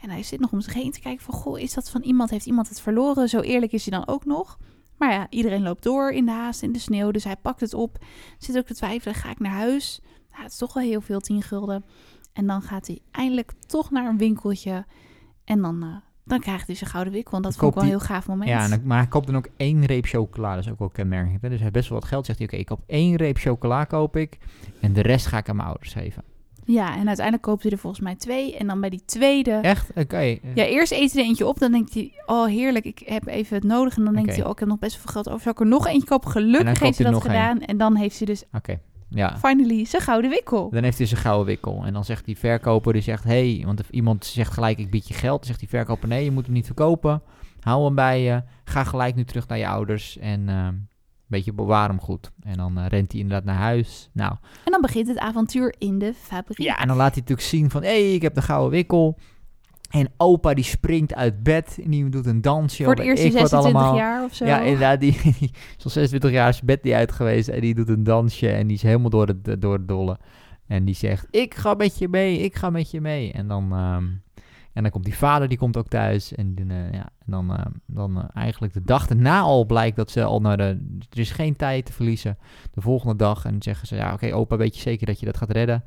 En 0.00 0.10
hij 0.10 0.22
zit 0.22 0.40
nog 0.40 0.52
om 0.52 0.60
zich 0.60 0.74
heen 0.74 0.90
te 0.92 1.00
kijken 1.00 1.24
van... 1.24 1.34
Goh, 1.34 1.58
is 1.58 1.74
dat 1.74 1.90
van 1.90 2.02
iemand? 2.02 2.30
Heeft 2.30 2.46
iemand 2.46 2.68
het 2.68 2.80
verloren? 2.80 3.28
Zo 3.28 3.40
eerlijk 3.40 3.72
is 3.72 3.86
hij 3.86 3.98
dan 3.98 4.08
ook 4.08 4.24
nog. 4.24 4.58
Maar 4.96 5.12
ja, 5.12 5.26
iedereen 5.30 5.62
loopt 5.62 5.82
door 5.82 6.10
in 6.12 6.24
de 6.24 6.30
haast, 6.30 6.62
in 6.62 6.72
de 6.72 6.78
sneeuw. 6.78 7.10
Dus 7.10 7.24
hij 7.24 7.36
pakt 7.36 7.60
het 7.60 7.74
op. 7.74 7.98
Zit 8.38 8.56
ook 8.58 8.66
te 8.66 8.74
twijfelen. 8.74 9.14
Ga 9.14 9.30
ik 9.30 9.38
naar 9.38 9.52
huis? 9.52 10.00
Nou, 10.30 10.42
het 10.42 10.52
is 10.52 10.58
toch 10.58 10.72
wel 10.72 10.82
heel 10.82 11.00
veel, 11.00 11.20
10 11.20 11.42
gulden. 11.42 11.84
En 12.32 12.46
dan 12.46 12.62
gaat 12.62 12.86
hij 12.86 13.00
eindelijk 13.10 13.52
toch 13.66 13.90
naar 13.90 14.06
een 14.08 14.18
winkeltje. 14.18 14.86
En 15.44 15.60
dan 15.62 15.82
eh, 15.82 15.96
dan 16.30 16.40
krijgt 16.40 16.66
hij 16.66 16.76
zijn 16.76 16.90
gouden 16.90 17.12
wikkel. 17.12 17.36
En 17.36 17.42
dat 17.42 17.56
vond 17.56 17.68
ik 17.68 17.74
wel 17.74 17.84
een 17.84 17.90
heel 17.90 18.06
gaaf 18.06 18.26
moment. 18.26 18.48
Ja, 18.48 18.64
en 18.64 18.70
dan- 18.70 18.80
maar 18.84 18.98
hij 18.98 19.06
koopt 19.06 19.26
dan 19.26 19.36
ook 19.36 19.48
één 19.56 19.84
reep 19.84 20.04
chocola. 20.06 20.54
Dat 20.54 20.64
is 20.64 20.70
ook 20.70 20.78
wel 20.78 20.88
kenmerkend. 20.88 21.42
Hè? 21.42 21.48
Dus 21.48 21.50
hij 21.50 21.58
heeft 21.60 21.72
best 21.72 21.88
wel 21.88 21.98
wat 21.98 22.08
geld. 22.08 22.26
Zegt 22.26 22.38
hij, 22.38 22.46
oké, 22.48 22.56
ik 22.56 22.66
koop 22.66 22.80
één 22.86 23.16
reep 23.16 23.36
chocola 23.38 23.84
koop 23.84 24.16
ik. 24.16 24.38
En 24.80 24.92
de 24.92 25.00
rest 25.02 25.26
ga 25.26 25.38
ik 25.38 25.48
aan 25.48 25.56
mijn 25.56 25.68
ouders 25.68 25.92
geven. 25.92 26.22
Ja, 26.64 26.96
en 26.96 27.06
uiteindelijk 27.06 27.42
koopt 27.42 27.62
hij 27.62 27.72
er 27.72 27.78
volgens 27.78 28.02
mij 28.02 28.14
twee. 28.14 28.56
En 28.56 28.66
dan 28.66 28.80
bij 28.80 28.90
die 28.90 29.02
tweede... 29.04 29.50
Echt? 29.50 29.90
Oké. 29.94 30.18
Ja, 30.54 30.64
eerst 30.64 30.92
eet 30.92 31.12
hij 31.12 31.22
er 31.22 31.28
eentje 31.28 31.46
op. 31.46 31.58
Dan 31.58 31.72
denkt 31.72 31.94
hij, 31.94 32.12
oh 32.26 32.46
heerlijk, 32.46 32.84
ik 32.84 33.02
heb 33.04 33.26
even 33.26 33.54
het 33.56 33.64
nodig. 33.64 33.96
En 33.96 34.04
dan 34.04 34.14
denkt 34.14 34.28
hij, 34.36 34.44
oh, 34.44 34.50
ik 34.50 34.58
heb 34.58 34.68
nog 34.68 34.78
best 34.78 34.92
wel 34.92 35.02
veel 35.02 35.12
geld 35.12 35.28
over. 35.28 35.40
Zal 35.42 35.52
ik 35.52 35.60
er 35.60 35.66
nog 35.66 35.86
eentje 35.86 36.08
kopen? 36.08 36.30
Gelukkig 36.30 36.80
heeft 36.80 36.98
hij 36.98 37.10
dat 37.10 37.22
gedaan. 37.22 37.60
En 37.60 37.76
dan 37.76 37.96
heeft 37.96 38.16
hij 38.18 38.26
dus 38.26 38.44
ja. 39.10 39.38
finally 39.38 39.84
zijn 39.84 40.02
gouden 40.02 40.30
wikkel. 40.30 40.70
Dan 40.70 40.82
heeft 40.82 40.98
hij 40.98 41.06
zijn 41.06 41.20
gouden 41.20 41.46
wikkel. 41.46 41.82
En 41.84 41.92
dan 41.92 42.04
zegt 42.04 42.24
die 42.24 42.38
verkoper, 42.38 42.92
die 42.92 43.02
zegt, 43.02 43.24
hey, 43.24 43.62
want 43.66 43.82
iemand 43.90 44.24
zegt 44.24 44.52
gelijk, 44.52 44.78
ik 44.78 44.90
bied 44.90 45.08
je 45.08 45.14
geld. 45.14 45.38
Dan 45.38 45.46
zegt 45.46 45.58
die 45.58 45.68
verkoper, 45.68 46.08
nee, 46.08 46.24
je 46.24 46.30
moet 46.30 46.44
hem 46.44 46.54
niet 46.54 46.66
verkopen. 46.66 47.22
Hou 47.60 47.84
hem 47.84 47.94
bij 47.94 48.22
je. 48.22 48.42
Ga 48.64 48.84
gelijk 48.84 49.14
nu 49.14 49.24
terug 49.24 49.48
naar 49.48 49.58
je 49.58 49.68
ouders. 49.68 50.18
En 50.18 50.48
ehm, 50.48 50.66
een 50.66 50.88
beetje 51.26 51.52
bewaar 51.52 51.88
hem 51.88 52.00
goed. 52.00 52.30
En 52.42 52.56
dan 52.56 52.78
eh, 52.78 52.86
rent 52.86 53.12
hij 53.12 53.20
inderdaad 53.20 53.44
naar 53.44 53.62
huis. 53.62 54.10
Nou, 54.12 54.32
En 54.64 54.72
dan 54.72 54.80
begint 54.80 55.08
het 55.08 55.18
avontuur 55.18 55.74
in 55.78 55.98
de 55.98 56.14
fabriek. 56.14 56.58
ja, 56.66 56.78
en 56.78 56.88
dan 56.88 56.96
laat 56.96 57.12
hij 57.12 57.20
natuurlijk 57.20 57.48
zien 57.48 57.70
van, 57.70 57.82
hé, 57.82 57.88
hey, 57.88 58.14
ik 58.14 58.22
heb 58.22 58.34
de 58.34 58.42
gouden 58.42 58.70
wikkel. 58.70 59.18
En 59.90 60.08
opa 60.16 60.54
die 60.54 60.64
springt 60.64 61.14
uit 61.14 61.42
bed 61.42 61.78
en 61.84 61.90
die 61.90 62.08
doet 62.08 62.26
een 62.26 62.40
dansje. 62.40 62.84
Voor 62.84 62.94
het 62.94 63.04
eerst 63.04 63.22
in 63.22 63.32
wat 63.32 63.48
26 63.48 63.80
allemaal. 63.80 63.96
jaar 63.96 64.24
of 64.24 64.34
zo. 64.34 64.44
Ja, 64.44 64.60
inderdaad. 64.60 65.00
Die, 65.00 65.20
die 65.38 65.50
al 65.84 65.90
26 65.90 66.30
jaar 66.30 66.48
is 66.48 66.62
bed 66.62 66.82
niet 66.82 66.92
uit 66.92 67.12
geweest. 67.12 67.48
En 67.48 67.60
die 67.60 67.74
doet 67.74 67.88
een 67.88 68.04
dansje. 68.04 68.48
En 68.48 68.66
die 68.66 68.76
is 68.76 68.82
helemaal 68.82 69.10
door 69.10 69.26
het, 69.26 69.62
door 69.62 69.86
dolle. 69.86 70.18
En 70.66 70.84
die 70.84 70.94
zegt, 70.94 71.26
ik 71.30 71.54
ga 71.54 71.74
met 71.74 71.98
je 71.98 72.08
mee. 72.08 72.38
Ik 72.38 72.56
ga 72.56 72.70
met 72.70 72.90
je 72.90 73.00
mee. 73.00 73.32
En 73.32 73.48
dan, 73.48 73.72
ehm, 73.72 74.04
en 74.72 74.82
dan 74.82 74.90
komt 74.90 75.04
die 75.04 75.16
vader, 75.16 75.48
die 75.48 75.58
komt 75.58 75.76
ook 75.76 75.88
thuis. 75.88 76.34
En, 76.34 76.54
dan, 76.54 76.70
eh, 76.70 76.92
ja, 76.92 77.08
en 77.18 77.30
dan, 77.30 77.56
ehm, 77.56 77.70
dan 77.86 78.18
eh, 78.18 78.24
eigenlijk 78.34 78.72
de 78.72 78.82
dag 78.82 79.08
erna 79.08 79.40
al 79.40 79.66
blijkt 79.66 79.96
dat 79.96 80.10
ze 80.10 80.24
al 80.24 80.40
naar 80.40 80.56
de... 80.56 80.96
Er 81.10 81.18
is 81.18 81.30
geen 81.30 81.56
tijd 81.56 81.86
te 81.86 81.92
verliezen. 81.92 82.38
De 82.70 82.80
volgende 82.80 83.16
dag. 83.16 83.44
En 83.44 83.50
dan 83.50 83.62
zeggen 83.62 83.86
ze, 83.86 83.96
ja 83.96 84.12
oké 84.12 84.34
opa, 84.34 84.56
weet 84.56 84.74
je 84.74 84.80
zeker 84.80 85.06
dat 85.06 85.20
je 85.20 85.26
dat 85.26 85.36
gaat 85.36 85.50
redden? 85.50 85.84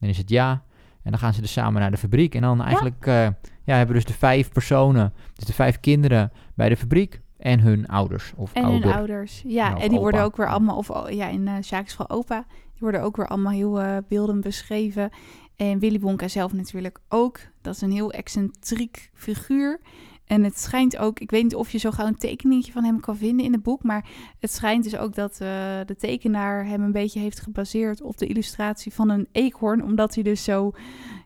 Dan 0.00 0.08
is 0.08 0.18
het 0.18 0.30
ja. 0.30 0.62
En 1.06 1.12
dan 1.12 1.20
gaan 1.20 1.34
ze 1.34 1.40
dus 1.40 1.52
samen 1.52 1.80
naar 1.80 1.90
de 1.90 1.96
fabriek. 1.96 2.34
En 2.34 2.40
dan 2.40 2.62
eigenlijk 2.62 3.06
eh, 3.06 3.28
ja, 3.64 3.76
hebben 3.76 3.94
dus 3.94 4.04
de 4.04 4.12
vijf 4.12 4.52
personen, 4.52 5.12
dus 5.34 5.44
de 5.44 5.52
vijf 5.52 5.80
kinderen 5.80 6.32
bij 6.54 6.68
de 6.68 6.76
fabriek 6.76 7.20
en 7.38 7.60
hun 7.60 7.86
ouders 7.86 8.32
of 8.36 8.52
En 8.52 8.64
ouder. 8.64 8.88
hun 8.88 8.98
ouders. 8.98 9.42
Ja, 9.46 9.78
en 9.78 9.88
die 9.88 9.98
worden 9.98 10.22
ook 10.22 10.36
weer 10.36 10.48
allemaal, 10.48 10.76
of 10.76 10.90
oh, 10.90 11.10
ja, 11.10 11.28
in 11.28 11.46
uh, 11.46 11.54
Sjaak's 11.62 11.90
geval 11.90 12.10
opa, 12.10 12.44
die 12.48 12.80
worden 12.80 13.02
ook 13.02 13.16
weer 13.16 13.26
allemaal 13.26 13.52
heel 13.52 13.80
eh, 13.80 13.96
beelden 14.08 14.40
beschreven. 14.40 15.10
En 15.56 15.78
Willy 15.78 16.00
Wonka 16.00 16.28
zelf 16.28 16.52
natuurlijk 16.52 16.98
ook. 17.08 17.38
Dat 17.62 17.74
is 17.74 17.80
een 17.80 17.92
heel 17.92 18.12
excentriek 18.12 19.10
figuur. 19.14 19.80
En 20.26 20.44
het 20.44 20.58
schijnt 20.58 20.96
ook, 20.96 21.20
ik 21.20 21.30
weet 21.30 21.42
niet 21.42 21.54
of 21.54 21.70
je 21.70 21.78
zo 21.78 21.90
gauw 21.90 22.06
een 22.06 22.16
tekeningetje 22.16 22.72
van 22.72 22.84
hem 22.84 23.00
kan 23.00 23.16
vinden 23.16 23.44
in 23.44 23.52
het 23.52 23.62
boek, 23.62 23.82
maar 23.82 24.08
het 24.40 24.52
schijnt 24.52 24.84
dus 24.84 24.96
ook 24.96 25.14
dat 25.14 25.32
eh, 25.32 25.48
de 25.86 25.96
tekenaar 25.98 26.66
hem 26.66 26.82
een 26.82 26.92
beetje 26.92 27.20
heeft 27.20 27.40
gebaseerd 27.40 28.02
op 28.02 28.18
de 28.18 28.26
illustratie 28.26 28.92
van 28.92 29.08
een 29.08 29.28
eekhoorn, 29.32 29.84
omdat 29.84 30.14
hij 30.14 30.22
dus 30.22 30.44
zo 30.44 30.72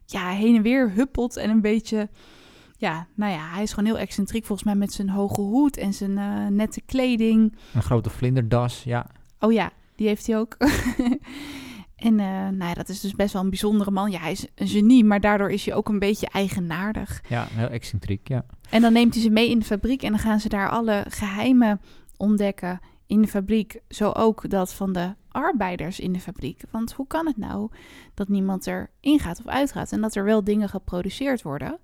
ja, 0.06 0.28
heen 0.28 0.56
en 0.56 0.62
weer 0.62 0.92
huppelt 0.92 1.36
en 1.36 1.50
een 1.50 1.60
beetje 1.60 2.08
ja, 2.76 3.06
nou 3.14 3.32
ja, 3.32 3.48
hij 3.52 3.62
is 3.62 3.72
gewoon 3.72 3.88
heel 3.88 3.98
excentriek 3.98 4.44
volgens 4.44 4.68
mij 4.68 4.76
met 4.76 4.92
zijn 4.92 5.10
hoge 5.10 5.40
hoed 5.40 5.76
en 5.76 5.92
zijn 5.92 6.10
uh, 6.10 6.46
nette 6.46 6.80
kleding. 6.80 7.56
Een 7.74 7.82
grote 7.82 8.10
vlinderdas, 8.10 8.82
ja. 8.84 9.06
Oh 9.38 9.52
ja, 9.52 9.70
die 9.94 10.06
heeft 10.06 10.26
hij 10.26 10.38
ook. 10.38 10.56
en 12.00 12.18
uh, 12.18 12.26
nou 12.26 12.64
ja, 12.64 12.74
dat 12.74 12.88
is 12.88 13.00
dus 13.00 13.14
best 13.14 13.32
wel 13.32 13.42
een 13.42 13.50
bijzondere 13.50 13.90
man. 13.90 14.10
Ja, 14.10 14.20
hij 14.20 14.32
is 14.32 14.46
een 14.54 14.68
genie, 14.68 15.04
maar 15.04 15.20
daardoor 15.20 15.50
is 15.50 15.64
hij 15.64 15.74
ook 15.74 15.88
een 15.88 15.98
beetje 15.98 16.28
eigenaardig. 16.28 17.22
Ja, 17.28 17.46
heel 17.50 17.68
excentriek, 17.68 18.28
ja. 18.28 18.44
En 18.70 18.82
dan 18.82 18.92
neemt 18.92 19.14
hij 19.14 19.22
ze 19.22 19.30
mee 19.30 19.50
in 19.50 19.58
de 19.58 19.64
fabriek 19.64 20.02
en 20.02 20.10
dan 20.10 20.18
gaan 20.18 20.40
ze 20.40 20.48
daar 20.48 20.70
alle 20.70 21.04
geheimen 21.08 21.80
ontdekken 22.16 22.80
in 23.06 23.22
de 23.22 23.28
fabriek. 23.28 23.80
Zo 23.88 24.10
ook 24.10 24.50
dat 24.50 24.72
van 24.72 24.92
de 24.92 25.14
arbeiders 25.28 26.00
in 26.00 26.12
de 26.12 26.20
fabriek. 26.20 26.62
Want 26.70 26.92
hoe 26.92 27.06
kan 27.06 27.26
het 27.26 27.36
nou 27.36 27.70
dat 28.14 28.28
niemand 28.28 28.66
er 28.66 28.90
ingaat 29.00 29.38
of 29.38 29.46
uitgaat 29.46 29.92
en 29.92 30.00
dat 30.00 30.14
er 30.14 30.24
wel 30.24 30.44
dingen 30.44 30.68
geproduceerd 30.68 31.42
worden? 31.42 31.78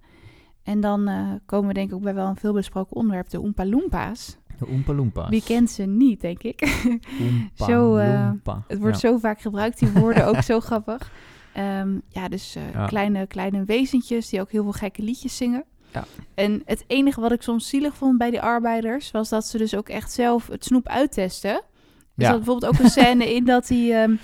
En 0.63 0.81
dan 0.81 1.09
uh, 1.09 1.33
komen 1.47 1.69
we 1.69 1.75
denk 1.75 1.89
ik 1.89 1.95
ook 1.95 2.03
bij 2.03 2.15
wel 2.15 2.27
een 2.27 2.37
veelbesproken 2.37 2.97
onderwerp, 2.97 3.29
de 3.29 3.41
Oompa 3.41 3.67
Loompas. 3.67 4.37
De 4.59 4.69
Oompa 4.69 4.93
Loompas. 4.93 5.29
Wie 5.29 5.43
kent 5.43 5.71
ze 5.71 5.83
niet, 5.83 6.21
denk 6.21 6.43
ik. 6.43 6.85
Oompa 7.21 7.65
zo, 7.73 7.97
uh, 7.97 8.25
Loompa. 8.27 8.65
Het 8.69 8.79
wordt 8.79 9.01
ja. 9.01 9.09
zo 9.09 9.19
vaak 9.19 9.41
gebruikt, 9.41 9.79
die 9.79 9.91
woorden 9.91 10.27
ook 10.27 10.43
zo 10.43 10.61
grappig. 10.69 11.11
Um, 11.59 12.03
ja, 12.09 12.29
dus 12.29 12.57
uh, 12.57 12.73
Ja. 12.73 12.87
Kleine, 12.87 13.27
kleine 13.27 13.65
wezentjes 13.65 14.29
die 14.29 14.41
ook 14.41 14.51
heel 14.51 14.63
veel 14.63 14.73
gekke 14.73 15.03
liedjes 15.03 15.37
zingen. 15.37 15.65
Ja. 15.93 16.05
En 16.35 16.63
het 16.65 16.85
enige 16.87 17.21
wat 17.21 17.33
ik 17.33 17.43
soms 17.43 17.69
zielig 17.69 17.95
vond 17.97 18.19
bij 18.19 18.31
die 18.31 18.41
arbeiders... 18.41 19.11
was 19.11 19.29
dat 19.29 19.47
ze 19.47 19.59
dus 19.59 19.75
ook 19.77 19.89
echt 19.89 20.13
zelf 20.13 20.47
het 20.47 20.65
snoep 20.65 20.89
uittesten. 20.89 21.51
Er 21.51 21.63
Ja. 22.15 22.37
bijvoorbeeld 22.37 22.73
ook 22.75 22.79
een 22.85 22.91
scène 22.91 23.35
in 23.35 23.45
dat 23.45 23.69
hij... 23.69 24.03
um, 24.03 24.19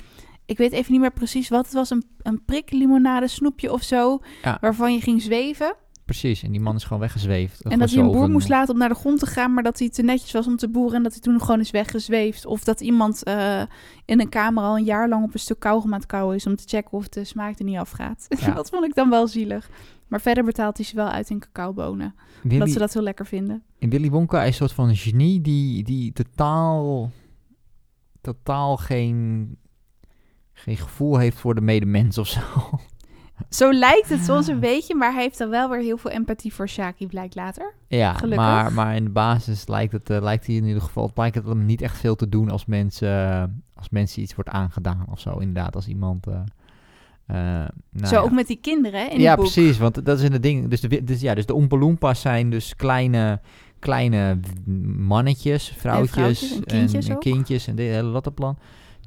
ik 0.46 0.58
weet 0.58 0.72
even 0.72 0.92
niet 0.92 1.00
meer 1.00 1.12
precies 1.12 1.48
wat 1.48 1.64
het 1.64 1.74
was. 1.74 1.90
Een, 1.90 2.04
een 2.22 2.44
priklimonade 2.44 3.28
snoepje 3.28 3.72
of 3.72 3.82
zo. 3.82 4.18
Ja. 4.42 4.58
Waarvan 4.60 4.92
je 4.92 5.00
ging 5.00 5.22
zweven. 5.22 5.74
Precies, 6.04 6.42
en 6.42 6.50
die 6.50 6.60
man 6.60 6.76
is 6.76 6.84
gewoon 6.84 6.98
weggezweefd. 6.98 7.62
En 7.62 7.78
dat 7.78 7.90
hij 7.90 7.98
een 7.98 8.10
boer 8.10 8.30
moest 8.30 8.48
laten 8.48 8.72
om 8.74 8.80
naar 8.80 8.88
de 8.88 8.94
grond 8.94 9.18
te 9.18 9.26
gaan, 9.26 9.54
maar 9.54 9.62
dat 9.62 9.78
hij 9.78 9.88
te 9.90 10.02
netjes 10.02 10.32
was 10.32 10.46
om 10.46 10.56
te 10.56 10.68
boeren 10.68 10.96
en 10.96 11.02
dat 11.02 11.12
hij 11.12 11.20
toen 11.20 11.40
gewoon 11.40 11.60
is 11.60 11.70
weggezweefd. 11.70 12.46
Of 12.46 12.64
dat 12.64 12.80
iemand 12.80 13.28
uh, 13.28 13.62
in 14.04 14.20
een 14.20 14.28
kamer 14.28 14.62
al 14.64 14.76
een 14.76 14.84
jaar 14.84 15.08
lang 15.08 15.24
op 15.24 15.34
een 15.34 15.40
stuk 15.40 15.58
kauwgom 15.58 15.92
aan 15.92 15.98
het 15.98 16.08
kauwen 16.08 16.36
is 16.36 16.46
om 16.46 16.56
te 16.56 16.64
checken 16.66 16.92
of 16.92 17.08
de 17.08 17.24
smaak 17.24 17.58
er 17.58 17.64
niet 17.64 17.76
afgaat. 17.76 18.26
Ja. 18.40 18.50
dat 18.54 18.68
vond 18.68 18.84
ik 18.84 18.94
dan 18.94 19.10
wel 19.10 19.26
zielig. 19.26 19.70
Maar 20.08 20.20
verder 20.20 20.44
betaalt 20.44 20.76
hij 20.76 20.86
ze 20.86 20.94
wel 20.96 21.08
uit 21.08 21.30
in 21.30 21.38
cacaobonen. 21.38 22.14
Willy, 22.42 22.58
Dat 22.58 22.70
ze 22.70 22.78
dat 22.78 22.92
heel 22.92 23.02
lekker 23.02 23.26
vinden. 23.26 23.62
in 23.78 23.90
Willy 23.90 24.10
Wonka 24.10 24.40
is 24.42 24.46
een 24.46 24.54
soort 24.54 24.72
van 24.72 24.96
genie 24.96 25.40
die, 25.40 25.82
die 25.82 26.12
totaal, 26.12 27.10
totaal 28.20 28.76
geen, 28.76 29.56
geen 30.52 30.76
gevoel 30.76 31.18
heeft 31.18 31.38
voor 31.38 31.54
de 31.54 31.60
medemens 31.60 32.18
of 32.18 32.26
zo. 32.28 32.40
Zo 33.48 33.72
lijkt 33.72 34.08
het 34.08 34.24
soms 34.24 34.46
een 34.46 34.60
beetje, 34.60 34.94
maar 34.94 35.12
hij 35.12 35.22
heeft 35.22 35.38
dan 35.38 35.50
wel 35.50 35.68
weer 35.68 35.80
heel 35.80 35.96
veel 35.96 36.10
empathie 36.10 36.54
voor 36.54 36.68
Shaki, 36.68 37.06
blijkt 37.06 37.34
later. 37.34 37.74
Ja, 37.88 38.12
Gelukkig. 38.12 38.46
maar, 38.46 38.72
maar 38.72 38.96
in 38.96 39.04
de 39.04 39.10
basis 39.10 39.68
lijkt 39.68 39.92
het, 39.92 40.10
uh, 40.10 40.20
lijkt 40.20 40.46
hij 40.46 40.54
in 40.54 40.64
ieder 40.64 40.82
geval, 40.82 41.06
het 41.06 41.16
lijkt 41.16 41.34
het 41.34 41.46
hem 41.46 41.66
niet 41.66 41.82
echt 41.82 41.98
veel 41.98 42.14
te 42.14 42.28
doen 42.28 42.50
als 42.50 42.66
mensen, 42.66 43.08
uh, 43.08 43.42
als 43.74 43.88
mensen 43.90 44.22
iets 44.22 44.34
wordt 44.34 44.50
aangedaan 44.50 45.06
of 45.10 45.20
zo. 45.20 45.38
Inderdaad, 45.38 45.74
als 45.74 45.88
iemand... 45.88 46.26
Uh, 46.26 46.34
nou 47.90 48.06
zo 48.06 48.16
ja. 48.16 48.20
ook 48.20 48.32
met 48.32 48.46
die 48.46 48.58
kinderen 48.60 49.10
in 49.10 49.20
ja, 49.20 49.36
precies, 49.36 49.78
want 49.78 50.04
dat 50.04 50.18
is 50.18 50.24
in 50.24 50.32
het 50.32 50.42
ding. 50.42 50.68
Dus 50.68 50.80
de, 50.80 51.04
dus, 51.04 51.20
ja, 51.20 51.34
dus 51.34 51.46
de 51.46 51.54
Oompa 51.54 52.14
zijn 52.14 52.50
dus 52.50 52.76
kleine, 52.76 53.40
kleine 53.78 54.38
mannetjes, 54.96 55.74
vrouwtjes 55.76 56.12
vrouwtjes 56.12 56.54
en 56.54 56.64
kindjes 56.64 57.08
en, 57.08 57.14
ook. 57.14 57.20
kindjes 57.20 57.66
en 57.66 57.76
dit 57.76 57.90
hele 57.90 58.08
lattenplan. 58.08 58.58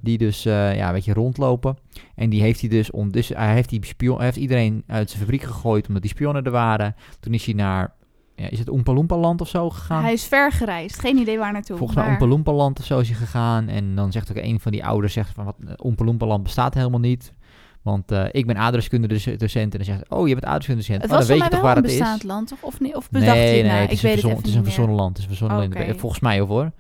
Die 0.02 0.18
dus 0.18 0.46
uh, 0.46 0.76
ja, 0.76 0.88
een 0.88 0.94
beetje 0.94 1.14
rondlopen. 1.14 1.78
En 2.16 2.30
die 2.30 2.42
heeft 2.42 2.60
hij 2.60 2.70
dus, 2.70 2.92
om, 2.92 3.12
dus 3.12 3.30
hij 3.30 3.54
heeft, 3.54 3.70
die 3.70 3.86
spion, 3.86 4.16
hij 4.16 4.26
heeft 4.26 4.38
iedereen 4.38 4.84
uit 4.88 5.10
zijn 5.10 5.22
fabriek 5.22 5.42
gegooid 5.42 5.88
omdat 5.88 6.02
die 6.02 6.12
spionnen 6.12 6.44
er 6.44 6.52
waren. 6.52 6.96
Toen 7.20 7.34
is 7.34 7.46
hij 7.46 7.54
naar, 7.54 7.94
ja, 8.36 8.50
is 8.50 8.60
het 8.60 8.70
Oompa 8.70 9.16
land 9.16 9.42
of 9.42 9.48
zo 9.48 9.70
gegaan? 9.70 10.04
Hij 10.04 10.14
is 10.14 10.26
ver 10.26 10.52
gereisd, 10.52 11.00
geen 11.00 11.18
idee 11.18 11.38
waar 11.38 11.52
naartoe. 11.52 11.78
Volgens 11.78 12.00
mij 12.00 12.18
maar... 12.20 12.30
Oompa 12.30 12.52
land 12.52 12.80
of 12.80 12.86
zo 12.86 13.00
is 13.00 13.08
hij 13.08 13.18
gegaan. 13.18 13.68
En 13.68 13.96
dan 13.96 14.12
zegt 14.12 14.30
ook 14.30 14.44
een 14.44 14.60
van 14.60 14.72
die 14.72 14.86
ouders, 14.86 15.14
zegt 15.14 15.34
van 15.34 15.46
wat, 15.46 15.56
Oompa 15.78 16.06
Loompa 16.06 16.26
land 16.26 16.44
bestaat 16.44 16.74
helemaal 16.74 17.00
niet. 17.00 17.34
Want 17.82 18.12
uh, 18.12 18.26
ik 18.32 18.46
ben 18.46 18.58
aardrijkskunde 18.58 19.08
docent 19.38 19.72
en 19.72 19.78
dan 19.78 19.84
zegt 19.84 20.10
oh, 20.10 20.28
je 20.28 20.34
bent 20.34 20.46
aardrijkskunde 20.46 20.82
docent. 20.82 21.02
Het 21.02 21.12
oh, 21.12 21.18
was 21.18 21.28
dan 21.28 21.38
weet 21.38 21.46
je 21.46 21.52
toch 21.52 21.62
waar 21.62 21.76
het 21.76 21.86
is? 21.86 21.98
bestaand 21.98 22.24
land, 22.24 22.48
toch? 22.48 22.62
Of, 22.62 22.80
niet? 22.80 22.96
of 22.96 23.10
bedacht 23.10 23.38
nee, 23.38 23.58
je 23.58 23.64
nee, 23.64 23.72
nou? 23.72 23.82
het 23.82 23.92
Ik 23.92 23.96
is 23.96 24.04
een 24.04 24.10
weet 24.10 24.22
het 24.22 24.38
het 24.38 24.48
is 24.48 24.56
een 24.56 24.64
verzonnen 24.64 24.96
land. 24.96 25.10
Het 25.10 25.18
is 25.18 25.24
een 25.24 25.30
verzonnen 25.30 25.58
land. 25.58 25.76
Oké. 25.76 26.00
Volgens 26.00 26.22
mij 26.22 26.42
of 26.42 26.48
hoor. 26.48 26.72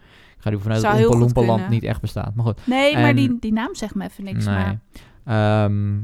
Ga 0.46 0.52
ervan 0.52 0.72
uit 0.72 0.82
Zou 0.82 0.94
dat 0.94 1.02
heel 1.02 1.12
Oompa 1.12 1.40
Loompa 1.42 1.56
land 1.58 1.70
niet 1.70 1.84
echt 1.84 2.02
bestaat. 2.02 2.36
Maar 2.36 2.46
goed. 2.46 2.60
Nee, 2.68 2.94
maar 2.94 3.04
En- 3.10 3.16
die, 3.16 3.38
die 3.40 3.54
naam 3.54 3.76
zegt 3.76 3.96
me 3.96 4.04
even 4.04 4.24
niks. 4.24 4.46
nee. 4.46 4.56
Maar 4.56 4.80
Ehm, 5.26 5.98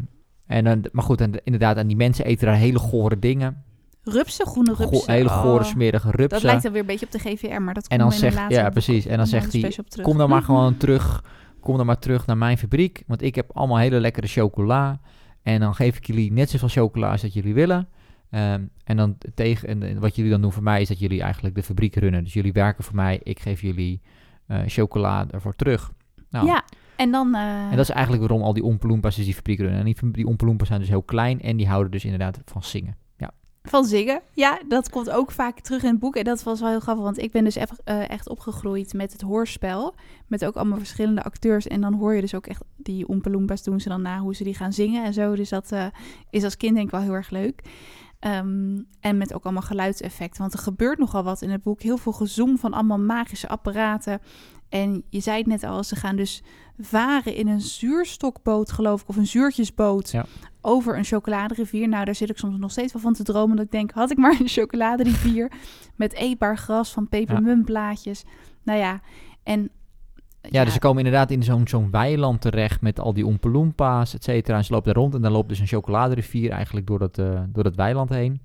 en, 0.47 0.63
dan- 0.63 0.85
maar 0.91 1.03
goed, 1.03 1.21
en, 1.21 1.31
inderdaad, 1.43 1.77
en 1.77 1.87
die 1.87 1.95
mensen 1.95 2.25
eten 2.25 2.45
daar 2.47 2.55
hele 2.55 2.79
gore 2.79 3.19
dingen. 3.19 3.63
rupsen, 4.03 4.45
groene 4.45 4.75
Go- 4.75 4.83
rupsen. 4.89 5.13
hele 5.13 5.29
gore, 5.29 5.63
oh, 5.63 5.69
smerige 5.69 6.07
rupsen. 6.07 6.29
Dat 6.29 6.41
lijkt 6.43 6.63
dan 6.63 6.71
weer 6.71 6.81
een 6.81 6.87
beetje 6.87 7.05
op 7.05 7.11
de 7.11 7.19
GVR, 7.19 7.61
maar 7.61 7.73
dat 7.73 7.87
En 7.87 7.99
komt 7.99 8.11
dan 8.11 8.19
in 8.19 8.25
een 8.25 8.31
zegt- 8.31 8.35
later 8.35 8.57
ja, 8.57 8.69
precies. 8.69 9.05
En 9.05 9.17
dan 9.17 9.27
zegt 9.27 9.53
hij. 9.53 9.75
Kom 10.01 10.17
dan 10.17 10.29
maar 10.29 10.41
gewoon 10.43 10.77
terug. 10.77 11.23
Kom 11.59 11.77
dan 11.77 11.85
maar 11.85 11.99
terug 11.99 12.25
naar 12.25 12.37
mijn 12.37 12.57
fabriek. 12.57 13.03
Want 13.07 13.21
ik 13.21 13.35
heb 13.35 13.49
allemaal 13.53 13.77
hele 13.77 13.99
lekkere 13.99 14.27
chocola. 14.27 14.99
En 15.43 15.59
dan 15.59 15.75
geef 15.75 15.97
ik 15.97 16.05
jullie 16.05 16.31
net 16.31 16.49
zoveel 16.49 16.67
chocola 16.69 17.11
als 17.11 17.21
dat 17.21 17.33
jullie 17.33 17.53
willen. 17.53 17.87
Ehm, 18.29 18.61
en 18.83 18.97
dan 18.97 19.17
tegen, 19.33 19.67
en, 19.67 19.83
en 19.83 19.99
wat 19.99 20.15
jullie 20.15 20.31
dan 20.31 20.41
doen 20.41 20.51
voor 20.51 20.63
mij 20.63 20.81
is 20.81 20.87
dat 20.87 20.99
jullie 20.99 21.21
eigenlijk 21.21 21.55
de 21.55 21.63
fabriek 21.63 21.95
runnen. 21.95 22.23
Dus 22.23 22.33
jullie 22.33 22.53
werken 22.53 22.83
voor 22.83 22.95
mij. 22.95 23.19
Ik 23.23 23.39
geef 23.39 23.61
jullie 23.61 24.01
chocola 24.47 25.25
ervoor 25.31 25.55
terug. 25.55 25.91
Nou, 26.29 26.45
Ja, 26.45 26.63
en 26.95 27.11
dan... 27.11 27.35
eh, 27.35 27.41
En 27.63 27.69
dat 27.75 27.79
is 27.79 27.89
eigenlijk 27.89 28.27
waarom 28.27 28.45
al 28.45 28.53
die 28.53 28.63
Oompa 28.63 29.07
dus 29.07 29.15
die 29.15 29.33
fabriek 29.33 29.59
runnen. 29.59 29.79
En 29.79 29.85
die, 29.85 30.11
die 30.11 30.27
Oompa 30.27 30.45
Loompas 30.45 30.67
zijn 30.67 30.79
dus 30.79 30.89
heel 30.89 31.03
klein 31.03 31.41
en 31.41 31.57
die 31.57 31.67
houden 31.67 31.91
dus 31.91 32.03
inderdaad 32.03 32.39
van 32.45 32.63
zingen. 32.63 32.95
Ja, 33.17 33.31
Van 33.63 33.85
zingen. 33.85 34.21
Ja, 34.33 34.59
dat 34.67 34.89
komt 34.89 35.09
ook 35.09 35.31
vaak 35.31 35.59
terug 35.59 35.83
in 35.83 35.89
het 35.89 35.99
boek. 35.99 36.15
En 36.15 36.23
dat 36.23 36.43
was 36.43 36.59
wel 36.59 36.69
heel 36.69 36.79
grappig, 36.79 37.03
want 37.03 37.17
ik 37.17 37.31
ben 37.31 37.43
dus 37.43 37.55
echt, 37.55 37.83
eh, 37.83 38.09
echt 38.09 38.29
opgegroeid 38.29 38.93
met 38.93 39.11
het 39.11 39.21
hoorspel. 39.21 39.95
Met 40.27 40.45
ook 40.45 40.55
allemaal 40.55 40.77
verschillende 40.77 41.23
acteurs. 41.23 41.67
En 41.67 41.81
dan 41.81 41.93
hoor 41.93 42.13
je 42.15 42.21
dus 42.21 42.35
ook 42.35 42.47
echt 42.47 42.63
die 42.77 43.07
Oompa 43.09 43.29
Loompas 43.29 43.63
doen 43.63 43.79
ze 43.79 43.89
dan 43.89 44.01
na 44.01 44.19
hoe 44.19 44.35
ze 44.35 44.43
die 44.43 44.55
gaan 44.55 44.73
zingen 44.73 45.05
en 45.05 45.13
zo. 45.13 45.35
Dus 45.35 45.49
dat 45.49 45.71
eh, 45.71 45.85
is 46.29 46.43
als 46.43 46.57
kind 46.57 46.73
denk 46.73 46.85
ik 46.85 46.91
wel 46.91 47.01
heel 47.01 47.13
erg 47.13 47.29
leuk. 47.29 47.61
Ehm, 48.21 48.81
en 48.99 49.17
met 49.17 49.33
ook 49.33 49.43
allemaal 49.43 49.61
geluidseffecten. 49.61 50.41
Want 50.41 50.53
er 50.53 50.59
gebeurt 50.59 50.99
nogal 50.99 51.23
wat 51.23 51.41
in 51.41 51.49
het 51.49 51.63
boek. 51.63 51.81
Heel 51.81 51.97
veel 51.97 52.11
gezoom 52.11 52.57
van 52.57 52.73
allemaal 52.73 52.99
magische 52.99 53.47
apparaten. 53.47 54.21
En 54.69 55.03
je 55.09 55.19
zei 55.19 55.37
het 55.37 55.47
net 55.47 55.63
al, 55.63 55.83
ze 55.83 55.95
gaan 55.95 56.15
dus 56.15 56.43
varen 56.79 57.35
in 57.35 57.47
een 57.47 57.61
zuurstokboot, 57.61 58.71
geloof 58.71 59.01
ik, 59.01 59.07
of 59.07 59.15
een 59.15 59.27
zuurtjesboot. 59.27 60.11
Ja. 60.11 60.25
Over 60.61 60.97
een 60.97 61.03
chocoladerivier. 61.03 61.87
Nou, 61.87 62.05
daar 62.05 62.15
zit 62.15 62.29
ik 62.29 62.37
soms 62.37 62.57
nog 62.57 62.71
steeds 62.71 62.93
wel 62.93 63.01
van 63.01 63.13
te 63.13 63.23
dromen. 63.23 63.55
Dat 63.55 63.65
ik 63.65 63.71
denk, 63.71 63.91
had 63.91 64.11
ik 64.11 64.17
maar 64.17 64.39
een 64.39 64.47
chocoladerivier 64.47 65.51
met 65.95 66.13
eetbaar 66.13 66.57
gras 66.57 66.91
van 66.91 67.09
pepermuntblaadjes. 67.09 68.23
Nou 68.63 68.79
ja, 68.79 68.99
en 69.43 69.71
Ja, 70.49 70.63
dus 70.63 70.73
ze 70.73 70.79
komen 70.79 70.97
inderdaad 70.97 71.31
in 71.31 71.43
zo'n 71.43 71.67
zo'n 71.67 71.91
weiland 71.91 72.41
terecht 72.41 72.81
met 72.81 72.99
al 72.99 73.13
die 73.13 73.25
ompaloempa's, 73.25 74.13
et 74.13 74.23
cetera. 74.23 74.57
En 74.57 74.63
ze 74.65 74.73
lopen 74.73 74.93
daar 74.93 75.03
rond 75.03 75.15
en 75.15 75.21
dan 75.21 75.31
loopt 75.31 75.49
dus 75.49 75.59
een 75.59 75.67
chocoladerivier 75.67 76.51
eigenlijk 76.51 76.87
door 76.87 76.99
dat, 76.99 77.17
eh, 77.17 77.41
door 77.47 77.63
dat 77.63 77.75
weiland 77.75 78.09
heen. 78.09 78.39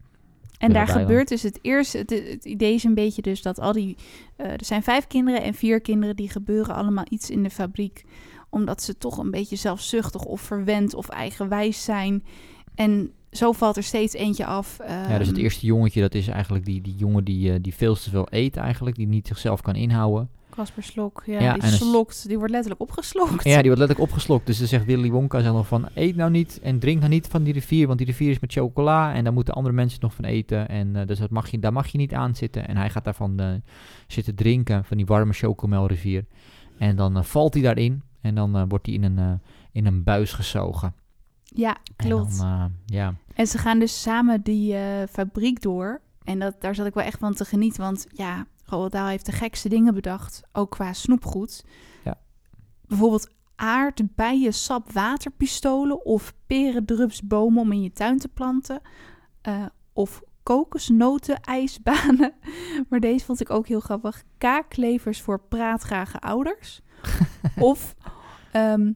En 0.59 0.73
daar 0.73 0.85
weiland. 0.87 1.07
gebeurt 1.07 1.29
dus 1.29 1.43
het 1.43 1.59
eerste, 1.63 1.99
het, 1.99 2.11
het 2.11 2.45
idee 2.45 2.75
is 2.75 2.85
een 2.85 2.95
beetje 2.95 3.23
dus 3.23 3.43
dat 3.43 3.61
al 3.61 3.73
die, 3.73 3.97
eh, 4.37 4.51
er 4.51 4.65
zijn 4.65 4.83
vijf 4.83 5.07
kinderen 5.07 5.43
en 5.43 5.55
vier 5.55 5.81
kinderen 5.81 6.17
die 6.17 6.31
gebeuren 6.31 6.75
allemaal 6.75 7.05
iets 7.09 7.31
in 7.31 7.43
de 7.43 7.51
fabriek, 7.51 8.05
omdat 8.49 8.83
ze 8.83 8.99
toch 8.99 9.19
een 9.19 9.31
beetje 9.31 9.57
zelfzuchtig 9.57 10.25
of 10.25 10.41
verwend 10.41 10.95
of 10.95 11.09
eigenwijs 11.09 11.85
zijn. 11.85 12.25
En 12.75 13.11
zo 13.31 13.53
valt 13.53 13.77
er 13.77 13.83
steeds 13.83 14.15
eentje 14.15 14.47
af. 14.47 14.79
ja, 14.89 15.19
dus 15.19 15.27
het 15.27 15.37
Ehm, 15.37 15.45
eerste 15.45 15.67
jongetje, 15.67 16.01
dat 16.01 16.15
is 16.15 16.29
eigenlijk 16.29 16.65
die, 16.65 16.81
die 16.81 16.95
jongen 16.97 17.25
die, 17.25 17.53
eh, 17.53 17.59
die 17.61 17.75
veel 17.75 17.95
te 17.95 18.11
veel 18.11 18.27
eet 18.31 18.57
eigenlijk, 18.57 18.97
die 18.97 19.07
niet 19.07 19.27
zichzelf 19.27 19.61
kan 19.61 19.75
inhouden. 19.75 20.29
Casper 20.57 20.83
Slok, 20.83 21.23
ja, 21.27 21.41
Ja, 21.41 21.53
die 21.53 21.63
en 21.63 21.69
slokt, 21.69 22.29
die 22.29 22.37
wordt 22.37 22.53
letterlijk 22.53 22.83
opgeslokt. 22.83 23.45
Ja, 23.45 23.57
die 23.57 23.67
wordt 23.67 23.79
letterlijk 23.79 24.01
opgeslokt. 24.01 24.47
Dus 24.47 24.59
dan 24.59 24.67
zegt 24.67 24.85
Willy 24.85 25.11
Wonka 25.11 25.41
zelf 25.41 25.57
nog 25.57 25.67
van, 25.67 25.89
eet 25.95 26.17
nou 26.17 26.31
niet 26.31 26.61
en 26.63 26.79
drink 26.79 26.99
nou 26.99 27.11
niet 27.11 27.27
van 27.27 27.43
die 27.43 27.53
rivier, 27.53 27.87
want 27.87 27.99
die 27.99 28.07
rivier 28.07 28.31
is 28.31 28.39
met 28.39 28.53
chocola 28.53 29.15
en 29.15 29.25
daar 29.25 29.33
moeten 29.33 29.55
andere 29.55 29.75
mensen 29.75 30.01
nog 30.01 30.15
van 30.15 30.25
eten. 30.25 30.69
En 30.69 30.97
eh, 30.97 31.07
dus 31.07 31.19
dat 31.19 31.31
mag 31.31 31.51
je, 31.51 31.59
daar 31.59 31.73
mag 31.73 31.87
je 31.87 31.99
niet 31.99 32.15
aan 32.15 32.35
zitten. 32.35 32.69
En 32.69 32.77
hij 32.77 32.91
gaat 32.91 33.05
daarvan 33.05 33.39
eh, 33.39 33.49
zitten 34.07 34.35
drinken, 34.35 34.85
van 34.85 34.97
die 34.97 35.07
warme 35.07 35.33
chocomelrivier. 35.33 36.25
En 36.79 36.97
dan 36.97 37.17
eh, 37.17 37.23
valt 37.23 37.55
hij 37.55 37.63
daarin 37.63 38.03
en 38.21 38.35
dan 38.35 38.69
wordt 38.69 38.87
hij 38.87 38.95
in 38.95 39.03
een, 39.03 39.41
in 39.73 39.87
een 39.87 40.03
buis 40.03 40.33
gezogen. 40.33 40.95
Ja, 41.43 41.77
klopt. 41.97 42.41
En 42.41 42.59
dan, 42.59 42.73
ja. 42.87 43.15
En 43.35 43.47
ze 43.47 43.59
gaan 43.59 43.79
dus 43.79 44.03
samen 44.03 44.43
die 44.43 44.77
fabriek 45.11 45.63
door. 45.63 46.01
En 46.25 46.39
dat, 46.39 46.61
daar 46.61 46.75
zat 46.75 46.87
ik 46.87 46.95
wel 46.95 47.05
echt 47.05 47.19
van 47.19 47.35
te 47.35 47.45
genieten. 47.45 47.83
Want 47.83 48.07
ja, 48.13 48.47
Roald 48.67 48.93
Dahl 48.93 49.09
heeft 49.09 49.27
de 49.27 49.33
gekste 49.33 49.69
dingen 49.69 49.95
bedacht. 49.95 50.43
Ook 50.53 50.71
qua 50.71 50.93
snoepgoed. 50.93 51.65
Ja. 52.05 52.19
Bijvoorbeeld 52.87 53.35
aardbeien, 53.57 54.55
sap, 54.55 54.93
waterpistolen. 54.93 56.05
Of 56.05 56.35
perendrupsbomen 56.47 57.61
om 57.63 57.73
in 57.73 57.83
je 57.83 57.93
tuin 57.93 58.19
te 58.19 58.29
planten. 58.29 58.81
Eh, 59.43 59.67
of 59.93 60.23
kokosnoten, 60.43 61.41
ijsbanen. 61.41 62.33
Maar 62.89 63.01
deze 63.01 63.25
vond 63.25 63.41
ik 63.41 63.51
ook 63.51 63.67
heel 63.67 63.81
grappig. 63.81 64.23
Kaaklevers 64.39 65.21
voor 65.23 65.41
praatgrage 65.41 66.19
ouders. 66.19 66.81
of 67.59 67.95
ehm 68.53 68.93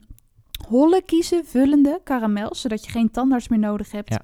holle 0.67 1.01
kiezen 1.05 1.45
vullende 1.45 2.01
karamels, 2.03 2.61
zodat 2.61 2.85
je 2.85 2.91
geen 2.91 3.11
tandarts 3.11 3.47
meer 3.47 3.59
nodig 3.59 3.91
hebt. 3.91 4.09
Ja. 4.09 4.21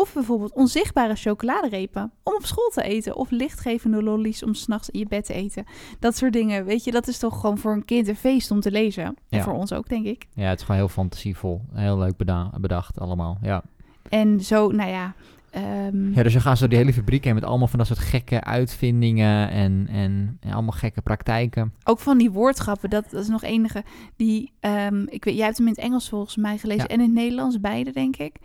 Of 0.00 0.12
bijvoorbeeld 0.14 0.52
onzichtbare 0.52 1.14
chocoladerepen 1.14 2.12
om 2.22 2.34
op 2.34 2.44
school 2.46 2.70
te 2.74 2.82
eten. 2.82 3.16
Of 3.16 3.30
lichtgevende 3.30 4.02
lollies 4.02 4.42
om 4.44 4.54
s'nachts 4.54 4.90
in 4.90 4.98
je 4.98 5.06
bed 5.06 5.24
te 5.24 5.32
eten. 5.34 5.64
Dat 5.98 6.16
soort 6.16 6.32
dingen, 6.32 6.64
weet 6.64 6.84
je, 6.84 6.90
dat 6.90 7.08
is 7.08 7.18
toch 7.18 7.40
gewoon 7.40 7.58
voor 7.58 7.72
een 7.72 7.84
kind 7.84 8.08
een 8.08 8.16
feest 8.16 8.50
om 8.50 8.60
te 8.60 8.70
lezen. 8.70 9.04
En 9.04 9.14
Ja. 9.28 9.42
voor 9.42 9.52
ons 9.52 9.72
ook, 9.72 9.88
denk 9.88 10.06
ik. 10.06 10.26
ja, 10.34 10.48
het 10.48 10.58
is 10.58 10.64
gewoon 10.64 10.80
heel 10.80 10.88
fantasievol. 10.90 11.60
Heel 11.72 11.98
leuk 11.98 12.16
beda- 12.16 12.50
bedacht 12.60 12.98
allemaal, 13.00 13.38
ja. 13.42 13.62
En 14.08 14.40
zo, 14.40 14.68
nou 14.70 14.90
ja... 14.90 15.14
ehm, 15.50 16.12
Ja, 16.12 16.22
dus 16.22 16.32
dan 16.32 16.42
gaan 16.42 16.54
ze 16.56 16.60
door 16.60 16.68
die 16.68 16.78
hele 16.78 16.92
fabriek 16.92 17.24
heen 17.24 17.34
met 17.34 17.44
allemaal 17.44 17.68
van 17.68 17.78
dat 17.78 17.88
soort 17.88 17.98
gekke 17.98 18.40
uitvindingen 18.44 19.50
en, 19.50 19.86
en, 19.90 20.36
en 20.40 20.52
allemaal 20.52 20.72
gekke 20.72 21.02
praktijken. 21.02 21.72
Ook 21.84 21.98
van 21.98 22.18
die 22.18 22.30
woordgrappen, 22.30 22.90
dat, 22.90 23.10
dat 23.10 23.22
is 23.22 23.28
nog 23.28 23.42
enige. 23.42 23.84
Die, 24.16 24.52
ehm, 24.60 25.02
ik 25.06 25.24
weet, 25.24 25.34
jij 25.36 25.44
hebt 25.44 25.58
hem 25.58 25.66
in 25.66 25.72
het 25.72 25.82
Engels 25.82 26.08
volgens 26.08 26.36
mij 26.36 26.58
gelezen 26.58 26.82
Ja. 26.88 26.94
en 26.94 27.00
in 27.00 27.06
het 27.06 27.14
Nederlands, 27.14 27.60
beide 27.60 27.90
denk 27.92 28.16
ik. 28.16 28.36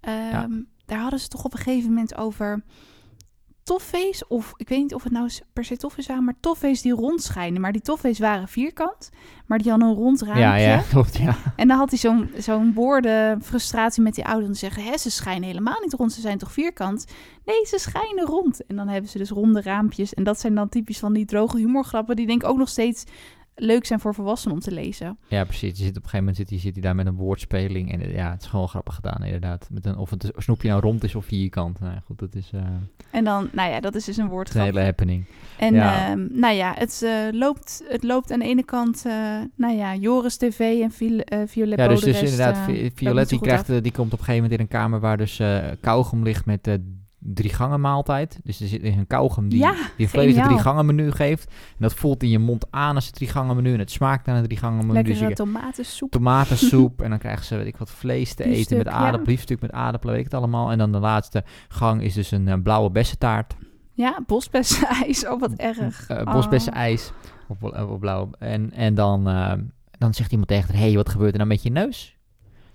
Ehm, 0.00 0.52
Daar 0.86 0.98
hadden 0.98 1.20
ze 1.20 1.28
toch 1.28 1.44
op 1.44 1.52
een 1.52 1.58
gegeven 1.58 1.88
moment 1.88 2.16
over 2.16 2.64
toffees, 3.64 4.26
of 4.26 4.52
ik 4.56 4.68
weet 4.68 4.78
niet 4.78 4.94
of 4.94 5.02
het 5.02 5.12
nou 5.12 5.30
per 5.52 5.64
se 5.64 5.76
toffees 5.76 6.06
waren, 6.06 6.24
maar 6.24 6.34
toffees 6.40 6.82
die 6.82 6.92
rondschijnen. 6.92 7.60
Maar 7.60 7.72
die 7.72 7.80
toffees 7.80 8.18
waren 8.18 8.48
vierkant, 8.48 9.10
maar 9.46 9.58
die 9.58 9.70
hadden 9.70 9.88
een 9.88 9.94
rond 9.94 10.22
raampje. 10.22 10.42
Ja, 10.42 10.56
ja, 10.56 10.82
klopt, 10.90 11.16
ja. 11.16 11.36
En 11.56 11.68
dan 11.68 11.78
had 11.78 11.90
hij 11.90 11.98
zo'n 11.98 12.30
zo'n 12.38 12.72
woorden 12.74 13.42
frustratie 13.42 14.02
met 14.02 14.14
die 14.14 14.26
ouderen. 14.26 14.54
Zeggen, 14.54 14.82
hè, 14.82 14.98
ze 14.98 15.10
schijnen 15.10 15.48
helemaal 15.48 15.80
niet 15.80 15.92
rond, 15.92 16.12
ze 16.12 16.20
zijn 16.20 16.38
toch 16.38 16.52
vierkant? 16.52 17.06
Nee, 17.44 17.66
ze 17.66 17.78
schijnen 17.78 18.24
rond. 18.24 18.66
En 18.66 18.76
dan 18.76 18.88
hebben 18.88 19.10
ze 19.10 19.18
dus 19.18 19.30
ronde 19.30 19.62
raampjes. 19.62 20.14
En 20.14 20.24
dat 20.24 20.40
zijn 20.40 20.54
dan 20.54 20.68
typisch 20.68 20.98
van 20.98 21.12
die 21.12 21.24
droge 21.24 21.56
humorgrappen... 21.56 22.16
die 22.16 22.26
denk 22.26 22.42
ik 22.42 22.48
ook 22.48 22.58
nog 22.58 22.68
steeds 22.68 23.04
leuk 23.54 23.86
zijn 23.86 24.00
voor 24.00 24.14
volwassenen 24.14 24.56
om 24.56 24.62
te 24.62 24.72
lezen. 24.72 25.18
Ja, 25.28 25.44
precies. 25.44 25.78
Je 25.78 25.84
zit 25.84 25.96
op 25.96 26.02
een 26.02 26.10
gegeven 26.10 26.18
moment 26.18 26.36
zit 26.36 26.50
hij, 26.50 26.58
zit 26.58 26.72
hij 26.72 26.82
daar 26.82 26.94
met 26.94 27.06
een 27.06 27.14
woordspeling. 27.14 27.92
En 27.92 28.10
ja, 28.10 28.30
het 28.30 28.42
is 28.42 28.48
gewoon 28.48 28.68
grappig 28.68 28.94
gedaan, 28.94 29.24
inderdaad. 29.24 29.68
Met 29.70 29.86
een, 29.86 29.96
of 29.96 30.10
het 30.10 30.32
snoepje 30.36 30.68
nou 30.68 30.80
rond 30.80 31.04
is 31.04 31.14
of 31.14 31.24
vierkant. 31.24 31.80
Nou 31.80 31.98
goed, 32.04 32.18
dat 32.18 32.34
is, 32.34 32.50
eh, 32.54 32.60
En 33.10 33.24
dan, 33.24 33.48
nou 33.52 33.70
ja, 33.70 33.80
dat 33.80 33.94
is 33.94 34.04
dus 34.04 34.16
een 34.16 34.22
is 34.22 34.28
een 34.28 34.34
woordgrap. 34.34 34.64
hele 34.64 34.80
happening. 34.80 35.24
En 35.58 35.74
ja. 35.74 36.08
ehm, 36.08 36.26
nou 36.30 36.54
ja, 36.54 36.74
het, 36.78 37.02
eh, 37.04 37.12
loopt, 37.30 37.82
het 37.88 38.02
loopt 38.02 38.32
aan 38.32 38.38
de 38.38 38.44
ene 38.44 38.64
kant, 38.64 39.02
eh, 39.06 39.12
nou 39.54 39.76
ja, 39.76 39.94
Joris 39.94 40.36
TV 40.36 40.80
en 40.82 40.90
Viol 40.90 41.20
Violet 41.46 41.78
Ja, 41.78 41.88
dus, 41.88 42.00
dus 42.00 42.22
inderdaad, 42.22 42.58
Violet 42.94 43.28
die, 43.28 43.40
krijgt, 43.40 43.66
die 43.66 43.92
komt 43.92 44.12
op 44.12 44.18
een 44.18 44.24
gegeven 44.24 44.34
moment 44.34 44.52
in 44.52 44.60
een 44.60 44.68
kamer 44.68 45.00
waar 45.00 45.16
dus 45.16 45.40
kauwgom 45.80 46.22
ligt 46.22 46.46
met 46.46 46.78
drie 47.24 47.50
gangen 47.50 47.80
maaltijd. 47.80 48.40
Dus 48.44 48.60
er 48.60 48.66
zit 48.68 48.82
een 48.82 49.06
kauwgom 49.06 49.48
die, 49.48 49.58
Ja, 49.58 49.72
die 49.72 49.80
een 49.96 50.08
volledige 50.08 50.38
geniaal. 50.38 50.52
drie 50.52 50.62
gangen 50.62 50.86
menu 50.86 51.10
geeft. 51.10 51.46
En 51.46 51.76
dat 51.78 51.94
voelt 51.94 52.22
in 52.22 52.28
je 52.28 52.38
mond 52.38 52.66
aan 52.70 52.94
als 52.94 53.06
het 53.06 53.14
drie 53.14 53.28
gangen 53.28 53.56
menu. 53.56 53.72
En 53.72 53.78
het 53.78 53.90
smaakt 53.90 54.26
naar 54.26 54.36
een 54.36 54.44
drie 54.44 54.58
gangen 54.58 54.86
menu. 54.86 55.02
Dus 55.02 55.18
je 55.18 55.32
tomatensoep. 55.32 56.10
tomatensoep. 56.10 57.00
en 57.02 57.10
dan 57.10 57.18
krijgen 57.18 57.44
ze, 57.44 57.56
weet 57.56 57.66
ik 57.66 57.76
wat, 57.76 57.90
vlees 57.90 58.34
te 58.34 58.44
eten 58.44 58.76
met 58.76 58.86
ja. 58.86 58.92
aardappelen. 58.92 59.24
Biefstuk 59.24 59.60
met 59.60 59.72
aardappelen, 59.72 60.14
weet 60.14 60.24
ik 60.24 60.30
het 60.30 60.40
allemaal. 60.40 60.70
En 60.70 60.78
dan 60.78 60.92
de 60.92 60.98
laatste 60.98 61.44
gang 61.68 62.02
is 62.02 62.14
dus 62.14 62.30
een 62.30 62.48
eh, 62.48 62.62
blauwe 62.62 62.90
bessentaart. 62.90 63.54
Ja, 63.92 64.18
bosbessenijs. 64.26 65.26
Oh, 65.26 65.40
wat 65.40 65.52
erg. 65.52 66.10
Uh, 66.10 66.32
bosbessenijs. 66.32 67.12
Of, 67.48 67.98
blauw. 67.98 68.30
En, 68.38 68.72
en 68.72 68.94
dan, 68.94 69.28
eh, 69.28 69.52
dan 69.98 70.14
zegt 70.14 70.30
iemand 70.30 70.48
tegen 70.48 70.68
haar, 70.68 70.78
hé, 70.78 70.86
hey, 70.86 70.96
wat 70.96 71.08
gebeurt 71.08 71.32
er 71.32 71.36
nou 71.36 71.48
met 71.48 71.62
je 71.62 71.70
neus? 71.70 72.16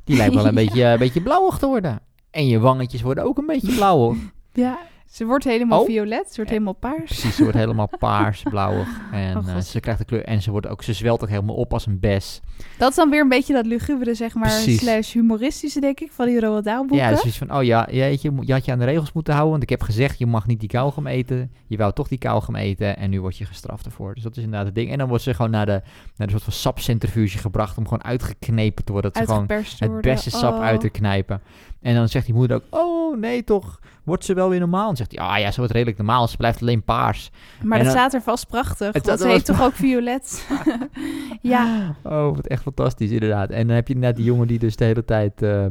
Die 0.03 0.17
lijkt 0.17 0.33
wel 0.35 0.45
een, 0.45 0.53
Ja. 0.53 0.59
beetje, 0.63 0.83
een 0.83 0.97
beetje 0.97 1.21
blauwig 1.21 1.57
te 1.57 1.67
worden. 1.67 1.99
En 2.31 2.47
je 2.47 2.59
wangetjes 2.59 3.01
worden 3.01 3.23
ook 3.23 3.37
een 3.37 3.45
beetje 3.45 3.75
blauw, 3.75 4.15
hoor. 4.55 4.88
Ze 5.09 5.25
wordt 5.25 5.43
helemaal 5.43 5.79
Oh. 5.79 5.85
violet. 5.85 6.27
Ze 6.27 6.35
wordt 6.35 6.49
helemaal 6.49 6.73
paars. 6.73 7.03
Precies, 7.03 7.35
ze 7.35 7.41
wordt 7.43 7.57
helemaal 7.57 7.89
paars, 7.99 8.43
blauwig. 8.49 8.87
En 9.11 9.37
Oh, 9.37 9.49
eh, 9.49 9.57
ze 9.57 9.79
krijgt 9.79 9.99
de 9.99 10.05
kleur 10.05 10.23
en 10.25 10.41
ze, 10.41 10.51
wordt 10.51 10.67
ook, 10.67 10.83
ze 10.83 10.93
zwelt 10.93 11.23
ook 11.23 11.29
helemaal 11.29 11.55
op 11.55 11.73
als 11.73 11.85
een 11.85 11.99
bes. 11.99 12.41
Dat 12.77 12.89
is 12.89 12.95
dan 12.95 13.09
weer 13.09 13.21
een 13.21 13.29
beetje 13.29 13.53
dat 13.53 13.65
lugubere, 13.65 14.13
zeg 14.13 14.33
maar, 14.33 14.43
Precies. 14.49 14.79
slash 14.79 15.13
humoristische, 15.13 15.79
denk 15.79 15.99
ik, 15.99 16.11
van 16.11 16.25
die 16.25 16.39
Roald 16.39 16.63
Dahl 16.63 16.79
boeken. 16.85 16.97
Ja, 16.97 17.15
zoiets 17.15 17.37
van, 17.37 17.53
oh 17.55 17.63
ja, 17.63 17.87
jeetje, 17.91 18.31
je 18.41 18.53
had 18.53 18.65
je 18.65 18.71
aan 18.71 18.79
de 18.79 18.85
regels 18.85 19.11
moeten 19.11 19.33
houden. 19.33 19.51
Want 19.51 19.63
ik 19.63 19.69
heb 19.69 19.81
gezegd, 19.81 20.19
je 20.19 20.25
mag 20.25 20.47
niet 20.47 20.59
die 20.59 20.69
kauwgom 20.69 21.07
eten. 21.07 21.51
Je 21.67 21.77
wou 21.77 21.93
toch 21.93 22.07
die 22.07 22.17
kauwgom 22.17 22.55
eten 22.55 22.97
en 22.97 23.09
nu 23.09 23.21
word 23.21 23.37
je 23.37 23.45
gestraft 23.45 23.85
ervoor. 23.85 24.13
Dus 24.13 24.23
dat 24.23 24.37
is 24.37 24.43
inderdaad 24.43 24.65
het 24.65 24.75
ding. 24.75 24.91
En 24.91 24.97
dan 24.97 25.07
wordt 25.07 25.23
ze 25.23 25.33
gewoon 25.33 25.51
naar 25.51 25.65
de, 25.65 25.81
naar 26.15 26.27
de 26.27 26.33
soort 26.33 26.43
van 26.43 26.53
sapcentrifuge 26.53 27.37
gebracht 27.37 27.77
om 27.77 27.83
gewoon 27.83 28.03
uitgeknepen 28.03 28.83
te 28.85 28.91
worden. 28.91 29.11
Dat 29.13 29.21
ze 29.21 29.27
gewoon 29.33 29.47
het 29.93 30.01
beste 30.01 30.29
sap 30.29 30.53
Oh. 30.53 30.61
uit 30.61 30.79
te 30.79 30.89
knijpen. 30.89 31.41
En 31.81 31.95
dan 31.95 32.09
zegt 32.09 32.25
die 32.25 32.35
moeder 32.35 32.57
ook, 32.57 32.63
oh 32.69 33.17
nee 33.17 33.43
toch, 33.43 33.79
wordt 34.03 34.25
ze 34.25 34.33
wel 34.33 34.49
weer 34.49 34.59
normaal? 34.59 34.89
Zegt 34.99 35.15
hij, 35.17 35.25
ah 35.27 35.39
ja, 35.39 35.51
ze 35.51 35.57
wordt 35.57 35.73
redelijk 35.73 35.97
normaal, 35.97 36.27
ze 36.27 36.37
blijft 36.37 36.61
alleen 36.61 36.83
paars. 36.83 37.29
Maar 37.63 37.77
En 37.79 37.83
dat 37.85 37.93
dan- 37.93 38.01
staat 38.03 38.13
er 38.13 38.21
vast 38.21 38.47
prachtig, 38.47 38.93
Het 38.93 39.05
want 39.05 39.19
ze 39.19 39.27
heeft 39.27 39.45
toch 39.45 39.61
ook 39.61 39.73
violet? 39.73 40.47
ja, 41.41 41.95
Oh, 42.03 42.35
wat 42.35 42.47
echt 42.47 42.61
fantastisch, 42.61 43.11
inderdaad. 43.11 43.49
En 43.49 43.67
dan 43.67 43.75
heb 43.75 43.87
je 43.87 43.93
inderdaad 43.93 44.17
die 44.17 44.25
jongen 44.25 44.47
die 44.47 44.59
dus 44.59 44.75
de 44.75 44.85
hele 44.85 45.05
tijd 45.05 45.41
eh, 45.41 45.65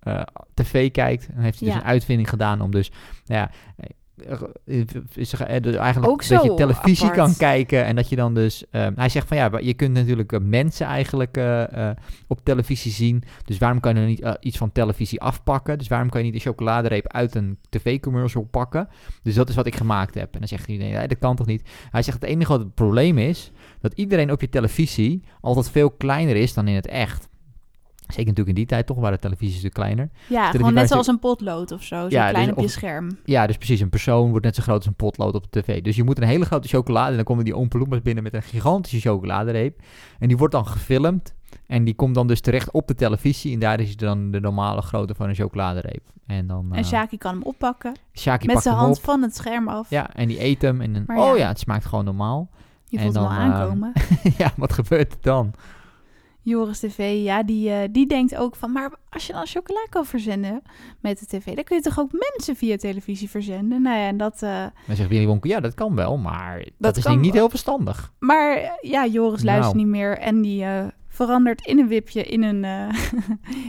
eh, 0.00 0.22
tv 0.54 0.90
kijkt. 0.90 1.28
En 1.34 1.42
heeft 1.42 1.58
hij 1.60 1.68
dus 1.68 1.76
Ja. 1.76 1.82
een 1.84 1.88
uitvinding 1.88 2.28
gedaan 2.28 2.60
om 2.60 2.70
dus, 2.70 2.90
nou 3.26 3.40
ja... 3.40 3.50
eh, 4.24 4.80
Is 5.14 5.32
er, 5.32 5.40
eh, 5.40 5.76
eigenlijk 5.80 6.12
Ook 6.12 6.28
dat 6.28 6.42
je 6.42 6.54
televisie 6.54 7.04
apart. 7.08 7.18
kan 7.18 7.36
kijken 7.36 7.84
en 7.84 7.96
dat 7.96 8.08
je 8.08 8.16
dan 8.16 8.34
dus... 8.34 8.64
eh, 8.70 8.86
hij 8.94 9.08
zegt 9.08 9.28
van 9.28 9.36
ja, 9.36 9.50
je 9.60 9.74
kunt 9.74 9.92
natuurlijk 9.92 10.32
eh, 10.32 10.40
mensen 10.40 10.86
eigenlijk 10.86 11.36
eh, 11.36 11.88
eh, 11.90 11.96
op 12.26 12.40
televisie 12.44 12.92
zien. 12.92 13.22
Dus 13.44 13.58
waarom 13.58 13.80
kan 13.80 13.94
je 13.94 13.98
dan 14.00 14.08
niet 14.08 14.20
eh, 14.20 14.32
iets 14.40 14.58
van 14.58 14.72
televisie 14.72 15.20
afpakken? 15.20 15.78
Dus 15.78 15.88
waarom 15.88 16.08
kan 16.10 16.20
je 16.24 16.26
niet 16.30 16.42
de 16.42 16.48
chocoladereep 16.48 17.08
uit 17.08 17.34
een 17.34 17.58
tv-commercial 17.68 18.42
pakken? 18.50 18.88
Dus 19.22 19.34
dat 19.34 19.48
is 19.48 19.54
wat 19.54 19.66
ik 19.66 19.76
gemaakt 19.76 20.14
heb. 20.14 20.32
En 20.34 20.38
dan 20.38 20.48
zegt 20.48 20.66
hij, 20.66 20.76
nee, 20.76 21.06
dat 21.08 21.18
kan 21.18 21.36
toch 21.36 21.46
niet? 21.46 21.68
Hij 21.90 22.02
zegt, 22.02 22.20
het 22.20 22.30
enige 22.30 22.52
wat 22.52 22.60
het 22.60 22.74
probleem 22.74 23.18
is, 23.18 23.50
dat 23.80 23.92
iedereen 23.94 24.32
op 24.32 24.40
je 24.40 24.48
televisie 24.48 25.22
altijd 25.40 25.70
veel 25.70 25.90
kleiner 25.90 26.36
is 26.36 26.54
dan 26.54 26.68
in 26.68 26.74
het 26.74 26.86
echt. 26.86 27.28
Zeker 28.12 28.28
natuurlijk 28.28 28.48
in 28.48 28.54
die 28.54 28.66
tijd 28.66 28.86
toch, 28.86 28.96
waren 28.96 29.12
de 29.12 29.20
televisies 29.20 29.62
natuurlijk 29.62 29.74
kleiner. 29.74 30.10
ja 30.28 30.50
gewoon 30.50 30.74
net 30.74 30.88
zoals 30.88 31.06
een 31.06 31.18
potlood 31.18 31.72
of 31.72 31.82
zo, 31.82 32.00
zo 32.00 32.16
Ja, 32.16 32.30
klein 32.30 32.46
dus 32.46 32.54
op 32.54 32.62
je 32.62 32.68
scherm. 32.68 33.18
Ja, 33.24 33.46
dus 33.46 33.56
precies, 33.56 33.80
een 33.80 33.88
persoon 33.88 34.30
wordt 34.30 34.44
net 34.44 34.54
zo 34.54 34.62
groot 34.62 34.76
als 34.76 34.86
een 34.86 34.94
potlood 34.94 35.34
op 35.34 35.52
de 35.52 35.60
tv. 35.60 35.82
Dus 35.82 35.96
je 35.96 36.04
moet 36.04 36.18
een 36.18 36.26
hele 36.26 36.44
grote 36.44 36.68
chocolade, 36.68 37.10
en 37.10 37.16
dan 37.16 37.24
komen 37.24 37.44
die 37.44 37.56
Oompa 37.56 37.78
Loompas 37.78 38.02
binnen 38.02 38.22
met 38.22 38.34
een 38.34 38.42
gigantische 38.42 39.00
chocoladereep. 39.00 39.80
En 40.18 40.28
die 40.28 40.36
wordt 40.36 40.54
dan 40.54 40.66
gefilmd. 40.66 41.34
En 41.66 41.84
die 41.84 41.94
komt 41.94 42.14
dan 42.14 42.26
dus 42.26 42.40
terecht 42.40 42.70
op 42.70 42.88
de 42.88 42.94
televisie. 42.94 43.52
En 43.52 43.58
daar 43.58 43.80
is 43.80 43.96
dan 43.96 44.30
de 44.30 44.40
normale 44.40 44.82
grootte 44.82 45.14
van 45.14 45.28
een 45.28 45.34
chocoladereep. 45.34 46.02
En 46.26 46.46
dan... 46.46 46.66
En 46.72 46.78
eh, 46.78 46.84
Shaki 46.84 47.18
kan 47.18 47.34
hem 47.34 47.42
oppakken. 47.42 47.94
Shaki 48.14 48.46
met 48.46 48.62
zijn 48.62 48.74
hem 48.74 48.84
hand 48.84 48.96
op. 48.96 49.04
van 49.04 49.22
het 49.22 49.36
scherm 49.36 49.68
af. 49.68 49.90
Ja, 49.90 50.14
en 50.14 50.28
die 50.28 50.44
eet 50.44 50.62
hem. 50.62 50.80
En 50.80 50.92
dan, 50.92 51.18
oh 51.18 51.36
ja. 51.36 51.48
het 51.48 51.58
smaakt 51.58 51.84
gewoon 51.84 52.04
normaal. 52.04 52.50
Je 52.84 52.96
en 52.96 53.02
voelt 53.02 53.14
hem 53.14 53.24
dan, 53.24 53.32
ehm, 53.32 53.40
aankomen. 53.40 53.92
ja, 54.38 54.52
wat 54.56 54.72
gebeurt 54.72 55.12
er 55.12 55.18
dan? 55.20 55.54
Joris 56.42 56.78
TV, 56.78 57.20
ja, 57.22 57.42
die, 57.42 57.70
eh, 57.70 57.88
die 57.90 58.06
denkt 58.06 58.36
ook 58.36 58.56
van... 58.56 58.72
Maar 58.72 58.90
als 59.10 59.26
je 59.26 59.32
dan 59.32 59.46
chocola 59.46 59.86
kan 59.90 60.06
verzenden 60.06 60.62
met 61.00 61.18
de 61.18 61.26
tv... 61.26 61.54
dan 61.54 61.64
kun 61.64 61.76
je 61.76 61.82
toch 61.82 61.98
ook 61.98 62.10
mensen 62.12 62.56
via 62.56 62.76
televisie 62.76 63.30
verzenden? 63.30 63.82
Nou 63.82 63.98
ja, 63.98 64.06
en 64.06 64.16
dat... 64.16 64.42
eh, 64.42 64.64
Dan 64.86 64.96
zegt 64.96 65.08
Willy 65.08 65.26
Wonka, 65.26 65.48
ja, 65.48 65.60
dat 65.60 65.74
kan 65.74 65.94
wel, 65.94 66.16
maar 66.18 66.56
dat, 66.58 66.94
Dat 66.94 66.96
is 66.96 67.06
niet 67.16 67.32
heel 67.34 67.48
verstandig. 67.48 68.12
Maar 68.18 68.56
eh, 68.56 68.70
ja, 68.80 69.06
Joris 69.06 69.42
luistert 69.42 69.74
Nou. 69.74 69.86
niet 69.86 69.94
meer 69.96 70.18
en 70.18 70.40
die 70.42 70.64
verandert 71.08 71.66
in 71.66 71.78
een 71.78 71.88
wipje 71.88 72.22
in 72.24 72.42
een 72.42 72.64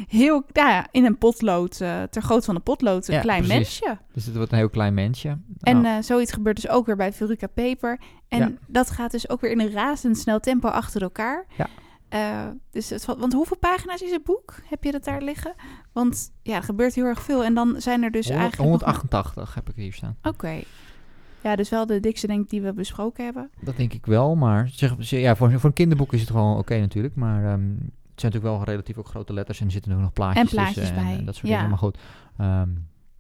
heel, 0.07 0.43
nou 0.51 0.69
ja, 0.69 0.87
in 0.91 1.05
een 1.05 1.17
potlood, 1.17 1.77
ter 2.09 2.21
grootte 2.21 2.45
van 2.45 2.55
een 2.55 2.63
potlood, 2.63 3.07
een 3.07 3.13
Ja, 3.13 3.21
klein 3.21 3.43
precies. 3.43 3.79
mensje. 3.81 3.97
Dus 4.13 4.25
het 4.25 4.35
wordt 4.35 4.51
een 4.51 4.57
heel 4.57 4.69
klein 4.69 4.93
mensje. 4.93 5.37
En 5.59 5.81
Nou, 5.81 6.03
zoiets 6.03 6.31
gebeurt 6.31 6.55
dus 6.61 6.69
ook 6.69 6.85
weer 6.85 6.95
bij 6.95 7.13
Veruca 7.13 7.47
Paper. 7.47 7.99
En 8.27 8.39
Ja. 8.39 8.51
dat 8.67 8.89
gaat 8.89 9.11
dus 9.11 9.29
ook 9.29 9.41
weer 9.41 9.51
in 9.51 9.59
een 9.59 9.71
razendsnel 9.71 10.39
tempo 10.39 10.67
achter 10.67 11.01
elkaar. 11.01 11.45
Ja. 11.57 11.67
Eh, 12.11 12.47
dus 12.71 12.89
het, 12.89 13.05
want 13.05 13.33
hoeveel 13.33 13.57
pagina's 13.57 14.01
is 14.01 14.11
het 14.11 14.23
boek? 14.23 14.55
Heb 14.69 14.83
je 14.83 14.91
dat 14.91 15.03
daar 15.03 15.21
liggen? 15.21 15.53
Want 15.91 16.31
ja, 16.41 16.55
er 16.55 16.63
gebeurt 16.63 16.93
heel 16.95 17.05
erg 17.05 17.21
veel. 17.21 17.43
En 17.43 17.53
dan 17.53 17.75
zijn 17.81 18.03
er 18.03 18.11
dus 18.11 18.25
100 18.27 18.41
eigenlijk... 18.43 18.71
nog 18.71 18.81
maar- 18.81 18.95
188 18.95 19.53
heb 19.55 19.69
ik 19.69 19.75
hier 19.75 19.93
staan. 19.93 20.17
Oké. 20.23 20.61
Ja, 21.43 21.55
dus 21.55 21.69
wel 21.69 21.85
de 21.85 21.99
dikste 21.99 22.27
denk 22.27 22.43
ik 22.43 22.49
die 22.49 22.61
we 22.61 22.73
besproken 22.73 23.23
hebben. 23.23 23.49
Dat 23.61 23.77
denk 23.77 23.93
ik 23.93 24.05
wel, 24.05 24.35
maar 24.35 24.69
zeg, 24.73 24.95
ze- 24.99 25.19
ja, 25.19 25.35
voor, 25.35 25.51
voor 25.51 25.63
een 25.69 25.73
kinderboek 25.73 26.13
is 26.13 26.19
het 26.21 26.29
gewoon 26.29 26.57
oké 26.57 26.79
natuurlijk. 26.79 27.15
Maar 27.15 27.43
ehm, 27.45 27.69
het 27.69 28.19
zijn 28.21 28.31
natuurlijk 28.31 28.43
wel 28.55 28.63
relatief 28.63 28.97
ook 28.97 29.07
grote 29.07 29.33
letters 29.33 29.59
en 29.59 29.65
er 29.65 29.71
zitten 29.71 29.93
ook 29.93 29.99
nog 29.99 30.13
plaatjes, 30.13 30.43
En 30.43 30.49
plaatjes 30.49 30.89
en, 30.89 30.95
bij, 30.95 31.17
eh, 31.19 31.25
dat 31.25 31.35
soort 31.35 31.47
ja. 31.47 31.53
dingen. 31.55 31.69
Maar 31.69 31.77
goed, 31.79 31.97
ehm, 32.37 32.69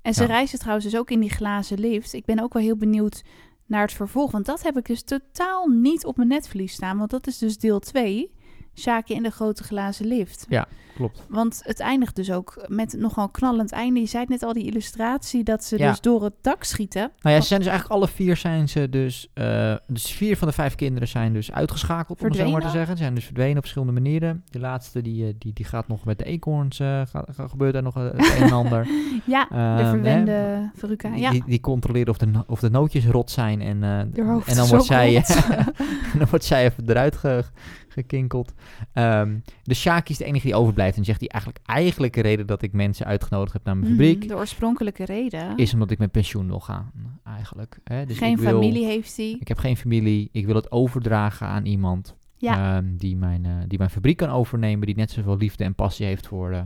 En 0.01 0.13
ze 0.13 0.21
Ja. 0.21 0.27
reizen 0.27 0.59
trouwens 0.59 0.85
dus 0.85 0.97
ook 0.99 1.09
in 1.11 1.19
die 1.19 1.29
glazen 1.29 1.79
lift. 1.79 2.13
Ik 2.13 2.25
ben 2.25 2.39
ook 2.39 2.53
wel 2.53 2.61
heel 2.63 2.77
benieuwd 2.77 3.23
naar 3.65 3.81
het 3.81 3.93
vervolg. 3.93 4.31
Want 4.31 4.45
dat 4.45 4.63
heb 4.63 4.77
ik 4.77 4.85
dus 4.85 5.03
totaal 5.03 5.67
niet 5.67 6.05
op 6.05 6.17
mijn 6.17 6.29
netvlies 6.29 6.73
staan. 6.73 6.97
Want 6.97 7.09
dat 7.09 7.27
is 7.27 7.37
dus 7.37 7.57
deel 7.57 7.79
2. 7.79 8.31
Sjaakje 8.75 9.13
in 9.13 9.23
de 9.23 9.29
grote 9.31 9.63
glazen 9.63 10.05
lift. 10.05 10.47
klopt. 10.95 11.25
Want 11.29 11.61
het 11.63 11.79
eindigt 11.79 12.15
dus 12.15 12.31
ook 12.31 12.65
met 12.67 12.95
nogal 12.97 13.23
een 13.23 13.31
knallend 13.31 13.71
einde. 13.71 13.99
Je 13.99 14.05
zei 14.05 14.21
het 14.21 14.31
net 14.31 14.43
al, 14.43 14.53
die 14.53 14.65
illustratie 14.65 15.43
dat 15.43 15.63
ze 15.63 15.77
Ja. 15.77 15.89
dus 15.89 16.01
door 16.01 16.23
het 16.23 16.33
dak 16.41 16.63
schieten. 16.63 17.11
Nou 17.21 17.35
ja, 17.35 17.41
ze 17.41 17.47
zijn 17.47 17.59
dus 17.59 17.69
eigenlijk 17.69 17.99
alle 18.01 18.11
vier 18.11 18.35
zijn 18.37 18.69
ze 18.69 18.89
dus... 18.89 19.29
eh, 19.33 19.75
dus 19.87 20.11
vier 20.11 20.37
van 20.37 20.47
de 20.47 20.53
vijf 20.53 20.75
kinderen 20.75 21.07
zijn 21.07 21.33
dus 21.33 21.51
uitgeschakeld, 21.51 22.19
om 22.21 22.25
het 22.27 22.35
zo 22.35 22.49
maar 22.51 22.61
te 22.61 22.69
zeggen. 22.69 22.97
Ze 22.97 23.03
zijn 23.03 23.15
dus 23.15 23.25
verdwenen 23.25 23.53
op 23.55 23.61
verschillende 23.61 23.93
manieren. 23.93 24.43
De 24.49 24.59
laatste, 24.59 25.01
die, 25.01 25.25
eh, 25.27 25.33
die, 25.37 25.53
die 25.53 25.65
gaat 25.65 25.87
nog 25.87 26.05
met 26.05 26.17
de 26.17 26.23
eekhoorns... 26.25 26.79
eh 26.79 27.01
gaat, 27.05 27.27
gaat- 27.31 27.49
gebeurt 27.49 27.73
daar 27.73 27.83
nog 27.83 27.93
het 27.93 28.13
een 28.13 28.43
en 28.43 28.51
ander. 28.51 28.87
Ja, 29.25 29.45
de 29.49 29.55
Ehm, 29.55 29.89
verwende 29.89 30.31
hè, 30.31 30.59
Veruca. 30.75 31.15
Ja, 31.15 31.29
die, 31.31 31.43
die 31.45 31.59
controleren 31.59 32.09
of 32.09 32.17
de, 32.17 32.31
of 32.47 32.59
de 32.59 32.69
nootjes 32.69 33.05
rot 33.05 33.31
zijn. 33.31 33.61
En, 33.61 33.83
en 33.83 34.11
dan 34.55 34.67
wordt 34.67 34.85
zij, 34.85 35.15
en 36.13 36.17
dan 36.17 36.27
wordt 36.29 36.45
zij 36.45 36.65
even 36.65 36.89
eruit 36.89 37.17
ge- 37.17 37.43
gekinkeld. 37.91 38.53
Ehm 38.93 39.39
de 39.63 39.73
Shaki 39.73 40.11
is 40.11 40.17
de 40.17 40.25
enige 40.25 40.45
die 40.45 40.55
overblijft. 40.55 40.97
En 40.97 41.03
zegt 41.03 41.19
hij 41.19 41.29
eigenlijk, 41.29 41.65
eigenlijk 41.65 42.13
de 42.13 42.21
reden 42.21 42.47
dat 42.47 42.61
ik 42.61 42.73
mensen 42.73 43.05
uitgenodigd 43.05 43.53
heb 43.53 43.63
naar 43.65 43.77
mijn 43.77 43.91
Mhm, 43.93 44.01
fabriek... 44.03 44.27
de 44.27 44.35
oorspronkelijke 44.35 45.05
reden. 45.05 45.57
is 45.57 45.73
omdat 45.73 45.91
ik 45.91 45.97
met 45.97 46.11
pensioen 46.11 46.47
wil 46.47 46.59
gaan, 46.59 46.91
eigenlijk. 47.23 47.79
Hè? 47.83 48.05
Dus 48.05 48.17
Geen 48.17 48.31
ik 48.31 48.37
wil- 48.37 48.51
familie 48.61 48.85
heeft 48.85 49.17
hij. 49.17 49.35
Ik 49.39 49.47
heb 49.47 49.57
geen 49.57 49.77
familie. 49.77 50.29
Ik 50.31 50.45
wil 50.45 50.55
het 50.55 50.71
overdragen 50.71 51.47
aan 51.47 51.65
iemand 51.65 52.15
Ja, 52.37 52.75
ehm, 52.77 52.95
die, 52.95 53.15
mijn, 53.15 53.45
eh, 53.45 53.51
die 53.67 53.77
mijn 53.77 53.89
fabriek 53.89 54.17
kan 54.17 54.29
overnemen. 54.29 54.85
Die 54.85 54.95
net 54.95 55.11
zoveel 55.11 55.37
liefde 55.37 55.63
en 55.63 55.75
passie 55.75 56.05
heeft 56.05 56.27
voor, 56.27 56.51
eh, 56.51 56.63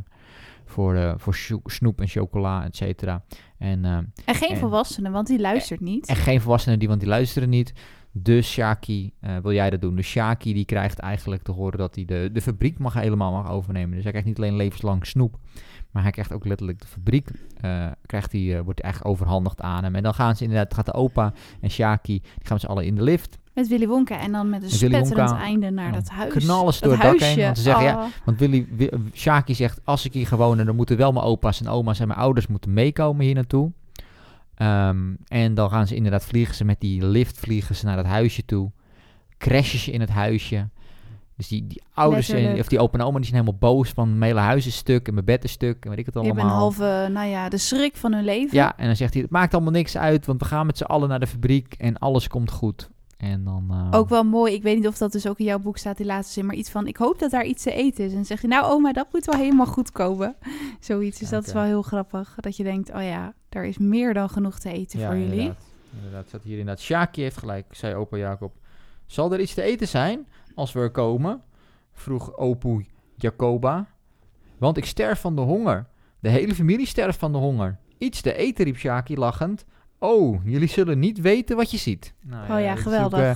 voor, 0.66 0.96
eh, 0.96 1.14
voor 1.18 1.36
snoep 1.66 2.02
en 2.02 2.08
chocola, 2.08 2.64
et 2.66 2.76
cetera. 2.76 3.24
En, 3.58 3.86
ehm, 3.86 4.04
en 4.26 4.36
geen 4.36 4.50
en- 4.50 4.58
volwassenen, 4.58 5.12
want 5.12 5.28
die 5.28 5.40
luistert 5.40 5.80
niet. 5.80 6.08
en 6.08 6.16
geen 6.16 6.42
volwassenen, 6.42 6.80
die, 6.80 6.88
want 6.88 7.00
die 7.00 7.10
luisteren 7.10 7.50
niet. 7.50 7.74
Dus 8.18 8.52
Shaki, 8.52 9.12
eh, 9.20 9.38
wil 9.38 9.52
jij 9.54 9.70
dat 9.70 9.82
doen? 9.82 9.96
Dus 9.96 10.08
Shaki 10.08 10.54
die 10.54 10.66
krijgt 10.66 11.00
eigenlijk 11.00 11.42
te 11.44 11.52
horen 11.52 11.78
dat 11.78 11.96
hij 11.96 12.06
de, 12.06 12.30
de 12.34 12.42
fabriek 12.42 12.80
mag 12.80 12.94
helemaal 12.94 13.32
mag 13.32 13.50
overnemen. 13.50 13.92
Dus 13.94 14.02
hij 14.04 14.12
krijgt 14.12 14.28
niet 14.28 14.38
alleen 14.38 14.56
levenslang 14.56 15.06
snoep, 15.06 15.38
maar 15.92 16.04
hij 16.04 16.12
krijgt 16.12 16.34
ook 16.34 16.46
letterlijk 16.46 16.82
de 16.82 16.88
fabriek. 16.88 17.30
eh, 17.62 17.88
krijgt 18.06 18.32
hij, 18.32 18.58
eh, 18.58 18.62
wordt 18.64 18.80
eigenlijk 18.80 19.14
overhandigd 19.14 19.62
aan 19.62 19.84
hem. 19.84 19.96
En 19.96 20.04
dan 20.04 20.14
gaan 20.14 20.36
ze 20.36 20.44
inderdaad, 20.44 20.74
gaat 20.74 20.86
de 20.86 20.94
opa 20.94 21.34
en 21.62 21.70
Shaki, 21.70 22.20
die 22.20 22.22
gaan 22.42 22.52
met 22.54 22.62
z'n 22.62 22.68
allen 22.68 22.86
in 22.86 22.96
de 22.96 23.02
lift. 23.04 23.38
Met 23.54 23.68
Willy 23.68 23.88
Wonka 23.88 24.20
en 24.20 24.32
dan 24.32 24.50
met 24.50 24.64
een 24.64 24.70
Met 24.70 24.80
Willy 24.80 24.94
spetterend 24.96 25.30
Wonka. 25.30 25.44
einde 25.44 25.70
naar 25.70 25.92
dat 25.92 26.10
huis. 26.10 26.34
knallen 26.34 26.74
ze 26.74 26.80
dat 26.82 26.90
door 26.90 27.00
het 27.00 27.20
dak 27.20 27.28
heen, 27.30 27.44
want 27.44 27.58
ze 27.58 27.64
zeggen, 27.64 27.84
ja, 27.84 27.96
Oh. 27.98 28.06
Want 28.26 28.40
Willy, 28.40 28.68
Wi- 28.72 28.92
Shaki 29.14 29.54
zegt, 29.56 29.80
als 29.84 30.06
ik 30.06 30.14
hier 30.14 30.28
ga 30.28 30.36
wonen, 30.36 30.66
dan 30.66 30.76
moeten 30.76 30.98
wel 30.98 31.12
mijn 31.12 31.26
opa's 31.26 31.62
en 31.62 31.68
oma's 31.68 32.00
en 32.00 32.08
mijn 32.08 32.20
ouders 32.20 32.48
moeten 32.48 32.74
meekomen 32.74 33.26
hier 33.26 33.34
naartoe. 33.36 33.72
Ehm, 34.56 35.14
en 35.28 35.54
dan 35.54 35.70
gaan 35.70 35.88
ze 35.88 35.96
inderdaad, 35.96 36.26
vliegen 36.26 36.56
ze 36.56 36.64
met 36.66 36.80
die 36.80 37.06
lift, 37.06 37.40
vliegen 37.40 37.76
ze 37.76 37.86
naar 37.86 37.98
het 37.98 38.06
huisje 38.06 38.46
toe. 38.46 38.72
Crashen 39.38 39.80
ze 39.80 39.92
in 39.92 40.00
het 40.02 40.10
huisje. 40.10 40.70
Dus 41.38 41.48
die, 41.48 41.68
die 41.68 41.82
ouders, 41.94 42.30
en, 42.30 42.60
of 42.60 42.68
die 42.68 42.80
opa 42.80 42.98
en 42.98 43.06
oma, 43.06 43.18
die 43.20 43.28
zijn 43.28 43.40
helemaal 43.40 43.60
boos 43.60 43.90
van 43.90 44.18
mijn 44.18 44.32
hele 44.32 44.46
huis 44.46 44.68
is 44.68 44.76
stuk 44.76 45.08
en 45.08 45.14
mijn 45.14 45.26
bed 45.26 45.44
is 45.44 45.52
stuk 45.52 45.84
en 45.84 45.90
weet 45.90 46.00
ik 46.00 46.06
het 46.06 46.16
allemaal. 46.16 46.36
hebben 46.36 46.54
een 46.54 46.60
halve, 46.60 47.10
nou 47.12 47.28
ja, 47.28 47.50
de 47.50 47.58
schrik 47.58 47.96
van 47.96 48.14
hun 48.14 48.24
leven. 48.24 48.58
Ja, 48.58 48.78
en 48.78 48.86
dan 48.86 48.96
zegt 48.96 49.14
hij, 49.14 49.22
het 49.22 49.32
maakt 49.32 49.54
allemaal 49.54 49.72
niks 49.72 49.98
uit, 49.98 50.26
want 50.26 50.40
we 50.40 50.46
gaan 50.48 50.66
met 50.66 50.78
z'n 50.78 50.84
allen 50.84 51.10
naar 51.10 51.20
de 51.20 51.28
fabriek 51.28 51.74
en 51.78 51.98
alles 51.98 52.28
komt 52.28 52.52
goed. 52.52 52.90
En 53.18 53.44
dan... 53.44 53.66
eh, 53.92 54.00
Ook 54.00 54.10
wel 54.10 54.24
mooi. 54.24 54.54
Ik 54.54 54.64
weet 54.64 54.76
niet 54.76 54.88
of 54.88 54.98
dat 54.98 55.12
dus 55.12 55.28
ook 55.28 55.40
in 55.40 55.46
jouw 55.46 55.60
boek 55.60 55.78
staat, 55.78 55.98
die 55.98 56.06
laatste 56.06 56.34
zin. 56.34 56.46
Maar 56.46 56.56
iets 56.56 56.70
van, 56.70 56.88
ik 56.88 56.98
hoop 56.98 57.20
dat 57.20 57.32
daar 57.32 57.46
iets 57.46 57.64
te 57.64 57.74
eten 57.74 58.04
is. 58.04 58.10
En 58.10 58.16
dan 58.16 58.26
zeg 58.26 58.42
je, 58.42 58.48
nou 58.48 58.66
oma, 58.66 58.92
dat 58.94 59.08
moet 59.12 59.26
wel 59.26 59.40
helemaal 59.40 59.66
goed 59.66 59.92
komen. 59.92 60.36
Zoiets. 60.80 61.20
Dus 61.20 61.30
dat 61.30 61.48
is 61.48 61.54
wel 61.54 61.64
heel 61.64 61.82
grappig. 61.82 62.36
Dat 62.40 62.58
je 62.58 62.64
denkt, 62.64 62.94
oh 62.94 63.04
ja, 63.04 63.34
er 63.56 63.66
is 63.66 63.78
meer 63.78 64.14
dan 64.14 64.30
genoeg 64.30 64.60
te 64.60 64.72
eten 64.72 65.00
voor 65.00 65.16
jullie. 65.18 65.32
Inderdaad, 65.40 65.58
inderdaad 65.96 66.28
staat 66.28 66.44
hier 66.44 66.58
inderdaad. 66.58 66.84
Shaki 66.84 67.22
heeft 67.22 67.38
gelijk, 67.38 67.66
zei 67.72 67.96
opa 67.96 68.18
Jacob. 68.18 68.54
Zal 69.06 69.34
er 69.34 69.40
iets 69.40 69.54
te 69.54 69.62
eten 69.62 69.88
zijn 69.88 70.28
als 70.56 70.72
we 70.74 70.80
er 70.80 70.92
komen? 70.92 71.42
Vroeg 71.94 72.38
opoe 72.38 72.86
Jacoba. 73.16 73.88
Want 74.58 74.78
ik 74.78 74.86
sterf 74.86 75.20
van 75.20 75.36
de 75.36 75.42
honger. 75.42 75.88
De 76.20 76.30
hele 76.30 76.56
familie 76.56 76.86
sterft 76.88 77.20
van 77.20 77.32
de 77.32 77.38
honger. 77.38 77.78
Iets 77.98 78.22
te 78.22 78.34
eten, 78.36 78.66
riep 78.66 78.78
Shaki 78.78 79.18
lachend. 79.18 79.66
Oh, 80.00 80.46
jullie 80.46 80.68
zullen 80.68 81.00
niet 81.00 81.22
weten 81.22 81.56
wat 81.56 81.72
je 81.72 81.78
ziet. 81.78 82.14
Nou, 82.22 82.44
Oh 82.54 82.60
ja, 82.60 82.74
is 82.74 82.82
geweldig. 82.82 83.20
eh, 83.20 83.36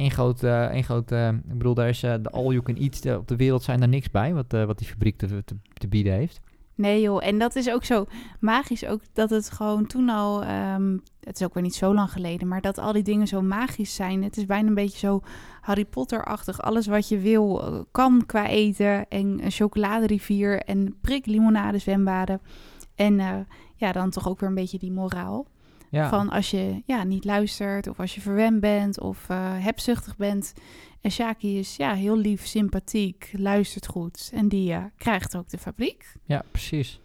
Één 0.00 0.10
groot, 0.10 0.42
eh, 0.42 0.64
één 0.64 0.84
groot 0.84 1.12
eh, 1.12 1.28
ik 1.28 1.58
bedoel, 1.58 1.74
daar 1.74 1.88
is 1.88 2.02
eh, 2.02 2.14
de 2.22 2.30
all 2.30 2.44
you 2.50 2.62
can 2.62 2.76
eat 2.76 3.04
eh, 3.04 3.16
op 3.16 3.28
de 3.28 3.36
wereld 3.36 3.62
zijn 3.62 3.78
daar 3.80 3.88
niks 3.88 4.10
bij, 4.10 4.34
wat, 4.34 4.52
eh, 4.54 4.64
wat 4.64 4.78
die 4.78 4.86
fabriek 4.88 5.16
te, 5.18 5.44
te, 5.44 5.56
te 5.72 5.88
bieden 5.88 6.12
heeft. 6.12 6.40
Nee 6.76 7.00
joh, 7.00 7.24
en 7.26 7.38
dat 7.38 7.56
is 7.56 7.70
ook 7.70 7.84
zo 7.84 8.06
magisch 8.40 8.86
ook 8.86 9.00
dat 9.12 9.30
het 9.30 9.50
gewoon 9.50 9.86
toen 9.86 10.08
al, 10.08 10.42
ehm, 10.42 10.98
het 11.20 11.40
is 11.40 11.46
ook 11.46 11.54
weer 11.54 11.62
niet 11.62 11.74
zo 11.74 11.94
lang 11.94 12.10
geleden, 12.10 12.48
maar 12.48 12.60
dat 12.60 12.78
al 12.78 12.92
die 12.92 13.02
dingen 13.02 13.26
zo 13.26 13.42
magisch 13.42 13.94
zijn. 13.94 14.22
Het 14.22 14.36
is 14.36 14.46
bijna 14.46 14.68
een 14.68 14.74
beetje 14.74 14.98
zo 14.98 15.22
Harry 15.60 15.84
Potter-achtig. 15.84 16.62
Alles 16.62 16.86
wat 16.86 17.08
je 17.08 17.18
wil 17.18 17.62
eh, 17.62 17.80
kan 17.90 18.26
qua 18.26 18.48
eten 18.48 19.08
en 19.08 19.44
een 19.44 19.50
chocoladerivier 19.50 20.62
en 20.62 20.96
prik 21.00 21.26
limonade 21.26 21.78
zwembaden. 21.78 22.40
En 22.94 23.20
eh, 23.20 23.36
ja, 23.76 23.92
dan 23.92 24.10
toch 24.10 24.28
ook 24.28 24.40
weer 24.40 24.48
een 24.48 24.54
beetje 24.54 24.78
die 24.78 24.92
moraal. 24.92 25.46
Ja, 25.94 26.08
Van 26.08 26.30
als 26.30 26.50
je 26.50 26.82
ja, 26.86 27.02
niet 27.04 27.24
luistert 27.24 27.86
of 27.88 28.00
als 28.00 28.14
je 28.14 28.20
verwend 28.20 28.60
bent 28.60 29.00
of 29.00 29.28
eh 29.28 29.52
hebzuchtig 29.58 30.16
bent. 30.16 30.54
En 31.00 31.10
Shaki 31.10 31.58
is 31.58 31.76
ja, 31.76 31.94
heel 31.94 32.16
lief, 32.18 32.46
sympathiek, 32.46 33.30
luistert 33.36 33.86
goed. 33.86 34.30
En 34.34 34.48
die 34.48 34.72
eh, 34.72 34.84
krijgt 34.96 35.36
ook 35.36 35.48
de 35.48 35.58
fabriek. 35.58 36.16
Ja, 36.24 36.42
precies. 36.50 37.00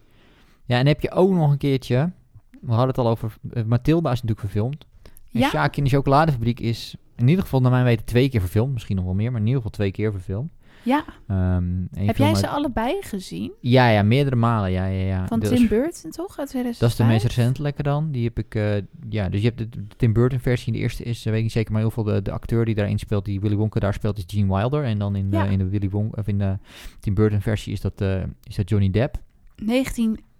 Ja, 0.64 0.78
en 0.78 0.86
heb 0.86 1.00
je 1.00 1.10
ook 1.10 1.30
nog 1.30 1.50
een 1.50 1.58
keertje... 1.58 2.12
We 2.60 2.68
hadden 2.70 2.88
het 2.88 2.98
al 2.98 3.08
over... 3.08 3.34
eh, 3.52 3.64
Mathilda 3.64 4.10
is 4.10 4.22
natuurlijk 4.22 4.40
verfilmd. 4.40 4.86
En 5.32 5.40
Ja. 5.40 5.48
Sjaak 5.48 5.76
in 5.76 5.84
de 5.84 5.90
chocoladefabriek 5.90 6.60
is 6.60 6.96
in 7.16 7.28
ieder 7.28 7.44
geval 7.44 7.60
naar 7.60 7.70
mijn 7.70 7.84
weten 7.84 8.04
twee 8.04 8.28
keer 8.28 8.40
verfilmd. 8.40 8.72
Misschien 8.72 8.96
nog 8.96 9.04
wel 9.04 9.14
meer, 9.14 9.30
maar 9.30 9.40
in 9.40 9.46
ieder 9.46 9.62
geval 9.62 9.76
twee 9.76 9.90
keer 9.90 10.12
verfilmd. 10.12 10.52
Ja, 10.82 11.04
Ehm, 11.26 11.64
heb 11.94 12.16
jij 12.16 12.34
ze 12.34 12.46
uit- 12.46 12.56
allebei 12.56 12.96
gezien? 13.00 13.52
Ja, 13.60 13.88
ja, 13.88 14.02
meerdere 14.02 14.36
malen. 14.36 14.70
Ja, 14.70 14.86
ja, 14.86 15.04
ja. 15.06 15.26
Van 15.26 15.40
Tim 15.40 15.68
Burton, 15.68 16.10
toch? 16.10 16.38
Uit 16.38 16.48
2005? 16.48 16.78
Dat 16.78 16.88
is 16.90 16.96
de 16.96 17.04
meest 17.04 17.24
recentelijke 17.24 17.82
dan. 17.82 18.10
Die 18.12 18.24
heb 18.24 18.38
ik... 18.38 18.54
eh, 18.54 18.76
ja, 19.08 19.28
dus 19.28 19.40
je 19.40 19.46
hebt 19.46 19.58
de, 19.58 19.68
de 19.68 19.84
Tim 19.96 20.12
Burton 20.12 20.38
versie. 20.40 20.72
De 20.72 20.78
eerste 20.78 21.02
is, 21.02 21.18
eh, 21.18 21.24
weet 21.26 21.36
ik 21.36 21.42
niet 21.42 21.52
zeker, 21.52 21.72
maar 21.72 21.80
heel 21.80 21.90
veel 21.90 22.02
de, 22.04 22.22
de 22.22 22.30
acteur 22.30 22.64
die 22.64 22.74
daarin 22.74 22.98
speelt, 22.98 23.24
die 23.24 23.40
Willy 23.40 23.56
Wonka 23.56 23.80
daar 23.80 23.94
speelt, 23.94 24.18
is 24.18 24.24
Gene 24.26 24.54
Wilder. 24.56 24.84
En 24.84 24.98
dan 24.98 25.16
in, 25.16 25.26
Ja. 25.30 25.44
eh, 25.46 25.52
in 25.52 25.58
de 25.58 25.68
Willy 25.68 25.88
Wonka, 25.88 26.20
of 26.20 26.26
in 26.28 26.38
de 26.38 26.58
Tim 27.00 27.14
Burton 27.14 27.40
versie 27.40 27.72
is 27.72 27.80
dat, 27.80 28.00
is 28.42 28.56
dat 28.56 28.68
Johnny 28.68 28.90
Depp. 28.90 29.16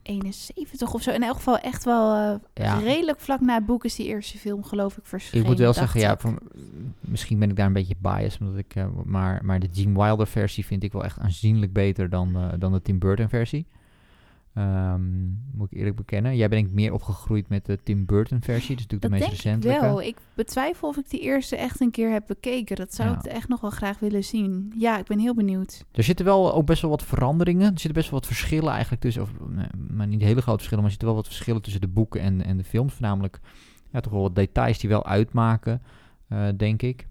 1971 0.02 0.94
of 0.94 1.02
zo. 1.02 1.10
In 1.10 1.22
elk 1.22 1.36
geval 1.36 1.58
echt 1.58 1.84
wel 1.84 2.14
eh, 2.14 2.64
Ja. 2.64 2.78
redelijk 2.78 3.20
vlak 3.20 3.40
na 3.40 3.54
het 3.54 3.66
boek 3.66 3.84
is 3.84 3.94
die 3.94 4.06
eerste 4.06 4.38
film, 4.38 4.64
geloof 4.64 4.96
ik, 4.96 5.04
verschenen. 5.06 5.42
Ik 5.42 5.50
moet 5.50 5.58
wel 5.58 5.72
zeggen, 5.72 6.00
ja, 6.00 6.16
van, 6.18 6.38
misschien 7.00 7.38
ben 7.38 7.50
ik 7.50 7.56
daar 7.56 7.66
een 7.66 7.72
beetje 7.72 7.94
biased, 7.98 8.40
omdat 8.40 8.56
ik, 8.56 8.74
eh, 8.74 8.86
maar, 9.04 9.40
maar 9.44 9.60
de 9.60 9.68
Gene 9.72 9.98
Wilder 10.04 10.26
versie 10.26 10.66
vind 10.66 10.82
ik 10.82 10.92
wel 10.92 11.04
echt 11.04 11.18
aanzienlijk 11.18 11.72
beter 11.72 12.08
dan, 12.10 12.36
eh, 12.36 12.48
dan 12.58 12.72
de 12.72 12.82
Tim 12.82 12.98
Burton 12.98 13.28
versie. 13.28 13.66
Ehm, 14.54 15.26
moet 15.52 15.70
ik 15.72 15.78
eerlijk 15.78 15.96
bekennen. 15.96 16.36
Jij 16.36 16.48
bent 16.48 16.72
meer 16.72 16.92
opgegroeid 16.92 17.48
met 17.48 17.66
de 17.66 17.78
Tim 17.82 18.06
Burton 18.06 18.40
versie. 18.42 18.76
Dus 18.76 18.86
natuurlijk 18.86 19.02
Dat 19.02 19.10
de 19.10 19.16
meest 19.16 19.26
ik 19.26 19.32
recentelijke. 19.44 19.80
wel. 19.86 20.02
Ik 20.02 20.16
betwijfel 20.34 20.88
of 20.88 20.96
ik 20.96 21.10
die 21.10 21.20
eerste 21.20 21.56
echt 21.56 21.80
een 21.80 21.90
keer 21.90 22.10
heb 22.10 22.24
bekeken. 22.26 22.76
Dat 22.76 22.94
zou 22.94 23.08
Ja. 23.10 23.18
ik 23.18 23.24
echt 23.24 23.48
nog 23.48 23.60
wel 23.60 23.70
graag 23.70 23.98
willen 23.98 24.24
zien. 24.24 24.72
Ja, 24.78 24.98
ik 24.98 25.04
ben 25.06 25.18
heel 25.18 25.34
benieuwd. 25.34 25.84
Er 25.92 26.02
zitten 26.02 26.24
wel 26.24 26.54
ook 26.54 26.66
best 26.66 26.82
wel 26.82 26.90
wat 26.90 27.02
veranderingen. 27.04 27.62
Er 27.64 27.68
zitten 27.78 27.92
best 27.92 28.10
wel 28.10 28.18
wat 28.18 28.28
verschillen 28.28 28.72
eigenlijk 28.72 29.02
tussen. 29.02 29.22
Of, 29.22 29.30
maar 29.90 30.06
niet 30.06 30.20
hele 30.22 30.40
grote 30.42 30.56
verschillen. 30.58 30.82
Maar 30.84 30.84
er 30.84 30.90
zitten 30.90 31.08
wel 31.08 31.16
wat 31.16 31.26
verschillen 31.26 31.62
tussen 31.62 31.80
de 31.80 31.88
boeken 31.88 32.20
en, 32.20 32.44
en 32.44 32.56
de 32.56 32.64
films. 32.64 32.92
Voornamelijk 32.92 33.40
ja, 33.92 34.00
toch 34.00 34.12
wel 34.12 34.22
wat 34.22 34.34
details 34.34 34.78
die 34.78 34.88
wel 34.90 35.06
uitmaken, 35.06 35.82
eh, 36.28 36.48
denk 36.56 36.82
ik. 36.82 37.06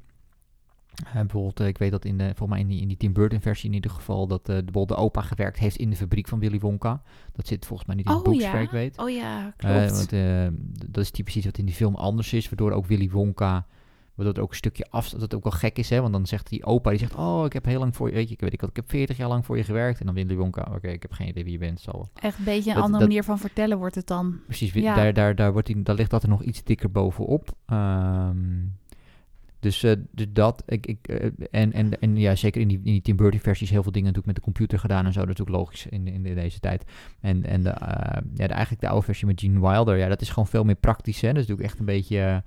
Eh, 1.05 1.13
bijvoorbeeld, 1.13 1.59
eh, 1.59 1.67
ik 1.67 1.77
weet 1.77 1.91
dat 1.91 2.05
in 2.05 2.17
de, 2.17 2.23
volgens 2.23 2.49
mij 2.49 2.59
in 2.59 2.67
die, 2.67 2.81
in 2.81 2.87
die 2.87 2.97
Tim 2.97 3.13
Burton 3.13 3.41
versie 3.41 3.69
in 3.69 3.75
ieder 3.75 3.91
geval, 3.91 4.27
dat 4.27 4.49
eh, 4.49 4.55
de, 4.65 4.85
de 4.85 4.95
opa 4.95 5.21
gewerkt 5.21 5.59
heeft 5.59 5.75
in 5.75 5.89
de 5.89 5.95
fabriek 5.95 6.27
van 6.27 6.39
Willy 6.39 6.59
Wonka. 6.59 7.01
Dat 7.31 7.47
zit 7.47 7.65
volgens 7.65 7.87
mij 7.87 7.97
niet 7.97 8.05
in 8.05 8.11
het 8.11 8.19
Oh 8.21 8.31
boek, 8.31 8.41
ja? 8.41 8.53
ik 8.57 8.69
weet. 8.69 8.97
Oh 8.97 9.09
ja, 9.09 9.53
klopt. 9.57 9.89
want, 9.89 10.09
dat 10.93 11.03
is 11.03 11.11
typisch 11.11 11.35
iets 11.35 11.45
wat 11.45 11.57
in 11.57 11.65
die 11.65 11.75
film 11.75 11.95
anders 11.95 12.33
is, 12.33 12.45
waardoor 12.49 12.71
ook 12.71 12.85
Willy 12.85 13.09
Wonka, 13.09 13.65
waardoor 14.15 14.33
het 14.33 14.43
ook 14.43 14.49
een 14.49 14.55
stukje 14.57 14.85
af, 14.89 15.09
dat 15.09 15.21
het 15.21 15.33
ook 15.35 15.43
wel 15.43 15.51
gek 15.51 15.77
is, 15.77 15.89
hè? 15.89 16.01
Want 16.01 16.13
dan 16.13 16.25
zegt 16.25 16.49
die 16.49 16.65
opa, 16.65 16.89
die 16.89 16.99
zegt, 16.99 17.15
oh, 17.15 17.45
ik 17.45 17.53
heb 17.53 17.65
heel 17.65 17.79
lang 17.79 17.95
voor 17.95 18.07
je, 18.07 18.13
weet 18.13 18.27
je, 18.27 18.33
ik 18.33 18.39
weet 18.41 18.53
ik 18.53 18.75
heb 18.75 18.89
40 18.89 19.17
jaar 19.17 19.27
lang 19.27 19.45
voor 19.45 19.57
je 19.57 19.63
gewerkt. 19.63 19.99
En 19.99 20.05
dan 20.05 20.15
Willy 20.15 20.35
Wonka, 20.35 20.71
oké, 20.75 20.87
ik 20.87 21.01
heb 21.01 21.11
geen 21.11 21.27
idee 21.27 21.43
wie 21.43 21.53
je 21.53 21.59
bent, 21.59 21.79
zal 21.79 21.93
wel. 21.93 22.09
Echt 22.13 22.37
een 22.37 22.43
beetje 22.43 22.69
een 22.69 22.75
dat- 22.75 22.83
andere 22.83 22.99
dat- 22.99 23.07
manier 23.07 23.23
van 23.23 23.39
vertellen 23.39 23.77
wordt 23.77 23.95
het 23.95 24.07
dan. 24.07 24.39
Precies, 24.45 24.73
Ja. 24.73 24.95
daar, 24.95 25.13
daar, 25.13 25.35
daar, 25.35 25.51
wordt 25.51 25.67
die, 25.67 25.81
daar 25.83 25.95
ligt 25.95 26.09
dat 26.11 26.23
er 26.23 26.29
nog 26.29 26.43
iets 26.43 26.63
dikker 26.63 26.91
bovenop. 26.91 27.49
Ehm, 27.65 28.37
dus, 29.59 29.83
eh, 29.83 29.91
dus 30.11 30.25
dat, 30.29 30.63
ik, 30.65 30.85
ik, 30.85 31.07
eh, 31.07 31.29
en, 31.51 31.73
en, 31.73 31.99
en 31.99 32.17
ja, 32.17 32.35
zeker 32.35 32.61
in 32.61 32.67
die, 32.67 32.77
in 32.77 32.91
die 32.91 33.01
Tim 33.01 33.15
Burton 33.15 33.39
versies 33.39 33.69
heel 33.69 33.83
veel 33.83 33.91
dingen 33.91 34.07
natuurlijk 34.07 34.35
met 34.35 34.45
de 34.45 34.51
computer 34.51 34.79
gedaan 34.79 35.05
en 35.05 35.13
zo. 35.13 35.19
Dat 35.19 35.29
is 35.29 35.37
natuurlijk 35.37 35.57
logisch 35.57 35.85
in, 35.85 36.07
in, 36.07 36.35
deze 36.35 36.59
tijd. 36.59 36.83
En, 37.19 37.45
en 37.45 37.63
de, 37.63 37.69
eh, 37.69 38.21
ja, 38.35 38.47
de, 38.47 38.53
eigenlijk 38.53 38.81
de 38.81 38.87
oude 38.87 39.05
versie 39.05 39.27
met 39.27 39.39
Gene 39.39 39.59
Wilder, 39.59 39.97
ja, 39.97 40.07
dat 40.07 40.21
is 40.21 40.29
gewoon 40.29 40.47
veel 40.47 40.63
meer 40.63 40.75
praktisch. 40.75 41.21
Hè? 41.21 41.27
Dat 41.27 41.41
is 41.41 41.47
natuurlijk 41.47 41.69
echt 41.69 41.79
een 41.79 41.85
beetje 41.85 42.43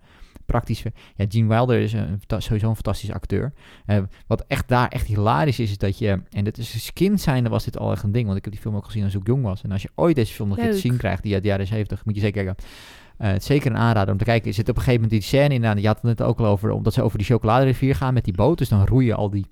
praktisch. 0.47 0.83
Ja, 1.17 1.25
Gene 1.29 1.49
Wilder 1.49 1.81
is 1.81 1.93
een, 1.93 2.21
sowieso 2.27 2.69
een 2.69 2.75
fantastische 2.75 3.15
acteur. 3.15 3.53
Wat 4.27 4.45
echt 4.47 4.69
daar 4.69 4.89
echt 4.89 5.07
hilarisch 5.07 5.59
is, 5.59 5.71
is 5.71 5.79
dat 5.79 5.99
je, 5.99 6.23
en 6.31 6.45
dat 6.45 6.59
is 6.59 6.73
als 6.73 6.93
kind 6.93 7.21
zijnde 7.21 7.49
was 7.49 7.65
dit 7.65 7.79
al 7.79 7.93
echt 7.93 8.03
een 8.03 8.13
ding, 8.13 8.27
want 8.27 8.39
ik 8.39 8.45
heb 8.45 8.53
die 8.53 8.63
film 8.63 8.77
ook 8.77 8.85
gezien 8.85 9.05
als 9.05 9.15
ik 9.15 9.27
jong 9.27 9.43
was. 9.43 9.63
En 9.63 9.73
als 9.73 9.83
je 9.83 9.91
ooit 9.95 10.17
deze 10.17 10.35
film 10.35 10.49
nog 10.49 10.57
een 10.57 10.63
keer 10.63 10.73
te 10.73 10.79
Leuk. 10.79 10.91
zien 10.91 11.01
krijgt, 11.01 11.23
die 11.23 11.35
uit 11.35 11.43
de 11.43 11.49
jaren 11.49 11.67
70, 11.67 12.05
moet 12.05 12.15
je 12.15 12.21
zeker 12.21 12.45
kijken. 12.45 12.65
Eh, 13.19 13.29
het 13.31 13.41
is 13.41 13.47
zeker 13.47 13.71
een 13.71 13.77
aanrader 13.77 14.13
om 14.13 14.19
te 14.19 14.25
kijken. 14.25 14.49
Er 14.49 14.55
zit 14.55 14.69
op 14.69 14.77
een 14.77 14.83
gegeven 14.83 15.03
moment 15.03 15.21
die 15.21 15.29
scène 15.31 15.55
in. 15.55 15.67
aan. 15.67 15.81
Je 15.81 15.87
had 15.87 15.97
het 15.97 16.05
net 16.19 16.23
ook 16.23 16.39
al 16.39 16.47
over, 16.47 16.71
omdat 16.71 16.93
ze 16.93 17.03
over 17.03 17.19
die 17.19 17.27
chocoladerivier 17.27 17.95
gaan 17.95 18.15
met 18.15 18.25
die 18.25 18.35
boot. 18.35 18.59
Dus 18.59 18.69
dan 18.69 18.87
roeien 18.87 19.17
al 19.17 19.31
die 19.31 19.47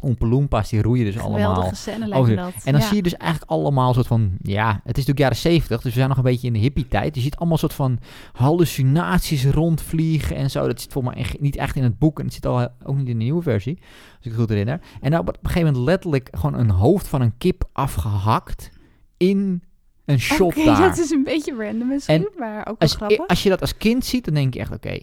Oompa 0.00 0.26
Loompas, 0.26 0.68
die 0.68 0.82
roeien 0.82 1.04
dus 1.04 1.18
allemaal. 1.18 1.48
Geweldige 1.48 1.74
scène 1.74 2.06
lijkt 2.08 2.26
me 2.26 2.32
Oh, 2.32 2.36
dat. 2.44 2.52
En 2.64 2.72
dan 2.72 2.80
ja. 2.80 2.86
zie 2.86 2.96
je 2.96 3.02
dus 3.02 3.16
eigenlijk 3.16 3.50
allemaal 3.50 3.94
soort 3.94 4.06
van, 4.06 4.30
ja, 4.42 4.68
het 4.72 4.98
is 4.98 5.06
natuurlijk 5.06 5.18
jaren 5.18 5.36
70, 5.36 5.80
dus 5.80 5.92
we 5.92 5.96
zijn 5.98 6.08
nog 6.08 6.18
een 6.18 6.22
beetje 6.24 6.46
in 6.46 6.52
de 6.52 6.58
hippie 6.58 6.88
tijd. 6.88 7.14
Je 7.14 7.20
ziet 7.20 7.36
allemaal 7.36 7.58
soort 7.58 7.72
van 7.74 7.98
hallucinaties 8.32 9.44
rondvliegen 9.46 10.36
en 10.36 10.50
zo. 10.50 10.66
Dat 10.66 10.80
zit 10.80 10.92
volgens 10.92 11.14
mij 11.14 11.24
echt- 11.24 11.40
niet 11.40 11.56
echt 11.56 11.76
in 11.76 11.82
het 11.82 11.98
boek 11.98 12.18
en 12.18 12.24
het 12.24 12.34
zit 12.34 12.46
al, 12.46 12.68
ook 12.84 12.96
niet 12.96 13.08
in 13.08 13.18
de 13.18 13.24
nieuwe 13.24 13.42
versie, 13.42 13.78
als 14.16 14.18
ik 14.20 14.30
het 14.30 14.34
goed 14.40 14.48
herinner. 14.48 14.80
En 15.00 15.10
dan 15.10 15.20
op 15.20 15.28
een 15.28 15.34
gegeven 15.42 15.66
moment 15.66 15.84
letterlijk 15.84 16.28
gewoon 16.30 16.60
een 16.60 16.70
hoofd 16.70 17.08
van 17.08 17.20
een 17.20 17.36
kip 17.38 17.68
afgehakt 17.72 18.70
in 19.16 19.62
een 20.08 20.20
shot 20.20 20.40
Oké, 20.56 20.64
daar. 20.64 20.80
dat 20.88 20.98
is 20.98 21.10
een 21.10 21.22
beetje 21.24 21.54
random 21.54 21.88
misschien, 21.88 22.28
maar 22.38 22.58
ook 22.58 22.64
wel 22.66 22.76
Als, 22.78 22.94
grappig. 22.94 23.26
als 23.26 23.42
je 23.42 23.48
dat 23.48 23.60
als 23.60 23.76
kind 23.76 24.04
ziet, 24.04 24.24
dan 24.24 24.34
denk 24.34 24.54
je 24.54 24.60
echt, 24.60 24.72
oké, 24.72 24.90
wat? 24.92 25.02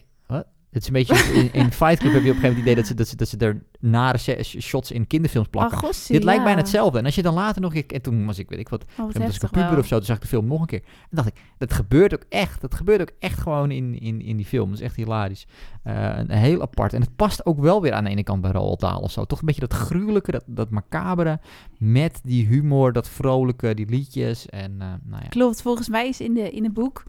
Het 0.76 0.84
is 0.84 0.88
een 0.88 0.93
beetje, 0.93 1.34
in, 1.41 1.53
in 1.53 1.72
Fight 1.72 1.99
Club 1.99 2.14
heb 2.14 2.23
je 2.23 2.30
op 2.31 2.35
een 2.35 2.41
gegeven 2.41 2.41
moment 2.41 2.53
het 2.53 2.57
idee 2.57 2.76
dat 2.76 2.88
ze, 2.88 2.93
dat 2.93 3.07
ze, 3.07 3.15
dat 3.15 3.27
ze 3.27 3.38
er 3.38 3.64
nare 3.80 4.43
shots 4.43 4.91
in 4.91 5.07
kinderfilms 5.07 5.47
plakken. 5.47 5.77
Oh, 5.77 5.93
Dit 6.07 6.23
lijkt 6.23 6.39
ja. 6.39 6.45
bijna 6.45 6.60
hetzelfde. 6.61 6.97
En 6.99 7.06
als 7.06 7.15
je 7.15 7.22
dan 7.22 7.34
later 7.34 7.61
nog... 7.61 7.76
een 7.76 7.85
keer- 7.85 7.95
En 7.97 8.02
toen 8.03 8.26
was 8.26 8.39
ik, 8.39 8.49
weet 8.49 8.60
ik 8.60 8.69
wat, 8.69 8.84
Oh, 8.84 8.97
wat 8.97 9.18
was 9.18 9.35
ik 9.35 9.41
een 9.43 9.49
puber 9.49 9.77
of 9.77 9.88
zo. 9.88 9.95
Toen 9.95 10.06
zag 10.06 10.15
ik 10.15 10.22
de 10.22 10.27
film 10.27 10.45
nog 10.47 10.60
een 10.61 10.65
keer. 10.65 10.81
En 10.84 11.10
dacht 11.15 11.27
ik, 11.27 11.34
dat 11.57 11.73
gebeurt 11.73 12.14
ook 12.14 12.23
echt. 12.30 12.61
Dat 12.61 12.76
gebeurt 12.76 13.02
ook 13.02 13.11
echt 13.19 13.39
gewoon 13.39 13.72
in, 13.72 13.99
in, 13.99 14.22
in 14.22 14.38
die 14.38 14.45
film. 14.45 14.69
Dat 14.69 14.77
is 14.80 14.85
echt 14.85 14.95
hilarisch. 14.95 15.47
Eh, 15.84 16.18
een 16.18 16.30
heel 16.31 16.61
apart. 16.61 16.93
En 16.93 17.02
het 17.02 17.15
past 17.15 17.45
ook 17.45 17.60
wel 17.60 17.81
weer 17.81 17.93
aan 17.93 18.03
de 18.03 18.10
ene 18.10 18.23
kant 18.23 18.41
bij 18.41 18.52
Roald 18.52 18.80
Dahl 18.80 18.99
of 19.02 19.11
zo. 19.11 19.26
Toch 19.26 19.39
een 19.39 19.45
beetje 19.45 19.68
dat 19.68 19.73
gruwelijke, 19.73 20.31
dat, 20.31 20.43
dat 20.47 20.69
macabere. 20.69 21.39
Met 21.77 22.19
die 22.23 22.45
humor, 22.47 22.93
dat 22.93 23.10
vrolijke, 23.10 23.73
die 23.73 23.89
liedjes. 23.89 24.45
En 24.49 24.72
eh, 24.81 24.88
nou 25.03 25.22
ja. 25.23 25.30
Klopt, 25.30 25.61
volgens 25.61 25.89
mij 25.89 26.07
is 26.07 26.22
in, 26.22 26.34
de, 26.34 26.52
in 26.52 26.64
het 26.64 26.73
boek... 26.73 27.03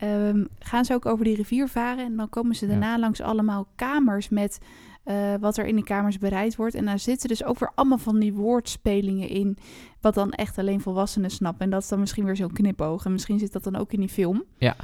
ehm, 0.00 0.44
gaan 0.58 0.84
ze 0.84 0.94
ook 0.94 1.06
over 1.06 1.24
die 1.24 1.36
rivier 1.36 1.68
varen... 1.68 2.04
en 2.04 2.16
dan 2.16 2.28
komen 2.28 2.54
ze 2.54 2.64
Ja. 2.66 2.70
daarna 2.70 2.98
langs 2.98 3.20
allemaal 3.20 3.68
kamers... 3.74 4.28
met 4.28 4.58
eh, 5.04 5.34
wat 5.40 5.56
er 5.56 5.66
in 5.66 5.74
die 5.74 5.84
kamers 5.84 6.18
bereid 6.18 6.56
wordt. 6.56 6.74
En 6.74 6.84
daar 6.84 6.98
zitten 6.98 7.28
dus 7.28 7.44
ook 7.44 7.58
weer 7.58 7.72
allemaal 7.74 7.98
van 7.98 8.18
die 8.18 8.32
woordspelingen 8.32 9.28
in... 9.28 9.56
wat 10.00 10.14
dan 10.14 10.30
echt 10.32 10.58
alleen 10.58 10.80
volwassenen 10.80 11.30
snappen. 11.30 11.64
En 11.64 11.70
dat 11.70 11.82
is 11.82 11.88
dan 11.88 12.00
misschien 12.00 12.24
weer 12.24 12.36
zo'n 12.36 12.52
knipoog. 12.52 13.04
En 13.04 13.12
misschien 13.12 13.38
zit 13.38 13.52
dat 13.52 13.64
dan 13.64 13.76
ook 13.76 13.92
in 13.92 14.00
die 14.00 14.08
film. 14.08 14.44
Ja. 14.58 14.76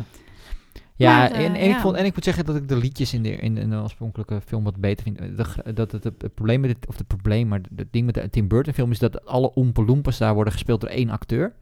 Ja, 0.96 1.16
Maar, 1.18 1.30
eh, 1.30 1.44
en, 1.44 1.54
en, 1.54 1.70
ik 1.70 1.76
vond, 1.76 1.96
en 1.96 2.04
ik 2.04 2.14
moet 2.14 2.24
zeggen 2.24 2.44
dat 2.44 2.56
ik 2.56 2.68
de 2.68 2.76
liedjes 2.76 3.14
in 3.14 3.22
de, 3.22 3.30
in, 3.36 3.56
in 3.56 3.70
de 3.70 3.76
oorspronkelijke 3.76 4.40
film 4.40 4.64
wat 4.64 4.76
beter 4.76 5.02
vind. 5.04 5.36
De, 5.36 5.44
gr- 5.44 5.72
dat 5.74 5.92
het, 5.92 6.04
het, 6.04 6.34
probleem 6.34 6.60
met 6.60 6.76
of 6.88 6.98
het 6.98 7.06
probleem, 7.06 7.48
maar 7.48 7.60
het 7.76 7.92
ding 7.92 8.06
met 8.06 8.14
de 8.14 8.30
Tim 8.30 8.48
Burton 8.48 8.72
film 8.72 8.90
is 8.90 8.98
dat 8.98 9.26
alle 9.26 9.54
Oompa 9.54 9.82
Loompas 9.82 10.18
daar 10.18 10.34
worden 10.34 10.52
gespeeld 10.52 10.80
door 10.80 10.90
één 10.90 11.10
acteur. 11.10 11.54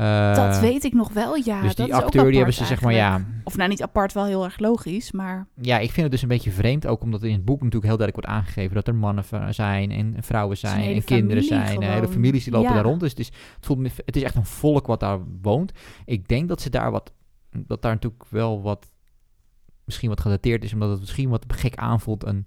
Eh, 0.00 0.34
dat 0.34 0.58
weet 0.58 0.84
ik 0.84 0.92
nog 0.92 1.12
wel, 1.12 1.34
ja. 1.34 1.60
dus 1.60 1.74
dat 1.74 1.86
die 1.86 1.94
is 1.94 2.00
ook 2.00 2.04
acteur 2.04 2.24
die 2.24 2.36
hebben 2.36 2.54
ze 2.54 2.64
zeg 2.64 2.80
maar 2.80 2.92
ja. 2.92 3.24
Of 3.44 3.56
nou 3.56 3.68
niet 3.68 3.82
apart, 3.82 4.12
wel 4.12 4.24
heel 4.24 4.44
erg 4.44 4.58
logisch, 4.58 5.12
maar... 5.12 5.46
ja, 5.60 5.78
ik 5.78 5.90
vind 5.90 6.02
het 6.02 6.10
dus 6.10 6.22
een 6.22 6.28
beetje 6.28 6.50
vreemd 6.50 6.86
ook 6.86 7.02
omdat 7.02 7.22
in 7.22 7.32
het 7.32 7.44
boek 7.44 7.62
natuurlijk 7.62 7.86
heel 7.86 7.96
duidelijk 7.96 8.26
wordt 8.26 8.40
aangegeven 8.40 8.74
dat 8.74 8.88
er 8.88 8.94
mannen 8.94 9.54
zijn 9.54 9.90
en 9.90 10.14
vrouwen 10.22 10.56
zijn 10.56 10.94
en 10.94 11.04
kinderen 11.04 11.42
zijn, 11.42 11.66
en 11.66 11.82
hele 11.82 11.94
gewoon. 11.94 12.12
families 12.12 12.44
die 12.44 12.52
lopen 12.52 12.68
Ja. 12.68 12.74
daar 12.74 12.84
rond. 12.84 13.00
Dus 13.00 13.10
het 13.10 13.18
is, 13.18 13.26
het, 13.26 13.66
voelt 13.66 13.88
het 14.04 14.16
is 14.16 14.22
echt 14.22 14.34
een 14.34 14.46
volk 14.46 14.86
wat 14.86 15.00
daar 15.00 15.18
woont. 15.42 15.72
Ik 16.04 16.28
denk 16.28 16.48
dat 16.48 16.60
ze 16.60 16.70
daar 16.70 16.90
wat, 16.90 17.12
dat 17.50 17.82
daar 17.82 17.92
natuurlijk 17.92 18.24
wel 18.28 18.62
wat, 18.62 18.90
misschien 19.84 20.08
wat 20.08 20.20
gedateerd 20.20 20.64
is, 20.64 20.72
omdat 20.72 20.90
het 20.90 21.00
misschien 21.00 21.28
wat 21.28 21.44
gek 21.48 21.74
aanvoelt 21.74 22.26
een, 22.26 22.44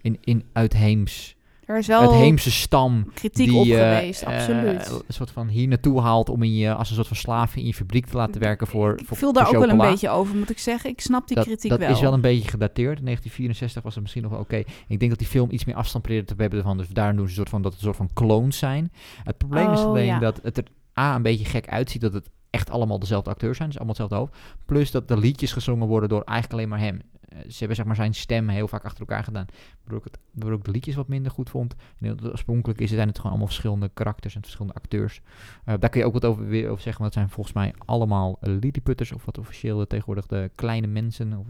in, 0.00 0.18
in 0.20 0.44
uitheems, 0.52 1.36
Er 1.66 1.78
is 1.78 1.86
wel 1.86 2.00
uitheemse 2.00 2.50
stam 2.50 3.10
kritiek 3.14 3.48
die 3.48 3.56
op 3.56 3.66
eh, 3.66 3.72
geweest, 3.72 4.22
eh, 4.22 4.34
absoluut. 4.34 5.02
een 5.06 5.14
soort 5.14 5.30
van 5.30 5.48
hier 5.48 5.68
naartoe 5.68 6.00
haalt 6.00 6.28
om 6.28 6.42
in 6.42 6.54
je, 6.54 6.74
als 6.74 6.88
een 6.88 6.94
soort 6.94 7.06
van 7.06 7.16
slaaf 7.16 7.56
in 7.56 7.66
je 7.66 7.74
fabriek 7.74 8.06
te 8.06 8.16
laten 8.16 8.40
werken 8.40 8.66
voor, 8.66 8.98
ik 8.98 9.06
voor 9.06 9.16
viel 9.16 9.32
daar 9.32 9.46
ook 9.46 9.52
wel 9.52 9.68
een 9.68 9.76
beetje 9.76 10.08
over, 10.08 10.36
moet 10.36 10.50
ik 10.50 10.58
zeggen. 10.58 10.90
Ik 10.90 11.00
snap 11.00 11.26
die 11.26 11.36
dat, 11.36 11.46
kritiek 11.46 11.70
dat 11.70 11.78
wel. 11.78 11.90
is 11.90 12.00
wel 12.00 12.12
een 12.12 12.20
beetje 12.20 12.48
gedateerd. 12.48 12.98
In 12.98 13.04
1964 13.04 13.82
was 13.82 13.92
het 13.94 14.02
misschien 14.02 14.22
nog 14.22 14.32
wel 14.32 14.40
oké. 14.40 14.62
Ik 14.88 14.98
denk 14.98 15.10
dat 15.10 15.18
die 15.18 15.28
film 15.28 15.50
iets 15.50 15.64
meer 15.64 15.74
afstand 15.74 16.04
probeerde 16.04 16.34
te 16.34 16.42
hebben 16.42 16.62
van. 16.62 16.76
Dus 16.76 16.88
daar 16.88 17.16
doen 17.16 17.24
ze 17.24 17.28
een 17.28 17.36
soort 17.36 17.48
van 17.48 17.62
dat 17.62 17.72
het 17.72 17.80
een 17.80 17.86
soort 17.86 17.96
van 17.96 18.10
clones 18.14 18.58
zijn. 18.58 18.92
Het 19.24 19.38
probleem 19.38 19.72
is 19.72 19.80
Oh, 19.80 19.86
alleen 19.86 20.06
ja. 20.06 20.18
dat 20.18 20.40
het 20.42 20.56
er 20.56 20.64
A 20.98 21.14
een 21.14 21.22
beetje 21.22 21.44
gek 21.44 21.68
uitziet 21.68 22.00
dat 22.00 22.12
het 22.12 22.30
echt 22.54 22.70
allemaal 22.70 22.98
dezelfde 22.98 23.30
acteurs 23.30 23.56
zijn. 23.56 23.68
Dus 23.68 23.78
allemaal 23.78 23.96
hetzelfde 23.96 24.26
hoofd. 24.26 24.36
Plus 24.64 24.90
dat 24.90 25.08
de 25.08 25.16
liedjes 25.16 25.52
gezongen 25.52 25.88
worden 25.88 26.08
door 26.08 26.22
eigenlijk 26.22 26.52
alleen 26.52 26.68
maar 26.68 26.86
hem. 26.86 27.00
Eh, 27.28 27.38
Ze 27.38 27.58
hebben 27.58 27.76
zeg 27.76 27.86
maar 27.86 27.96
zijn 27.96 28.14
stem 28.14 28.48
heel 28.48 28.68
vaak 28.68 28.84
achter 28.84 29.00
elkaar 29.00 29.24
gedaan. 29.24 29.46
Waardoor 29.80 29.98
ik, 29.98 30.12
het, 30.12 30.18
waardoor 30.32 30.58
ik 30.58 30.64
de 30.64 30.70
liedjes 30.70 30.94
wat 30.94 31.08
minder 31.08 31.32
goed 31.32 31.50
vond. 31.50 31.74
En 32.00 32.30
oorspronkelijk 32.30 32.80
is 32.80 32.86
het, 32.86 32.96
zijn 32.96 33.08
het 33.08 33.16
gewoon 33.16 33.30
allemaal 33.30 33.50
verschillende 33.50 33.90
karakters 33.94 34.34
en 34.34 34.42
verschillende 34.42 34.74
acteurs. 34.74 35.20
Eh, 35.64 35.74
daar 35.78 35.90
kun 35.90 36.00
je 36.00 36.06
ook 36.06 36.12
wat 36.12 36.24
over, 36.24 36.46
weer 36.46 36.68
over 36.68 36.82
zeggen. 36.82 37.02
Want 37.02 37.14
zijn 37.14 37.28
volgens 37.28 37.54
mij 37.54 37.74
allemaal 37.84 38.38
lilliputters. 38.40 39.12
Of 39.12 39.24
wat 39.24 39.38
officieel 39.38 39.86
tegenwoordig 39.86 40.26
de 40.26 40.50
kleine 40.54 40.86
mensen. 40.86 41.38
Of 41.38 41.46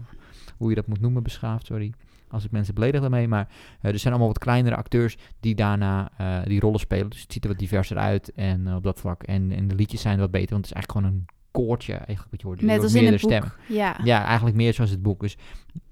hoe 0.57 0.69
je 0.69 0.75
dat 0.75 0.87
moet 0.87 1.01
noemen, 1.01 1.23
beschaafd, 1.23 1.65
sorry. 1.65 1.93
Als 2.29 2.45
ik 2.45 2.51
mensen 2.51 2.73
beledig 2.73 3.01
daarmee. 3.01 3.27
Maar 3.27 3.47
eh, 3.81 3.91
er 3.91 3.99
zijn 3.99 4.13
allemaal 4.13 4.33
wat 4.33 4.43
kleinere 4.43 4.75
acteurs 4.75 5.17
die 5.39 5.55
daarna 5.55 6.11
eh, 6.17 6.45
die 6.45 6.59
rollen 6.59 6.79
spelen. 6.79 7.09
Dus 7.09 7.21
het 7.21 7.33
ziet 7.33 7.43
er 7.43 7.49
wat 7.49 7.59
diverser 7.59 7.97
uit 7.97 8.31
en, 8.31 8.67
eh, 8.67 8.75
op 8.75 8.83
dat 8.83 8.99
vlak. 8.99 9.23
En, 9.23 9.51
en 9.51 9.67
de 9.67 9.75
liedjes 9.75 10.01
zijn 10.01 10.19
wat 10.19 10.31
beter, 10.31 10.49
want 10.49 10.65
het 10.67 10.75
is 10.75 10.81
eigenlijk 10.81 11.07
gewoon 11.07 11.19
een 11.19 11.25
koortje 11.51 11.93
eigenlijk 11.93 12.31
wat 12.31 12.41
je 12.41 12.47
hoort. 12.47 12.61
Net 12.61 12.83
als 12.83 12.93
in 12.93 13.13
het. 13.13 13.55
Ja. 13.67 13.99
Ja, 14.03 14.25
eigenlijk 14.25 14.55
meer 14.55 14.73
zoals 14.73 14.89
het 14.89 15.01
boek. 15.01 15.19
Dus 15.21 15.37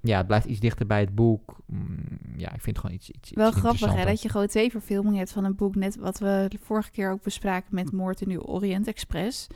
ja, 0.00 0.16
het 0.16 0.26
blijft 0.26 0.46
iets 0.46 0.60
dichter 0.60 0.86
bij 0.86 1.00
het 1.00 1.14
boek. 1.14 1.56
Mm, 1.66 1.96
ja, 2.36 2.52
ik 2.52 2.60
vind 2.60 2.76
het 2.76 2.78
gewoon 2.78 2.96
iets, 2.96 3.10
iets, 3.10 3.30
iets 3.30 3.40
Wel 3.40 3.50
grappig 3.50 3.94
hè, 3.94 4.04
dat 4.04 4.22
je 4.22 4.28
gewoon 4.28 4.46
twee 4.46 4.70
verfilmingen 4.70 5.18
hebt 5.18 5.32
van 5.32 5.44
een 5.44 5.54
boek. 5.54 5.74
Net 5.74 5.96
wat 5.96 6.18
we 6.18 6.46
de 6.48 6.58
vorige 6.62 6.90
keer 6.90 7.10
ook 7.10 7.22
bespraken 7.22 7.74
met 7.74 7.92
Moord 7.92 8.20
in 8.20 8.28
de 8.28 8.46
Orient 8.46 8.86
Express. 8.86 9.46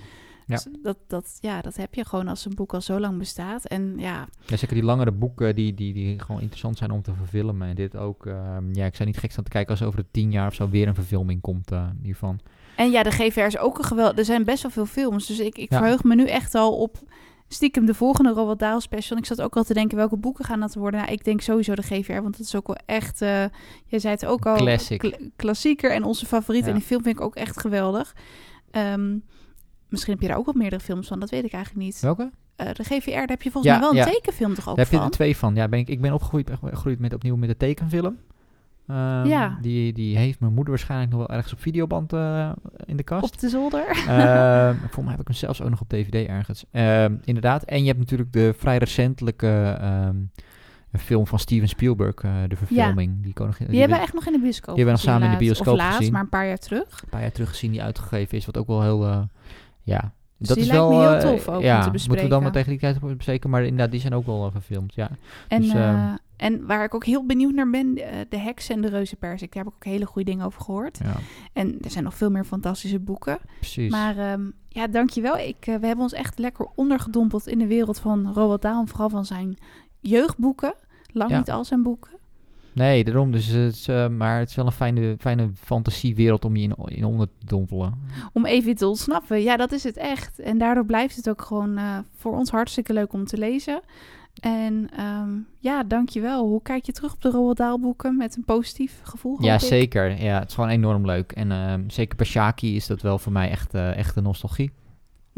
Ja. 0.49 0.55
Dus 0.55 0.67
dat, 0.83 0.97
dat, 1.07 1.39
ja, 1.41 1.61
dat 1.61 1.77
heb 1.77 1.95
je 1.95 2.05
gewoon 2.05 2.29
als 2.29 2.45
een 2.45 2.55
boek 2.55 2.75
al 2.75 2.81
zo 2.81 3.01
lang 3.01 3.19
bestaat. 3.19 3.65
En 3.65 3.95
ja, 3.99 4.29
Ja, 4.47 4.57
zeker 4.57 4.75
die 4.75 4.85
langere 4.85 5.13
boeken 5.13 5.55
die, 5.55 5.75
die, 5.75 5.93
die 5.93 6.19
gewoon 6.21 6.41
interessant 6.41 6.79
zijn 6.79 6.91
om 6.91 7.03
te 7.03 7.13
verfilmen. 7.15 7.69
En 7.69 7.75
dit 7.75 7.97
ook. 7.97 8.27
ehm, 8.27 8.75
ja, 8.75 8.85
ik 8.87 8.95
zou 8.95 9.09
niet 9.09 9.19
gek 9.19 9.31
staan 9.31 9.45
te 9.45 9.51
kijken 9.51 9.71
als 9.71 9.83
over 9.83 9.99
de 10.01 10.07
tien 10.11 10.31
jaar 10.31 10.47
of 10.47 10.55
zo 10.55 10.69
weer 10.69 10.89
een 10.89 10.95
verfilming 10.95 11.41
komt 11.41 11.71
eh, 11.73 11.87
hiervan. 12.03 12.41
En 12.77 12.91
ja, 12.91 13.03
de 13.03 13.11
GVR 13.11 13.41
is 13.41 13.59
ook 13.59 13.79
een 13.79 13.85
geweld. 13.85 14.19
Er 14.19 14.25
zijn 14.25 14.45
best 14.45 14.63
wel 14.63 14.71
veel 14.73 14.87
films. 14.87 15.27
Dus 15.27 15.39
ik, 15.39 15.59
ik 15.59 15.71
Ja. 15.71 15.79
verheug 15.79 16.03
me 16.05 16.15
nu 16.15 16.27
echt 16.27 16.55
al 16.55 16.77
op 16.79 16.97
stiekem 17.49 17.87
de 17.87 17.95
volgende 17.95 18.31
Roald 18.31 18.59
Dahl 18.59 18.79
special. 18.81 19.17
En 19.17 19.23
ik 19.23 19.29
zat 19.29 19.41
ook 19.43 19.57
al 19.57 19.63
te 19.65 19.75
denken, 19.75 19.97
welke 19.97 20.17
boeken 20.17 20.45
gaan 20.45 20.61
dat 20.61 20.75
worden? 20.75 21.01
Nou, 21.01 21.13
ik 21.13 21.25
denk 21.25 21.41
sowieso 21.41 21.75
de 21.75 21.83
GVR, 21.83 22.13
want 22.23 22.37
dat 22.37 22.47
is 22.47 22.55
ook 22.55 22.67
wel 22.67 22.79
echt... 22.87 23.23
eh 23.23 23.45
jij 23.87 23.99
zei 23.99 24.15
het 24.15 24.27
ook 24.27 24.47
al. 24.47 24.57
Classic. 24.57 24.99
kla- 24.99 25.17
klassieker 25.37 25.91
en 25.93 26.05
onze 26.05 26.27
favoriet. 26.27 26.63
Ja. 26.63 26.69
En 26.69 26.75
die 26.77 26.85
film 26.87 27.03
vind 27.03 27.17
ik 27.19 27.25
ook 27.25 27.35
echt 27.37 27.61
geweldig. 27.61 28.15
Ehm, 28.71 29.17
misschien 29.89 30.13
heb 30.13 30.23
je 30.23 30.29
daar 30.29 30.37
ook 30.37 30.45
wel 30.45 30.55
meerdere 30.55 30.83
films 30.83 31.09
van. 31.09 31.21
Dat 31.21 31.31
weet 31.31 31.45
ik 31.45 31.53
eigenlijk 31.53 31.85
niet. 31.85 32.01
Welke? 32.01 32.31
Eh, 32.57 32.73
de 32.73 32.85
GVR, 32.85 33.11
daar 33.11 33.27
heb 33.27 33.43
je 33.43 33.51
volgens 33.51 33.73
Ja, 33.73 33.79
mij 33.81 33.91
wel 33.91 33.99
een 34.07 34.13
tekenfilm 34.13 34.55
toch 34.55 34.69
ook 34.69 34.77
Daar 34.77 34.85
heb 34.85 34.93
je 34.95 35.01
van? 35.01 35.07
er 35.07 35.13
twee 35.13 35.37
van. 35.37 35.55
Ja, 35.55 35.69
ben 35.69 35.79
ik, 35.79 35.89
ik 35.89 36.01
ben 36.01 36.13
opgegroeid, 36.13 36.51
opgegroeid 36.51 36.99
met, 36.99 37.15
opnieuw 37.15 37.37
met 37.37 37.49
de 37.49 37.57
tekenfilm. 37.57 38.17
Ehm, 38.87 39.27
Ja. 39.27 39.59
Die, 39.63 39.93
die 39.93 40.17
heeft 40.17 40.41
mijn 40.41 40.53
moeder 40.53 40.73
waarschijnlijk 40.73 41.11
nog 41.11 41.19
wel 41.27 41.37
ergens 41.37 41.53
op 41.53 41.61
videoband 41.61 42.13
eh, 42.13 42.51
in 42.85 42.97
de 42.97 43.03
kast. 43.03 43.25
Op 43.25 43.39
de 43.39 43.49
zolder. 43.49 43.87
Ehm, 43.89 44.75
volgens 44.77 44.97
mij 44.97 45.11
heb 45.11 45.21
ik 45.21 45.27
hem 45.27 45.37
zelfs 45.37 45.63
ook 45.63 45.71
nog 45.71 45.81
op 45.81 45.89
DVD 45.89 46.15
ergens. 46.29 46.65
Ehm, 46.71 47.15
inderdaad. 47.25 47.63
En 47.65 47.81
je 47.81 47.87
hebt 47.87 47.99
natuurlijk 47.99 48.33
de 48.33 48.55
vrij 48.57 48.79
recentelijke 48.79 49.79
film 50.99 51.27
van 51.27 51.39
Steven 51.39 51.69
Spielberg, 51.69 52.15
eh, 52.15 52.33
de 52.49 52.57
verfilming. 52.57 53.23
Die, 53.23 53.33
kon 53.33 53.47
nog, 53.47 53.57
Die 53.57 53.79
hebben 53.81 53.97
we 53.99 54.03
echt 54.05 54.15
nog 54.15 54.27
in 54.27 54.33
de 54.33 54.39
bioscoop 54.39 54.75
die 54.77 54.85
hebben 54.85 55.03
we 55.03 55.07
nog 55.07 55.15
samen 55.15 55.33
in 55.33 55.39
de 55.39 55.45
bioscoop 55.45 55.75
Of 55.75 55.79
laatst, 55.81 55.97
gezien. 55.97 56.13
maar 56.13 56.23
een 56.23 56.29
paar 56.29 56.47
jaar 56.47 56.59
terug. 56.59 57.01
een 57.03 57.09
paar 57.09 57.21
jaar 57.21 57.33
terug 57.33 57.49
gezien 57.49 57.71
die 57.71 57.83
uitgegeven 57.83 58.39
is. 58.39 58.47
Wat 58.47 58.57
ook 58.57 58.67
wel 58.67 58.83
heel... 58.83 59.29
ja, 59.89 60.13
Dus 60.37 60.49
dat 60.49 60.57
die 60.57 60.67
is 60.67 60.73
lijkt 60.73 60.85
wel... 60.89 60.93
me 60.99 61.07
heel 61.09 61.15
eh, 61.15 61.21
tof 61.21 61.49
ook 61.49 61.57
om 61.57 61.63
ja, 61.63 61.81
te 61.81 61.91
moeten 61.91 62.11
we 62.11 62.17
dan 62.29 62.43
maar 62.43 62.51
bespreken. 62.53 62.79
tegen 62.81 62.93
die 62.95 63.01
tijd 63.03 63.17
bespreken. 63.17 63.51
Maar 63.51 63.63
inderdaad, 63.63 63.91
die 63.91 64.01
zijn 64.01 64.15
ook 64.15 64.27
wel 64.27 64.47
eh, 64.47 64.53
verfilmd, 64.53 64.95
ja. 64.95 65.11
En, 65.49 65.61
Dus, 65.63 65.71
eh, 65.73 65.89
ehm, 65.89 66.17
en 66.37 66.67
waar 66.67 66.85
ik 66.85 66.95
ook 66.95 67.05
heel 67.05 67.27
benieuwd 67.27 67.53
naar 67.55 67.71
ben, 67.71 67.97
eh, 67.97 68.19
de 68.29 68.39
heks 68.39 68.69
en 68.69 68.81
de 68.81 68.89
reuzenpersik. 68.89 69.53
Daar 69.55 69.65
heb 69.65 69.73
ik 69.73 69.79
ook 69.79 69.93
hele 69.93 70.07
goede 70.07 70.31
dingen 70.31 70.47
over 70.47 70.61
gehoord. 70.61 70.99
ja 71.05 71.13
En 71.53 71.79
er 71.81 71.91
zijn 71.91 72.05
nog 72.05 72.15
veel 72.15 72.31
meer 72.31 72.45
fantastische 72.45 72.99
boeken. 72.99 73.39
precies. 73.59 73.91
Maar 73.91 74.19
ehm, 74.19 74.51
ja, 74.69 74.87
dankjewel. 74.87 75.39
Ik, 75.39 75.57
eh, 75.67 75.75
we 75.77 75.87
hebben 75.87 76.05
ons 76.05 76.13
echt 76.13 76.39
lekker 76.39 76.67
ondergedompeld 76.75 77.47
in 77.47 77.59
de 77.59 77.67
wereld 77.67 77.99
van 78.01 78.33
Roald 78.33 78.63
Dahl. 78.63 78.85
Vooral 78.87 79.09
van 79.11 79.25
zijn 79.25 79.59
jeugdboeken. 80.01 80.75
Lang 81.13 81.31
Ja. 81.31 81.39
niet 81.39 81.51
al 81.51 81.65
zijn 81.65 81.83
boeken. 81.83 82.11
Nee, 82.79 83.05
daarom. 83.05 83.33
Dus 83.33 83.47
het 83.47 83.75
is, 83.75 83.89
eh, 83.89 84.09
maar 84.09 84.39
het 84.39 84.49
is 84.49 84.55
wel 84.55 84.67
een 84.67 84.73
fijne, 84.73 85.17
fijne 85.19 85.51
fantasiewereld 85.55 86.45
om 86.45 86.57
je 86.57 86.63
in, 86.63 86.75
in 86.85 87.05
onder 87.05 87.27
te 87.39 87.47
dompelen. 87.47 87.95
Om 88.33 88.47
even 88.47 88.75
te 88.75 88.87
ontsnappen. 88.87 89.43
Ja, 89.43 89.57
dat 89.57 89.73
is 89.73 89.85
het 89.85 89.97
echt. 89.97 90.39
En 90.39 90.59
daardoor 90.59 90.85
blijft 90.85 91.17
het 91.17 91.29
ook 91.29 91.43
gewoon 91.43 91.77
eh, 91.77 91.99
voor 92.17 92.37
ons 92.37 92.51
hartstikke 92.51 92.93
leuk 92.93 93.13
om 93.13 93.25
te 93.25 93.39
lezen. 93.39 93.81
En 94.41 94.89
ehm, 94.97 95.31
ja, 95.59 95.83
dankjewel. 95.83 96.47
Hoe 96.47 96.63
kijk 96.63 96.85
je 96.85 96.93
terug 96.93 97.13
op 97.13 97.23
de 97.23 97.31
Roald 97.31 97.57
Dahl 97.57 97.79
boeken 97.79 98.17
met 98.17 98.37
een 98.37 98.45
positief 98.45 99.01
gevoel? 99.03 99.43
Ja, 99.43 99.59
zeker. 99.59 100.23
Ja, 100.23 100.39
het 100.39 100.49
is 100.49 100.55
gewoon 100.55 100.71
enorm 100.71 101.07
leuk. 101.07 101.33
En 101.33 101.53
ehm, 101.53 101.83
zeker 101.87 102.17
bij 102.17 102.27
Shaki 102.27 102.77
is 102.77 102.87
dat 102.87 103.03
wel 103.03 103.19
voor 103.19 103.33
mij 103.33 103.51
echt, 103.51 103.75
eh, 103.75 103.97
echt 103.97 104.17
een 104.17 104.23
nostalgie. 104.23 104.71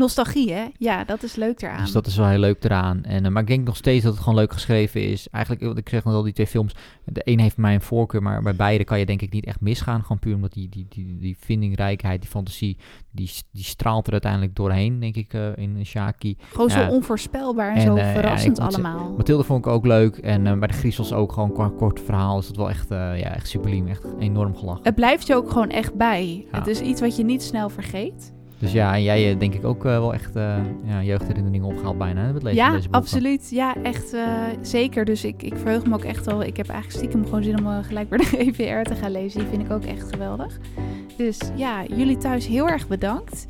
Nostalgie, 0.01 0.52
hè? 0.52 0.64
Ja, 0.78 1.05
dat 1.05 1.22
is 1.22 1.35
leuk 1.35 1.62
eraan. 1.62 1.81
Dus 1.81 1.93
dat 1.93 2.06
is 2.06 2.16
wel 2.16 2.27
heel 2.27 2.39
leuk 2.39 2.64
eraan. 2.64 3.05
En, 3.05 3.24
eh, 3.24 3.31
maar 3.31 3.43
ik 3.43 3.48
denk 3.48 3.66
nog 3.66 3.77
steeds 3.77 4.05
dat 4.05 4.12
het 4.12 4.22
gewoon 4.22 4.39
leuk 4.39 4.52
geschreven 4.52 5.02
is. 5.09 5.28
Eigenlijk, 5.28 5.64
wat 5.64 5.78
ik 5.78 5.89
zeg 5.89 6.05
nog 6.05 6.14
al, 6.14 6.22
die 6.22 6.32
twee 6.32 6.47
films. 6.47 6.74
De 7.05 7.20
een 7.24 7.40
heeft 7.40 7.56
mij 7.56 7.74
een 7.74 7.81
voorkeur, 7.81 8.22
maar 8.22 8.43
bij 8.43 8.55
beide 8.55 8.85
kan 8.85 8.98
je 8.98 9.06
denk 9.06 9.22
ik 9.22 9.32
niet 9.32 9.44
echt 9.47 9.60
misgaan. 9.60 10.02
Gewoon 10.02 10.18
puur 10.18 10.35
omdat 10.35 10.52
die, 10.52 10.68
die, 10.68 10.86
die, 10.89 11.18
die 11.18 11.36
vindingrijkheid, 11.40 12.20
die 12.20 12.31
fantasie, 12.31 12.77
die, 13.10 13.31
die 13.52 13.64
straalt 13.64 14.06
er 14.06 14.12
uiteindelijk 14.12 14.56
doorheen, 14.56 15.01
denk 15.01 15.16
ik, 15.16 15.35
eh, 15.35 15.56
in 15.56 15.86
Shaki. 15.86 16.36
Gewoon 16.52 16.68
Ja. 16.68 16.89
zo 16.89 16.94
onvoorspelbaar 16.94 17.70
en, 17.70 17.77
En, 17.77 17.82
zo 17.82 17.97
eh, 17.97 18.06
ja, 18.06 18.12
verrassend 18.12 18.59
allemaal. 18.59 19.14
Mathilde 19.16 19.44
vond 19.44 19.66
ik 19.66 19.72
ook 19.72 19.86
leuk. 19.86 20.16
En 20.16 20.59
bij 20.59 20.68
de 20.68 20.74
Griezels 20.74 21.12
ook 21.12 21.32
gewoon 21.32 21.52
qua 21.52 21.70
kort 21.77 22.01
verhaal 22.01 22.39
is 22.39 22.47
dat 22.47 22.56
wel 22.56 22.68
echt, 22.70 22.89
ja, 22.89 23.16
echt 23.35 23.48
subliem. 23.48 23.86
Echt 23.89 24.05
enorm 24.18 24.56
gelachen. 24.56 24.85
Het 24.85 24.94
blijft 24.94 25.27
je 25.27 25.35
ook 25.35 25.51
gewoon 25.51 25.70
echt 25.70 25.94
bij. 25.94 26.47
Ja. 26.52 26.59
Het 26.59 26.66
is 26.66 26.81
iets 26.81 27.01
wat 27.01 27.16
je 27.16 27.24
niet 27.24 27.43
snel 27.43 27.68
vergeet. 27.68 28.32
Dus 28.61 28.73
ja, 28.73 28.95
en 28.95 29.03
jij 29.03 29.31
eh, 29.32 29.39
denk 29.39 29.55
ik 29.55 29.65
ook 29.65 29.85
eh, 29.85 29.91
wel 29.99 30.15
echt 30.15 30.37
eh 30.37 30.57
ja, 30.85 31.03
jeugdherinneringen 31.03 31.66
opgehaald 31.66 31.99
bijna. 31.99 32.24
met 32.24 32.35
het 32.35 32.43
lezen 32.43 32.59
Ja, 32.59 32.70
deze 32.70 32.82
boeken. 32.82 33.01
absoluut. 33.01 33.51
Ja, 33.51 33.74
echt 33.82 34.16
zeker. 34.61 35.05
Dus 35.05 35.24
ik, 35.24 35.43
ik 35.43 35.57
verheug 35.57 35.87
me 35.87 35.95
ook 35.95 36.05
echt 36.05 36.27
wel. 36.27 36.43
Ik 36.43 36.57
heb 36.57 36.69
eigenlijk 36.69 36.99
stiekem 36.99 37.24
gewoon 37.24 37.43
zin 37.43 37.66
om 37.66 37.82
gelijk 37.82 38.11
weer 38.11 38.19
de 38.31 38.39
EVR 38.39 38.91
te 38.91 38.95
gaan 38.95 39.11
lezen. 39.11 39.41
Die 39.41 39.49
vind 39.49 39.62
ik 39.62 39.73
ook 39.73 39.85
echt 39.85 40.11
geweldig. 40.11 40.59
Dus 41.16 41.39
ja, 41.55 41.85
jullie 41.85 42.16
thuis 42.16 42.47
heel 42.47 42.69
erg 42.69 42.89
bedankt. 42.89 43.47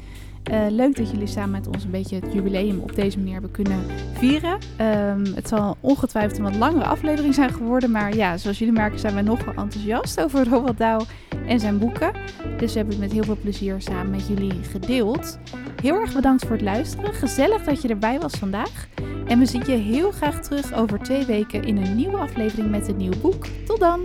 Eh, 0.50 0.66
leuk 0.70 0.96
dat 0.96 1.10
jullie 1.10 1.26
samen 1.26 1.50
met 1.50 1.66
ons 1.66 1.84
een 1.84 1.90
beetje 1.90 2.16
het 2.20 2.32
jubileum 2.32 2.78
op 2.78 2.94
deze 2.94 3.16
manier 3.18 3.32
hebben 3.32 3.50
kunnen 3.50 3.84
vieren. 4.12 4.58
Ehm, 4.76 5.24
het 5.34 5.48
zal 5.48 5.76
ongetwijfeld 5.80 6.38
een 6.38 6.44
wat 6.44 6.56
langere 6.56 6.84
aflevering 6.84 7.34
zijn 7.34 7.52
geworden. 7.52 7.90
Maar 7.90 8.16
ja, 8.16 8.36
zoals 8.36 8.58
jullie 8.58 8.74
merken 8.74 8.98
zijn 8.98 9.14
wij 9.14 9.22
nogal 9.22 9.54
enthousiast 9.54 10.20
over 10.20 10.48
Roald 10.48 10.78
Dahl 10.78 11.04
en 11.46 11.60
zijn 11.60 11.78
boeken. 11.78 12.12
Dus 12.58 12.72
we 12.72 12.78
hebben 12.78 12.94
het 12.94 13.04
met 13.04 13.12
heel 13.12 13.24
veel 13.24 13.36
plezier 13.42 13.80
samen 13.80 14.10
met 14.10 14.28
jullie 14.28 14.62
gedeeld. 14.62 15.38
Heel 15.82 15.94
erg 15.94 16.14
bedankt 16.14 16.42
voor 16.42 16.52
het 16.52 16.62
luisteren. 16.62 17.14
Gezellig 17.14 17.64
dat 17.64 17.82
je 17.82 17.88
erbij 17.88 18.20
was 18.20 18.34
vandaag. 18.34 18.88
En 19.26 19.38
we 19.38 19.46
zien 19.46 19.62
je 19.66 19.72
heel 19.72 20.10
graag 20.10 20.40
terug 20.40 20.74
over 20.74 20.98
twee 20.98 21.24
weken 21.26 21.62
in 21.62 21.76
een 21.76 21.96
nieuwe 21.96 22.16
aflevering 22.16 22.70
met 22.70 22.88
een 22.88 22.96
nieuw 22.96 23.20
boek. 23.20 23.46
Tot 23.66 23.80
dan! 23.80 24.00